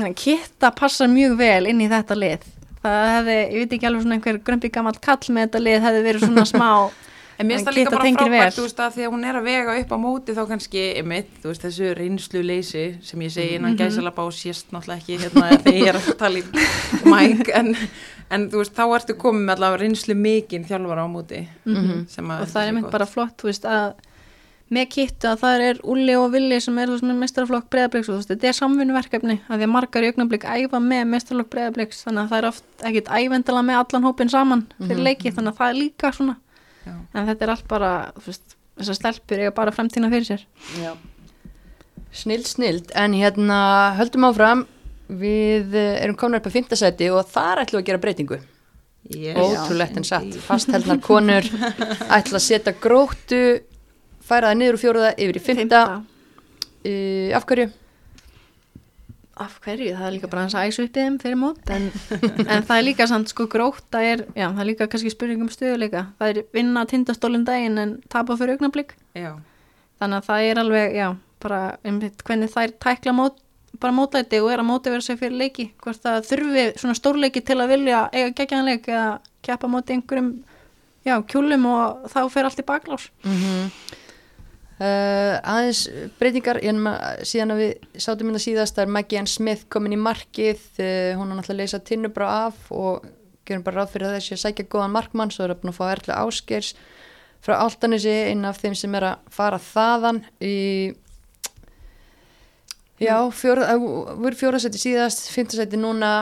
að 0.04 0.14
Kitta 0.22 0.70
passar 0.76 1.10
mjög 1.10 1.36
vel 1.40 1.66
inn 1.70 1.82
í 1.82 1.90
þetta 1.90 2.14
lið. 2.18 2.46
Það 2.78 3.08
hefði, 3.16 3.36
ég 3.38 3.58
veit 3.58 3.72
ekki 3.74 3.88
alveg 3.88 4.04
svona 4.04 4.18
einhver 4.18 4.40
grömpi 4.46 4.70
gammalt 4.70 5.00
kall 5.02 5.32
með 5.34 5.48
þetta 5.48 5.62
lið 5.64 5.86
hefði 5.88 6.02
verið 6.06 6.26
svona 6.28 6.44
smá 6.52 6.70
En 7.38 7.46
mér 7.46 7.60
finnst 7.60 7.68
það 7.68 7.76
líka 7.76 7.90
bara 7.94 8.10
frábært, 8.18 8.56
veist, 8.58 8.80
að 8.82 8.94
því 8.96 9.04
að 9.06 9.12
hún 9.14 9.24
er 9.28 9.36
að 9.38 9.44
vega 9.46 9.74
upp 9.78 9.92
á 9.94 9.98
móti 10.02 10.34
þá 10.34 10.40
kannski, 10.50 10.80
einmitt, 10.98 11.36
veist, 11.44 11.62
þessu 11.62 11.92
reynslu 11.94 12.42
leysi 12.42 12.84
sem 13.06 13.22
ég 13.22 13.30
segi 13.30 13.54
innan 13.54 13.72
mm 13.72 13.76
-hmm. 13.76 13.92
gæsalaba 13.94 14.24
og 14.26 14.32
sést 14.34 14.72
náttúrulega 14.72 14.98
ekki 14.98 15.18
hérna 15.22 15.44
þegar 15.62 15.78
ég 15.78 15.88
er 15.88 16.00
að 16.00 16.16
tala 16.18 16.38
í 16.38 16.44
mæk, 17.04 17.52
en, 17.54 17.76
en 18.30 18.48
veist, 18.50 18.74
þá 18.74 18.84
ertu 18.96 19.14
komið 19.14 19.44
með 19.46 19.54
allavega 19.54 19.82
reynslu 19.84 20.14
mikinn 20.14 20.66
þjálfara 20.66 21.06
á 21.06 21.08
móti. 21.08 21.46
að 21.66 21.72
Mhm. 21.72 22.42
og 22.42 22.48
það 22.48 22.66
er 22.66 22.80
gott. 22.82 22.90
bara 22.90 23.06
flott 23.06 23.64
að 23.64 23.94
með 24.68 24.88
kittu 24.92 25.28
að 25.30 25.38
það 25.42 25.62
er 25.64 25.78
Ulli 25.88 26.14
og 26.18 26.32
Villi 26.32 26.58
sem 26.60 26.78
er 26.78 26.88
mestaraflokk 26.88 27.70
breyðabliks 27.70 28.10
og 28.12 28.20
þetta 28.26 28.50
er 28.50 28.52
samvinnuverkefni 28.52 29.38
að 29.48 29.62
því 29.62 29.64
að 29.64 29.72
margar 29.72 30.04
í 30.04 30.10
augnablik 30.12 30.44
æfa 30.44 30.80
með 30.84 31.06
mestaraflokk 31.14 31.50
breyðabliks 31.54 32.04
þannig 32.04 32.22
að 32.22 32.28
það 32.28 32.38
er 32.38 32.48
oft 32.50 32.64
ekkit 32.90 33.08
ævendala 33.08 33.62
með 33.62 33.80
allan 33.80 34.04
hópin 34.04 34.28
saman 34.32 34.66
fyrir 34.78 35.04
leiki 35.06 35.32
þannig 35.32 35.54
að 35.54 35.58
það 35.62 35.68
er 35.72 35.80
líka 35.80 36.12
svona 36.12 36.36
Já. 36.88 36.96
en 37.14 37.28
þetta 37.28 37.46
er 37.46 37.54
allt 37.54 37.68
bara 37.70 37.92
þú 38.16 38.32
veist 38.32 38.58
þessar 38.78 38.98
stelpur 38.98 39.44
eiga 39.44 39.54
bara 39.54 39.74
fremtína 39.74 40.10
fyrir 40.12 40.28
sér 40.28 40.44
Já. 40.80 40.92
Snild, 42.08 42.46
snild, 42.48 42.92
en 42.96 43.12
hérna 43.12 43.58
höldum 43.98 44.24
áfram, 44.30 44.62
við 45.08 45.74
eh, 45.76 45.98
erum 46.00 46.16
komin 46.16 46.38
upp 46.38 46.48
á 46.48 46.54
fimmtasæti 46.54 47.10
og 47.12 47.26
þar 47.28 47.62
ætlum 47.62 47.78
við 47.78 47.82
að 47.82 47.88
gera 47.90 48.00
breytingu. 48.00 48.38
Yes. 49.12 49.36
Ótrúlegt 49.36 49.96
en 50.00 50.06
satt, 50.08 50.38
fastheldnar 50.46 51.02
konur 51.04 51.44
ætla 52.16 52.40
að 52.40 52.44
setja 52.44 52.74
gróttu, 52.80 53.42
færa 54.24 54.50
það 54.50 54.58
niður 54.60 54.78
úr 54.78 54.82
fjóruða 54.82 55.12
yfir 55.20 55.40
í 55.40 55.44
fymta, 55.44 55.82
uh, 56.00 57.36
af 57.36 57.46
hverju? 57.48 57.68
Af 59.42 59.58
hverju, 59.64 59.94
það 59.96 60.06
er 60.08 60.14
líka 60.14 60.30
bara 60.30 60.44
hans 60.44 60.56
að 60.58 60.70
æsa 60.70 60.84
upp 60.84 60.96
í 60.96 61.02
þeim 61.02 61.18
fyrir 61.22 61.38
mót 61.40 61.70
en, 61.74 61.88
en 62.52 62.64
það 62.66 62.74
er 62.76 62.86
líka 62.86 63.06
samt 63.10 63.32
sko 63.32 63.46
gróta 63.50 64.02
er, 64.04 64.24
já 64.36 64.46
það 64.46 64.62
er 64.62 64.68
líka 64.70 64.88
kannski 64.90 65.12
spurning 65.14 65.44
um 65.44 65.50
stöðuleika 65.52 66.04
það 66.18 66.32
er 66.32 66.40
vinna 66.56 66.84
tindastólum 66.90 67.44
daginn 67.48 67.78
en 67.82 67.94
tapa 68.12 68.36
fyrir 68.40 68.58
augnablik. 68.58 68.96
Já. 69.14 69.36
þannig 69.98 70.20
að 70.20 70.30
það 70.30 70.48
er 70.48 70.62
alveg, 70.62 70.96
já, 70.98 71.08
bara 71.42 71.60
einmitt, 71.86 72.24
hvernig 72.26 72.52
þær 72.52 72.74
tækla 72.82 73.14
mót, 73.16 73.38
bara 73.78 73.94
mótæti 73.94 74.42
og 74.42 74.50
er 74.52 74.62
að 74.62 74.68
móti 74.70 74.92
vera 74.92 75.04
sig 75.04 75.18
fyrir 75.20 75.38
leiki. 75.38 75.70
Hvort 75.82 76.02
það 76.02 76.28
þurfi 76.30 76.66
svona 76.80 76.98
stórleiki 76.98 77.42
til 77.46 77.58
að 77.58 77.72
vilja 77.74 78.04
eiga 78.14 78.34
geggjanleik 78.38 78.88
eða 78.90 79.08
keppa 79.46 79.70
móti 79.70 79.96
einhverjum, 79.96 80.32
já, 81.06 81.16
kjúlum 81.30 81.66
og 81.70 82.10
þá 82.14 82.20
fer 82.34 82.48
allt 82.48 82.62
í 82.62 82.68
baklás. 82.68 83.08
Mm 83.26 83.70
Uh, 84.78 85.34
aðeins 85.42 85.80
breytingar 86.20 86.60
en 86.62 86.84
síðan 87.26 87.50
að 87.50 87.60
við 87.64 87.86
sátum 87.98 88.28
hérna 88.28 88.42
síðast 88.44 88.76
það 88.76 88.84
er 88.84 88.92
Maggie 88.94 89.18
Ann 89.18 89.26
Smith 89.26 89.64
komin 89.74 89.96
í 89.96 89.98
markið 89.98 90.60
uh, 90.78 91.16
hún 91.18 91.32
er 91.32 91.40
náttúrulega 91.40 91.56
að 91.56 91.58
leysa 91.58 91.80
tinnubra 91.82 92.28
af 92.44 92.68
og 92.70 93.08
gerum 93.48 93.64
bara 93.66 93.80
ráð 93.80 93.96
fyrir 93.96 94.06
að 94.06 94.14
þessi 94.20 94.36
að 94.36 94.42
sækja 94.44 94.68
góðan 94.70 94.94
markmann 94.94 95.32
svo 95.34 95.48
er 95.48 95.56
að 95.56 95.64
búin 95.64 95.72
að 95.72 95.80
fá 95.80 95.84
erlu 95.88 96.14
áskers 96.14 96.70
frá 97.42 97.56
Altanesi 97.56 98.14
einn 98.28 98.46
af 98.46 98.60
þeim 98.62 98.76
sem 98.78 98.94
er 99.00 99.08
að 99.08 99.32
fara 99.34 99.58
þaðan 99.62 100.22
í 100.46 100.54
já, 103.02 103.16
fjóra, 103.34 103.72
voru 103.78 104.38
fjóraðsæti 104.38 104.82
síðast 104.82 105.26
fymtasæti 105.34 105.80
núna. 105.80 106.12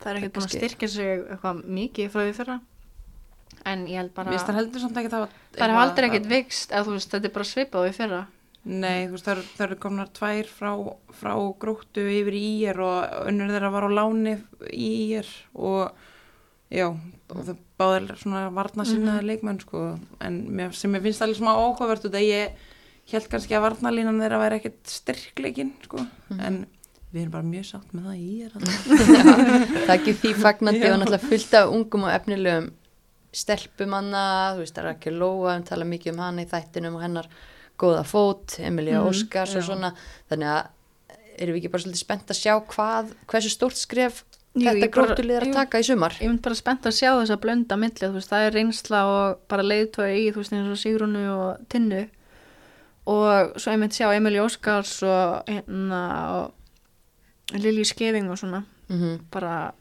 Það 0.00 0.10
er 0.10 0.20
ekkert 0.20 0.34
búin 0.34 0.48
að 0.48 0.56
styrkja 0.56 0.90
sig 0.96 1.14
eitthvað 1.28 1.62
mikið 1.78 2.10
frá 2.10 2.24
því 2.24 2.36
fyrra 2.40 2.58
en 3.68 3.86
ég 3.90 4.00
held 4.00 4.12
bara 4.16 4.36
það 4.40 4.60
heldur 4.60 4.84
samt 4.84 5.00
ekki 5.00 5.12
það 5.12 5.24
það 5.56 5.64
er 5.66 5.80
aldrei 5.82 6.06
ekkert 6.08 6.28
vikst 6.30 6.74
eða 6.74 6.86
þú 6.86 6.94
veist, 6.96 7.10
þetta 7.14 7.28
er 7.28 7.34
bara 7.34 7.48
svipað 7.50 7.88
við 7.88 7.98
fyrra. 7.98 8.20
Nei, 8.60 9.06
þú 9.06 9.14
veist, 9.14 9.26
það 9.26 9.34
eru, 9.34 9.44
það 9.56 9.74
komnar 9.80 10.08
tvær 10.16 10.48
frá, 10.52 10.70
frá 11.16 11.32
gróttu 11.62 12.04
yfir 12.12 12.36
í 12.36 12.46
ír 12.60 12.80
og 12.84 13.20
önnur 13.30 13.52
þeirra 13.54 13.70
var 13.72 13.86
á 13.88 13.90
láni 13.96 14.34
í 14.68 14.90
ír 15.16 15.30
og 15.56 15.94
já, 16.70 16.90
og 16.90 17.46
það 17.46 17.62
báðir 17.80 18.10
svona 18.20 18.42
varna 18.52 18.84
sinnaði 18.86 19.30
leikmenn 19.30 19.62
sko, 19.62 19.86
en 20.20 20.42
mér, 20.52 20.74
sem 20.76 20.92
ég 20.98 21.06
finnst 21.06 21.24
alveg 21.24 21.40
smá 21.40 21.54
áhugavert 21.54 22.04
út 22.10 22.18
að 22.20 22.28
ég 22.28 22.68
held 23.10 23.30
kannski 23.32 23.56
að 23.56 23.64
varnalínan 23.64 24.20
þeirra 24.20 24.42
væri 24.44 24.60
ekkert 24.60 24.92
styrkleikin 24.92 25.72
sko, 25.86 26.04
en 26.36 26.66
við 27.10 27.24
erum 27.24 27.32
bara 27.34 27.48
mjög 27.48 27.64
sátt 27.66 27.96
með 27.96 28.10
það 28.10 28.20
í 28.20 28.28
ír 28.38 28.52
það 29.88 29.94
ekki 29.96 30.14
því 30.20 30.34
fagnandi 30.38 30.84
og 30.92 31.00
náttúrulega 31.00 31.30
fullt 31.32 31.56
af 31.58 31.72
ungum 31.74 32.06
og 32.06 32.12
efnilegum 32.14 32.68
stelpumanna, 33.32 34.24
þú 34.56 34.64
veist 34.64 34.76
það 34.76 34.84
er 34.84 34.92
ekki 34.94 35.14
Lóa, 35.14 35.54
við 35.54 35.68
tala 35.70 35.86
mikið 35.86 36.14
um 36.14 36.22
hana 36.24 36.44
í 36.44 36.50
þættinum 36.50 36.98
og 36.98 37.04
hennar 37.04 37.30
góða 37.80 38.02
fót, 38.04 38.58
Emilia 38.60 39.04
Óskars 39.06 39.54
og 39.56 39.62
já. 39.62 39.68
svona, 39.70 39.92
þannig 40.30 40.52
að 40.56 41.16
erum 41.40 41.56
við 41.56 41.62
ekki 41.62 41.72
bara 41.72 41.84
svolítið 41.84 42.02
spennt 42.02 42.32
að 42.32 42.40
sjá 42.40 42.54
hvað, 42.74 43.14
hversu 43.30 43.52
stórt 43.52 43.80
skref 43.80 44.24
Jú, 44.50 44.64
þetta 44.66 44.88
grótulið 44.90 45.36
er 45.36 45.44
að 45.46 45.58
taka 45.60 45.78
í 45.78 45.84
sumar? 45.86 46.16
Ég 46.18 46.26
mynd 46.26 46.42
bara 46.42 46.58
spennt 46.58 46.86
að 46.88 46.96
sjá 46.96 47.10
þess 47.12 47.30
að 47.30 47.42
blönda 47.44 47.76
milli, 47.78 48.02
þú 48.02 48.16
veist, 48.16 48.30
það 48.32 48.46
er 48.46 48.56
reynsla 48.56 49.02
og 49.06 49.44
bara 49.52 49.66
leiðtói 49.66 50.08
í, 50.10 50.24
þú 50.34 50.42
veist, 50.42 50.54
eins 50.56 50.72
og 50.72 50.80
Sigrunu 50.80 51.22
og 51.30 51.68
Tinnu. 51.70 52.00
Og 53.10 53.54
svo 53.62 53.74
ég 53.76 53.78
mynd 53.80 53.94
sjá 53.94 54.08
Emilí 54.10 54.42
Óskars 54.42 54.96
og 55.06 55.46
hérna 55.46 56.00
og 56.34 57.60
Lilji 57.62 57.86
Skeving 57.92 58.30
og 58.30 58.42
svona. 58.42 58.64
Mm 58.90 59.20
bara, 59.30 59.72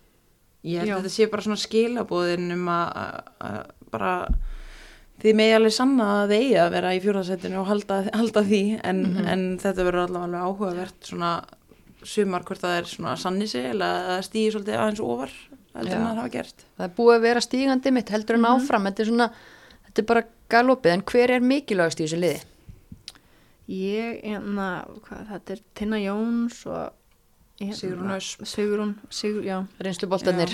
Ég 0.68 0.82
held 0.82 0.91
Já. 0.91 0.95
að 0.97 1.05
þetta 1.05 1.16
sé 1.16 1.28
bara 1.32 1.45
svona 1.45 1.62
skilabóðin 1.62 2.49
um 2.55 2.66
að, 2.74 3.60
bara 3.93 4.14
þið 5.20 5.38
megi 5.39 5.55
alveg 5.55 5.76
sanna 5.76 6.10
að 6.18 6.34
þið 6.34 6.43
eigi 6.43 6.57
að 6.60 6.74
vera 6.76 6.91
í 6.95 6.99
fjórðasettinu 7.03 7.62
og 7.62 7.70
halda, 7.70 8.01
halda 8.16 8.43
því 8.49 8.64
en, 8.91 8.99
en 9.24 9.45
þetta 9.62 9.86
verður 9.88 10.03
allavega 10.05 10.28
alveg 10.28 10.49
áhugavert 10.49 11.10
svona 11.12 11.32
sumar 12.07 12.45
hvort 12.47 12.64
það 12.64 12.76
er 12.80 12.91
svona 12.91 13.16
sanni 13.20 13.47
sig 13.51 13.72
eða 13.74 13.89
að 14.16 14.22
stíði 14.28 14.51
svolítið 14.55 14.80
aðeins 14.80 15.01
ofar 15.03 15.34
heldur 15.76 15.95
en 15.95 16.05
það 16.05 16.22
hafa 16.22 16.34
gert. 16.36 16.68
það 16.78 16.86
er 16.86 16.93
búið 16.99 17.16
að 17.16 17.26
vera 17.28 17.43
stígandi 17.43 17.95
mitt 17.95 18.14
heldur 18.14 18.39
en 18.39 18.47
áfram, 18.49 18.88
þetta 18.88 19.03
er 19.03 19.10
svona 19.12 19.28
þetta 19.88 20.01
er 20.03 20.07
bara 20.12 20.24
galopið, 20.49 20.93
en 20.93 21.03
hver 21.12 21.36
er 21.36 21.45
mikilvægast 21.51 21.99
í 21.99 22.05
þessu 22.07 22.22
liði? 22.24 22.39
ég, 23.70 24.22
hérna 24.24 24.70
hvað, 25.05 25.28
þetta 25.34 25.55
er 25.55 25.64
Tinna 25.78 25.99
Jóns 26.01 26.64
og 26.70 26.95
Sigrún 27.60 28.12
Ösp. 28.16 28.45
Sigrún, 28.47 28.91
Sigrún, 29.10 29.43
já 29.43 29.57
Reynsluboltarnir, 29.84 30.53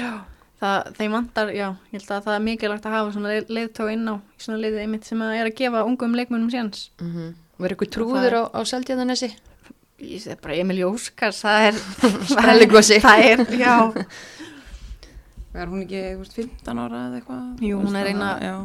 það, 0.62 0.92
þeim 0.98 1.12
vantar, 1.18 1.52
já, 1.54 1.68
ég 1.92 2.00
held 2.00 2.12
að 2.16 2.24
það 2.26 2.36
er 2.38 2.46
mikilvægt 2.48 2.86
að 2.90 2.96
hafa 2.98 3.12
svona 3.14 3.34
leið, 3.34 3.50
leiðtói 3.58 3.90
inn 3.94 4.08
á 4.10 4.16
í 4.18 4.46
svona 4.46 4.62
leiðið 4.64 4.80
einmitt 4.86 5.06
sem 5.10 5.22
að 5.22 5.36
er 5.40 5.50
að 5.52 5.58
gefa 5.60 5.84
ungum 5.86 6.16
leikmunum 6.18 6.50
séns 6.54 6.88
mm 7.02 7.12
-hmm. 7.12 7.34
verður 7.62 7.86
Og 7.86 7.92
trúður 7.94 8.32
það 8.34 8.42
á, 8.42 8.44
á 8.58 8.60
Seldjarnanesi? 8.66 9.30
ég 10.00 10.22
segi 10.22 10.36
bara 10.42 10.56
Emil 10.56 10.78
Jóskars 10.82 11.44
það 11.46 11.68
er 11.68 11.74
Sprelligosi. 12.34 13.00
það 13.00 13.20
er, 13.32 13.46
já 13.60 13.76
Er 15.56 15.68
hún 15.72 15.86
ekki, 15.86 16.02
þú 16.16 16.20
veist, 16.20 16.34
15 16.36 16.80
ára 16.84 16.98
eða 17.08 17.16
eitthvað? 17.22 17.62
Jú, 17.64 17.78
hún 17.80 17.96
er 17.96 18.08
eina- 18.12 18.40
Já, 18.44 18.56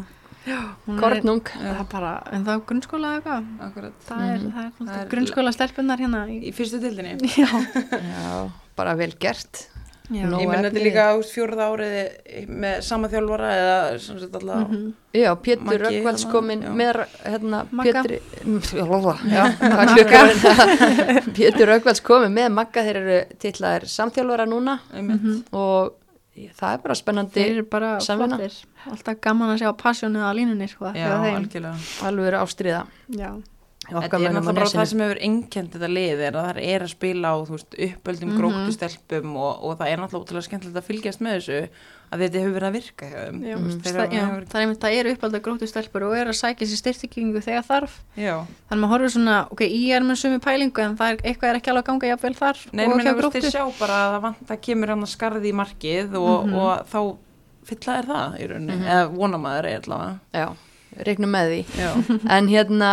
er, 0.47 1.75
er 1.81 1.85
bara, 1.93 2.13
en 2.33 2.45
það 2.47 2.55
er 2.55 2.63
grunnskóla 2.71 3.11
eða 3.19 3.19
eitthvað 3.21 3.67
akkurat. 3.69 3.99
það 4.09 4.23
er, 4.29 4.39
það 4.39 4.65
er, 4.65 4.71
Það 4.81 4.95
er- 5.03 5.11
grunnskóla 5.15 5.53
stelpunar 5.53 5.99
hérna 6.01 6.23
í, 6.33 6.39
Í 6.49 6.55
fyrstu 6.57 6.81
dildinni. 6.81 7.19
já, 7.37 7.51
Já, 7.93 8.51
bara 8.77 8.95
vel 8.97 9.13
gert 9.21 9.67
Ég 10.11 10.25
menn 10.27 10.65
þetta 10.65 10.75
er 10.75 10.83
líka 10.83 11.03
úst 11.21 11.31
fjórða 11.37 11.69
árið 11.71 12.49
með 12.51 12.81
sama 12.83 13.07
þjálfara 13.13 13.51
eða 13.55 13.77
sem 14.03 14.17
sagt 14.19 14.33
alltaf 14.41 14.65
Mhm. 14.67 14.89
Já, 15.15 15.29
Pétur 15.39 15.63
Maggi, 15.69 15.79
Röggvalds 15.85 16.25
þarna, 16.25 16.33
komin 16.33 16.63
já. 16.65 16.73
með 16.81 16.99
hérna, 17.27 17.61
Magga. 17.71 18.03
Pétur 18.03 18.17
er 21.15 21.31
Pétur 21.37 21.71
Röggvalds 21.71 22.03
komin 22.03 22.35
með 22.35 22.51
Magga 22.59 22.83
þeir 22.89 22.99
eru 23.05 23.19
titlaðir 23.43 23.87
samþjálfara 23.91 24.47
núna 24.51 24.79
einmitt. 24.95 25.45
og 25.55 25.95
það 26.57 26.75
er 26.75 26.83
bara 26.85 26.97
spennandi 26.99 27.37
þeir 27.39 27.55
eru 27.55 27.69
bara 27.71 27.93
flottir. 28.03 28.59
Alltaf 28.91 29.23
gaman 29.25 29.55
að 29.55 29.63
sjá 29.63 29.71
passjónu 29.81 30.23
á 30.25 30.31
línunni 30.37 30.69
sko, 30.71 30.93
Já, 30.97 31.11
alveg 32.07 32.37
ástriða 32.41 32.85
já, 33.09 33.31
Þetta 33.91 34.19
er 34.19 34.35
náttúrulega 34.37 34.55
bara 34.55 34.67
það 34.71 34.89
sem 34.91 35.01
hefur 35.03 35.21
einkend 35.27 35.73
þetta 35.75 35.89
lið 35.91 36.21
er 36.27 36.37
að 36.37 36.49
það 36.51 36.59
er 36.71 36.85
að 36.85 36.91
spila 36.93 37.31
á 37.33 37.37
þú 37.41 37.57
veist, 37.57 37.79
uppöldum 37.87 38.29
mm 38.31 38.41
gróttustelpum 38.41 39.33
og, 39.41 39.65
og 39.65 39.79
það 39.81 39.89
er 39.91 40.03
náttúrulega 40.03 40.27
ótrúlega 40.27 40.47
skemmtilegt 40.47 40.79
að 40.79 40.89
fylgjast 40.91 41.25
með 41.25 41.39
þessu 41.39 41.61
að 42.11 42.23
þetta 42.25 42.41
hefur 42.43 42.55
verið 42.57 42.67
að 42.69 42.75
virka 42.75 43.09
já, 43.11 43.21
þeir 43.31 43.97
það, 43.97 44.15
já, 44.17 44.23
það 44.51 44.57
er 44.59 44.65
einmitt 44.65 44.81
það 44.83 44.95
eru 44.99 45.13
uppaldar 45.15 45.43
gróttu 45.45 45.69
stelpur 45.71 46.05
og 46.09 46.15
eru 46.19 46.33
að 46.33 46.39
sækja 46.41 46.67
sér 46.67 46.81
styrtingingu 46.81 47.43
þegar 47.45 47.67
þarf. 47.69 47.95
Já, 48.19 48.33
þannig 48.41 48.75
að 48.75 48.81
maður 48.83 48.95
horfir 48.97 49.13
svona, 49.15 49.37
ok, 49.55 49.63
ég 49.71 49.95
er 49.95 50.07
með 50.09 50.19
sömu 50.25 50.41
pælingu 50.43 50.83
en 50.83 50.97
það 50.99 51.13
er, 51.15 51.21
eitthvað 51.31 51.51
er 51.53 51.59
ekki 51.61 51.71
alveg 51.71 51.85
að 51.85 51.91
ganga 51.93 52.11
jafnvel 52.11 52.35
þar 52.41 52.63
Nei, 52.73 52.85
og 52.87 53.75
bara 53.79 53.99
að 54.01 54.15
það 54.17 54.25
vant 54.27 54.51
að 54.57 54.61
kemur 54.67 54.93
hann 54.95 55.05
að 55.07 55.13
skarði 55.15 55.51
í 55.53 55.57
markið 55.61 56.17
og, 56.19 56.47
Mhm. 56.47 56.55
og 56.59 56.87
þá 56.91 57.01
fylla 57.71 57.99
er 58.01 58.09
það 58.11 58.35
í 58.41 58.49
rauninni, 58.51 58.87
eða 58.91 59.05
vonamaður 59.15 59.69
er 59.71 59.81
allavega. 59.85 60.19
Já, 60.35 60.49
reiknum 61.07 61.31
með 61.31 61.53
því. 61.53 61.61
Já, 61.79 61.91
en 62.37 62.49
hérna 62.51 62.91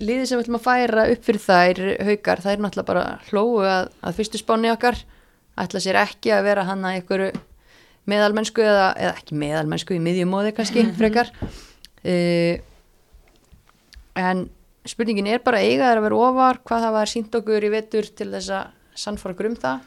liðið 0.00 0.26
sem 0.26 0.38
við 0.40 0.44
ætlum 0.46 0.58
að 0.58 0.64
færa 0.66 1.04
upp 1.12 1.22
fyrir 1.28 1.42
þær 1.44 1.80
haukar, 2.08 2.40
það 2.42 2.52
er 2.56 2.62
náttúrulega 2.64 2.88
bara 2.90 3.04
hlóu 3.30 3.60
að, 3.68 3.90
að 4.02 4.18
fyrstu 4.18 4.40
spáni 4.40 4.72
okkar. 4.72 4.98
Ætla 5.60 5.82
sér 5.84 5.98
ekki 6.00 6.32
að 6.32 6.46
vera 6.48 6.64
hann 6.64 6.82
að 6.88 6.96
einhverju 6.98 7.30
meðalmennsku 8.08 8.64
eða, 8.64 8.88
eða 8.96 9.12
ekki 9.18 9.38
meðalmennsku 9.42 9.96
í 9.96 10.00
miðjumóði 10.02 10.54
kannski 10.56 10.86
frekar. 10.98 11.32
Uh, 12.00 12.56
en 14.18 14.48
spurningin 14.88 15.28
er 15.30 15.44
bara 15.44 15.60
eiga 15.60 15.92
að 15.92 16.04
vera 16.06 16.24
ofar? 16.30 16.60
Hvað 16.64 16.86
það 16.86 16.96
var 16.96 17.12
sínt 17.12 17.40
okkur 17.40 17.66
í 17.66 17.72
vetur 17.72 18.08
til 18.16 18.30
þess 18.32 18.52
að 18.56 19.00
sannfara 19.00 19.36
grum 19.38 19.56
það? 19.60 19.86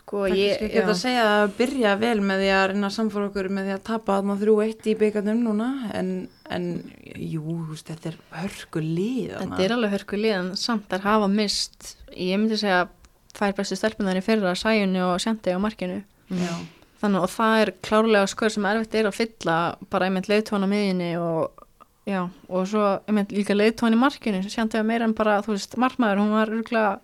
Sko, 0.00 0.24
Það 0.24 0.32
er 0.32 0.38
ég, 0.38 0.52
ekki 0.56 0.78
hægt 0.78 0.90
að 0.90 1.00
segja 1.00 1.24
að 1.28 1.52
byrja 1.58 1.94
vel 2.00 2.20
með 2.24 2.42
því 2.42 2.50
að 2.56 2.64
reyna 2.70 2.88
að 2.88 2.94
samfóra 2.96 3.28
okkur 3.28 3.48
með 3.52 3.66
því 3.66 3.74
að 3.74 3.82
tapa 3.88 4.16
þarna 4.18 4.36
3-1 4.40 4.88
í 4.90 4.94
byggarnum 5.00 5.42
núna 5.44 5.68
en, 5.98 6.12
en 6.50 6.68
jú, 7.14 7.42
þú 7.42 7.66
veist, 7.72 7.90
þetta 7.90 8.10
er 8.12 8.16
hörku 8.40 8.82
lið 8.84 9.34
Þetta 9.36 9.64
er 9.66 9.74
alveg 9.76 9.94
hörku 9.96 10.20
lið 10.20 10.36
en 10.38 10.50
samt 10.58 10.94
að 10.96 11.06
hafa 11.06 11.30
mist 11.30 11.92
ég 12.16 12.40
myndi 12.40 12.58
segja 12.58 12.84
tvær 13.36 13.54
bestu 13.58 13.78
stelpunar 13.78 14.18
í 14.18 14.24
fyrra 14.24 14.56
Sæjunni 14.58 15.02
og 15.04 15.18
Sjendi 15.22 15.54
á 15.54 15.58
markinu. 15.62 16.00
Já, 16.30 16.54
þannig 17.00 17.24
og 17.24 17.30
það 17.32 17.60
er 17.64 17.70
klárlega 17.86 18.28
skör 18.30 18.52
sem 18.54 18.66
erfitt 18.70 18.94
er 19.00 19.08
að 19.10 19.16
fylla 19.20 19.56
bara 19.90 20.06
einmitt 20.10 20.28
leiðtóna 20.30 20.68
miðinni 20.70 21.12
og 21.20 21.64
já, 22.08 22.22
og 22.48 22.66
svo 22.68 22.86
einmitt 23.08 23.32
líka 23.32 23.56
leiðtóna 23.56 23.96
í 23.96 24.00
markinu 24.00 24.42
Sjendi 24.48 24.78
var 24.80 24.88
meira 24.88 25.06
en 25.08 25.14
bara, 25.16 25.38
þú 25.44 25.54
veist, 25.56 25.76
markmaður 25.80 26.20
hún 26.24 26.34
var 26.36 26.50
rúglega 26.52 26.98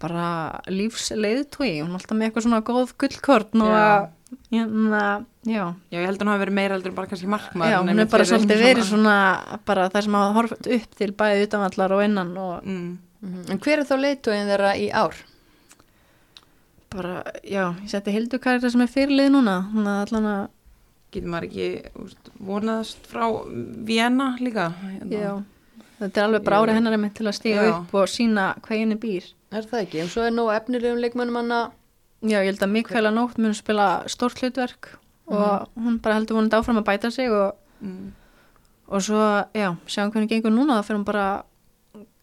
bara 0.00 0.60
lífsleiðtói, 0.72 1.74
hún 1.82 1.92
var 1.92 2.00
alltaf 2.00 2.16
með 2.16 2.30
eitthvað 2.30 2.46
svona 2.46 2.62
góð 2.64 2.94
gullkorn 3.02 3.64
og 3.66 3.74
að, 3.76 4.06
hérna, 4.54 5.02
já 5.44 5.64
Já, 5.90 5.98
ég 5.98 6.06
held 6.08 6.16
að 6.20 6.24
hún 6.24 6.30
hafi 6.32 6.42
verið 6.44 6.56
meira 6.56 6.74
heldur 6.76 6.92
en 6.92 6.96
bara 6.96 7.10
kannski 7.10 7.28
markmaður 7.30 7.72
Já, 7.74 7.78
hún 7.82 8.00
er 8.04 8.08
bara 8.14 8.26
svolítið 8.30 8.62
verið 8.64 8.88
svona 8.88 9.14
bara 9.68 9.86
það 9.92 10.06
sem 10.06 10.16
hafa 10.18 10.34
horfð 10.38 10.70
upp 10.78 10.96
til 11.00 11.10
bæði 11.20 11.46
utanvallar 11.48 11.94
og 11.98 12.04
innan 12.08 12.34
og 12.40 12.66
mm, 12.66 12.90
Mhm. 13.20 13.50
En 13.52 13.58
hver 13.60 13.82
er 13.82 13.84
þá 13.84 13.98
leiðtóin 14.00 14.46
þeirra 14.48 14.68
í 14.80 14.86
ár? 14.96 15.12
Bara, 16.94 17.22
já, 17.44 17.64
ég 17.82 17.90
seti 17.92 18.14
Hildu 18.14 18.38
Karri 18.42 18.70
sem 18.70 18.82
er 18.84 18.90
fyrirlið 18.90 19.30
núna, 19.34 19.60
hún 19.72 19.86
er 19.86 20.02
allan 20.06 20.30
að 20.30 20.48
Getur 21.10 21.30
maður 21.32 21.46
ekki 21.48 21.68
úst, 21.98 22.28
vonaðast 22.38 23.08
frá 23.10 23.24
Vienna 23.86 24.28
líka 24.38 24.68
hérna. 24.78 25.10
já, 25.10 25.32
þetta 25.98 26.20
er 26.20 26.26
alveg 26.28 26.44
bara 26.46 26.60
árið 26.62 26.78
hennar 26.78 26.94
einmitt 26.94 27.16
til 27.18 27.26
að 27.26 27.34
stíga 27.40 27.64
Já. 27.66 27.70
upp 27.80 27.96
og 27.98 28.06
sína 28.12 28.44
hvað 28.62 28.82
henni 28.84 28.98
býr. 29.02 29.26
Er 29.50 29.66
það 29.66 29.82
ekki? 29.82 30.00
En 30.04 30.12
svo 30.12 30.22
er 30.22 30.36
nú 30.36 30.44
efnilegum 30.54 31.02
leikmönnum 31.02 31.40
hana 31.40 31.60
Já, 32.22 32.36
ég 32.44 32.50
held 32.52 32.62
að 32.62 32.72
Mikaela 32.76 33.10
Nótt 33.10 33.38
mun 33.42 33.56
spila 33.56 33.88
stórt 34.06 34.38
hlutverk 34.38 34.92
og 35.30 35.68
hún 35.78 35.98
bara 36.02 36.18
heldur 36.18 36.36
vonandi 36.38 36.58
áfram 36.58 36.78
að 36.78 36.88
bæta 36.92 37.10
sig 37.10 37.30
og, 37.32 37.54
mm, 37.80 38.08
og 38.90 39.02
svo, 39.02 39.20
já, 39.54 39.70
sjáum 39.90 40.10
hvernig 40.12 40.30
gengur 40.30 40.52
núna 40.54 40.78
þá 40.78 40.86
fyrir 40.86 40.98
hún 41.00 41.06
bara, 41.10 41.26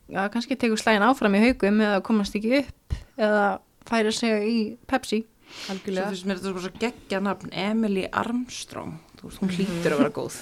já, 0.07 0.27
kannski 0.31 0.55
tekur 0.55 0.79
slægin 0.79 1.03
áfram 1.07 1.35
í 1.35 1.43
haugum 1.43 1.81
eða 1.81 2.01
komast 2.05 2.35
ekki 2.39 2.61
upp 2.61 2.97
eða 3.17 3.57
færi 3.87 4.13
sig 4.15 4.47
í 4.47 4.59
Pepsi. 4.87 5.23
Svo 5.47 5.73
algjörlega. 5.73 6.07
finnst 6.11 6.27
mér 6.27 6.39
þetta 6.41 6.63
svo 6.63 6.71
geggja 6.81 7.19
nafn 7.23 7.53
Emily 7.55 8.05
Armstrong. 8.11 8.97
Þú 9.17 9.29
veist, 9.29 9.39
hún 9.41 9.53
hlýtur 9.55 9.95
að 9.95 10.01
vera 10.03 10.13
góð. 10.13 10.35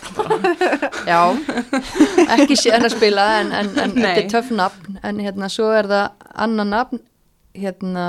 Já, 1.12 1.20
ekki 2.36 2.58
henn 2.74 2.88
að 2.90 2.96
spila 2.98 3.28
en, 3.40 3.54
en, 3.56 3.70
en 3.80 3.94
þetta 3.96 4.16
er 4.24 4.32
töff 4.34 4.50
nafn. 4.52 4.98
En 5.06 5.22
hérna 5.24 5.50
svo 5.54 5.70
er 5.78 5.88
það 5.92 6.26
annan 6.46 6.74
nafn 6.74 7.04
hérna 7.56 8.08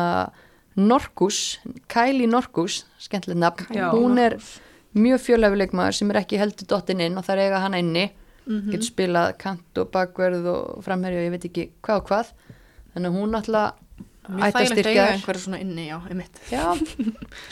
Norkus, 0.77 1.59
Kylie 1.89 2.29
Norkus 2.29 2.83
skemmtilegt 3.01 3.41
nafn, 3.41 3.69
Já. 3.73 3.87
hún 3.95 4.19
er 4.21 4.37
mjög 4.97 5.23
fjölhæfuleikmaður 5.29 5.97
sem 6.01 6.11
er 6.13 6.19
ekki 6.25 6.41
heldur 6.41 6.69
dottin 6.69 7.01
inn 7.05 7.17
og 7.21 7.25
það 7.29 7.37
er 7.37 7.45
eiga 7.47 7.63
hana 7.65 7.81
inni. 7.85 8.09
Mhm. 8.47 8.71
getur 8.71 8.87
spilað 8.87 9.33
kant 9.43 9.79
og 9.81 9.89
bakverð 9.91 10.45
og 10.47 10.85
framherju 10.87 11.19
og 11.19 11.25
ég 11.27 11.33
veit 11.35 11.47
ekki 11.49 11.65
hvað 11.83 12.03
og 12.03 12.11
hvað. 12.11 12.29
Þannig 12.95 13.09
að 13.11 13.17
hún 13.19 13.39
alltaf 13.39 13.81
Mjög 14.29 14.47
ætti 14.47 14.57
að 14.57 14.61
þægilegt 14.61 14.71
að 14.71 14.75
styrkja 14.77 14.93
eiga 14.93 15.07
þær. 15.07 15.15
einhverja 15.17 15.43
svona 15.45 15.61
inni, 15.63 15.87
já, 15.89 15.97
einmitt. 16.11 16.41
Já, 16.51 16.65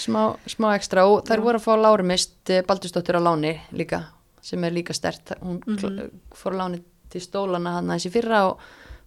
smá, 0.05 0.21
smá 0.51 0.69
ekstra 0.75 1.07
og 1.11 1.23
þær 1.29 1.43
voru 1.45 1.61
að 1.61 1.67
fá 1.67 1.73
Lárumist 1.79 2.53
Baldursdóttir 2.69 3.19
á 3.19 3.23
láni 3.23 3.55
líka 3.73 4.03
sem 4.45 4.65
er 4.65 4.75
líka 4.77 4.93
stert 4.97 5.35
hún 5.41 5.61
mm 5.65 6.11
fór 6.35 6.57
á 6.59 6.67
láni 6.67 6.83
til 7.11 7.23
stólana 7.23 7.77
hann 7.79 7.89
aðeins 7.91 8.09
í 8.09 8.13
fyrra 8.13 8.45
og 8.51 8.61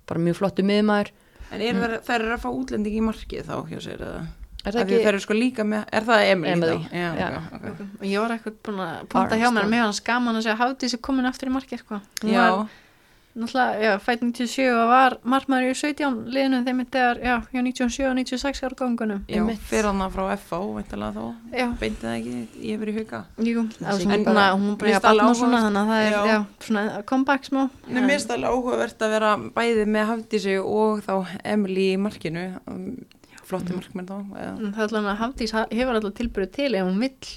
bara 0.07 0.20
mjög 0.24 0.39
flottu 0.39 0.63
miðmaður 0.63 1.11
En 1.51 1.61
er 1.63 1.76
mm. 1.78 2.01
þær 2.03 2.24
eru 2.26 2.34
að 2.36 2.41
fá 2.43 2.49
útlending 2.51 2.95
í 2.97 3.03
markið 3.05 3.45
þá 3.47 3.55
hjá 3.70 3.80
sér 3.84 4.01
eða? 4.03 4.24
Er 4.68 4.74
það 4.76 4.82
ekki- 4.84 5.05
eru 5.07 5.20
sko 5.24 5.36
líka 5.38 5.63
með, 5.63 5.86
er 5.95 6.03
það 6.03 6.24
Emily, 6.32 6.51
Emily, 6.51 6.78
þá? 6.84 6.95
Já, 6.97 7.09
já. 7.15 7.28
ok, 7.55 7.68
ok. 7.70 7.80
og 8.01 8.07
ég 8.09 8.20
var 8.20 8.34
eitthvað 8.36 8.57
búin 8.68 8.82
að 8.84 8.97
ponta 9.13 9.38
hjá 9.39 9.47
mér 9.55 9.70
mér 9.72 9.84
hans 9.86 10.01
gaman 10.03 10.36
að 10.36 10.43
segja 10.43 10.57
hafði 10.59 10.76
þessi 10.82 10.99
komin 11.07 11.30
aftur 11.30 11.47
í 11.47 11.53
markið 11.55 11.84
sko. 11.86 11.99
Já, 12.28 12.43
var 12.51 12.68
náttúrulega, 13.38 13.81
já, 13.85 13.91
fæting 14.01 14.31
97 14.33 14.67
og 14.73 14.88
var 14.89 15.15
markmaður 15.23 15.69
í 15.71 15.75
17 15.77 16.15
liðinu 16.33 16.59
þeim 16.65 16.79
þegar, 16.91 17.19
já, 17.21 17.35
hjá 17.53 17.61
97 17.63 18.07
og 18.09 18.15
96 18.17 18.63
ára 18.67 18.77
gangunum 18.81 19.21
já, 19.29 19.35
Einmitt. 19.39 19.59
fyrir 19.69 19.88
hana 19.91 20.07
frá 20.13 20.23
FH, 20.38 20.59
veintilega 20.77 21.11
þá. 21.13 21.25
Já, 21.53 21.67
Beintið 21.81 22.05
það 22.07 22.15
ekki, 22.17 22.35
ég 22.67 22.71
hefur 22.77 22.91
í 22.91 22.95
huga 22.97 23.19
jú, 23.38 23.65
Það 23.77 23.91
ekki. 23.93 24.23
svona, 24.25 24.47
hún 24.57 24.77
finnst 24.81 25.09
alveg 25.11 25.27
batna 25.27 25.35
svona 25.41 25.61
þannig 25.65 25.81
að 25.83 25.91
það 25.93 26.05
er, 26.07 26.11
Já. 26.17 26.25
já, 26.33 26.39
svona 26.67 26.85
comeback 27.13 27.43
smá. 27.51 27.61
Mér 27.88 28.09
finnst 28.11 28.31
alveg 28.38 28.49
áhugavert 28.57 29.05
að 29.07 29.13
vera 29.17 29.31
bæði 29.59 29.85
með 29.97 30.09
Hafdísi 30.11 30.57
og 30.63 31.03
þá 31.05 31.13
Emily 31.43 31.88
í 31.93 31.97
markinu. 32.01 32.47
Um, 32.67 32.88
Flotti 33.47 33.71
markmenn 33.71 34.07
þá 34.09 34.17
eða, 34.35 34.53
En 34.59 34.73
það 34.75 34.81
er 34.83 34.95
alveg 34.97 35.11
að 35.13 35.19
Hafdís 35.21 35.51
ha- 35.55 35.67
hefur 35.71 35.95
alltaf 35.95 36.17
tilbyrðu 36.17 36.51
til 36.51 36.73
ef 36.75 36.83
hún 36.83 36.97
vill 36.99 37.29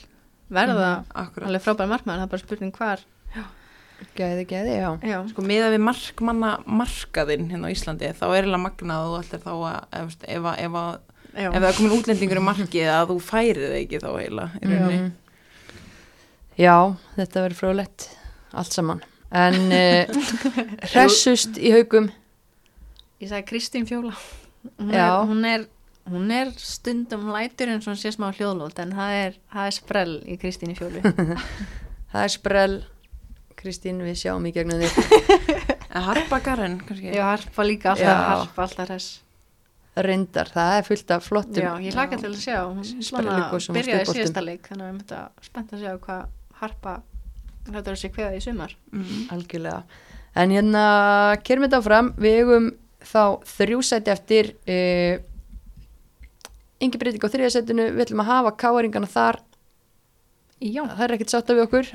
verða 0.51 1.05
Akkurat. 1.14 1.46
alveg 1.46 1.62
frábær 1.62 1.86
markmaður, 1.92 2.18
það 2.18 2.26
er 2.26 2.32
bara 2.32 2.42
spurning 2.42 2.72
hvar 2.74 3.05
Gæði, 4.16 4.44
gæði, 4.48 4.74
já. 4.80 4.90
já, 5.11 5.18
Sko 5.30 5.42
miða 5.44 5.68
við 5.74 5.82
markmanna 5.84 6.51
markaðinn 6.66 7.48
hérna 7.53 7.68
á 7.68 7.74
Íslandi 7.74 8.11
þá 8.16 8.24
er 8.30 8.36
eiginlega 8.40 8.62
magnað 8.64 9.09
og 9.11 9.16
allir 9.20 9.42
þá 9.44 9.51
að 9.53 9.78
ef, 10.01 10.05
veist, 10.11 10.24
ef, 10.28 10.48
að- 10.51 10.61
ef, 10.64 10.76
að- 10.80 11.01
já, 11.44 11.48
ef 11.51 11.57
það 11.61 11.68
er 11.70 11.76
komin 11.78 11.96
útlendingur 11.98 12.40
í 12.40 12.44
markið 12.48 12.88
að 12.94 13.11
þú 13.12 13.16
færið 13.28 13.66
það 13.66 13.76
ekki 13.80 14.01
þá 14.03 14.09
rauninni. 14.11 15.01
Mhm. 15.01 15.11
Já, 16.61 16.76
þetta 17.16 17.44
verður 17.46 17.61
fróðlegt 17.61 18.09
allt 18.53 18.74
saman 18.74 19.03
en 19.30 19.59
uh, 19.70 20.22
hressust 20.90 21.61
í 21.62 21.70
haugum 21.72 22.09
ég 23.22 23.30
sagði 23.30 23.46
Kristín 23.53 23.86
Fjóla 23.86 24.11
hún 24.80 24.90
Já. 24.92 25.05
er, 25.07 25.28
hún 25.30 25.44
er 25.46 25.66
hún 26.11 26.32
er 26.34 26.51
stundum 26.59 27.28
lætur 27.30 27.70
eins 27.70 27.86
og 27.86 27.94
hún 27.94 28.01
sé 28.01 28.11
smá 28.12 28.32
hljóðlót 28.34 28.80
en 28.82 28.92
það 28.96 29.14
er, 29.20 29.36
það 29.55 29.68
er 29.70 29.76
sprell 29.76 30.14
í 30.26 30.36
Kristín 30.42 30.72
í 30.74 30.76
Fjólu 30.80 31.05
það 32.11 32.24
er 32.26 32.34
sprell 32.34 32.76
Kristín, 33.61 34.01
við 34.05 34.17
sjáum 34.23 34.47
í 34.49 34.53
gegnum 34.57 34.81
þig. 34.81 34.97
En 35.91 36.05
Harpa 36.07 36.39
Garen 36.39 36.77
kannski? 36.87 37.11
Já, 37.11 37.25
harpa 37.27 37.65
líka 37.67 37.91
alltaf, 37.91 38.07
Já. 38.07 38.29
harpa 38.31 38.63
alltaf 38.63 38.87
hress. 38.87 39.09
Reyndar, 39.99 40.49
það 40.55 40.75
er 40.77 40.85
fullt 40.87 41.13
af 41.17 41.25
flottum 41.27 41.65
já, 41.65 41.71
ég 41.83 41.97
hlaka 41.97 42.19
til 42.21 42.29
að 42.31 42.37
sjá. 42.39 42.59
Hún 42.63 43.75
byrjaði 43.75 44.05
síðasta 44.07 44.45
leik 44.45 44.69
þannig 44.71 44.85
að 44.85 44.93
við 44.93 44.99
myndum 45.01 45.17
að 45.19 45.49
spennt 45.49 45.73
að 45.75 45.83
sjá 45.83 45.97
hvað 46.05 46.21
harpa 46.61 46.93
hlættur 47.67 47.97
að 47.97 47.99
sé 48.05 48.11
kveða 48.15 48.39
í 48.39 48.45
sumar. 48.45 48.77
Mm. 48.95 49.25
algjörlega. 49.35 49.81
En 50.39 50.55
hérna, 50.55 50.85
kerum 51.43 51.67
þetta 51.67 51.81
áfram. 51.83 52.13
Við 52.23 52.39
eigum 52.39 52.69
þá 53.11 53.25
þrjú 53.51 53.81
sæti 53.91 54.15
eftir 54.15 54.53
uh, 54.71 55.17
yngi 56.81 57.01
breyting 57.03 57.27
á 57.27 57.33
þriðasettinu 57.35 57.89
við 57.97 58.05
ætlum 58.07 58.23
að 58.23 58.31
hafa 58.31 58.55
káaringana 58.63 59.11
þar. 59.11 59.41
Já, 60.61 60.85
það 60.87 61.05
er 61.09 61.17
ekkert 61.17 61.35
sátt 61.35 61.51
af 61.51 61.59
við 61.59 61.67
okkur 61.67 61.91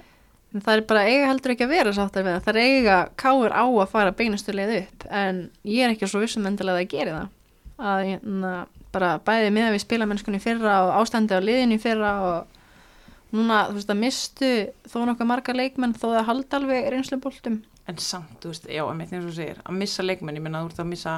en 0.55 0.63
það 0.63 0.77
er 0.79 0.83
bara 0.87 1.03
eiga 1.09 1.27
heldur 1.29 1.51
ekki 1.53 1.65
að 1.67 1.73
vera 1.75 1.93
sáttar 1.97 2.23
við 2.25 2.37
það. 2.37 2.43
Það 2.47 2.55
er 2.55 2.61
eiga 2.63 2.97
káur 3.19 3.51
á 3.51 3.63
að 3.67 3.89
fara 3.91 4.13
beinustu 4.15 4.55
leið 4.55 4.73
upp. 4.79 5.05
En 5.11 5.41
ég 5.67 5.83
er 5.85 5.93
ekki 5.93 6.07
svo 6.07 6.21
vissum 6.23 6.47
endilega 6.47 6.81
að 6.85 6.91
geri 6.95 7.13
það. 7.17 7.29
Að 7.75 8.03
hérna, 8.07 8.51
bara 8.95 9.13
bæði 9.27 9.49
með 9.51 9.67
að 9.67 9.73
við 9.75 9.83
spila 9.83 10.07
mennskunni 10.07 10.39
fyrra 10.39 10.75
og 10.87 10.93
ástandi 11.01 11.35
á 11.35 11.43
liðinu 11.43 11.77
fyrra 11.83 12.13
og 12.23 13.35
núna 13.35 13.65
þú 13.67 13.75
veist 13.81 13.91
að 13.91 13.99
mistu 13.99 14.51
þó 14.87 14.99
nokkuð 15.09 15.27
marga 15.27 15.55
leikmenn 15.57 15.95
þó 15.99 16.05
það 16.13 16.27
halda 16.29 16.59
alveg 16.61 16.87
reynsluboltum. 16.93 17.57
En 17.91 17.99
samt, 18.01 18.37
þú 18.41 18.53
veist, 18.53 18.69
já, 18.71 18.81
að 18.87 18.95
mitt 18.97 19.11
eins 19.13 19.27
og 19.27 19.35
segir 19.35 19.59
að 19.61 19.75
missa 19.81 20.05
leikmenn, 20.05 20.39
ég 20.39 20.45
menna 20.45 20.63
þú 20.63 20.71
ert 20.71 20.79
að 20.85 20.89
missa 20.93 21.17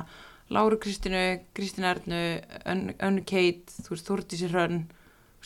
Láru 0.50 0.78
Kristínu, 0.80 1.22
Kristínu 1.56 1.88
Ernu 1.92 2.20
Ön- 2.72 2.96
Önnu 3.04 3.22
Kate, 3.28 3.68
þú 3.84 3.94
veist, 3.94 4.08
Þúrdísi 4.10 4.50
Hrönn 4.52 4.82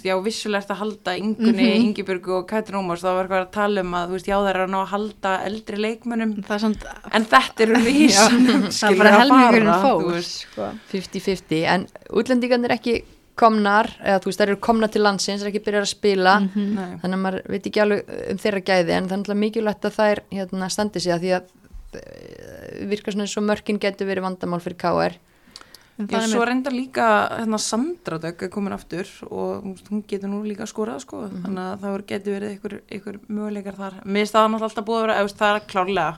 já, 0.02 0.16
vissulega 0.24 0.64
ert 0.64 0.72
að 0.74 0.80
halda 0.82 1.14
Ingunni, 1.20 1.66
Mhm. 1.68 1.82
Ingibjörgu 1.86 2.32
og 2.40 2.48
Katrin 2.50 2.80
Ómars 2.80 3.02
þá 3.04 3.10
var 3.14 3.26
eitthvað 3.28 3.46
að 3.46 3.52
tala 3.52 3.82
um 3.82 3.92
að, 3.94 4.08
þú 4.08 4.12
veist, 4.18 4.28
já, 4.32 4.36
það 4.40 4.50
er 4.50 4.60
að 4.64 4.70
ná 4.72 4.78
að 4.82 4.92
halda 4.96 5.32
eldri 5.46 5.78
leikmennum 5.78 6.32
það 6.44 6.56
er 6.56 6.60
samt 6.66 6.86
En 7.14 7.26
þetta 7.26 7.62
er 7.62 7.74
í 7.92 8.08
Já, 8.10 8.28
það 8.72 8.92
er 8.92 8.98
bara 8.98 9.16
helmingurinn 9.20 9.74
fór 9.84 10.22
sko. 10.26 10.70
50-50 10.92 11.66
en 11.68 11.88
útlendingarnir 12.10 12.72
ekki 12.78 13.04
komnar 13.42 13.88
eða 14.04 14.20
þú 14.22 14.26
veist, 14.32 14.40
þær 14.42 14.50
eru 14.52 14.60
komnar 14.62 14.90
til 14.92 15.02
landsins, 15.06 15.42
þær 15.42 15.48
eru 15.48 15.54
ekki 15.54 15.66
byrjar 15.66 15.86
að 15.86 15.94
spila 15.94 16.34
Mhm. 16.40 16.76
Nei. 16.76 16.98
þannig 17.02 17.16
að 17.18 17.24
maður 17.26 17.42
veit 17.50 17.66
ekki 17.70 17.82
alveg 17.82 18.12
um 18.32 18.38
þeirra 18.38 18.62
gæði 18.72 18.92
en 18.98 19.08
það 19.08 19.12
er 19.12 19.18
náttúrulega 19.22 19.44
mikilvægt 19.46 19.86
að 19.86 19.98
þær 20.00 20.20
hérna, 20.32 20.70
standi 20.70 21.00
sig 21.00 21.14
að 21.14 21.22
því 21.22 21.32
að 21.38 21.44
eh, 21.94 22.86
virkar 22.88 23.14
svona 23.14 23.26
eins 23.28 23.38
og 23.38 23.44
mörkin 23.44 23.80
getur 23.80 24.08
verið 24.08 24.24
vandamál 24.28 24.62
fyrir 24.64 24.78
KR 24.80 25.16
Já, 26.00 26.22
svo 26.28 26.46
reyndar 26.46 26.74
líka 26.74 27.06
hérna, 27.40 27.60
Sandra 27.60 28.18
Dögg 28.18 28.44
er 28.44 28.50
komin 28.50 28.74
aftur 28.74 29.06
og 29.30 29.64
hún 29.90 30.04
getur 30.08 30.30
nú 30.32 30.42
líka 30.44 30.66
skorað 30.66 31.02
sko, 31.04 31.28
Mhm. 31.28 31.44
þannig 31.44 31.66
að 31.68 31.80
það 31.82 32.06
getur 32.08 32.34
verið 32.40 32.56
ykkur, 32.58 32.74
ykkur 32.90 33.20
möguleikar 33.30 33.76
þar. 33.78 33.94
Mér 34.06 34.24
finnst 34.26 34.34
það 34.34 34.48
náttúrulega 34.50 34.70
alltaf 34.70 34.86
búið 34.86 34.98
að 34.98 35.06
vera, 35.06 35.20
eða, 35.20 35.36
það 35.42 35.56
er 35.56 35.68
klárlega 35.68 36.18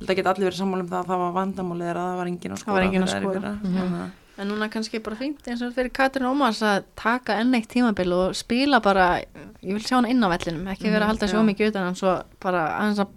það 0.00 0.16
geta 0.16 0.30
allir 0.34 0.48
verið 0.50 0.60
sammála 0.60 0.80
um 0.80 0.88
það 0.88 1.00
að 1.04 1.06
það 1.06 1.18
var 1.20 1.32
vandamálið 1.38 1.90
er 1.90 1.96
að 2.00 2.08
það 2.10 2.16
var 2.16 2.26
engin 2.26 2.52
að 2.52 2.58
skora. 2.58 2.70
Það 2.70 2.74
var 2.80 2.82
enginn 2.88 3.02
að 3.02 3.14
skora. 3.20 3.52
Mhm. 3.60 3.74
Þannig 3.76 4.00
að- 4.00 4.10
En 4.40 4.48
núna 4.48 4.70
kannski 4.70 5.02
bara 5.02 5.16
fínt 5.16 5.42
eins 5.46 5.60
og 5.60 5.74
fyrir 5.74 5.92
Katrin 5.92 6.24
Ómars 6.26 6.62
að 6.62 6.84
taka 6.96 7.34
enn 7.38 7.52
eitt 7.54 7.68
tímabil 7.68 8.10
og 8.12 8.34
spila 8.34 8.80
bara, 8.80 9.20
ég 9.62 9.72
vil 9.74 9.82
sjá 9.82 9.96
hann 10.00 10.06
inn 10.06 10.22
á 10.24 10.28
vellinum, 10.32 10.64
ekki 10.66 10.90
vera 10.90 11.04
að 11.04 11.08
halda 11.12 11.28
svo 11.28 11.44
mikið 11.44 11.68
utan 11.68 11.84
hann 11.84 11.94
svo 11.94 12.22
bara 12.40 12.80
aðeins 12.80 12.98
að 12.98 13.08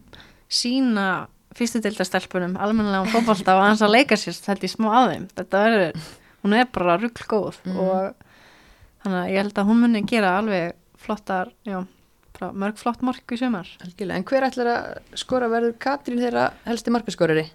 sína 0.49 1.27
fyrstu 1.57 1.81
deildastelpunum, 1.85 2.55
almennilega 2.57 3.03
um 3.05 3.11
fótbolta 3.13 3.55
og 3.57 3.63
aðeins 3.63 3.83
að 3.85 3.93
leika 3.95 4.17
sér, 4.19 4.37
þetta 4.47 4.67
í 4.67 4.71
smá 4.73 4.87
á 4.93 5.01
þeim. 5.11 5.25
Þetta 5.37 5.63
verður, 5.67 6.05
hún 6.43 6.55
er 6.59 6.69
bara 6.73 6.95
rugl 7.01 7.27
góð 7.29 7.59
og 7.73 8.13
þannig 9.03 9.19
að 9.19 9.31
ég 9.33 9.41
held 9.43 9.59
að 9.61 9.67
hún 9.69 9.83
muni 9.83 10.03
gera 10.09 10.37
alveg 10.39 10.73
flottar, 11.03 11.51
já, 11.67 11.81
bara 12.39 12.51
mörg 12.63 12.79
flott 12.79 13.03
mark 13.05 13.35
í 13.35 13.37
sumar. 13.39 13.67
Algjörlega, 13.83 14.17
en 14.21 14.27
hver 14.29 14.47
ætlar 14.49 14.71
að 14.73 15.19
skora 15.19 15.49
verður 15.51 15.75
Katrín 15.83 16.21
þeirra 16.23 16.47
helsti 16.65 16.93
markaskorari? 16.95 17.45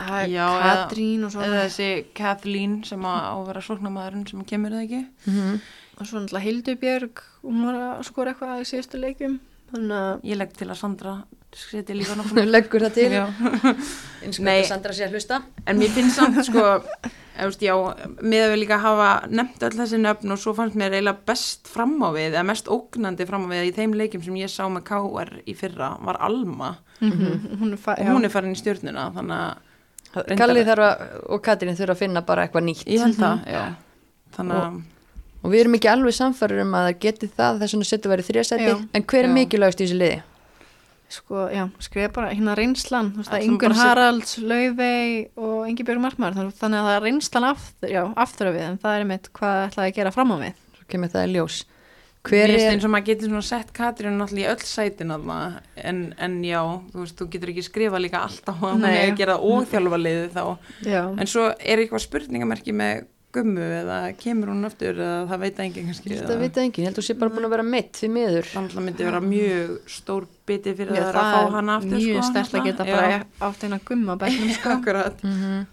Er 0.00 0.28
Já, 0.30 0.46
eða- 0.46 0.86
Katrín 0.88 1.24
og 1.26 1.32
svo, 1.34 1.42
Eða 1.44 1.66
þessi 1.66 1.88
Kathleen 2.16 2.78
sem 2.88 3.02
á 3.04 3.36
að 3.36 3.46
vera 3.50 3.60
sóknarmæðurinn 3.60 4.28
sem 4.30 4.44
kemur 4.48 4.70
það 4.72 4.86
ekki. 4.86 5.02
Mm 5.26 5.60
og 6.00 6.06
svo 6.08 6.16
náttúrulega 6.16 6.46
Hildubjörg, 6.46 7.18
hún 7.44 7.58
var 7.66 7.74
að 7.76 8.04
skora 8.08 8.30
eitthvað 8.32 8.62
í 8.62 8.68
síðustu 8.70 8.96
leikum, 9.02 9.34
þannig 9.68 9.98
að 9.98 10.22
Ég 10.30 10.38
legg 10.40 10.54
til 10.56 10.68
að 10.72 10.78
Sandra 10.80 11.12
seti 11.56 11.94
líka 11.96 12.14
nokkuð. 12.18 12.44
Leggur 12.50 12.84
það 12.86 12.94
til, 12.94 13.08
Já. 13.12 13.24
eins 14.24 14.38
og 14.38 14.44
Nei. 14.46 14.60
þetta 14.60 14.68
Sandra 14.74 14.92
sé 14.96 15.06
að 15.08 15.16
hlusta. 15.16 15.40
En 15.66 15.78
mér 15.80 15.90
finnst 15.94 16.16
samt 16.20 16.38
sko, 16.46 16.64
veist, 17.40 17.62
já, 17.64 17.72
með 18.20 18.44
að 18.44 18.52
við 18.54 18.60
líka 18.62 18.78
hafa 18.82 19.08
nefnt 19.32 19.62
öll 19.66 19.72
þessi 19.78 19.98
nöfn 20.02 20.34
og 20.34 20.40
svo 20.42 20.52
fannst 20.58 20.76
mér 20.78 20.94
eiginlega 20.98 21.24
best 21.30 21.70
fram 21.72 21.96
á 22.04 22.08
við, 22.14 22.28
eða 22.34 22.44
mest 22.50 22.68
ógnandi 22.70 23.26
fram 23.28 23.48
á 23.48 23.52
við 23.54 23.70
í 23.70 23.74
þeim 23.78 23.96
leikim 23.96 24.22
sem 24.22 24.36
ég 24.42 24.52
sá 24.52 24.62
með 24.70 24.84
KR 24.90 25.32
í 25.48 25.54
fyrra 25.56 25.94
var 26.04 26.20
Alma 26.28 26.74
hún 27.00 27.72
er, 27.72 27.78
fa- 27.80 27.96
og 27.96 28.04
já. 28.04 28.10
hún 28.12 28.28
er 28.28 28.32
farin 28.34 28.52
í 28.52 28.58
stjórnuna 28.60 29.08
að 29.16 29.66
Kalli 30.36 30.64
þarf 30.66 30.82
að, 30.84 31.02
og 31.30 31.40
Katrín 31.46 31.76
þurfa 31.78 31.94
að 31.94 32.00
finna 32.02 32.20
bara 32.26 32.42
eitthvað 32.48 32.64
nýtt. 32.66 32.80
ég 32.90 32.98
held 33.04 33.14
það, 33.20 33.44
já. 33.46 33.60
Þannig 34.36 34.56
að, 34.60 34.80
Og 35.40 35.52
við 35.54 35.60
erum 35.62 35.76
ekki 35.78 35.88
alveg 35.88 36.12
samfæður 36.12 36.58
um 36.66 36.74
að 36.76 36.86
það 36.90 36.96
geti 37.06 37.28
það 37.38 37.60
þess 37.62 37.76
að 37.78 37.84
setja 37.88 38.10
verið 38.12 38.26
þrjasæti, 38.28 38.66
Já. 38.68 38.74
en 38.98 39.04
hver 39.08 39.22
er 39.24 39.28
Já. 39.30 39.34
mikilvægst 39.38 39.80
í 39.80 39.86
þessu 39.86 39.96
liði? 40.02 40.18
Sko, 41.10 41.48
já, 41.50 41.64
skrifa 41.82 42.12
bara 42.14 42.30
hérna 42.30 42.52
reynslan, 42.54 43.08
þú 43.10 43.24
veist 43.24 43.32
að 43.34 43.46
Ingun 43.48 43.74
Haralds, 43.74 44.36
Laufey 44.38 45.24
og 45.42 45.66
Ingi 45.66 45.82
Björg 45.88 46.04
Markmar, 46.04 46.36
þannig 46.38 46.78
að 46.78 46.86
það 46.86 46.94
er 46.94 47.04
reynslan 47.08 47.46
aftur, 47.48 47.90
já, 47.90 48.02
aftur 48.14 48.50
á 48.50 48.52
við, 48.54 48.62
en 48.68 48.78
það 48.78 48.94
er 48.94 49.04
einmitt 49.04 49.26
hvað 49.34 49.62
ætlaði 49.64 49.90
að 49.90 49.96
gera 49.96 50.12
fram 50.14 50.30
á 50.30 50.36
við. 50.44 50.60
Svo 50.78 50.86
kemur 50.94 51.10
það 51.10 51.26
í 51.26 51.32
ljós. 51.34 51.58
Hver 52.30 52.52
er, 52.52 52.62
eins 52.68 52.84
og 52.84 52.92
maður 52.92 53.06
getur 53.08 53.30
svona 53.30 53.46
sett 53.48 53.70
Katrín 53.74 54.18
náttúrulega 54.20 54.44
í 54.44 54.52
öll 54.52 54.64
sætin 54.68 55.14
að 55.14 55.22
maður, 55.30 55.68
en, 55.88 56.00
en 56.20 56.34
já, 56.44 56.60
þú 56.92 57.02
veist, 57.02 57.16
þú 57.16 57.28
getur 57.32 57.52
ekki 57.54 57.64
skrifa 57.64 58.00
líka 58.02 58.20
alltaf 58.26 58.58
hún 58.60 58.84
Nei. 58.84 58.90
er 58.92 59.06
að 59.08 59.22
gera 59.22 59.38
það 59.38 59.54
og 59.54 59.70
þjálfa 59.70 60.00
liðið 60.04 60.34
þá, 60.36 60.42
Já, 60.84 61.00
en 61.08 61.30
svo 61.32 61.46
er 61.56 61.82
eitthvað 61.82 62.04
spurningamerki 62.04 62.76
með 62.76 63.08
gummu 63.32 63.62
eða 63.62 63.96
kemur 64.18 64.50
hún 64.50 64.66
aftur 64.66 64.96
eða 64.98 65.26
það 65.30 65.42
veit 65.44 65.58
enginn 65.64 65.86
kannski 65.90 66.14
eða- 66.16 66.38
veit 66.40 66.56
enginn, 66.62 66.82
ég 66.82 66.88
held 66.88 66.96
að 66.96 67.00
þú 67.00 67.06
sé 67.06 67.14
bara 67.20 67.30
búin 67.34 67.46
að 67.46 67.54
vera 67.54 67.66
meitt 67.66 67.92
því 68.00 68.08
miður. 68.16 68.48
Það 68.50 68.80
myndi 68.86 69.06
vera 69.06 69.20
mjög 69.20 69.74
stór 69.86 70.26
biti 70.46 70.74
fyrir 70.74 70.94
já 70.98 71.04
það 71.04 71.20
að 71.20 71.34
fá 71.34 71.50
hana 71.54 71.76
aftur 71.78 71.96
mjög 71.98 72.22
sko, 72.22 72.30
stert 72.30 72.54
að 72.54 72.64
geta 72.66 72.84
náttúrulega. 72.84 73.20
bara 73.40 73.50
átt 73.50 73.64
eina 73.64 73.78
gumma 73.84 74.16
bæknum, 74.16 74.48
Já, 74.48 74.54
sko. 74.58 74.70
Mm 75.28 75.66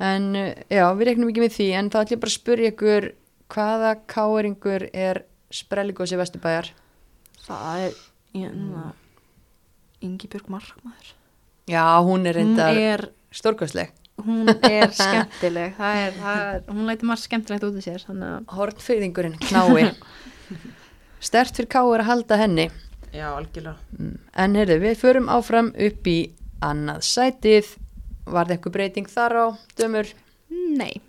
En 0.00 0.30
uh, 0.34 0.54
já, 0.72 0.86
við 0.96 1.04
reiknum 1.10 1.28
ekki 1.28 1.42
með 1.44 1.52
því, 1.58 1.64
en 1.76 1.90
þá 1.92 1.96
ætlum 2.00 2.14
ég 2.16 2.20
bara 2.22 2.30
að 2.30 2.38
spyrja 2.38 2.68
ykkur 2.72 3.06
hvaða 3.52 3.90
káeringur 4.08 4.86
er 4.96 5.24
sprelligósi 5.52 6.16
Vesturbæjar? 6.16 6.70
Það 7.44 7.82
er, 7.84 7.98
hérna, 8.32 8.84
Ingi 10.00 10.30
Björg 10.32 10.48
Markmar. 10.48 11.10
Já, 11.68 11.84
hún 12.00 12.24
er 12.26 12.38
er, 12.40 13.04
stórkostleg. 13.30 13.92
Hún 14.26 14.50
er 14.66 14.92
skemmtileg, 15.00 15.74
það 15.78 16.00
er, 16.04 16.14
það 16.20 16.42
er, 16.46 16.62
hún 16.70 16.88
læti 16.88 17.08
margt 17.10 17.26
skemmtilegt 17.26 17.66
út 17.68 17.78
í 17.80 17.84
sér, 17.84 18.06
Hortfyrðingurinn, 18.54 19.36
knái. 19.48 19.90
Stert 21.30 21.58
fyrir 21.58 21.68
káir 21.70 22.04
að 22.04 22.08
halda 22.08 22.40
henni. 22.40 22.70
Já, 23.10 23.28
algjörlega 23.34 23.76
Mm. 24.00 24.16
En 24.38 24.54
heyrðu, 24.56 24.78
við 24.80 24.98
förum 25.00 25.26
áfram 25.28 25.72
upp 25.74 26.06
í 26.08 26.18
annað 26.64 27.02
sætið. 27.04 27.72
Var 28.24 28.46
það 28.46 28.54
eitthvað 28.54 28.74
breyting 28.76 29.10
þar 29.10 29.34
á, 29.36 29.46
dömur? 29.76 30.12
nei, 30.50 31.00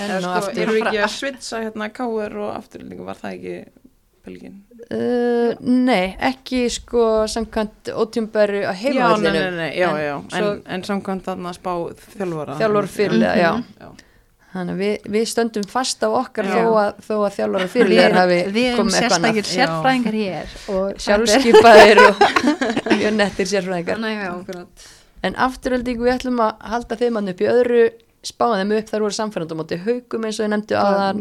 Enn 0.00 0.10
Eða 0.10 0.20
sko, 0.24 0.32
aftur. 0.40 0.62
Erum 0.64 0.74
við 0.74 0.86
ekki 0.88 1.02
að 1.04 1.12
svitsa 1.14 1.60
hérna 1.62 1.88
káir 1.94 2.36
og 2.40 2.50
afturlendingu, 2.56 3.04
var 3.06 3.20
það 3.20 3.36
ekki 3.36 3.83
Belgin? 4.24 4.54
Uh, 4.90 5.52
nei, 5.60 6.14
ekki 6.30 6.64
sko 6.72 7.02
samkvæmt 7.28 7.90
ótjumberu 7.92 8.62
að 8.64 8.72
Já, 8.72 8.72
nei, 8.72 8.80
heimavallinu. 8.82 9.32
nei, 9.34 9.50
nei, 9.58 9.68
já, 9.78 9.88
En 9.90 10.00
já 10.04 10.14
En, 10.14 10.30
svo- 10.32 10.62
en 10.76 10.82
samkvæmt 10.88 11.24
þarna 11.28 11.52
spá 11.56 11.72
þjálfara 12.16 12.56
Þjálfur 12.60 12.88
fyrirlega, 12.94 13.36
já. 13.42 13.52
Mhm. 13.52 13.64
Já. 13.80 13.92
Þannig 14.54 14.74
að 14.76 14.82
við, 14.84 15.06
við 15.10 15.24
stöndum 15.26 15.64
fast 15.66 16.04
á 16.06 16.08
okkar 16.14 16.46
Já. 16.46 16.54
þó 16.54 16.74
að, 16.78 16.90
þó 17.08 17.14
að 17.26 17.32
þjálfur 17.38 17.68
fyrirlegar 17.72 18.12
hafi 18.20 18.36
við 18.54 18.66
erum 18.68 18.78
komið 18.84 18.98
eitthvað 19.00 19.16
annað. 19.16 19.34
sérstakir 19.34 19.44
Já. 19.44 19.54
sérfræðingar 19.54 20.18
hér 20.20 20.52
og 20.74 20.84
Sjálfskipaðir 21.04 22.02
og 22.04 22.22
mjög 23.00 23.16
nettir 23.18 23.50
sérfræðingar. 23.50 23.98
Þannig, 23.98 24.20
já, 24.22 24.30
Akkurat 24.36 24.86
En 25.24 25.34
afturöldingu 25.40 26.04
við 26.04 26.12
ætlum 26.18 26.40
að 26.44 26.64
halda 26.70 26.96
þeim 27.00 27.14
hann 27.18 27.28
upp 27.32 27.38
í 27.40 27.46
öðru, 27.48 27.82
spáða 28.24 28.56
þeim 28.62 28.72
upp, 28.78 28.88
þar 28.90 29.02
voru 29.04 29.16
samfærandi 29.18 29.54
á 29.54 29.58
móti 29.60 29.78
haugum 29.84 30.24
eins 30.28 30.38
og 30.40 30.46
ég 30.46 30.50
nefndu 30.54 30.76
aðan, 30.80 31.20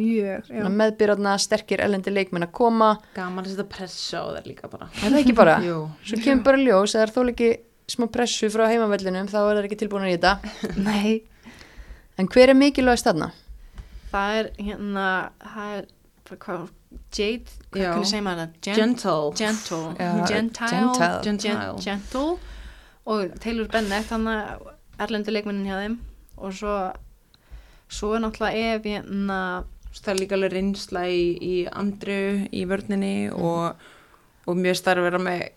meðbyrðarna, 0.79 1.33
sterkir 1.43 1.81
elendi 1.83 2.13
leikmenn 2.13 2.45
að 2.47 2.51
koma. 2.55 2.89
Gaman 3.17 3.43
að 3.45 3.53
setja 3.53 3.65
pressa 3.73 4.21
á 4.23 4.25
þær 4.37 4.47
líka 4.47 4.69
bara 4.71 4.87
Er 5.01 5.09
það 5.11 5.19
ekki 5.23 5.35
bara? 5.37 5.57
Jú 5.67 5.77
Svo 6.07 6.19
kemur 6.23 6.43
bara 6.47 6.61
ljós, 6.63 6.95
eða 6.95 7.11
þó 7.15 7.25
ekki 7.33 7.49
smá 7.93 8.07
pressu 8.13 8.47
frá 8.53 8.63
heimavellinum, 8.71 9.27
þá 9.27 9.37
er 9.43 9.57
það 9.59 9.65
ekki 9.67 9.79
tilbúin 9.83 10.07
í 10.07 10.15
þetta. 10.15 10.35
Nei, 10.87 11.21
En 12.21 12.27
hver 12.29 12.51
er 12.53 12.57
mikilvægst 12.57 13.07
þarna? 13.09 13.31
það 14.13 14.35
er 14.39 14.47
hérna, 14.61 15.05
það 15.41 15.71
er, 15.79 15.85
hvað, 16.37 16.65
Jade, 17.17 17.53
hvað 17.73 17.87
hvernig 17.87 18.09
segir 18.11 18.25
maður 18.27 18.41
það? 18.43 18.51
Gen- 18.67 18.77
Gentle 18.77 19.31
Gentle, 19.39 19.79
Gentile, 20.29 20.29
Gentile. 20.29 21.21
Gen- 21.25 21.39
Gentile. 21.41 21.73
Gentle 21.81 22.25
og 23.09 23.33
Taylor 23.43 23.67
Bennett, 23.73 24.11
hann 24.13 24.27
er 24.29 24.61
erlendu 25.01 25.33
leikmennin 25.33 25.65
hjá 25.67 25.79
þeim 25.81 25.95
og 26.37 26.53
svo, 26.57 26.77
svo 27.91 28.13
er 28.15 28.23
náttúrulega 28.23 28.75
ef 28.75 28.87
hérna, 28.89 29.39
það 29.93 30.13
er 30.13 30.21
líka 30.21 30.37
alveg 30.37 30.55
reynsla 30.55 31.07
í, 31.09 31.25
í 31.37 31.55
andru 31.69 32.21
í 32.51 32.63
vörninni 32.69 33.17
og, 33.33 33.83
og 34.47 34.57
mjög 34.59 34.79
starf 34.79 35.05
vera 35.05 35.21
með 35.21 35.51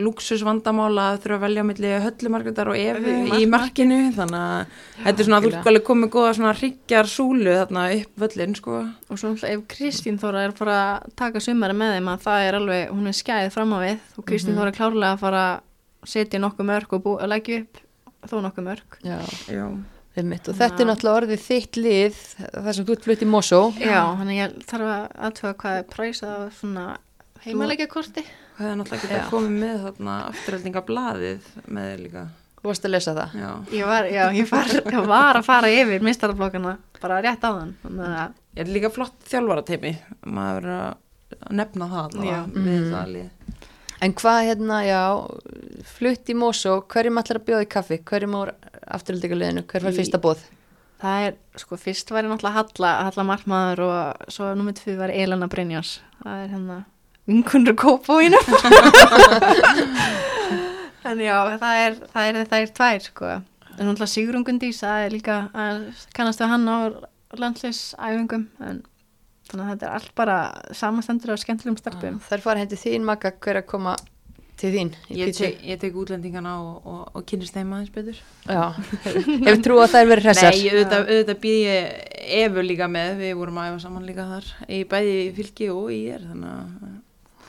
luxusvandamála 0.00 1.06
að 1.10 1.18
þurfa 1.24 1.36
að 1.36 1.44
velja 1.44 1.62
á 1.64 1.68
milli 1.68 1.90
höllumarkundar 2.04 2.70
og 2.70 2.78
Evu, 2.78 3.14
í 3.36 3.46
markinu. 3.50 3.98
þannig 4.14 4.38
að 4.40 4.78
þetta 5.04 5.22
er 5.24 5.28
svona 5.28 5.40
að 5.40 5.48
þú 5.66 5.82
komið 5.88 6.12
góða 6.14 6.32
svona 6.38 6.54
hryggjar 6.56 7.10
súlu 7.10 7.56
þarna 7.58 7.84
upp 7.98 8.24
völlin 8.24 8.56
sko. 8.56 8.80
Og 9.10 9.20
svo 9.20 9.32
ef 9.50 9.64
Kristín 9.70 10.20
Þóra 10.22 10.46
er 10.46 10.56
bara 10.58 10.78
að 10.80 11.14
taka 11.18 11.42
sumari 11.44 11.76
með 11.76 11.96
þeim 11.96 12.10
að 12.14 12.26
það 12.26 12.46
er 12.46 12.60
alveg, 12.60 12.84
hún 12.94 13.10
er 13.12 13.18
skæðið 13.20 13.54
fram 13.56 13.76
á 13.76 13.78
við 13.84 13.96
og 14.16 14.28
Kristín 14.30 14.58
Þóra 14.58 14.72
er 14.72 14.78
klárlega 14.78 15.14
að 15.16 15.22
fara 15.26 15.46
að 15.50 16.10
setja 16.14 16.42
nokkuð 16.42 16.70
mörg 16.72 16.96
og 16.96 17.04
bú, 17.04 17.16
að 17.20 17.34
leggja 17.34 17.64
upp 17.64 17.82
þó 18.30 18.36
nokkuð 18.46 18.68
mörg. 18.70 19.00
Já, 19.04 19.18
Já, 19.50 19.66
einmitt. 20.16 20.48
Og 20.50 20.56
þetta 20.58 20.82
er 20.82 20.88
náttúrulega 20.90 21.20
orðið 21.22 21.44
þitt 21.46 21.76
lið, 21.80 22.20
þar 22.56 22.72
sem 22.76 22.84
þú 22.88 22.96
ert 22.96 23.04
flutt 23.08 23.22
í 23.22 23.28
Mosó. 23.30 23.60
Já, 23.78 24.00
þannig 24.18 24.40
ég 24.40 24.56
þarf 24.70 24.90
að 24.90 25.06
aðtöga 25.28 25.54
hvað 25.62 25.78
er 25.80 25.88
præsað 25.94 26.36
af 26.46 26.58
svona 26.60 26.86
heimalegja 27.44 27.86
korti. 27.92 28.24
hvað 28.58 28.70
er 28.72 28.76
náttúrulega 28.80 29.06
ekki 29.06 29.20
að 29.20 29.30
komið 29.30 29.56
með 29.64 29.76
þarna 29.86 30.16
afturöldingablaðið 30.32 31.50
með 31.68 31.90
þér 31.92 32.04
líka 32.06 32.26
Þú 32.60 32.68
varst 32.68 32.84
að 32.84 32.90
lesa 32.92 33.12
það. 33.16 33.36
Já, 33.40 33.50
Ég 33.72 33.86
var, 33.88 34.04
já, 34.12 34.24
ég 34.36 34.48
var, 34.50 34.66
ég 34.92 35.06
var 35.08 35.38
að 35.38 35.46
fara 35.46 35.68
yfir 35.72 36.02
mistaraflokkana 36.04 36.74
bara 37.00 37.20
rétt 37.24 37.40
á 37.40 37.50
þann. 37.56 37.70
Þannig 37.86 38.18
að, 38.20 38.34
ég 38.58 38.60
er 38.66 38.72
líka 38.74 38.90
flott 38.92 39.16
þjálfarateimi 39.30 39.92
maður 40.28 40.66
er 40.68 40.74
að 40.84 41.54
nefna 41.56 41.88
það 41.88 41.96
Já. 41.96 42.10
allavega 42.10 42.42
við 42.52 42.80
Mm. 42.82 42.90
það 42.92 43.14
lið 43.14 43.30
En 44.00 44.12
hvað 44.16 44.38
hérna, 44.48 44.76
já, 44.84 45.00
flutt 45.84 46.30
í 46.32 46.34
Mosó, 46.36 46.78
hverjum 46.88 47.18
allar 47.20 47.36
að 47.40 47.44
bjóða 47.48 47.64
í 47.66 47.68
kaffi? 47.68 47.98
Hverjum 48.08 48.36
á 48.36 48.40
afturöldinguleginu? 48.96 49.66
Hver 49.70 49.86
var 49.86 49.96
fyrsta 49.96 50.20
bóð? 50.22 50.42
það 51.00 51.26
er, 51.26 51.36
sko, 51.60 51.78
fyrst 51.80 52.10
var 52.12 52.26
ég 52.26 52.32
náttúrulega 52.32 52.60
Halla, 52.60 52.90
Halla 53.08 53.26
Markmaður 53.28 53.84
og 53.86 54.32
svo 54.32 54.50
nummið 54.56 54.82
tvið 54.82 54.98
var 55.00 55.12
Elena 55.14 55.48
Brynjás. 55.50 55.94
Það 56.20 56.42
er 56.42 56.50
hérna 56.54 56.76
vinkunur 57.30 57.76
kópóinu. 57.78 58.40
en 61.08 61.22
já, 61.24 61.36
það 61.62 61.80
er, 61.86 61.96
það 62.12 62.28
er, 62.28 62.42
það 62.50 62.58
er 62.58 62.74
tvær, 62.76 63.00
sko. 63.06 63.32
En 63.78 63.88
náttúrulega 63.88 64.12
Sigrun 64.12 64.44
Gundís, 64.44 64.82
það 64.82 65.06
er 65.06 65.14
líka, 65.14 65.36
kannast 66.16 66.42
við 66.42 66.52
hann 66.52 66.68
á 66.68 66.78
landsleisæfingum, 67.40 68.48
en 68.66 68.82
þannig 69.50 69.64
að 69.64 69.72
þetta 69.72 69.88
er 69.88 69.96
allt 69.96 70.12
bara 70.18 70.36
samastendur 70.76 71.34
af 71.34 71.42
skemmtilegum 71.42 71.80
stelpum. 71.80 72.20
Þær 72.26 72.44
fara 72.44 72.62
hendi 72.62 72.78
þín 72.78 73.06
maka 73.06 73.32
hver 73.38 73.62
að 73.62 73.70
koma 73.70 73.96
til 74.60 74.70
þín 74.74 74.90
ég, 75.16 75.32
tek, 75.36 75.60
ég 75.64 75.80
tek 75.80 75.98
útlendingana 76.02 76.54
og, 76.60 76.86
og, 76.86 77.02
og 77.16 77.26
kynist 77.28 77.56
þeim 77.56 77.72
aðeins 77.76 77.92
betur 77.94 78.18
Já, 78.44 78.62
hefur 79.46 79.62
trú 79.64 79.78
að 79.80 79.94
þær 79.94 80.10
verið 80.12 80.28
hressar? 80.28 80.56
Nei, 80.56 80.72
auðvitað, 80.72 81.06
auðvitað 81.14 81.40
býð 81.44 81.60
ég 81.66 82.08
Efu 82.40 82.64
líka 82.66 82.86
með, 82.92 83.14
við 83.22 83.32
vorum 83.40 83.60
að 83.62 83.70
æfa 83.70 83.84
saman 83.86 84.04
líka 84.06 84.26
þar 84.28 84.50
í 84.68 84.82
bæði 84.90 85.14
fylki 85.38 85.70
og 85.72 85.88
í 85.94 86.02
er 86.14 86.26
þannig 86.28 86.52
að, 86.56 86.98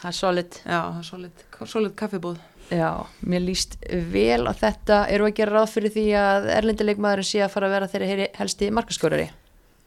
Það 0.01 0.09
er 0.09 0.15
solid. 0.17 0.55
já, 0.65 0.77
það 0.79 1.01
er 1.03 1.09
solid, 1.11 1.43
solid 1.69 1.93
kaffibóð 1.99 2.39
Já, 2.71 2.87
mér 3.27 3.43
líst 3.43 3.73
vel 4.13 4.47
á 4.47 4.55
þetta. 4.55 5.01
Eru 5.11 5.25
að 5.27 5.33
gera 5.41 5.57
ráð 5.59 5.73
fyrir 5.73 5.91
því 5.91 6.05
að 6.15 6.45
erlendileikmaðurinn 6.55 7.27
sé 7.27 7.41
að 7.43 7.51
fara 7.51 7.67
að 7.67 7.73
vera 7.75 7.89
þeirra 7.91 8.07
heyri 8.07 8.27
helsti 8.37 8.69
markaskorari? 8.71 9.25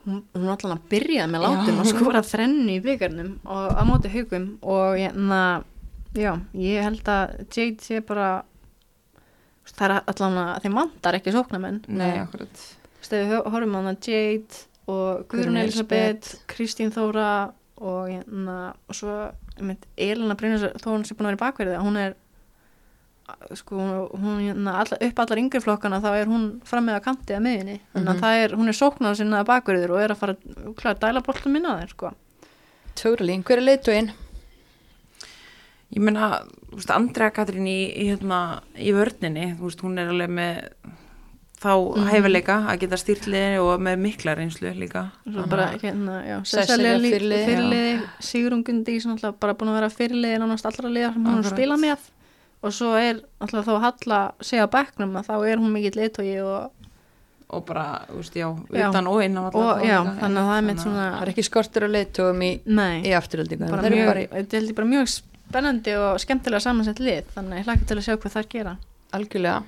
Hún, 0.05 0.19
hún 0.37 0.51
alltaf 0.53 0.75
að 0.75 0.83
byrja 0.93 1.25
með 1.33 1.47
látum 1.47 1.79
að 1.81 1.89
skora 1.95 2.21
þrennu 2.29 2.75
í 2.75 2.83
byggarnum 2.85 3.31
og 3.49 3.73
á 3.73 3.83
móti 3.89 4.11
haugum 4.13 4.45
og 4.61 4.99
hérna, 5.01 5.39
já, 6.15 6.33
ég 6.55 6.83
held 6.87 7.09
að 7.11 7.35
Jade 7.55 7.83
sé 7.85 8.01
bara 8.07 8.29
það 9.75 9.85
er 9.91 9.95
allan 10.13 10.39
að 10.45 10.63
þeim 10.65 10.75
vantar 10.79 11.17
ekki 11.19 11.33
sóknamenn 11.35 11.83
Nei, 11.89 12.19
akkurat. 12.21 12.65
Stefi 13.05 13.39
horfum 13.45 13.75
hann 13.79 13.91
að 13.95 14.09
Jade 14.09 14.61
og 14.87 15.25
Guðrún 15.29 15.57
Guðrún 15.57 15.63
Elisabeth, 15.63 16.35
Kristín 16.51 16.93
Þóra 16.95 17.31
og 17.81 18.11
hérna 18.13 18.59
og 18.89 18.95
svo, 18.97 19.15
ég 19.59 19.65
mynd, 19.67 19.87
Elina 19.97 20.37
Brynjus 20.39 20.69
þó 20.83 20.91
hún 20.93 21.05
sé 21.09 21.17
búin 21.17 21.27
að 21.27 21.33
vera 21.35 21.41
í 21.41 21.43
bakverði 21.47 21.81
hún 21.83 21.97
er 22.01 22.15
sko, 23.57 23.79
hún 24.21 24.43
hérna, 24.45 24.75
alla, 24.83 24.99
upp 25.01 25.21
allar 25.25 25.41
yngri 25.41 25.61
flokkana 25.65 25.99
þá 26.05 26.11
er 26.21 26.29
hún 26.29 26.45
fram 26.69 26.85
með 26.87 26.99
að 26.99 27.05
kanti 27.07 27.33
að 27.39 27.45
miðinni 27.47 27.77
þannig 27.95 28.11
að 28.11 28.15
Mhm. 28.15 28.21
það 28.21 28.43
er, 28.45 28.57
hún 28.61 28.69
er 28.69 28.77
sóknar 28.79 29.17
sinna 29.17 29.41
bakverður 29.49 29.95
og 29.97 30.01
er 30.05 30.13
að 30.13 30.21
fara, 30.21 30.35
klára, 30.77 30.99
dæla 31.01 31.23
boltum 31.25 31.53
minna 31.57 31.79
þeir 31.81 31.89
sko. 31.95 32.13
Totally, 32.95 33.39
hver 33.43 33.59
er 33.59 33.65
leiðtóin? 33.65 34.13
Ég 35.95 36.03
veist, 36.75 36.91
Andrea 36.91 37.31
Katrín 37.31 37.67
í, 37.71 37.79
í, 37.95 38.09
hérna, 38.11 38.61
í 38.77 38.91
vörninni, 38.97 39.53
þú 39.59 39.69
veist, 39.69 39.83
hún 39.85 39.99
er 40.03 40.09
alveg 40.11 40.33
með 40.35 40.57
þá 41.65 41.71
Mhm. 41.95 42.09
hæfileika 42.11 42.57
að 42.69 42.81
geta 42.83 42.97
stýrliði 43.01 43.61
og 43.63 43.81
með 43.81 44.01
mikla 44.03 44.35
reynslu 44.37 44.73
líka. 44.77 45.05
Svo 45.25 45.47
bara, 45.49 45.69
hérna, 45.81 46.17
já, 46.27 46.37
Sesselja 46.45 46.99
fyrirliði, 46.99 47.47
fyrirliði, 47.47 48.03
sem 49.01 49.13
alltaf 49.15 49.39
bara 49.41 49.55
búin 49.55 49.71
að 49.71 49.79
vera 49.81 49.89
fyrirliði 49.89 50.39
nánast 50.43 50.67
allra 50.67 50.91
liðar 50.91 51.13
sem 51.15 51.25
hún 51.25 51.39
að 51.45 51.51
spila 51.55 51.77
með 51.81 51.99
og 52.65 52.73
svo 52.73 52.95
er 52.99 53.21
alltaf 53.41 53.65
þá 53.65 53.81
Halla 53.81 54.21
segja 54.41 54.67
bekknum 54.67 55.17
að 55.17 55.27
þá 55.31 55.35
er 55.53 55.57
hún 55.63 55.73
mikill 55.73 55.97
leitói 56.03 56.43
og, 56.43 56.71
og 57.51 57.65
bara, 57.67 57.87
þú 58.11 58.17
veist, 58.21 58.35
já, 58.35 58.49
Já. 58.75 58.89
utan 58.91 59.07
og 59.07 59.23
innan 59.23 59.45
og 59.45 59.55
allar 59.55 59.85
já, 59.85 59.99
þá 60.03 60.05
líka. 60.05 60.21
þannig 60.21 60.39
að 60.43 60.49
það 60.51 60.59
er 60.59 60.67
mitt 60.69 60.79
svona 60.85 61.05
Það 61.15 61.23
er 61.23 61.33
ekki 61.33 61.45
skortur 61.49 61.87
á 61.87 61.89
leiðtóum 61.95 62.43
í, 62.43 62.51
í 63.05 63.11
afturöldingu. 63.15 63.69
Það 63.71 63.85
eru 63.85 63.97
mjög, 63.97 64.07
bara 64.11 64.21
í- 64.21 64.29
þetta 64.35 64.55
er 64.69 64.73
bara 64.75 64.87
mjög 64.89 65.23
spennandi 65.55 65.95
og 66.01 66.19
skemmtilega 66.23 66.65
samansett 66.65 66.99
lið 67.03 67.31
þannig 67.37 67.55
að 67.55 67.61
ég 67.63 67.69
hlakka 67.71 67.87
til 67.91 67.97
að 68.01 68.05
sjá 68.09 68.15
hvað 68.19 68.35
það 68.35 68.49
gera 68.55 68.73
algjörlega. 69.15 69.63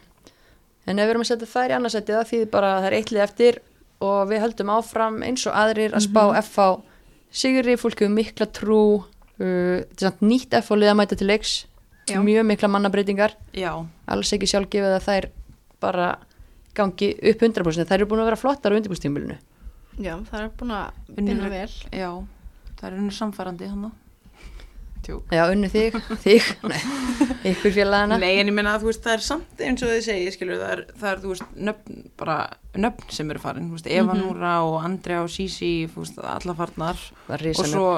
En 0.86 0.98
ef 0.98 1.06
við 1.06 1.12
erum 1.14 1.22
að 1.24 1.30
setja 1.30 1.48
þær 1.50 1.70
í 1.72 1.76
annarsætti 1.76 2.14
það 2.14 2.28
þýðir 2.30 2.50
bara 2.50 2.70
að 2.74 2.80
það 2.82 2.88
er 2.90 2.96
eitt 2.98 3.12
lið 3.14 3.22
eftir 3.26 3.58
og 4.06 4.18
við 4.30 4.42
höldum 4.44 4.70
áfram 4.76 5.16
eins 5.26 5.46
og 5.46 5.54
aðrir 5.62 5.94
að 5.96 6.04
spá 6.06 6.22
Mhm. 6.26 6.36
FH 6.42 6.66
Sigri, 7.36 7.74
fólk 7.76 7.98
hefur 8.00 8.14
mikla 8.14 8.46
trú, 8.46 9.04
uh, 9.40 9.80
nýtt 10.22 10.54
FH 10.62 10.76
lið 10.78 10.90
að 10.92 10.96
mæta 10.96 11.16
til 11.18 11.26
leiks, 11.26 11.66
Já. 12.08 12.20
mjög 12.22 12.46
mikla 12.46 12.68
mannabreitingar, 12.70 13.34
Já, 13.52 13.84
alls 14.08 14.32
ekki 14.32 14.46
sjálfgefið 14.46 14.94
að 14.96 15.04
þær 15.08 15.26
bara 15.80 16.18
gangi 16.74 17.10
upp 17.18 17.40
100%, 17.42 17.84
þær 17.84 17.94
eru 17.98 18.06
búin 18.06 18.20
að 18.22 18.30
vera 18.30 18.36
flottar 18.40 18.72
á 18.72 18.76
undirbústímulinu. 18.78 19.36
já, 19.98 20.16
það 20.30 20.40
er 20.40 20.48
búin 20.56 20.70
að 20.70 20.90
vinna 21.16 21.48
vel 21.50 21.68
já, 21.92 22.10
það 22.78 22.86
er 22.92 22.98
unni 22.98 23.10
samfærandi 23.10 23.68
hann 23.68 23.92
Tjók. 25.06 25.22
Já, 25.30 25.44
unnu 25.52 25.68
þig, 25.70 25.94
þig, 26.24 26.48
ykkur 27.52 27.72
félagana. 27.76 28.18
Nei, 28.18 28.32
en 28.40 28.48
ég 28.50 28.54
meina 28.56 28.72
að 28.74 28.82
þú 28.82 28.90
veist, 28.90 29.04
það 29.04 29.14
er 29.18 29.22
samt 29.26 29.62
eins 29.66 29.84
og 29.86 29.92
þið 29.92 30.02
segi, 30.08 30.32
skilur, 30.34 30.58
það 30.62 30.72
er, 30.74 30.82
það 30.98 31.08
er, 31.12 31.20
þú 31.22 31.30
veist, 31.32 31.52
nöfn, 31.68 32.00
bara 32.18 32.36
nöfn 32.86 33.14
sem 33.14 33.30
eru 33.30 33.42
farin, 33.44 33.68
þú 33.70 33.78
veist, 33.78 33.86
Eva 33.94 34.14
Mhm. 34.16 34.22
Núra 34.24 34.52
og 34.66 34.76
Andrea 34.84 35.22
og 35.22 35.30
Sisi, 35.30 35.72
þú 35.94 36.02
veist, 36.02 36.18
alla 36.18 36.54
farnar 36.58 36.96
Það 37.28 37.34
er 37.34 37.40
og 37.40 37.46
risanum. 37.46 37.72
svo, 37.76 37.90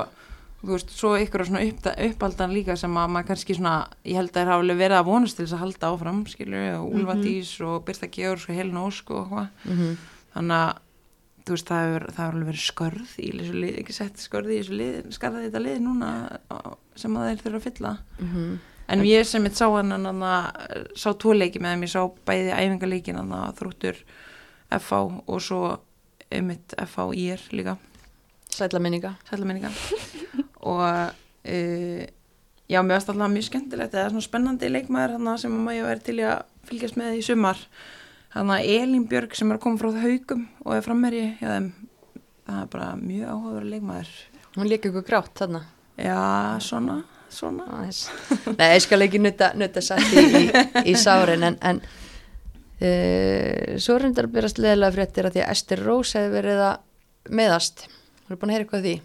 þú 0.62 0.74
veist, 0.74 0.90
svo 0.98 1.14
ykkur 1.22 1.46
svona 1.48 1.62
upp, 1.68 1.88
uppaldan 2.10 2.52
líka 2.52 2.76
sem 2.76 2.94
að 2.94 3.08
maður 3.14 3.28
kannski 3.32 3.56
svona, 3.56 3.74
ég 4.04 4.14
held 4.20 4.30
að 4.32 4.34
það 4.42 4.46
hafa 4.52 4.62
alveg 4.62 4.78
verið 4.84 4.98
að 5.00 5.08
vonast 5.08 5.36
til 5.36 5.46
þess 5.46 5.56
að 5.56 5.64
halda 5.64 5.92
áfram, 5.94 6.20
skilur, 6.28 6.68
og 6.82 6.92
Mhm. 6.92 7.22
Dís 7.24 7.60
og 7.64 7.84
Birta 7.86 8.06
Georg 8.10 8.44
og 8.48 8.54
Helena 8.54 8.84
Ósk 8.86 9.10
og 9.10 9.30
hvað, 9.30 9.48
Mm 9.64 9.96
þannig 10.36 10.54
að 10.54 10.76
þú 11.48 11.56
veist, 11.56 11.70
það 11.70 11.84
hefur, 11.86 12.06
það 12.16 12.28
alveg 12.28 12.48
verið 12.52 12.64
skörð 12.64 13.12
í 13.18 13.28
þessu 13.34 13.58
lið, 13.62 13.74
ekki 13.82 13.96
sett 13.96 14.22
skörð 14.22 14.52
í 14.52 14.58
þessu 14.60 14.78
lið, 14.78 14.98
skarði 15.16 15.44
þetta 15.46 15.62
lið 15.64 15.78
núna 15.84 16.10
sem 16.98 17.18
að 17.18 17.28
þeir 17.28 17.44
þurfa 17.44 17.60
að 17.60 17.68
fylla 17.68 17.94
-hmm. 18.20 18.58
En 18.88 19.02
ég 19.04 19.26
sem 19.28 19.42
mitt 19.42 19.56
sá 19.56 19.66
hann 19.68 19.92
sá 20.96 21.12
tvo 21.12 21.34
leiki 21.36 21.60
með 21.60 21.74
þeim, 21.74 21.82
ég 21.84 21.90
sá 21.92 22.02
bæði 22.24 22.54
æfingarleikin 22.56 23.18
þrúttur 23.58 23.98
FH 24.70 24.92
og 25.26 25.42
svo 25.44 25.60
mitt 26.40 26.72
FH 26.76 27.12
IR 27.14 27.40
líka, 27.52 27.76
Sætla 28.48 28.80
minninga. 28.80 29.14
sætlaminninga 29.28 29.70
og 30.72 30.80
uh, 30.80 32.04
já, 32.68 32.82
mér 32.82 32.96
varst 32.96 33.08
alltaf 33.12 33.30
mjög 33.32 33.44
skemmtilegt 33.44 33.94
eða 33.94 34.10
svona 34.10 34.24
spennandi 34.24 34.70
leikmaður 34.72 35.38
sem 35.40 35.52
maður 35.52 35.88
væri 35.88 36.04
til 36.04 36.18
í 36.18 36.26
að 36.28 36.42
fylgjast 36.68 36.98
með 37.00 37.18
í 37.18 37.22
sumar 37.24 37.60
hann 38.34 38.50
að 38.54 38.66
Elín 38.74 39.06
Björg 39.08 39.34
sem 39.36 39.50
er 39.50 39.58
að 39.58 39.64
koma 39.64 39.80
frá 39.80 39.92
haugum 40.02 40.42
og 40.64 40.74
er 40.76 40.84
frammeri 40.84 41.22
hjá 41.40 41.48
þeim 41.54 41.68
það 42.48 42.58
er 42.62 42.68
bara 42.74 42.88
mjög 43.00 43.30
áhugaður 43.34 43.68
leikmaður 43.74 44.10
Hún 44.58 44.68
líka 44.72 44.88
ykkur 44.90 45.04
grátt 45.06 45.34
þarna. 45.38 45.60
já, 46.00 46.18
svona, 46.64 46.96
svona 47.30 47.66
Aðeins. 47.76 48.00
Nei, 48.58 48.66
ég 48.74 48.82
skal 48.82 49.04
ekki 49.04 49.20
nutta, 49.22 49.52
nutta 49.54 49.82
satt 49.84 50.12
í, 50.16 50.24
í, 50.24 50.44
í 50.90 50.94
sárin 50.98 51.44
en, 51.46 51.58
en 51.62 51.78
uh, 52.82 53.76
svo 53.80 53.98
reyndar 54.00 54.26
að 54.28 54.34
byrjast 54.38 54.58
leðilega 54.62 54.96
fréttir 54.96 55.28
að 55.28 55.36
því 55.36 55.44
að 55.44 55.52
Ester 55.54 55.84
Rós 55.86 56.14
hefði 56.18 56.32
verið 56.34 56.64
að 56.68 57.34
meðast. 57.38 57.86
Hún 58.24 58.34
er 58.34 58.40
búin 58.40 58.50
að 58.50 58.56
heyra 58.56 58.66
eitthvað 58.66 58.86
því. 58.88 58.96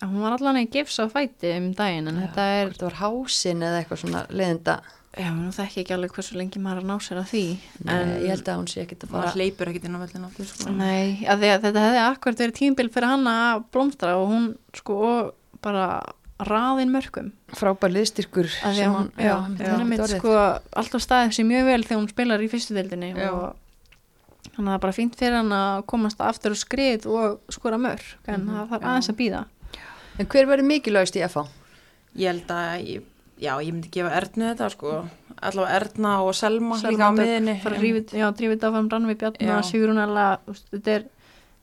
Já, 0.00 0.04
hún 0.06 0.22
var 0.24 0.36
allan 0.38 0.60
í 0.62 0.66
gifs 0.72 0.96
á 1.02 1.04
fæti 1.12 1.52
um 1.58 1.68
daginn 1.76 2.08
en 2.08 2.22
þetta 2.22 2.46
er, 2.56 2.70
Þetta 2.72 2.88
var 2.88 2.98
hásin 3.02 3.66
eða 3.66 3.82
eitthvað 3.82 4.02
svona 4.04 4.22
leðinda. 4.32 4.78
Já, 5.18 5.30
nú 5.34 5.50
þekki 5.54 5.80
ekki 5.82 5.94
alveg 5.96 6.12
hversu 6.14 6.36
lengi 6.38 6.60
maður 6.62 6.82
að 6.84 6.88
ná 6.90 6.96
sér 7.02 7.18
að 7.22 7.30
því 7.32 7.42
En 7.80 7.88
en 7.94 8.10
ég 8.22 8.28
held 8.34 8.48
að 8.52 8.58
hún 8.60 8.68
sé 8.70 8.84
ekkit 8.84 9.04
að 9.04 9.10
fara. 9.16 9.32
hleypur 9.34 9.70
ekkert 9.72 9.84
inn 9.88 9.96
á 9.98 10.00
vellin 10.04 10.24
aftur 10.28 10.46
sko. 10.46 10.70
Nei, 10.70 11.26
að 11.26 11.44
að 11.50 11.64
þetta 11.66 11.84
hefði 11.86 12.02
akkurat 12.06 12.38
verið 12.44 12.56
tímbil 12.60 12.88
fyrir 12.94 13.08
hann 13.10 13.26
að 13.26 13.64
blómstra 13.74 14.16
og 14.20 14.28
hún 14.30 14.46
sko 14.76 14.98
bara 15.60 15.88
raðin 16.40 16.88
mörgum 16.94 17.32
Frábær 17.52 17.90
liðstyrkur. 17.92 18.48
hún, 18.64 19.10
já, 19.18 19.34
hún 19.44 19.56
það 19.58 19.66
er 19.66 19.74
einmitt 19.80 19.98
mitt 20.00 20.14
sko 20.14 20.36
alltaf 20.78 21.02
staðið 21.04 21.34
sér 21.36 21.48
mjög 21.50 21.66
vel 21.68 21.82
þegar 21.84 22.00
hún 22.00 22.08
spilar 22.14 22.40
í 22.40 22.48
fyrstu 22.48 22.74
deildinni 22.78 23.10
Já. 23.12 23.28
og 23.34 23.56
þannig 24.54 24.56
að 24.56 24.70
það 24.70 24.74
er 24.78 24.84
bara 24.86 24.96
fínt 24.96 25.18
fyrir 25.20 25.36
hann 25.36 25.52
að 25.52 25.82
komast 25.90 26.20
aftur 26.24 26.54
og 26.54 26.60
skrið 26.62 27.04
og 27.12 27.40
skora 27.52 27.76
mörg 27.76 28.00
en 28.26 28.40
Mhm, 28.46 28.54
það 28.56 28.70
þarf 28.72 28.86
aðeins 28.88 29.10
að 29.12 29.18
býða 29.20 29.44
En 30.20 30.26
hver 30.26 30.46
verður 30.48 30.66
mikilvægst 30.68 31.16
í 31.16 31.22
FH? 31.28 31.44
Ég 32.16 32.26
held 32.32 32.48
að, 32.50 32.86
ég, 32.88 33.02
já, 33.40 33.54
ég 33.64 33.72
myndi 33.72 33.90
gefa 33.90 34.10
Ernu 34.20 34.50
þetta, 34.54 34.70
sko. 34.74 35.08
Allavega 35.40 35.76
Erna 35.80 36.22
og 36.22 36.34
Selma, 36.36 36.76
Selma 36.76 36.90
líka 36.92 37.08
á 37.08 37.12
miðinni. 37.16 37.54
já, 38.12 38.26
drífið 38.36 38.58
þetta 38.58 38.68
áfram 38.70 38.90
Rannvi 38.92 39.14
Bjarnar. 39.16 39.62
Sigrun 39.64 39.96
þetta 39.96 40.92
er, 40.96 41.04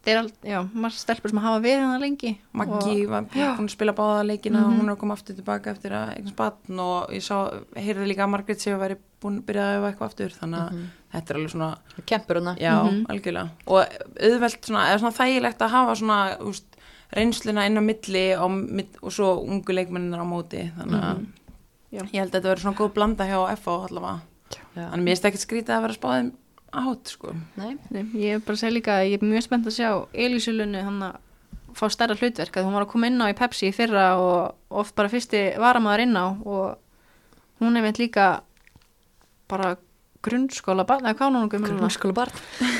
þetta 0.01 0.11
er 0.13 0.17
all, 0.17 0.31
já, 0.43 0.61
margt 0.73 0.97
stelpur 0.97 1.29
sem 1.29 1.39
hafa 1.43 1.59
verið 1.61 1.83
hann 1.85 2.01
lengi 2.01 2.31
Maggi 2.53 2.95
og, 3.05 3.09
var 3.11 3.23
búin 3.33 3.67
að 3.67 3.69
spila 3.75 3.93
báða 3.93 4.23
leikina 4.25 4.63
og 4.65 4.71
Mhm. 4.71 4.79
hún 4.79 4.89
er 4.89 4.95
að 4.95 4.99
koma 4.99 5.13
aftur 5.13 5.35
tilbaka 5.35 5.71
eftir 5.75 5.91
að 5.91 6.15
einhvers 6.15 6.35
batn 6.35 6.79
og 6.79 7.09
ég 7.11 7.21
sá, 7.21 7.53
heyrði 7.75 8.07
líka 8.07 8.23
að 8.25 8.31
Margrét 8.33 8.57
séu 8.63 8.73
að 8.73 8.81
væri 8.87 8.97
búin 9.21 9.37
að 9.41 9.45
byrja 9.45 9.63
að 9.67 9.77
öfa 9.77 9.91
eitthvað 9.91 10.09
aftur 10.09 10.29
þannig 10.39 10.59
að 10.59 10.71
Mhm. 10.71 10.87
þetta 11.13 11.29
er 11.29 11.35
alveg 11.37 11.51
svona, 11.51 11.77
Kempur 12.05 12.35
hana. 12.35 12.55
já, 12.57 12.73
Mhm. 12.83 13.05
algjörlega 13.09 13.49
og 13.67 13.85
auðvelt 14.21 14.61
svona, 14.65 14.87
eða 14.89 14.99
svona 14.99 15.17
þægilegt 15.19 15.59
að 15.59 15.69
hafa 15.69 15.95
svona, 15.95 16.37
úst, 16.39 16.63
reynsluna 17.13 17.65
inn 17.67 17.77
á 17.77 17.81
milli 17.81 18.35
og, 18.35 18.51
og 19.03 19.11
svo 19.11 19.43
ungu 19.45 19.71
leikmenninar 19.73 20.19
að. 21.87 21.93
Já. 21.97 22.01
ég 22.03 22.19
held 22.19 22.27
að 22.27 22.35
þetta 22.35 22.49
verður 22.49 22.63
svona 22.65 22.79
góð 22.81 22.91
blanda 22.97 23.27
hjá 23.29 23.37
FH 23.55 23.75
allavega 23.87 24.19
Já. 24.47 24.59
þannig 24.75 24.97
að 24.97 25.05
mér 25.05 25.13
finnst 25.13 25.27
ekkert 25.29 25.43
skrítið 25.45 25.75
að 25.75 25.85
vera 25.85 25.97
spáðið 25.97 26.31
átt, 26.77 27.13
sko 27.13 27.31
Nei. 27.55 27.77
Nei, 27.89 28.03
ég 28.19 28.35
er 28.35 28.43
bara 28.43 28.57
að 28.57 28.61
segja 28.63 28.75
líka 28.75 28.97
að 28.97 29.07
ég 29.07 29.21
er 29.21 29.29
mjög 29.31 29.45
spennt 29.47 29.69
að 29.69 29.77
sjá 29.77 29.89
Elísulunni 30.25 30.83
hann 30.83 30.99
að 31.07 31.15
fá 31.77 31.85
stærra 31.93 32.17
hlutverk 32.17 32.57
að 32.57 32.67
hún 32.67 32.75
var 32.75 32.85
að 32.87 32.91
koma 32.91 33.07
inn 33.07 33.21
á 33.23 33.31
í 33.31 33.37
Pepsi 33.37 33.69
í 33.69 33.75
fyrra 33.75 34.07
og 34.19 34.79
oft 34.81 34.95
bara 34.97 35.11
fyrsti 35.11 35.41
varamæður 35.61 36.03
inn 36.07 36.17
á 36.19 36.27
og 36.27 37.61
hún 37.61 37.77
er 37.77 37.85
veit 37.87 38.01
líka 38.01 38.27
bara 39.47 39.75
grunnskóla 40.27 40.85
barn, 40.87 41.05
eða 41.07 41.17
hvað 41.17 41.29
hún 41.31 41.37
er? 41.41 41.63
Grunnskóla 41.67 42.15
barn. 42.17 42.31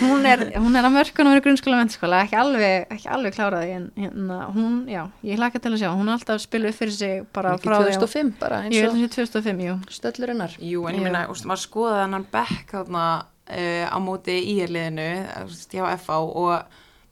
hún 0.02 0.26
er, 0.30 0.44
hún 0.60 0.76
er 0.80 0.88
að 0.88 0.96
mörkunum 0.98 1.34
verið 1.34 1.46
grunnskóla 1.48 1.80
mennskóla, 1.82 2.22
ekki 2.26 2.38
alveg, 2.42 2.88
ekki 2.96 3.10
alveg 3.18 3.36
kláraði 3.38 3.72
en 3.78 3.86
hérna, 3.98 4.40
hún, 4.56 4.76
já, 4.92 5.04
ég 5.28 5.38
hlakka 5.42 5.60
til 5.64 5.72
að 5.74 5.82
sjá 5.84 5.90
hún 5.94 6.08
er 6.12 6.18
alltaf 6.18 6.44
upp 6.48 6.60
fyrir 6.82 6.92
sig 6.98 7.24
bara 7.34 7.56
Ekki 7.58 7.70
frá 7.70 7.78
því 7.82 7.94
á- 7.94 8.00
2005 8.04 8.34
bara 8.40 8.60
ég 8.68 8.84
eins 8.84 8.92
og 8.92 8.98
þessi 8.98 9.14
2005, 9.16 9.64
jú 9.68 9.78
stöllur 9.98 10.34
hennar. 10.36 10.58
Jú, 10.60 10.84
en 10.90 10.96
ég 11.00 11.04
meina, 11.08 11.26
úst, 11.32 11.46
maður 11.50 11.64
skoðaði 11.68 12.04
hann 12.14 12.28
bekk 12.32 12.76
þarna 12.76 13.06
uh, 13.24 13.86
á 13.92 13.98
móti 14.04 14.36
í 14.54 14.60
liðinu, 14.68 15.08
úst, 15.48 15.72
hjá 15.74 15.88
FA 16.04 16.20
og 16.24 16.62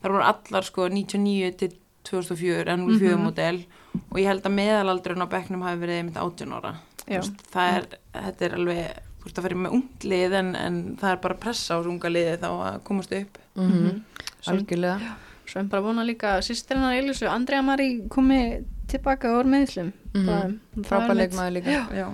þar 0.03 0.11
voru 0.17 0.27
allar 0.29 0.63
sko 0.67 0.89
99 0.91 1.55
til 1.57 1.73
2004 2.05 2.67
en 2.75 2.85
04 2.85 3.15
Mhm. 3.15 3.23
model 3.23 3.63
og 4.11 4.17
ég 4.19 4.27
held 4.27 4.43
að 4.45 4.53
meðalaldurinn 4.59 5.23
á 5.25 5.27
bekknum 5.31 5.63
hafi 5.65 5.79
verið 5.81 5.97
einmitt 6.01 6.17
18 6.21 6.51
ára. 6.53 6.73
Það 7.07 7.77
er, 7.77 7.85
þetta 8.13 8.45
er 8.45 8.53
alveg, 8.57 8.99
þú 9.25 9.29
veist 9.31 9.39
að 9.41 9.45
fyrir 9.47 9.57
með 9.65 9.73
unglið 9.79 10.33
en, 10.39 10.49
en 10.55 10.75
það 11.01 11.11
er 11.15 11.21
bara 11.23 11.35
pressa 11.41 11.75
á 11.75 11.81
unga 11.81 12.09
liði 12.13 12.37
þá 12.43 12.47
að 12.53 12.81
komast 12.85 13.11
upp. 13.17 13.37
Mm 13.57 13.71
Mhm. 13.71 14.01
Svo- 14.45 14.53
Algjörlega. 14.53 15.15
Svo 15.47 15.59
en 15.59 15.67
bara 15.69 15.81
vona 15.81 16.03
líka 16.05 16.37
sýstirinnar 16.45 16.93
Elísu, 16.99 17.25
Andrea 17.29 17.61
Marí 17.65 18.07
komi 18.09 18.63
tilbaka 18.87 19.27
úr 19.39 19.45
meðslum 19.49 19.91
Mhm. 20.13 20.59
mm 20.77 20.83
Frábær 20.85 21.15
leikmaður 21.17 21.53
líka. 21.57 21.87
Já. 21.95 22.09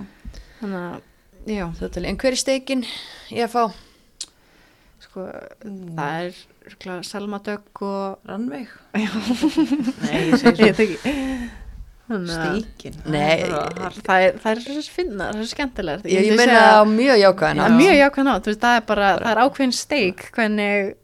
Þannig 0.60 0.78
að, 0.80 1.00
já, 1.46 1.66
Totally. 1.78 2.08
En 2.08 2.16
hver 2.16 2.32
er 2.32 2.36
steikin 2.36 2.84
í 3.30 3.42
FH? 3.46 3.72
sko, 5.02 5.26
það 5.60 6.24
er 6.24 7.02
Selma 7.02 7.38
Dögg 7.42 7.82
og 7.82 8.18
Rannveig. 8.24 8.68
Já. 8.94 9.10
Nei, 10.02 10.30
ég 10.30 10.38
segi 10.38 10.62
ég 10.70 10.74
svo. 10.74 10.78
þekki 10.78 10.96
Þannig 11.02 11.50
að 12.10 12.24
Steikin. 12.32 12.96
Nei. 13.06 13.42
það 13.46 14.24
er, 14.26 14.32
það 14.42 14.50
er 14.52 14.58
þessi 14.66 14.90
finna, 14.92 15.28
það 15.32 15.40
er 15.44 15.50
skemmtilegt 15.52 16.04
Ég, 16.04 16.12
ég 16.12 16.32
myndi 16.32 16.36
meina 16.36 16.58
segja- 16.58 16.72
á 16.74 16.82
mjög 16.84 17.20
jákvæðan. 17.22 17.60
Það 17.62 17.70
er 17.70 17.78
mjög 17.78 17.94
jákvæðan 18.02 18.32
á, 18.32 18.36
þú 18.42 18.50
veist, 18.52 18.60
það 18.66 18.76
er 18.76 18.84
bara, 18.90 19.12
það 19.22 19.30
er 19.32 19.42
ákveðin 19.46 19.72
steik 19.78 20.24
hvernig 20.36 20.94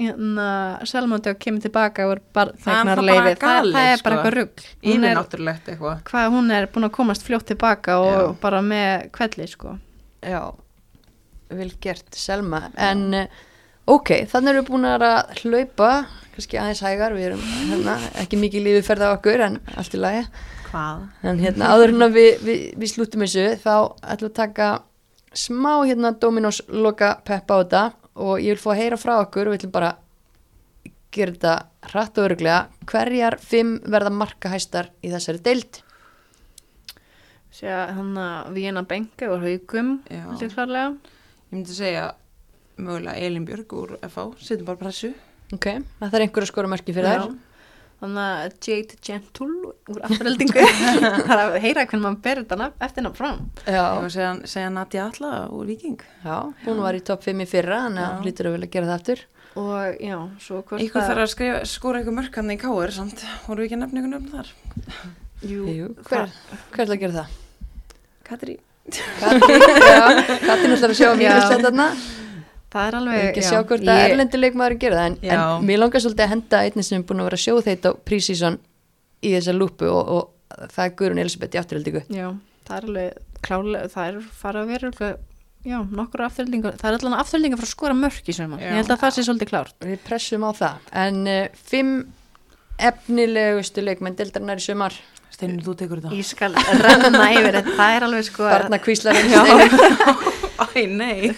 hérna, 0.00 0.46
Selmóti 0.88 1.30
og 1.30 1.38
kemur 1.38 1.60
tilbaka 1.62 2.06
og 2.08 2.14
er 2.16 2.22
Það 2.32 2.80
er 2.80 2.84
bara 2.96 3.34
galið, 3.36 3.74
það 3.76 3.90
er 3.90 3.96
sko. 4.00 4.04
bara 4.04 4.16
eitthvað 4.16 4.34
rugg 4.38 4.64
hún 4.82 5.04
er, 5.04 5.20
eitthvað. 5.20 6.02
hvað, 6.08 6.30
hún 6.34 6.50
er 6.56 6.66
búin 6.72 6.88
að 6.88 6.94
komast 6.96 7.26
fljótt 7.26 7.46
tilbaka 7.52 7.98
og 8.00 8.16
Já. 8.16 8.40
bara 8.40 8.60
með 8.64 9.10
kvelli 9.12 9.46
sko. 9.52 9.76
Já, 10.24 10.40
vel 11.50 11.70
gert 11.80 12.14
Selma, 12.14 12.70
en 12.76 13.04
uh, 13.14 13.26
ok, 13.86 14.10
þannig 14.30 14.52
erum 14.52 14.64
við 14.64 14.70
búin 14.70 14.88
að 14.90 15.06
hlaupa 15.42 15.90
kannski 16.34 16.60
aðeins 16.60 16.82
hægar, 16.84 17.14
við 17.16 17.30
erum 17.30 17.42
hérna, 17.70 17.96
ekki 18.22 18.38
mikið 18.40 18.66
lífið 18.66 18.86
ferða 18.86 19.10
á 19.12 19.16
okkur 19.16 19.44
en 19.46 19.58
allt 19.76 19.96
í 19.96 20.00
lagi. 20.00 20.26
Hvað? 20.70 21.00
en 21.26 21.40
hérna 21.42 21.72
áður 21.74 21.94
en 21.96 22.06
að 22.06 22.12
við, 22.14 22.28
við, 22.46 22.60
við 22.78 22.92
slútum 22.92 23.24
þessu 23.24 23.46
þá 23.58 23.72
ætlum 24.06 24.28
við 24.28 24.30
að 24.30 24.36
taka 24.38 24.68
smá 25.34 25.72
hérna 25.82 26.12
Dominos 26.14 26.60
loka 26.70 27.16
peppa 27.26 27.58
á 27.58 27.60
þetta 27.62 27.82
og 28.22 28.38
ég 28.38 28.54
vil 28.54 28.62
fá 28.62 28.70
að 28.74 28.80
heyra 28.84 29.00
frá 29.00 29.12
okkur 29.18 29.48
og 29.48 29.54
við 29.54 29.60
ætlum 29.60 29.74
bara 29.74 29.90
gera 31.10 31.34
þetta 31.34 31.54
hratt 31.90 32.18
og 32.18 32.28
öruglega 32.28 32.88
hverjar 32.90 33.38
fimm 33.42 33.78
verða 33.90 34.14
markahæstar 34.14 34.92
í 35.02 35.10
þessari 35.10 35.42
deild? 35.42 35.82
Sér 37.50 37.90
að 37.90 38.54
Víena 38.54 38.84
Benke 38.86 39.26
og 39.26 39.42
Haugum 39.42 39.96
ég 40.06 40.52
klárlega. 40.54 40.94
Ég 41.50 41.56
myndi 41.56 41.74
segja 41.74 42.12
mögulega 42.86 43.16
Elin 43.28 43.44
Björg 43.48 43.72
úr 43.76 43.94
FH, 44.08 44.26
setjum 44.46 44.66
bara 44.68 44.80
pressu. 44.80 45.12
ok, 45.54 45.66
það 46.00 46.14
er 46.18 46.24
einhver 46.26 46.46
að 46.46 46.52
skora 46.52 46.70
mörki 46.72 46.94
fyrir 46.96 47.14
þær 47.14 47.30
Þannig 48.00 48.20
að 48.24 48.52
Jade 48.64 48.94
Gentle 49.04 49.72
úr 49.92 49.98
afturheldingu 50.06 50.62
það 51.28 51.32
er 51.34 51.40
að 51.42 51.56
heyra 51.60 51.82
hvernig 51.84 52.04
maður 52.06 52.20
ber 52.24 52.38
þetta 52.40 52.68
eftir 52.86 53.04
nafn 53.04 53.18
fram 53.18 53.42
já, 53.66 53.82
að 53.82 54.06
segja, 54.14 54.30
segja 54.48 54.70
Nadja 54.72 55.02
Alla 55.10 55.32
úr 55.52 55.66
Viking. 55.68 55.98
já, 56.24 56.38
hún 56.64 56.80
var 56.80 56.96
í 56.96 57.02
topp 57.04 57.26
5 57.28 57.42
í 57.44 57.46
fyrra 57.50 57.82
þannig 57.84 58.06
að 58.06 58.14
Já. 58.14 58.22
hlýtur 58.24 58.48
að 58.48 58.54
vilja 58.56 58.70
gera 58.72 58.88
það 58.88 58.96
aftur 59.02 59.22
og 59.60 60.00
já, 60.00 60.16
svo 60.46 60.62
hvort 60.62 60.84
Ykkur 60.86 61.04
þarf 61.10 61.22
að 61.26 61.30
skrifa, 61.34 61.60
skora 61.68 62.00
eitthvað 62.00 62.16
mörk 62.22 62.36
hann 62.40 62.54
í 62.54 62.56
káir 62.62 62.92
samt. 62.94 63.24
Voru 63.48 63.60
við 63.60 63.66
ekki 63.68 63.76
að 63.76 63.82
nefna 63.84 64.00
ykkur 64.00 64.12
nöfn 64.14 64.32
þar? 64.32 64.50
jú, 65.50 65.60
Jú, 65.74 65.88
hver, 66.08 66.32
hver 66.70 66.84
er 66.86 66.94
að 66.94 67.00
gera 67.04 67.16
það? 67.18 67.36
Katri. 68.30 68.54
Kati, 69.20 69.58
já, 69.90 70.06
Kati 70.46 70.70
náttúrulega 70.70 70.88
að 70.88 70.96
sjá 71.02 71.08
að 71.10 71.20
Já. 71.20 71.20
mínus 71.20 71.50
þetta 71.50 71.66
þarna 71.68 71.88
það 72.70 72.88
er 72.90 72.96
alveg 73.00 73.22
ekki 73.28 73.40
að 73.40 73.46
já, 73.46 73.50
sjá 73.50 73.62
hvort 73.70 73.86
að 73.86 74.00
ég- 74.00 74.10
erlendi 74.10 74.40
leikmaður 74.40 74.76
gera 74.84 74.98
það 75.00 75.06
en, 75.10 75.16
Já. 75.22 75.32
en 75.58 75.64
mér 75.70 75.80
langar 75.82 76.04
svolítið 76.04 76.24
að 76.26 76.32
henda 76.34 76.60
einnig 76.66 76.86
sem 76.88 77.00
er 77.00 77.06
búin 77.08 77.22
að 77.24 77.30
vera 77.30 77.64
þetta 77.70 77.90
á 77.90 77.92
prísíson 78.10 78.58
í 79.20 79.32
þessa 79.34 79.54
lúpu 79.56 79.88
og, 79.90 80.12
og 80.16 80.68
það 80.70 80.84
er 80.86 80.94
Guðrún 81.00 81.20
Elisabeth 81.24 81.54
í 81.56 81.60
afturhaldingu. 81.60 82.02
Já, 82.14 82.28
það 82.68 82.76
er 82.78 82.86
alveg 82.90 83.18
klálega, 83.46 83.90
það 83.92 84.06
er 84.12 84.20
fara 84.40 84.62
að 84.64 84.70
vera 84.74 84.90
alveg, 84.92 85.18
já, 85.66 85.78
nokkur 86.00 86.24
afturheldingar 86.26 86.78
það 86.80 86.88
er 86.90 86.98
allan 87.00 87.18
afturheldingar 87.20 87.60
frá 87.60 87.66
að 87.68 87.74
skora 87.74 87.96
mörk 87.98 88.30
í 88.30 88.36
sömur 88.36 88.62
Já. 88.62 88.70
ég 88.70 88.80
held 88.80 88.94
að 88.94 89.02
það 89.04 89.14
sé 89.18 89.26
svolítið 89.26 89.50
klárt. 89.52 89.76
Við 89.84 90.00
pressum 90.06 90.46
á 90.46 90.50
það. 90.56 90.88
En 91.04 91.20
uh, 91.26 91.60
fimm 91.70 91.92
efnilegustu 92.88 93.84
leikmenn 93.84 94.18
deildarinnar 94.18 94.60
í 94.60 94.64
sumar 94.64 94.96
Steinur, 95.30 95.62
þú 95.62 95.74
tekur 95.78 96.00
þetta. 96.02 96.16
ég 96.18 96.26
skal 96.26 96.54
renna 96.82 97.30
yfir 97.32 97.56
þetta, 97.60 97.74
það 97.78 97.96
er 97.96 98.06
alveg 98.08 98.26
sko 98.26 98.44
barna 98.50 98.78
kvíslarinn 98.82 99.30
Já. 99.30 99.42
Æ, 100.60 100.84
nei. 100.92 101.30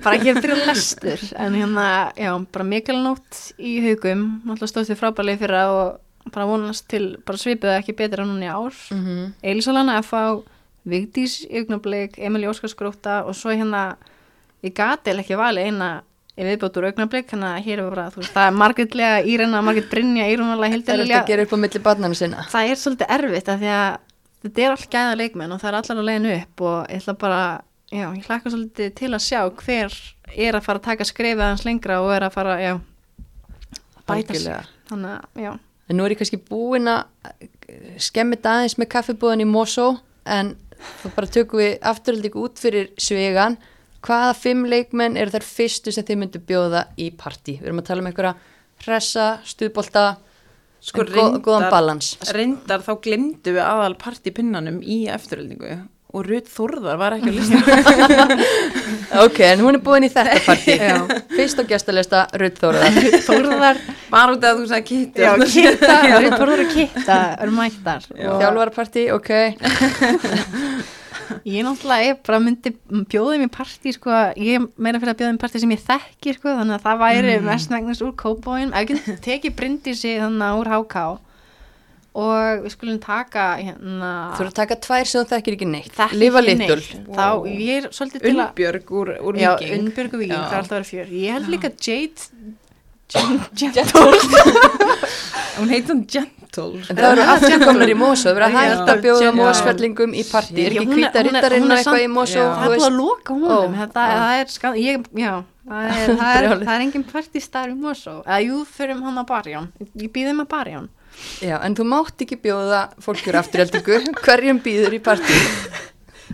Bara 0.00 0.14
ekki 0.16 0.32
að 0.32 0.38
byrja 0.40 0.56
lestur 0.70 1.24
en 1.36 1.56
hérna, 1.58 1.86
já, 2.16 2.30
bara 2.54 2.64
mikil 2.64 2.96
nótt 3.04 3.42
í 3.60 3.76
haugum, 3.84 4.22
náttúrulega 4.46 4.70
stóðst 4.72 4.92
þið 4.92 5.00
frábærlega 5.02 5.42
fyrra 5.42 5.64
og 5.74 6.32
bara 6.32 6.46
vonast 6.48 6.88
til 6.90 7.16
bara 7.26 7.40
svipuðu 7.40 7.74
ekki 7.76 7.94
betur 7.98 8.24
en 8.24 8.32
hún 8.32 8.46
í 8.46 8.50
ár 8.50 8.72
mm 8.72 9.02
-hmm. 9.04 9.32
Elisólana 9.42 9.98
F.A. 10.02 10.40
Vigdís 10.86 11.46
Ygnablík, 11.50 12.18
Emilí 12.18 12.48
Óskarsgróta 12.48 13.24
og 13.26 13.34
svo 13.34 13.50
hérna 13.50 13.96
ég 14.62 14.72
gati 14.74 15.10
ekki 15.10 15.36
vali 15.36 15.60
eina 15.60 16.02
í 16.36 16.44
viðbót 16.44 16.76
úr 16.80 16.88
Ygnablík 16.90 17.30
þannig 17.30 17.52
að 17.52 17.66
hér 17.66 17.80
er 17.82 17.86
bara, 17.92 18.06
þú 18.12 18.20
veist, 18.22 18.32
það 18.34 18.48
er 18.50 18.56
Margrét 18.60 18.96
Lega, 18.98 19.20
Írena, 19.24 19.62
Margrét 19.64 19.88
Brynja, 19.92 20.26
Írunarlega, 20.32 20.66
Það 20.66 20.66
er 20.66 20.74
Hildilega 20.76 21.04
eftir 21.06 21.22
að 21.22 21.30
gera 21.30 21.46
upp 21.46 21.54
á 21.56 21.58
milli 21.62 21.82
barnana 21.86 22.18
sinna. 22.18 22.44
Það 22.52 22.72
er 22.72 22.80
svolítið 22.82 23.14
erfitt 23.16 23.48
af 23.48 23.62
því 23.62 23.70
að 23.76 23.96
þetta 24.46 24.64
er 24.66 24.74
allt 24.74 24.90
gæða 24.92 25.14
leikmenn 25.22 25.54
og 25.56 25.62
það 25.62 25.70
er 25.70 25.78
allar 25.80 26.02
að 26.02 26.08
leiðinu 26.10 26.34
upp 26.36 26.64
og 26.66 26.76
ég 26.92 27.00
ætla 27.00 27.14
bara, 27.24 27.40
já, 27.90 28.04
ég 28.12 28.28
hlakka 28.28 28.52
svolítið 28.52 28.92
til 29.00 29.12
að 29.16 29.24
sjá 29.26 29.40
hver 29.62 29.96
er 30.36 30.58
að 30.58 30.66
fara 30.66 30.82
að 30.82 30.88
taka 30.90 31.08
skrefið 31.08 31.46
hans 31.46 31.64
lengra 31.66 32.00
og 32.04 32.12
er 32.16 32.26
að 32.28 32.36
fara, 32.36 32.58
já 32.60 32.74
bæta 34.06 34.34
Algjörlega. 34.34 34.60
þannig 34.90 35.14
að, 35.16 35.40
já. 35.46 35.52
En 35.86 35.96
nú 35.98 36.04
er 36.06 36.14
ég 36.14 36.20
kannski 36.20 36.38
búin 36.42 36.90
að 36.90 37.04
skemmi 38.02 38.36
þetta 38.36 38.56
aðeins 38.56 38.76
með 38.80 38.90
kaffibúðan 38.94 39.42
í 39.44 39.48
Mosó 39.48 39.88
en 40.26 40.52
þá 41.02 41.06
bara 41.14 41.30
tökum 41.30 41.62
við 41.62 41.76
afturhaldingu 41.90 42.42
út 42.42 42.58
fyrir 42.60 42.90
svegan 43.00 43.56
hvaða 44.04 44.34
fimm 44.38 44.64
leikmenn 44.68 45.16
eru 45.16 45.30
þær 45.34 45.46
fyrstu 45.46 45.92
sem 45.94 46.04
þið 46.06 46.20
myndu 46.22 46.42
bjóða 46.46 46.84
í 47.00 47.10
partí? 47.16 47.56
Við 47.60 47.66
erum 47.70 47.80
að 47.82 47.88
tala 47.90 48.04
um 48.04 48.10
einhverja 48.12 48.34
hressa, 48.86 49.26
stuðbolta 49.48 50.06
Sko, 50.86 51.02
gó- 51.08 51.40
góðan 51.42 51.70
balans. 51.72 52.12
Reyndar 52.36 52.82
þá 52.84 52.92
glemdu 53.02 53.56
við 53.56 53.64
aðal 53.64 53.94
partipinnanum 53.98 54.76
í 54.84 55.06
eftiröldingu 55.10 55.72
og 56.16 56.22
Rutt 56.28 56.46
Þórðar 56.48 56.96
var 57.00 57.16
ekki 57.16 57.32
að 57.32 57.38
lista. 57.40 57.58
Ok, 59.24 59.38
en 59.46 59.60
hún 59.62 59.76
er 59.78 59.82
búin 59.84 60.04
í 60.06 60.10
þetta 60.12 60.38
partí. 60.46 60.76
Fyrst 61.36 61.60
á 61.60 61.64
gestalista 61.68 62.22
Rutt 62.38 62.58
Þóruðar 62.62 63.18
Þórðar, 63.26 63.80
Bara 64.12 64.34
út 64.36 64.44
af 64.44 64.52
að 64.52 64.60
þú 64.62 64.68
sagði 64.70 64.86
kitti. 64.92 65.24
já, 65.24 65.32
kitta 65.56 65.96
Þórðar 66.38 66.62
og 66.66 66.70
kitta 66.76 67.18
eru 67.42 67.56
mættar. 67.56 68.06
Og 68.16 68.38
Þjálfarpartí, 68.44 69.08
ok 69.16 69.30
Ég 71.46 71.64
náttúrulega 71.66 72.10
er 72.10 72.18
bara 72.26 72.40
myndi 72.42 72.72
þeim 73.10 73.44
í 73.46 73.50
partí 73.52 73.92
sko, 73.96 74.14
ég 74.38 74.66
meira 74.76 75.00
fyrir 75.02 75.14
að 75.14 75.22
þeim 75.22 75.38
í 75.38 75.42
partí 75.42 75.62
sem 75.62 75.74
ég 75.74 75.84
þekki 75.84 76.34
sko, 76.38 76.56
þannig 76.60 76.78
að 76.78 76.88
það 76.88 77.04
væri 77.04 77.36
mm. 77.36 77.46
mestmægnast 77.50 78.04
úr 78.06 78.16
kópóin, 78.18 78.72
ef 78.72 78.84
ekki 78.84 79.16
tekið 79.28 79.56
brindisi 79.58 80.16
þannig 80.22 80.60
úr 80.62 80.72
HK 80.76 81.06
og 82.16 82.62
við 82.64 82.72
skulum 82.72 83.00
taka 83.02 83.46
hérna 83.60 84.10
Þú 84.36 84.44
eru 84.46 84.52
að 84.52 84.58
taka 84.60 84.78
tvær 84.86 85.08
sem 85.10 85.20
þú 85.20 85.32
þekkir 85.34 85.56
ekki 85.58 85.66
neitt. 85.68 85.90
Þekki 85.96 86.20
Lifa 86.22 86.40
ekki 86.40 86.54
litul 86.62 86.78
ég 87.52 87.72
er 87.76 87.88
að 87.90 88.30
Unnbjörg 88.30 88.92
úr, 88.96 89.10
úr 89.20 89.40
já, 89.40 89.50
Viking. 89.52 89.74
Unnbjörg 89.82 90.16
og 90.16 90.22
Víking, 90.22 90.38
Já. 90.38 90.46
það 90.46 90.54
er 90.54 90.62
alltaf 90.62 90.72
að 90.72 90.78
vera 90.78 90.88
fjör. 90.92 91.10
Ég 91.12 91.36
held 91.36 91.50
líka 91.52 91.72
Jade 91.76 92.64
Gentle 93.60 94.00
Hún 95.56 95.70
heit 95.70 95.86
hann 95.88 96.02
Gentle. 96.56 96.86
En 96.90 96.98
það 97.00 97.12
eru 97.12 97.26
aftur 97.34 97.64
komnir 97.64 97.92
í 97.92 97.96
Mosó, 98.00 98.30
það 98.30 98.40
eru 98.40 98.46
að 98.46 98.56
hægt 98.56 98.92
að 98.92 99.02
bjóða 99.04 99.26
Já. 99.26 99.32
Mósfellingum 99.40 100.16
í 100.16 100.24
partí. 100.30 100.64
Er 100.64 100.76
ekki 100.76 100.96
hvita 100.96 101.24
rittarinn 101.26 101.68
og 101.68 101.76
eitthvað 101.76 102.02
í 102.02 102.10
Mosó? 102.16 102.44
það 102.46 102.66
er 102.66 102.74
veist? 102.74 102.86
að 102.88 102.98
loka 103.00 103.36
honum. 103.36 103.78
Það 103.96 104.36
er 104.40 104.52
skand 104.56 104.80
ég, 104.82 105.08
já, 105.16 105.32
það 105.66 106.28
er, 106.30 106.80
engin 106.86 107.06
partistær 107.10 107.72
í 107.72 107.76
Mosó. 107.78 108.20
Eða 108.26 108.40
jú, 108.46 108.62
fyrir 108.76 109.02
hann 109.02 109.22
að 109.22 109.28
barján 109.32 109.72
ég 109.94 110.12
býðum 110.14 110.44
að 110.44 110.52
barján 110.54 110.88
Já, 111.40 111.56
en 111.64 111.72
þú 111.76 111.86
mátt 111.88 112.22
ekki 112.26 112.36
bjóða 112.44 112.82
fólkjur 113.00 113.38
afturhaldingu 113.40 114.00
Hverjum 114.24 114.58
býður 114.64 114.96
í 114.98 115.00
partí? 115.00 115.38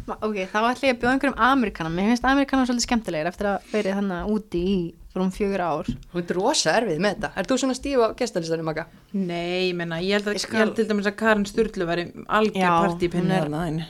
ok, 0.08 0.38
þá 0.50 0.58
ætla 0.72 0.88
ég 0.88 0.96
að 0.96 1.00
bjóða 1.02 1.12
einhverjum 1.14 1.44
Amerikanum 1.52 1.94
mér 1.94 2.10
finnst 2.10 2.26
Amerikanum 2.26 2.66
svolítið 2.66 2.88
skemmtilegir 2.88 3.30
eftir 3.30 3.50
að 3.52 3.70
verið 3.70 3.98
þannig 4.00 4.32
úti 4.34 4.62
í 4.62 4.76
rúm 5.16 5.30
fjögur 5.34 5.60
ár 5.64 5.88
Þú 6.12 6.20
ert 6.22 6.30
rosa 6.36 6.74
erfið 6.80 7.00
með 7.04 7.14
þetta 7.16 7.30
Er 7.36 7.48
þú 7.50 7.58
svona 7.62 7.76
stíf 7.76 8.00
á 8.00 8.08
gestalistanum, 8.16 8.64
Magga? 8.70 8.86
Nei, 9.12 9.68
ég 9.70 9.74
menna, 9.76 9.98
ég 10.00 10.16
held, 10.16 10.26
að, 10.30 10.36
Ég 10.36 10.40
ég 10.40 10.46
skal- 10.46 10.60
held 10.62 10.74
til 10.78 10.86
dæmis 10.88 11.08
að 11.10 11.16
Karin 11.20 11.44
Sturlu 11.48 11.86
væri 11.88 12.06
algjör 12.28 12.62
Já, 12.62 12.72
partipinni 12.86 13.42
hún 13.44 13.58
er- 13.66 13.86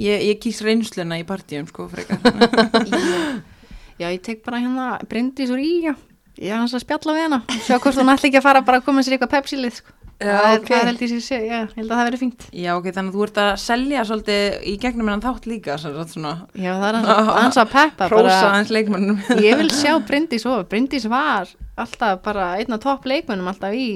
ég, 0.00 0.22
ég 0.30 0.38
kýs 0.40 0.60
reynsluna 0.64 1.18
í 1.20 1.24
partíum 1.28 1.66
sko 1.68 1.88
frekar 1.92 2.20
já, 4.00 4.06
ég 4.08 4.20
tek 4.24 4.44
bara 4.44 4.60
hérna 4.62 4.86
Bryndís 5.08 5.50
úr 5.52 5.60
í, 5.60 5.72
já 5.88 5.94
ég 6.40 6.48
er 6.54 6.56
hans 6.62 6.72
að 6.76 6.84
spjalla 6.86 7.12
við 7.16 7.24
hana 7.26 7.40
sjá 7.66 7.76
hvort 7.76 7.98
hún 8.00 8.08
ætla 8.12 8.28
ekki 8.30 8.38
að 8.40 8.46
fara 8.46 8.62
bara 8.64 8.80
að 8.80 8.86
koma 8.86 9.02
sér 9.04 9.16
eitthvað 9.18 9.34
pepsilið 9.34 9.74
sko. 9.80 9.92
Það, 10.20 10.46
er, 10.50 10.58
ok. 10.60 10.66
það 10.68 10.88
held 10.90 11.02
ég 11.04 11.10
sér, 11.14 11.20
sé- 11.24 11.40
já, 11.46 11.54
ég 11.64 11.70
held 11.78 11.86
að 11.90 11.96
það 11.96 12.08
verið 12.10 12.20
fínt. 12.20 12.42
Já, 12.52 12.70
ok, 12.76 12.88
þannig 12.92 13.10
að 13.10 13.16
þú 13.16 13.22
ert 13.26 13.38
að 13.40 13.50
selja 13.62 14.02
svolítið 14.04 14.56
í 14.68 14.74
gegnum 14.82 15.08
hennan 15.08 15.22
þátt 15.24 15.46
líka 15.48 15.76
svona 15.80 16.32
já, 16.52 16.72
það 16.76 16.86
er 16.90 16.98
hans, 17.00 17.30
hans 17.40 17.60
að 17.62 17.70
peppa 17.72 18.08
bara, 18.12 18.34
aðeins 18.50 18.72
leikmannum 18.76 19.22
ég 19.40 19.56
vil 19.62 19.70
sjá 19.80 19.94
Bryndís 20.10 20.44
og 20.50 20.66
Bryndís 20.68 21.08
var 21.08 21.48
alltaf 21.80 22.20
bara 22.26 22.50
einn 22.60 22.76
af 22.76 22.82
topp 22.84 23.08
leikmönnum 23.08 23.48
alltaf 23.54 23.72
í 23.72 23.86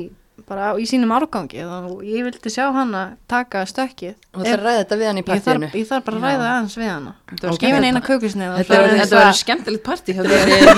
bara 0.49 0.71
í 0.81 0.85
sínum 0.89 1.13
árgangi 1.15 1.63
og 1.65 2.03
ég 2.07 2.25
vildi 2.27 2.51
sjá 2.53 2.67
hana 2.75 3.03
taka 3.31 3.63
stökkið. 3.69 4.15
Þú 4.35 4.43
ætlar 4.45 4.61
að 4.61 4.65
ræða 4.67 4.81
þetta 4.83 4.99
við 5.01 5.09
hann 5.09 5.19
í 5.19 5.23
ég 5.23 5.27
partíinu. 5.29 5.69
ég 5.75 5.87
þarf 5.89 6.05
bara 6.09 6.19
að 6.19 6.25
ræða 6.27 6.49
aðeins 6.51 6.77
við 6.81 6.89
hana. 6.91 7.13
Þetta 7.31 7.47
var 7.47 7.55
og 7.55 7.65
henni 7.75 7.91
eina 7.91 8.03
kökusneið 8.09 8.57
Þetta 8.59 8.81
Þetta 8.95 9.21
verður 9.21 9.39
skemmtilegt 9.41 9.85
partí 9.85 10.17
er 10.19 10.29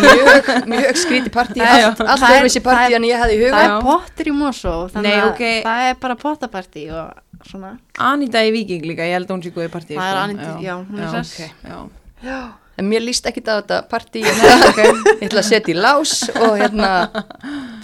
mjög, 0.03 0.51
mjög 0.75 1.01
skríti 1.03 1.33
partí. 1.35 1.61
Það 1.63 1.87
Allt, 1.87 2.03
það 2.03 2.27
er- 2.27 2.37
öðruvísi 2.41 2.63
partí 2.67 2.87
það 2.91 2.99
en 3.01 3.09
ég 3.09 3.23
hefði 3.23 3.37
í 3.37 3.41
huga. 3.45 3.55
það 3.57 3.65
er 3.65 3.73
Já. 3.73 3.81
pottur 3.87 4.27
í 4.27 4.35
Mosó 4.37 4.75
þannig 4.93 5.17
að 5.17 5.31
ok. 5.31 5.43
það 5.67 5.89
er 5.91 5.97
bara 6.05 6.19
pottapartí 6.27 6.85
og 6.91 7.49
svona. 7.51 7.73
Anita 7.99 8.45
í 8.45 8.53
Viking 8.53 8.87
líka, 8.87 9.03
ég 9.07 9.19
held 9.19 9.27
að 9.31 9.35
hún 9.37 9.43
sé 9.47 9.51
góð 9.55 9.69
í 9.69 9.73
partí 9.73 9.97
Það 9.97 10.07
er 10.07 10.15
sko. 10.15 10.23
Anita, 10.25 10.53
já, 10.63 10.75
hún 10.77 10.99
er 11.01 11.09
ok, 11.21 11.91
já. 12.23 12.41
En 12.77 12.85
mér 12.91 13.01
líst 13.01 13.25
ekkit 13.25 13.49
á 13.49 13.57
þetta 13.63 13.89
partí. 13.89 14.21
Ég 14.21 14.37
ég 15.23 15.27
ætla 15.31 15.41
að 15.41 15.49
setja 15.49 15.73
í 15.73 15.77
lás 15.81 16.29
Og 16.37 16.59
hérna 16.61 17.09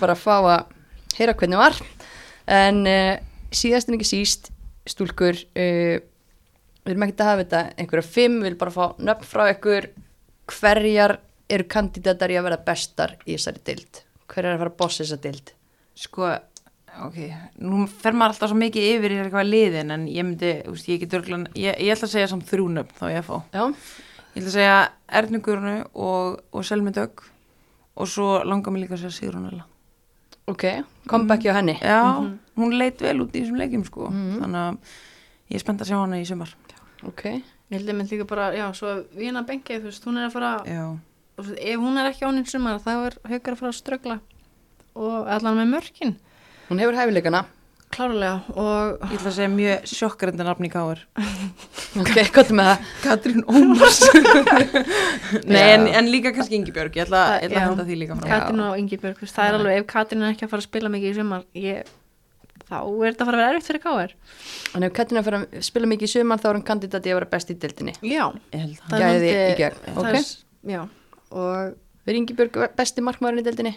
bara 0.00 0.14
fá 0.18 0.34
að 0.36 0.64
heyra 1.18 1.36
hvernig 1.39 1.60
var 1.60 1.78
En 2.52 2.82
uh, 2.89 3.16
síðast 3.55 3.90
en 3.90 3.98
ekki 3.98 4.09
síst 4.09 4.51
Stúlkur 4.89 5.36
uh, 5.36 5.98
Við 6.82 6.94
erum 6.94 7.05
ekkert 7.06 7.22
að 7.22 7.30
hafa 7.30 7.44
þetta 7.44 7.64
einhverja 7.78 8.09
fimm 8.14 8.40
Við 8.40 8.48
viljum 8.48 8.62
bara 8.62 8.74
fá 8.74 8.84
nöfn 8.98 9.28
frá 9.28 9.44
ykkur 9.52 9.90
Hverjar 10.52 11.18
eru 11.52 11.66
kandidatar 11.70 12.32
í 12.32 12.39
að 12.39 12.48
vera 12.48 12.62
bestar 12.66 13.16
í 13.26 13.34
þessari 13.36 13.62
dild? 13.66 14.01
Hver 14.30 14.47
er 14.47 14.56
að 14.56 14.62
fara 14.62 14.72
að 14.72 14.78
bossa 14.80 15.02
þessa 15.05 15.18
dild? 15.22 15.52
Sko, 16.02 16.28
ok, 17.06 17.18
nú 17.60 17.84
fer 17.90 18.16
maður 18.16 18.34
alltaf 18.34 18.52
svo 18.52 18.59
mikið 18.60 18.89
yfir 18.94 19.14
í 19.14 19.18
eitthvað 19.22 19.51
liðin 19.51 19.93
en 19.94 20.06
ég 20.09 20.26
myndi, 20.26 20.55
veist, 20.68 20.89
ég 20.89 21.02
get 21.02 21.16
örglan, 21.18 21.44
ég, 21.59 21.76
ég 21.76 21.93
ætla 21.93 22.09
að 22.09 22.14
segja 22.14 22.30
samt 22.32 22.48
þrjúnöfn 22.48 22.97
þá 22.97 23.05
ég 23.12 23.26
fá. 23.26 23.34
Já, 23.52 23.64
Ég 24.32 24.40
ætla 24.40 24.48
að 24.48 24.55
segja 24.56 24.76
Ernugurnu 25.20 25.74
og, 25.93 26.40
og 26.56 26.64
Selmi 26.64 26.94
Dögg 26.97 27.26
og 28.01 28.09
svo 28.09 28.39
langar 28.48 28.72
mér 28.72 28.86
líka 28.86 28.97
að 28.97 29.05
segja 29.05 29.18
Sigrunella. 29.18 29.66
Ok, 30.51 30.64
comeback 31.09 31.43
hjá 31.47 31.55
henni. 31.59 31.77
Já, 31.81 32.01
hún 32.59 32.77
leit 32.78 33.01
vel 33.02 33.20
út 33.24 33.35
í 33.35 33.43
þessum 33.43 33.59
leikjum 33.60 33.85
sko, 33.86 34.09
þannig 34.10 34.60
að 34.62 34.77
ég 35.52 35.56
er 35.59 35.64
spennt 35.64 35.85
að 35.85 35.90
sjá 35.93 35.98
hana 36.01 36.20
í 36.20 36.27
sumar. 36.28 36.55
Ok, 37.06 37.24
Ég 37.73 37.78
held 37.81 37.89
að 37.89 37.97
mynd 37.97 38.10
líka 38.12 38.24
bara, 38.28 38.51
já, 38.52 38.66
svo 38.77 38.90
Vína 39.16 39.40
Bengi, 39.48 39.78
þú 39.81 39.89
veist, 39.89 40.05
hún 40.05 40.19
er 40.20 40.27
að 40.28 40.35
fara, 40.35 40.51
veist, 41.39 41.55
ef 41.56 41.78
hún 41.81 41.97
er 41.97 42.10
ekki 42.10 42.27
áninn 42.28 42.44
sumar, 42.51 42.77
þá 42.85 42.90
er 43.06 43.16
haukar 43.31 43.55
að 43.55 43.60
fara 43.62 43.70
að 43.73 43.78
ströggla 43.78 44.16
og 44.93 45.31
allan 45.32 45.56
með 45.56 45.70
mörkin, 45.73 46.12
hún 46.69 46.82
hefur 46.82 46.98
hæfileikana. 47.01 47.47
Klárlega, 47.93 48.35
og 48.59 49.02
ég 49.10 49.16
ætla 49.19 49.31
að 49.31 49.36
segja 49.36 49.51
mjög 49.52 49.86
sjokkrenda 49.93 50.47
nafn 50.48 50.66
í 50.69 50.70
káður. 50.73 51.02
Ok, 51.93 52.14
hvað 52.32 52.48
er 52.48 52.56
með 52.56 52.69
það? 52.70 52.85
Katrín 53.05 53.43
Ómars. 53.52 53.98
Nei, 55.52 55.64
en, 55.74 55.82
en 55.93 56.06
líka 56.09 56.31
kannski 56.32 56.56
Ingi 56.56 56.73
Björg, 56.73 56.94
ég 56.97 57.05
ætla, 57.05 57.20
ég 57.43 57.51
ætla 57.51 57.60
að 57.60 57.66
henda 57.69 57.85
því 57.89 57.98
líka 58.01 58.16
frá. 58.16 58.28
Katrín 58.31 58.62
og 58.64 58.78
Ingi 58.81 58.98
Björg, 59.02 59.20
það 59.28 59.51
er 59.51 59.59
alveg, 59.59 59.81
ef 59.82 59.89
Katrín 59.93 60.24
er 60.24 60.32
ekki 60.32 60.47
að 60.47 60.52
fara 60.55 60.64
að 60.64 60.69
spila 60.70 60.93
mikið 60.94 61.10
í 61.10 61.19
sumar, 61.19 61.44
ég, 61.60 61.93
þá 62.64 62.77
er 62.81 63.12
þetta 63.12 63.27
að 63.27 63.28
fara 63.28 63.36
að 63.36 63.43
vera 63.43 63.52
erfitt 63.52 63.69
fyrir 63.69 63.85
K.R. 63.85 64.14
Hann 64.73 64.86
hefur 64.89 64.97
Katrín 65.02 65.20
að 65.20 65.28
fara 65.28 65.43
að 65.44 65.69
spila 65.69 65.90
mikið 65.93 66.09
í 66.09 66.12
sumar 66.14 66.40
þá 66.43 66.48
er 66.48 66.56
hann 66.59 66.66
kandidat 66.73 67.05
í 67.09 67.12
að 67.12 67.19
vera 67.20 67.31
best 67.36 67.52
í 67.52 67.59
dildinni. 67.66 67.94
Já, 68.09 68.24
Ég 68.56 68.64
held 68.64 68.77
það. 68.81 68.89
það 68.89 68.98
er 68.98 69.06
Gæði 69.12 69.32
í 69.36 69.56
gegn, 69.60 69.81
ok. 69.93 70.12
er- 70.16 70.73
Já, 70.73 70.82
og 71.36 71.77
Verður 72.09 72.19
Ingibjörg 72.24 72.56
besti 72.81 73.05
markmaðurinn 73.05 73.44
í 73.44 73.48
dildinni? 73.51 73.77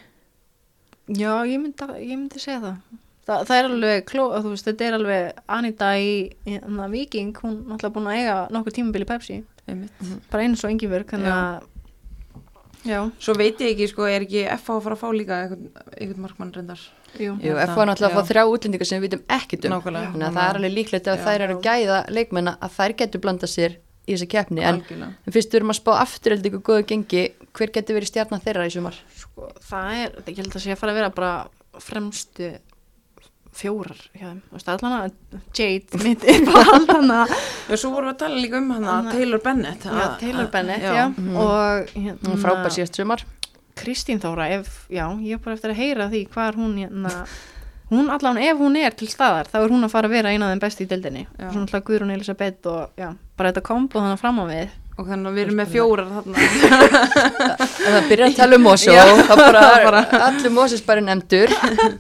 Já, 1.20 1.34
ég 1.46 1.60
myndi, 1.62 1.92
ég 2.00 2.16
myndi 2.16 2.40
segja 2.42 2.62
það. 2.64 3.02
Þa, 3.26 3.38
það 3.50 3.56
er 3.58 3.68
alveg, 3.70 4.04
kló, 4.06 4.26
þú 4.38 4.52
veist, 4.54 4.68
þetta 4.70 4.86
er 4.86 4.98
alveg 5.00 5.40
Anita 5.56 5.94
í, 5.98 6.10
í 6.46 6.60
hana, 6.62 6.90
Viking, 6.92 7.32
hún 7.42 7.56
er 7.56 7.72
náttúrulega 7.72 7.96
búin 7.96 8.10
að 8.12 8.20
eiga 8.20 8.36
nokkur 8.54 8.76
tímabil 8.76 9.02
í 9.02 9.08
Pepsi, 9.10 9.38
Einmitt. 9.66 10.04
bara 10.30 10.44
eins 10.46 10.62
og 10.62 10.76
að, 11.26 11.64
já, 12.86 13.00
Svo 13.18 13.34
veit 13.34 13.58
ég 13.66 13.72
ekki, 13.74 13.88
sko, 13.90 14.06
er 14.06 14.22
ekki 14.28 14.44
FH 14.46 14.76
að 14.76 14.84
fara 14.86 14.96
að 14.96 15.02
fá 15.02 15.08
líka 15.18 15.40
einhvern, 15.42 16.22
markmann 16.22 16.54
reyndar? 16.54 16.84
jú, 17.18 17.34
Jú, 17.40 17.56
Þetta, 17.56 17.66
F 17.72 17.80
var 17.80 17.90
náttúrulega 17.90 18.12
að 18.12 18.20
fá 18.20 18.30
þrjá 18.30 18.44
útlendingar 18.52 18.90
sem 18.90 19.02
við 19.02 19.08
vitum 19.10 19.24
ekkit 19.38 19.66
um. 19.66 19.74
Nákvæmlega. 19.76 20.12
Þannig 20.14 20.28
að 20.28 20.38
það 20.38 20.50
er 20.50 20.60
alveg 20.60 20.76
líklegt 20.76 21.10
Já. 21.20 21.26
þær 21.26 21.46
eru 21.48 21.56
að 21.58 21.66
gæða 21.66 22.00
leikmenna 22.18 22.54
að 22.62 22.76
þær 22.78 22.96
getur 23.02 23.24
blanda 23.26 23.50
sér 23.50 23.78
í 24.06 24.14
þessi 24.14 24.28
keppni. 24.30 24.62
En, 24.62 24.82
Algjörlega. 24.82 25.10
en 25.26 25.34
fyrst 25.36 25.50
við 25.54 25.60
erum 25.62 25.74
að 25.74 25.80
spá 25.80 25.92
afturöldi 26.04 26.52
ykkur 26.52 26.64
góðu 26.70 26.86
gengi, 26.92 27.24
hver 27.58 27.74
getur 27.74 27.98
verið 27.98 28.12
stjarnan 28.12 28.44
þeirra 28.46 28.68
í 28.70 28.74
sumar? 28.76 29.00
sko, 29.18 29.50
það 29.72 30.02
er, 30.04 30.16
ég 30.30 30.42
held 30.44 30.54
að 30.60 30.66
sé 30.66 30.76
að 30.76 30.82
fara 30.84 30.94
að 30.94 31.00
vera 31.02 31.14
bara 31.16 31.82
fremstu 31.82 32.52
fjórar 33.56 34.00
hjá 34.14 34.26
þeim, 34.28 34.42
þú 34.50 34.58
veist, 34.58 34.70
allan 34.74 34.96
að 34.98 35.12
Jade, 35.56 36.02
mitt 36.04 36.24
er 36.28 36.42
bara 36.48 36.76
allan 36.80 37.12
að 37.16 37.34
Já, 37.36 37.76
svo 37.82 37.92
vorum 37.94 38.10
við 38.10 38.14
að 38.14 38.20
tala 38.24 38.42
líka 38.44 38.60
um 38.62 38.70
hana, 38.76 38.96
Taylor 39.12 39.42
Bennett. 39.46 39.86
já, 39.88 39.96
að- 40.06 40.16
Taylor 40.20 40.48
Bennett, 40.54 40.84
já, 40.86 41.06
og 41.08 41.90
Hún 41.96 42.06
hérna, 42.10 42.34
er 42.36 42.44
frábær 42.44 42.76
síðast 42.76 42.96
sumar. 43.02 43.26
Kristín 43.76 44.20
Þóra, 44.24 44.50
ef, 44.60 44.86
já, 44.90 45.06
ég 45.20 45.34
er 45.36 45.44
bara 45.44 45.56
eftir 45.58 45.72
að 45.74 45.80
heyra 45.82 46.08
því 46.12 46.22
hvað 46.32 46.56
hún, 46.62 46.78
hérna, 46.80 47.12
hún 47.92 48.08
allan, 48.10 48.38
ef 48.40 48.58
hún 48.58 48.78
er 48.80 48.92
til 48.96 49.08
staðar, 49.12 49.50
þá 49.52 49.58
er 49.66 49.70
hún 49.74 49.84
að 49.84 49.92
fara 49.92 50.08
að 50.08 50.16
vera 50.16 50.32
eina 50.32 50.48
af 50.48 50.54
þeim 50.56 50.62
besti 50.64 50.86
í 50.86 50.90
deildinni. 50.94 51.26
Já. 51.40 51.50
Svona 51.52 51.66
alltaf 51.68 51.84
Guðrún 51.90 52.14
Elisabeth 52.16 52.66
og, 52.72 52.90
já, 52.98 53.10
bara 53.38 53.52
þetta 53.52 53.66
kombo 53.68 54.00
þannig 54.00 54.20
fram 54.24 54.40
á 54.40 54.46
við. 54.48 54.70
Og 54.96 55.10
þannig 55.10 55.28
að 55.28 55.36
við 55.36 55.44
erum 55.44 55.58
með 55.60 55.72
fjórar 55.74 56.08
það 56.96 58.08
byrjar 58.10 58.30
að 58.30 58.38
tala 58.38 58.56
um 58.60 58.64
Mosó, 58.66 58.94
Já, 58.96 59.04
þá 59.28 59.34
bara, 59.40 59.64
bara. 59.90 60.02
allir 60.30 60.54
Moses 60.56 60.82
bara 60.86 61.04
nefndur. 61.04 61.52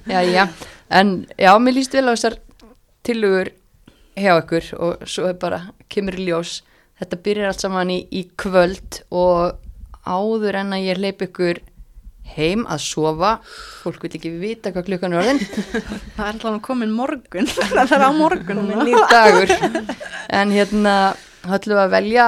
Já, 0.07 0.22
já. 0.32 0.45
En 0.90 1.26
já, 1.38 1.52
mér 1.60 1.78
líst 1.80 1.95
vel 1.95 2.07
á 2.10 2.14
þessar 2.14 2.40
tilugur 3.06 3.52
hjá 4.16 4.34
ykkur 4.40 4.72
og 4.80 5.06
svo 5.10 5.30
er 5.30 5.38
bara, 5.40 5.62
kemur 5.91 6.18
í 6.20 6.30
ljós. 6.30 6.60
Þetta 6.99 7.22
byrjar 7.26 7.52
allt 7.52 7.64
saman 7.64 7.91
í, 7.91 7.99
í 8.07 8.28
kvöld 8.40 9.02
og 9.12 9.57
áður 10.06 10.62
en 10.62 10.76
að 10.78 10.86
ég 10.86 11.02
leip 11.02 11.26
ykkur 11.26 11.60
heim 12.36 12.64
að 12.72 12.82
sofa. 12.86 13.36
Fólk 13.84 14.06
vil 14.06 14.16
ekki 14.18 14.32
vita 14.40 14.72
hvað 14.74 14.88
klukkan 14.90 15.14
er 15.14 15.22
orðin. 15.22 15.41
Það 16.16 16.26
er 16.26 16.32
alltaf 16.32 16.62
komin 16.66 16.94
morgun, 16.95 17.49
það 17.76 17.94
er 17.98 18.06
á 18.06 18.12
morgun. 18.16 18.64
En 20.34 20.53
hérna, 20.53 20.95
þá 21.45 21.56
ætlum 21.60 21.78
við 21.78 21.84
að 21.84 21.95
velja 21.95 22.28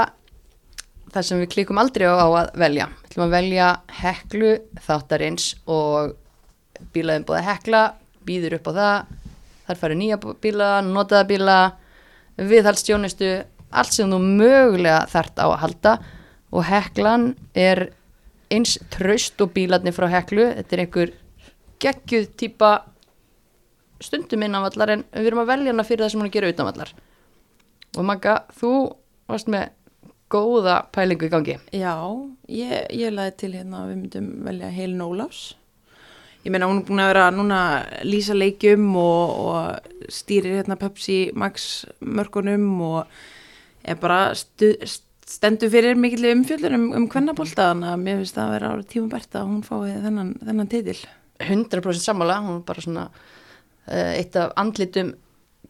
það 1.13 1.27
sem 1.29 1.41
við 1.41 1.51
klikum 1.55 1.81
aldrei 1.81 2.07
á 2.09 2.27
að 2.27 2.51
velja. 2.61 2.89
Við 2.91 3.09
ætlum 3.11 3.25
að 3.25 3.35
velja 3.37 3.69
heklu 4.01 4.53
þáttarins 4.85 5.47
og 5.65 6.13
bílaðin 6.93 7.25
búið 7.25 7.39
að 7.39 7.47
hekla, 7.47 7.83
býður 8.27 8.57
upp 8.59 8.69
á 8.69 8.73
það, 8.77 9.13
þar 9.67 9.79
farið 9.81 10.01
nýja 10.01 10.19
bíla, 10.43 10.71
notaða 10.85 11.27
bíla, 11.31 11.57
viðhaldstjónustu, 12.37 13.31
allt 13.71 13.95
sem 13.95 14.11
þú 14.11 14.19
mögulega 14.23 15.05
þart 15.11 15.41
á 15.43 15.47
að 15.47 15.61
halda. 15.63 15.95
Og 16.55 16.63
heklan 16.63 17.31
er 17.57 17.89
eins 18.53 18.77
traust 18.93 19.41
og 19.43 19.51
bílarnir 19.55 19.95
frá 19.95 20.07
heklu, 20.11 20.45
þetta 20.59 20.75
er 20.75 20.83
einhver 20.85 21.15
geggjuð 21.83 22.29
típa 22.39 22.71
stundum 24.03 24.45
innanvallar 24.45 24.93
en 24.93 25.03
við 25.11 25.31
erum 25.31 25.43
að 25.43 25.51
velja 25.51 25.73
hana 25.73 25.85
fyrir 25.87 26.05
það 26.05 26.13
sem 26.13 26.21
hún 26.21 26.27
er 26.27 26.31
að 26.31 26.37
gera 26.37 26.53
utanvallar. 26.53 26.93
Og 27.97 28.05
Magga, 28.05 28.37
þú 28.55 28.71
varst 29.27 29.51
með 29.51 29.71
góða 30.31 30.81
pælingu 30.93 31.27
í 31.27 31.31
gangi. 31.31 31.55
Já, 31.75 31.95
ég, 32.51 32.89
ég 32.93 33.13
laði 33.15 33.35
til 33.41 33.53
hérna 33.55 33.83
að 33.83 33.91
við 33.91 34.01
myndum 34.01 34.27
velja 34.47 34.73
Heilin 34.75 35.05
Ólafs. 35.05 35.43
Ég 36.47 36.51
meina 36.53 36.69
hún 36.69 36.77
er 36.79 36.85
búin 36.87 37.01
að 37.03 37.09
vera 37.11 37.25
núna 37.35 37.55
að 37.67 38.05
lýsa 38.07 38.35
leikjum 38.37 38.85
og, 38.95 39.31
og 39.51 40.11
stýrir 40.15 40.61
hérna 40.61 40.77
Pepsi 40.79 41.17
Max 41.35 41.83
mörgunum 41.99 42.69
og 42.87 43.17
er 43.83 43.97
bara 43.99 44.29
stu, 44.39 44.69
stendur 45.27 45.73
fyrir 45.73 45.99
mikill 45.99 46.29
umfjöldun 46.29 46.77
um, 46.77 46.85
um 47.01 47.09
kvennabólta 47.11 47.73
þannig 47.73 47.91
að 47.91 48.05
mér 48.05 48.21
finnst 48.21 48.39
það 48.39 48.45
að 48.45 48.55
vera 48.55 48.87
tíma 48.93 49.11
bært 49.11 49.35
að 49.35 49.49
hún 49.49 49.59
fái 49.67 49.97
þennan, 50.05 50.31
þennan 50.39 50.71
titil. 50.71 50.95
100% 51.43 52.05
sammála, 52.05 52.39
hún 52.47 52.61
er 52.61 52.65
bara 52.71 52.87
svona 52.87 53.05
uh, 53.11 54.11
eitt 54.15 54.39
af 54.39 54.55
andlitum 54.63 55.11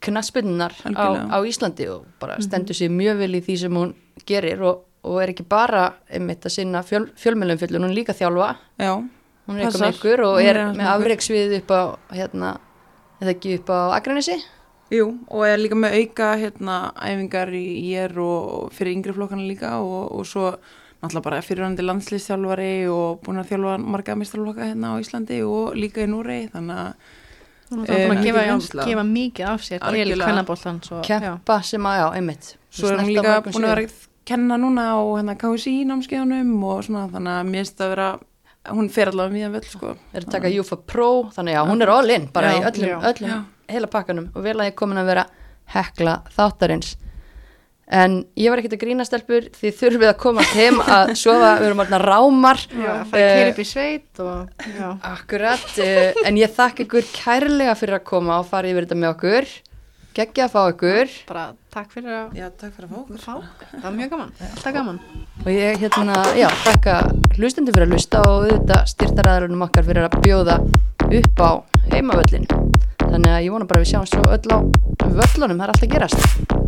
knaspunnar 0.05 0.77
á, 0.93 1.33
á 1.33 1.37
Íslandi 1.41 1.89
og 1.89 2.05
bara 2.21 2.37
stendur 2.37 2.77
sér 2.77 2.93
mjög 2.93 3.23
vel 3.25 3.33
í 3.33 3.45
því 3.49 3.59
sem 3.65 3.81
hún 3.81 3.97
gerir 4.29 4.61
og, 4.61 4.85
og 5.01 5.23
er 5.25 5.33
ekki 5.33 5.49
bara 5.49 5.89
einmitt 6.05 6.45
að 6.45 6.59
sinna 6.59 6.85
fjöl, 6.85 7.07
fjölmjölum 7.17 7.65
fjöldun, 7.65 7.89
hún 7.89 7.97
líka 7.97 8.13
þjálfa. 8.13 8.53
Já, 8.77 8.93
hún 9.47 9.57
er 9.57 9.67
eitthvað 9.67 9.95
ykkur 9.95 10.23
og 10.27 10.39
er 10.41 10.49
er 10.51 10.61
aðeins 10.61 10.77
með 10.81 10.91
afreiksvið 10.93 11.57
upp 11.61 11.73
á 11.73 11.81
hérna, 12.13 12.53
eða 13.21 13.33
ekki 13.35 13.57
upp 13.59 13.69
á 13.73 13.79
Akranesi? 13.97 14.37
Jú, 14.93 15.05
og 15.27 15.43
er 15.43 15.59
líka 15.59 15.75
með 15.75 15.97
auka 16.01 16.31
hérna 16.39 16.75
æfingar 16.95 17.51
í 17.51 17.65
ég 17.91 18.17
og 18.23 18.71
fyrir 18.75 18.95
yngri 18.95 19.15
flokkana 19.15 19.43
líka 19.47 19.77
og, 19.83 20.11
og 20.15 20.27
svo 20.27 20.53
náttúrulega 21.01 21.23
bara 21.25 21.41
fyrirhandi 21.45 21.83
landslýstjálfari 21.85 22.87
og 22.89 23.21
búin 23.25 23.41
að 23.41 23.51
þjálfa 23.51 23.77
marga 23.83 24.15
mistarflokka 24.17 24.69
hérna 24.71 24.95
á 24.95 25.01
Íslandi 25.01 25.41
og 25.45 25.75
líka 25.77 26.05
í 26.05 26.09
Núrei 26.09 26.47
þannig 26.53 26.83
að 26.87 27.15
Hún 27.67 27.81
er 27.83 28.07
búin 28.07 28.15
að 28.15 28.23
Eh, 28.23 28.87
gefa, 28.87 29.03
mikið 29.03 29.45
af 29.51 29.63
sér 29.65 29.81
til 29.83 29.89
já. 31.03 31.19
keppa 31.19 31.57
sem 31.67 31.83
að, 31.83 31.97
já, 31.99 32.05
einmitt. 32.15 32.55
Svo 32.71 32.87
er 32.87 32.97
hún 33.01 33.11
líka 33.11 33.41
búin 33.43 33.65
að 33.67 33.73
vera 33.73 33.81
að 33.83 33.97
kenna 34.27 34.57
núna 34.57 34.85
á 34.95 34.99
hérna 35.03 35.35
KSI 35.35 35.73
námskeiðunum 35.89 36.63
og 36.63 36.83
svona 36.87 37.09
þannig 37.11 37.33
að 37.33 37.49
mér 37.51 37.65
finnst 37.65 37.83
að 37.83 37.91
vera 37.95 38.07
hún 38.73 38.89
fer 38.93 39.11
allavega 39.11 39.33
mjög 39.37 39.55
vel 39.57 39.65
sko. 39.71 39.95
Er 40.13 40.25
að 40.25 40.31
taka 40.35 40.51
Júfa 40.53 40.77
Pro, 40.87 41.09
þannig 41.35 41.57
að 41.59 41.71
hún 41.71 41.83
er 41.85 41.91
all 41.93 42.13
in 42.15 42.29
bara 42.33 42.53
Já, 42.53 42.57
í 42.59 42.63
öllum, 42.71 42.87
já. 42.89 42.97
öllum 43.11 43.33
Já. 43.33 43.41
heila 43.73 43.89
pakkanum. 43.93 44.29
Og 44.35 44.43
vel 44.45 44.55
að 44.59 44.69
ég 44.71 44.77
komin 44.79 45.01
að 45.01 45.11
vera 45.13 45.25
hekla 45.75 46.15
þáttarins. 46.35 46.95
En 47.87 48.17
ég 48.35 48.51
var 48.51 48.59
ekkert 48.59 48.73
að 48.75 48.81
grína 48.81 49.05
stelpur 49.07 49.45
því 49.55 49.69
þurfið 49.79 50.09
að 50.09 50.17
komast 50.19 50.55
heim 50.59 50.81
að 50.83 51.13
sofa, 51.15 51.53
við 51.61 51.69
erum 51.69 51.83
alltaf 51.85 52.01
rámar. 52.03 52.59
Já, 52.67 52.89
fara 53.07 53.21
að 53.23 53.35
keira 53.37 53.53
upp 53.53 53.61
í 53.63 53.67
sveit 53.69 54.19
og, 54.25 54.65
akkurat, 55.07 55.69
uh, 55.79 56.19
en 56.27 56.39
ég 56.41 56.51
þakka 56.57 56.83
ykkur 56.83 57.07
kærlega 57.15 57.77
fyrir 57.79 57.95
að 58.01 58.03
koma 58.09 58.41
og 58.41 58.49
fara 58.49 58.67
yfir 58.67 58.83
þetta 58.89 58.99
með 58.99 59.13
okkur 59.13 59.47
geggja 60.17 60.47
að 60.47 60.53
fá 60.55 60.61
ykkur. 60.73 61.15
Bara 61.29 61.45
takk 61.73 61.93
fyrir 61.93 62.15
að 62.17 62.37
Já, 62.39 62.47
takk 62.49 62.73
fyrir 62.75 62.89
að 62.89 62.93
fá 62.93 62.99
okkur. 63.03 63.21
Fá. 63.21 63.33
Það 63.75 63.87
var 63.87 63.97
mjög 63.99 64.13
gaman, 64.15 64.35
alltaf 64.49 64.77
gaman. 64.77 64.99
Og 65.45 65.51
ég 65.53 65.81
hérna, 65.83 66.17
já, 66.37 66.47
þakka 66.65 66.97
hlustendur 67.37 67.77
fyrir 67.77 67.87
að 67.87 67.95
hlusta 67.95 68.23
og 68.25 68.47
auðvitað 68.47 68.91
styrtaræðurinn 68.93 69.67
okkar 69.67 69.87
fyrir 69.87 70.09
að 70.09 70.19
bjóða 70.25 70.59
upp 71.07 71.43
á 71.45 71.51
heimavöllin 71.93 72.49
þannig 73.07 73.31
að 73.31 73.43
ég 73.45 73.53
vona 73.53 73.67
bara 73.69 73.79
að 73.79 73.85
við 73.85 73.91
sjáum 73.93 74.07
svo 74.09 74.23
öll 74.35 74.51
á 74.51 74.59
völlunum, 75.07 75.59
það 75.59 75.67
er 75.67 75.71
alltaf 75.71 75.87
að 75.87 75.93
gerast 75.95 76.66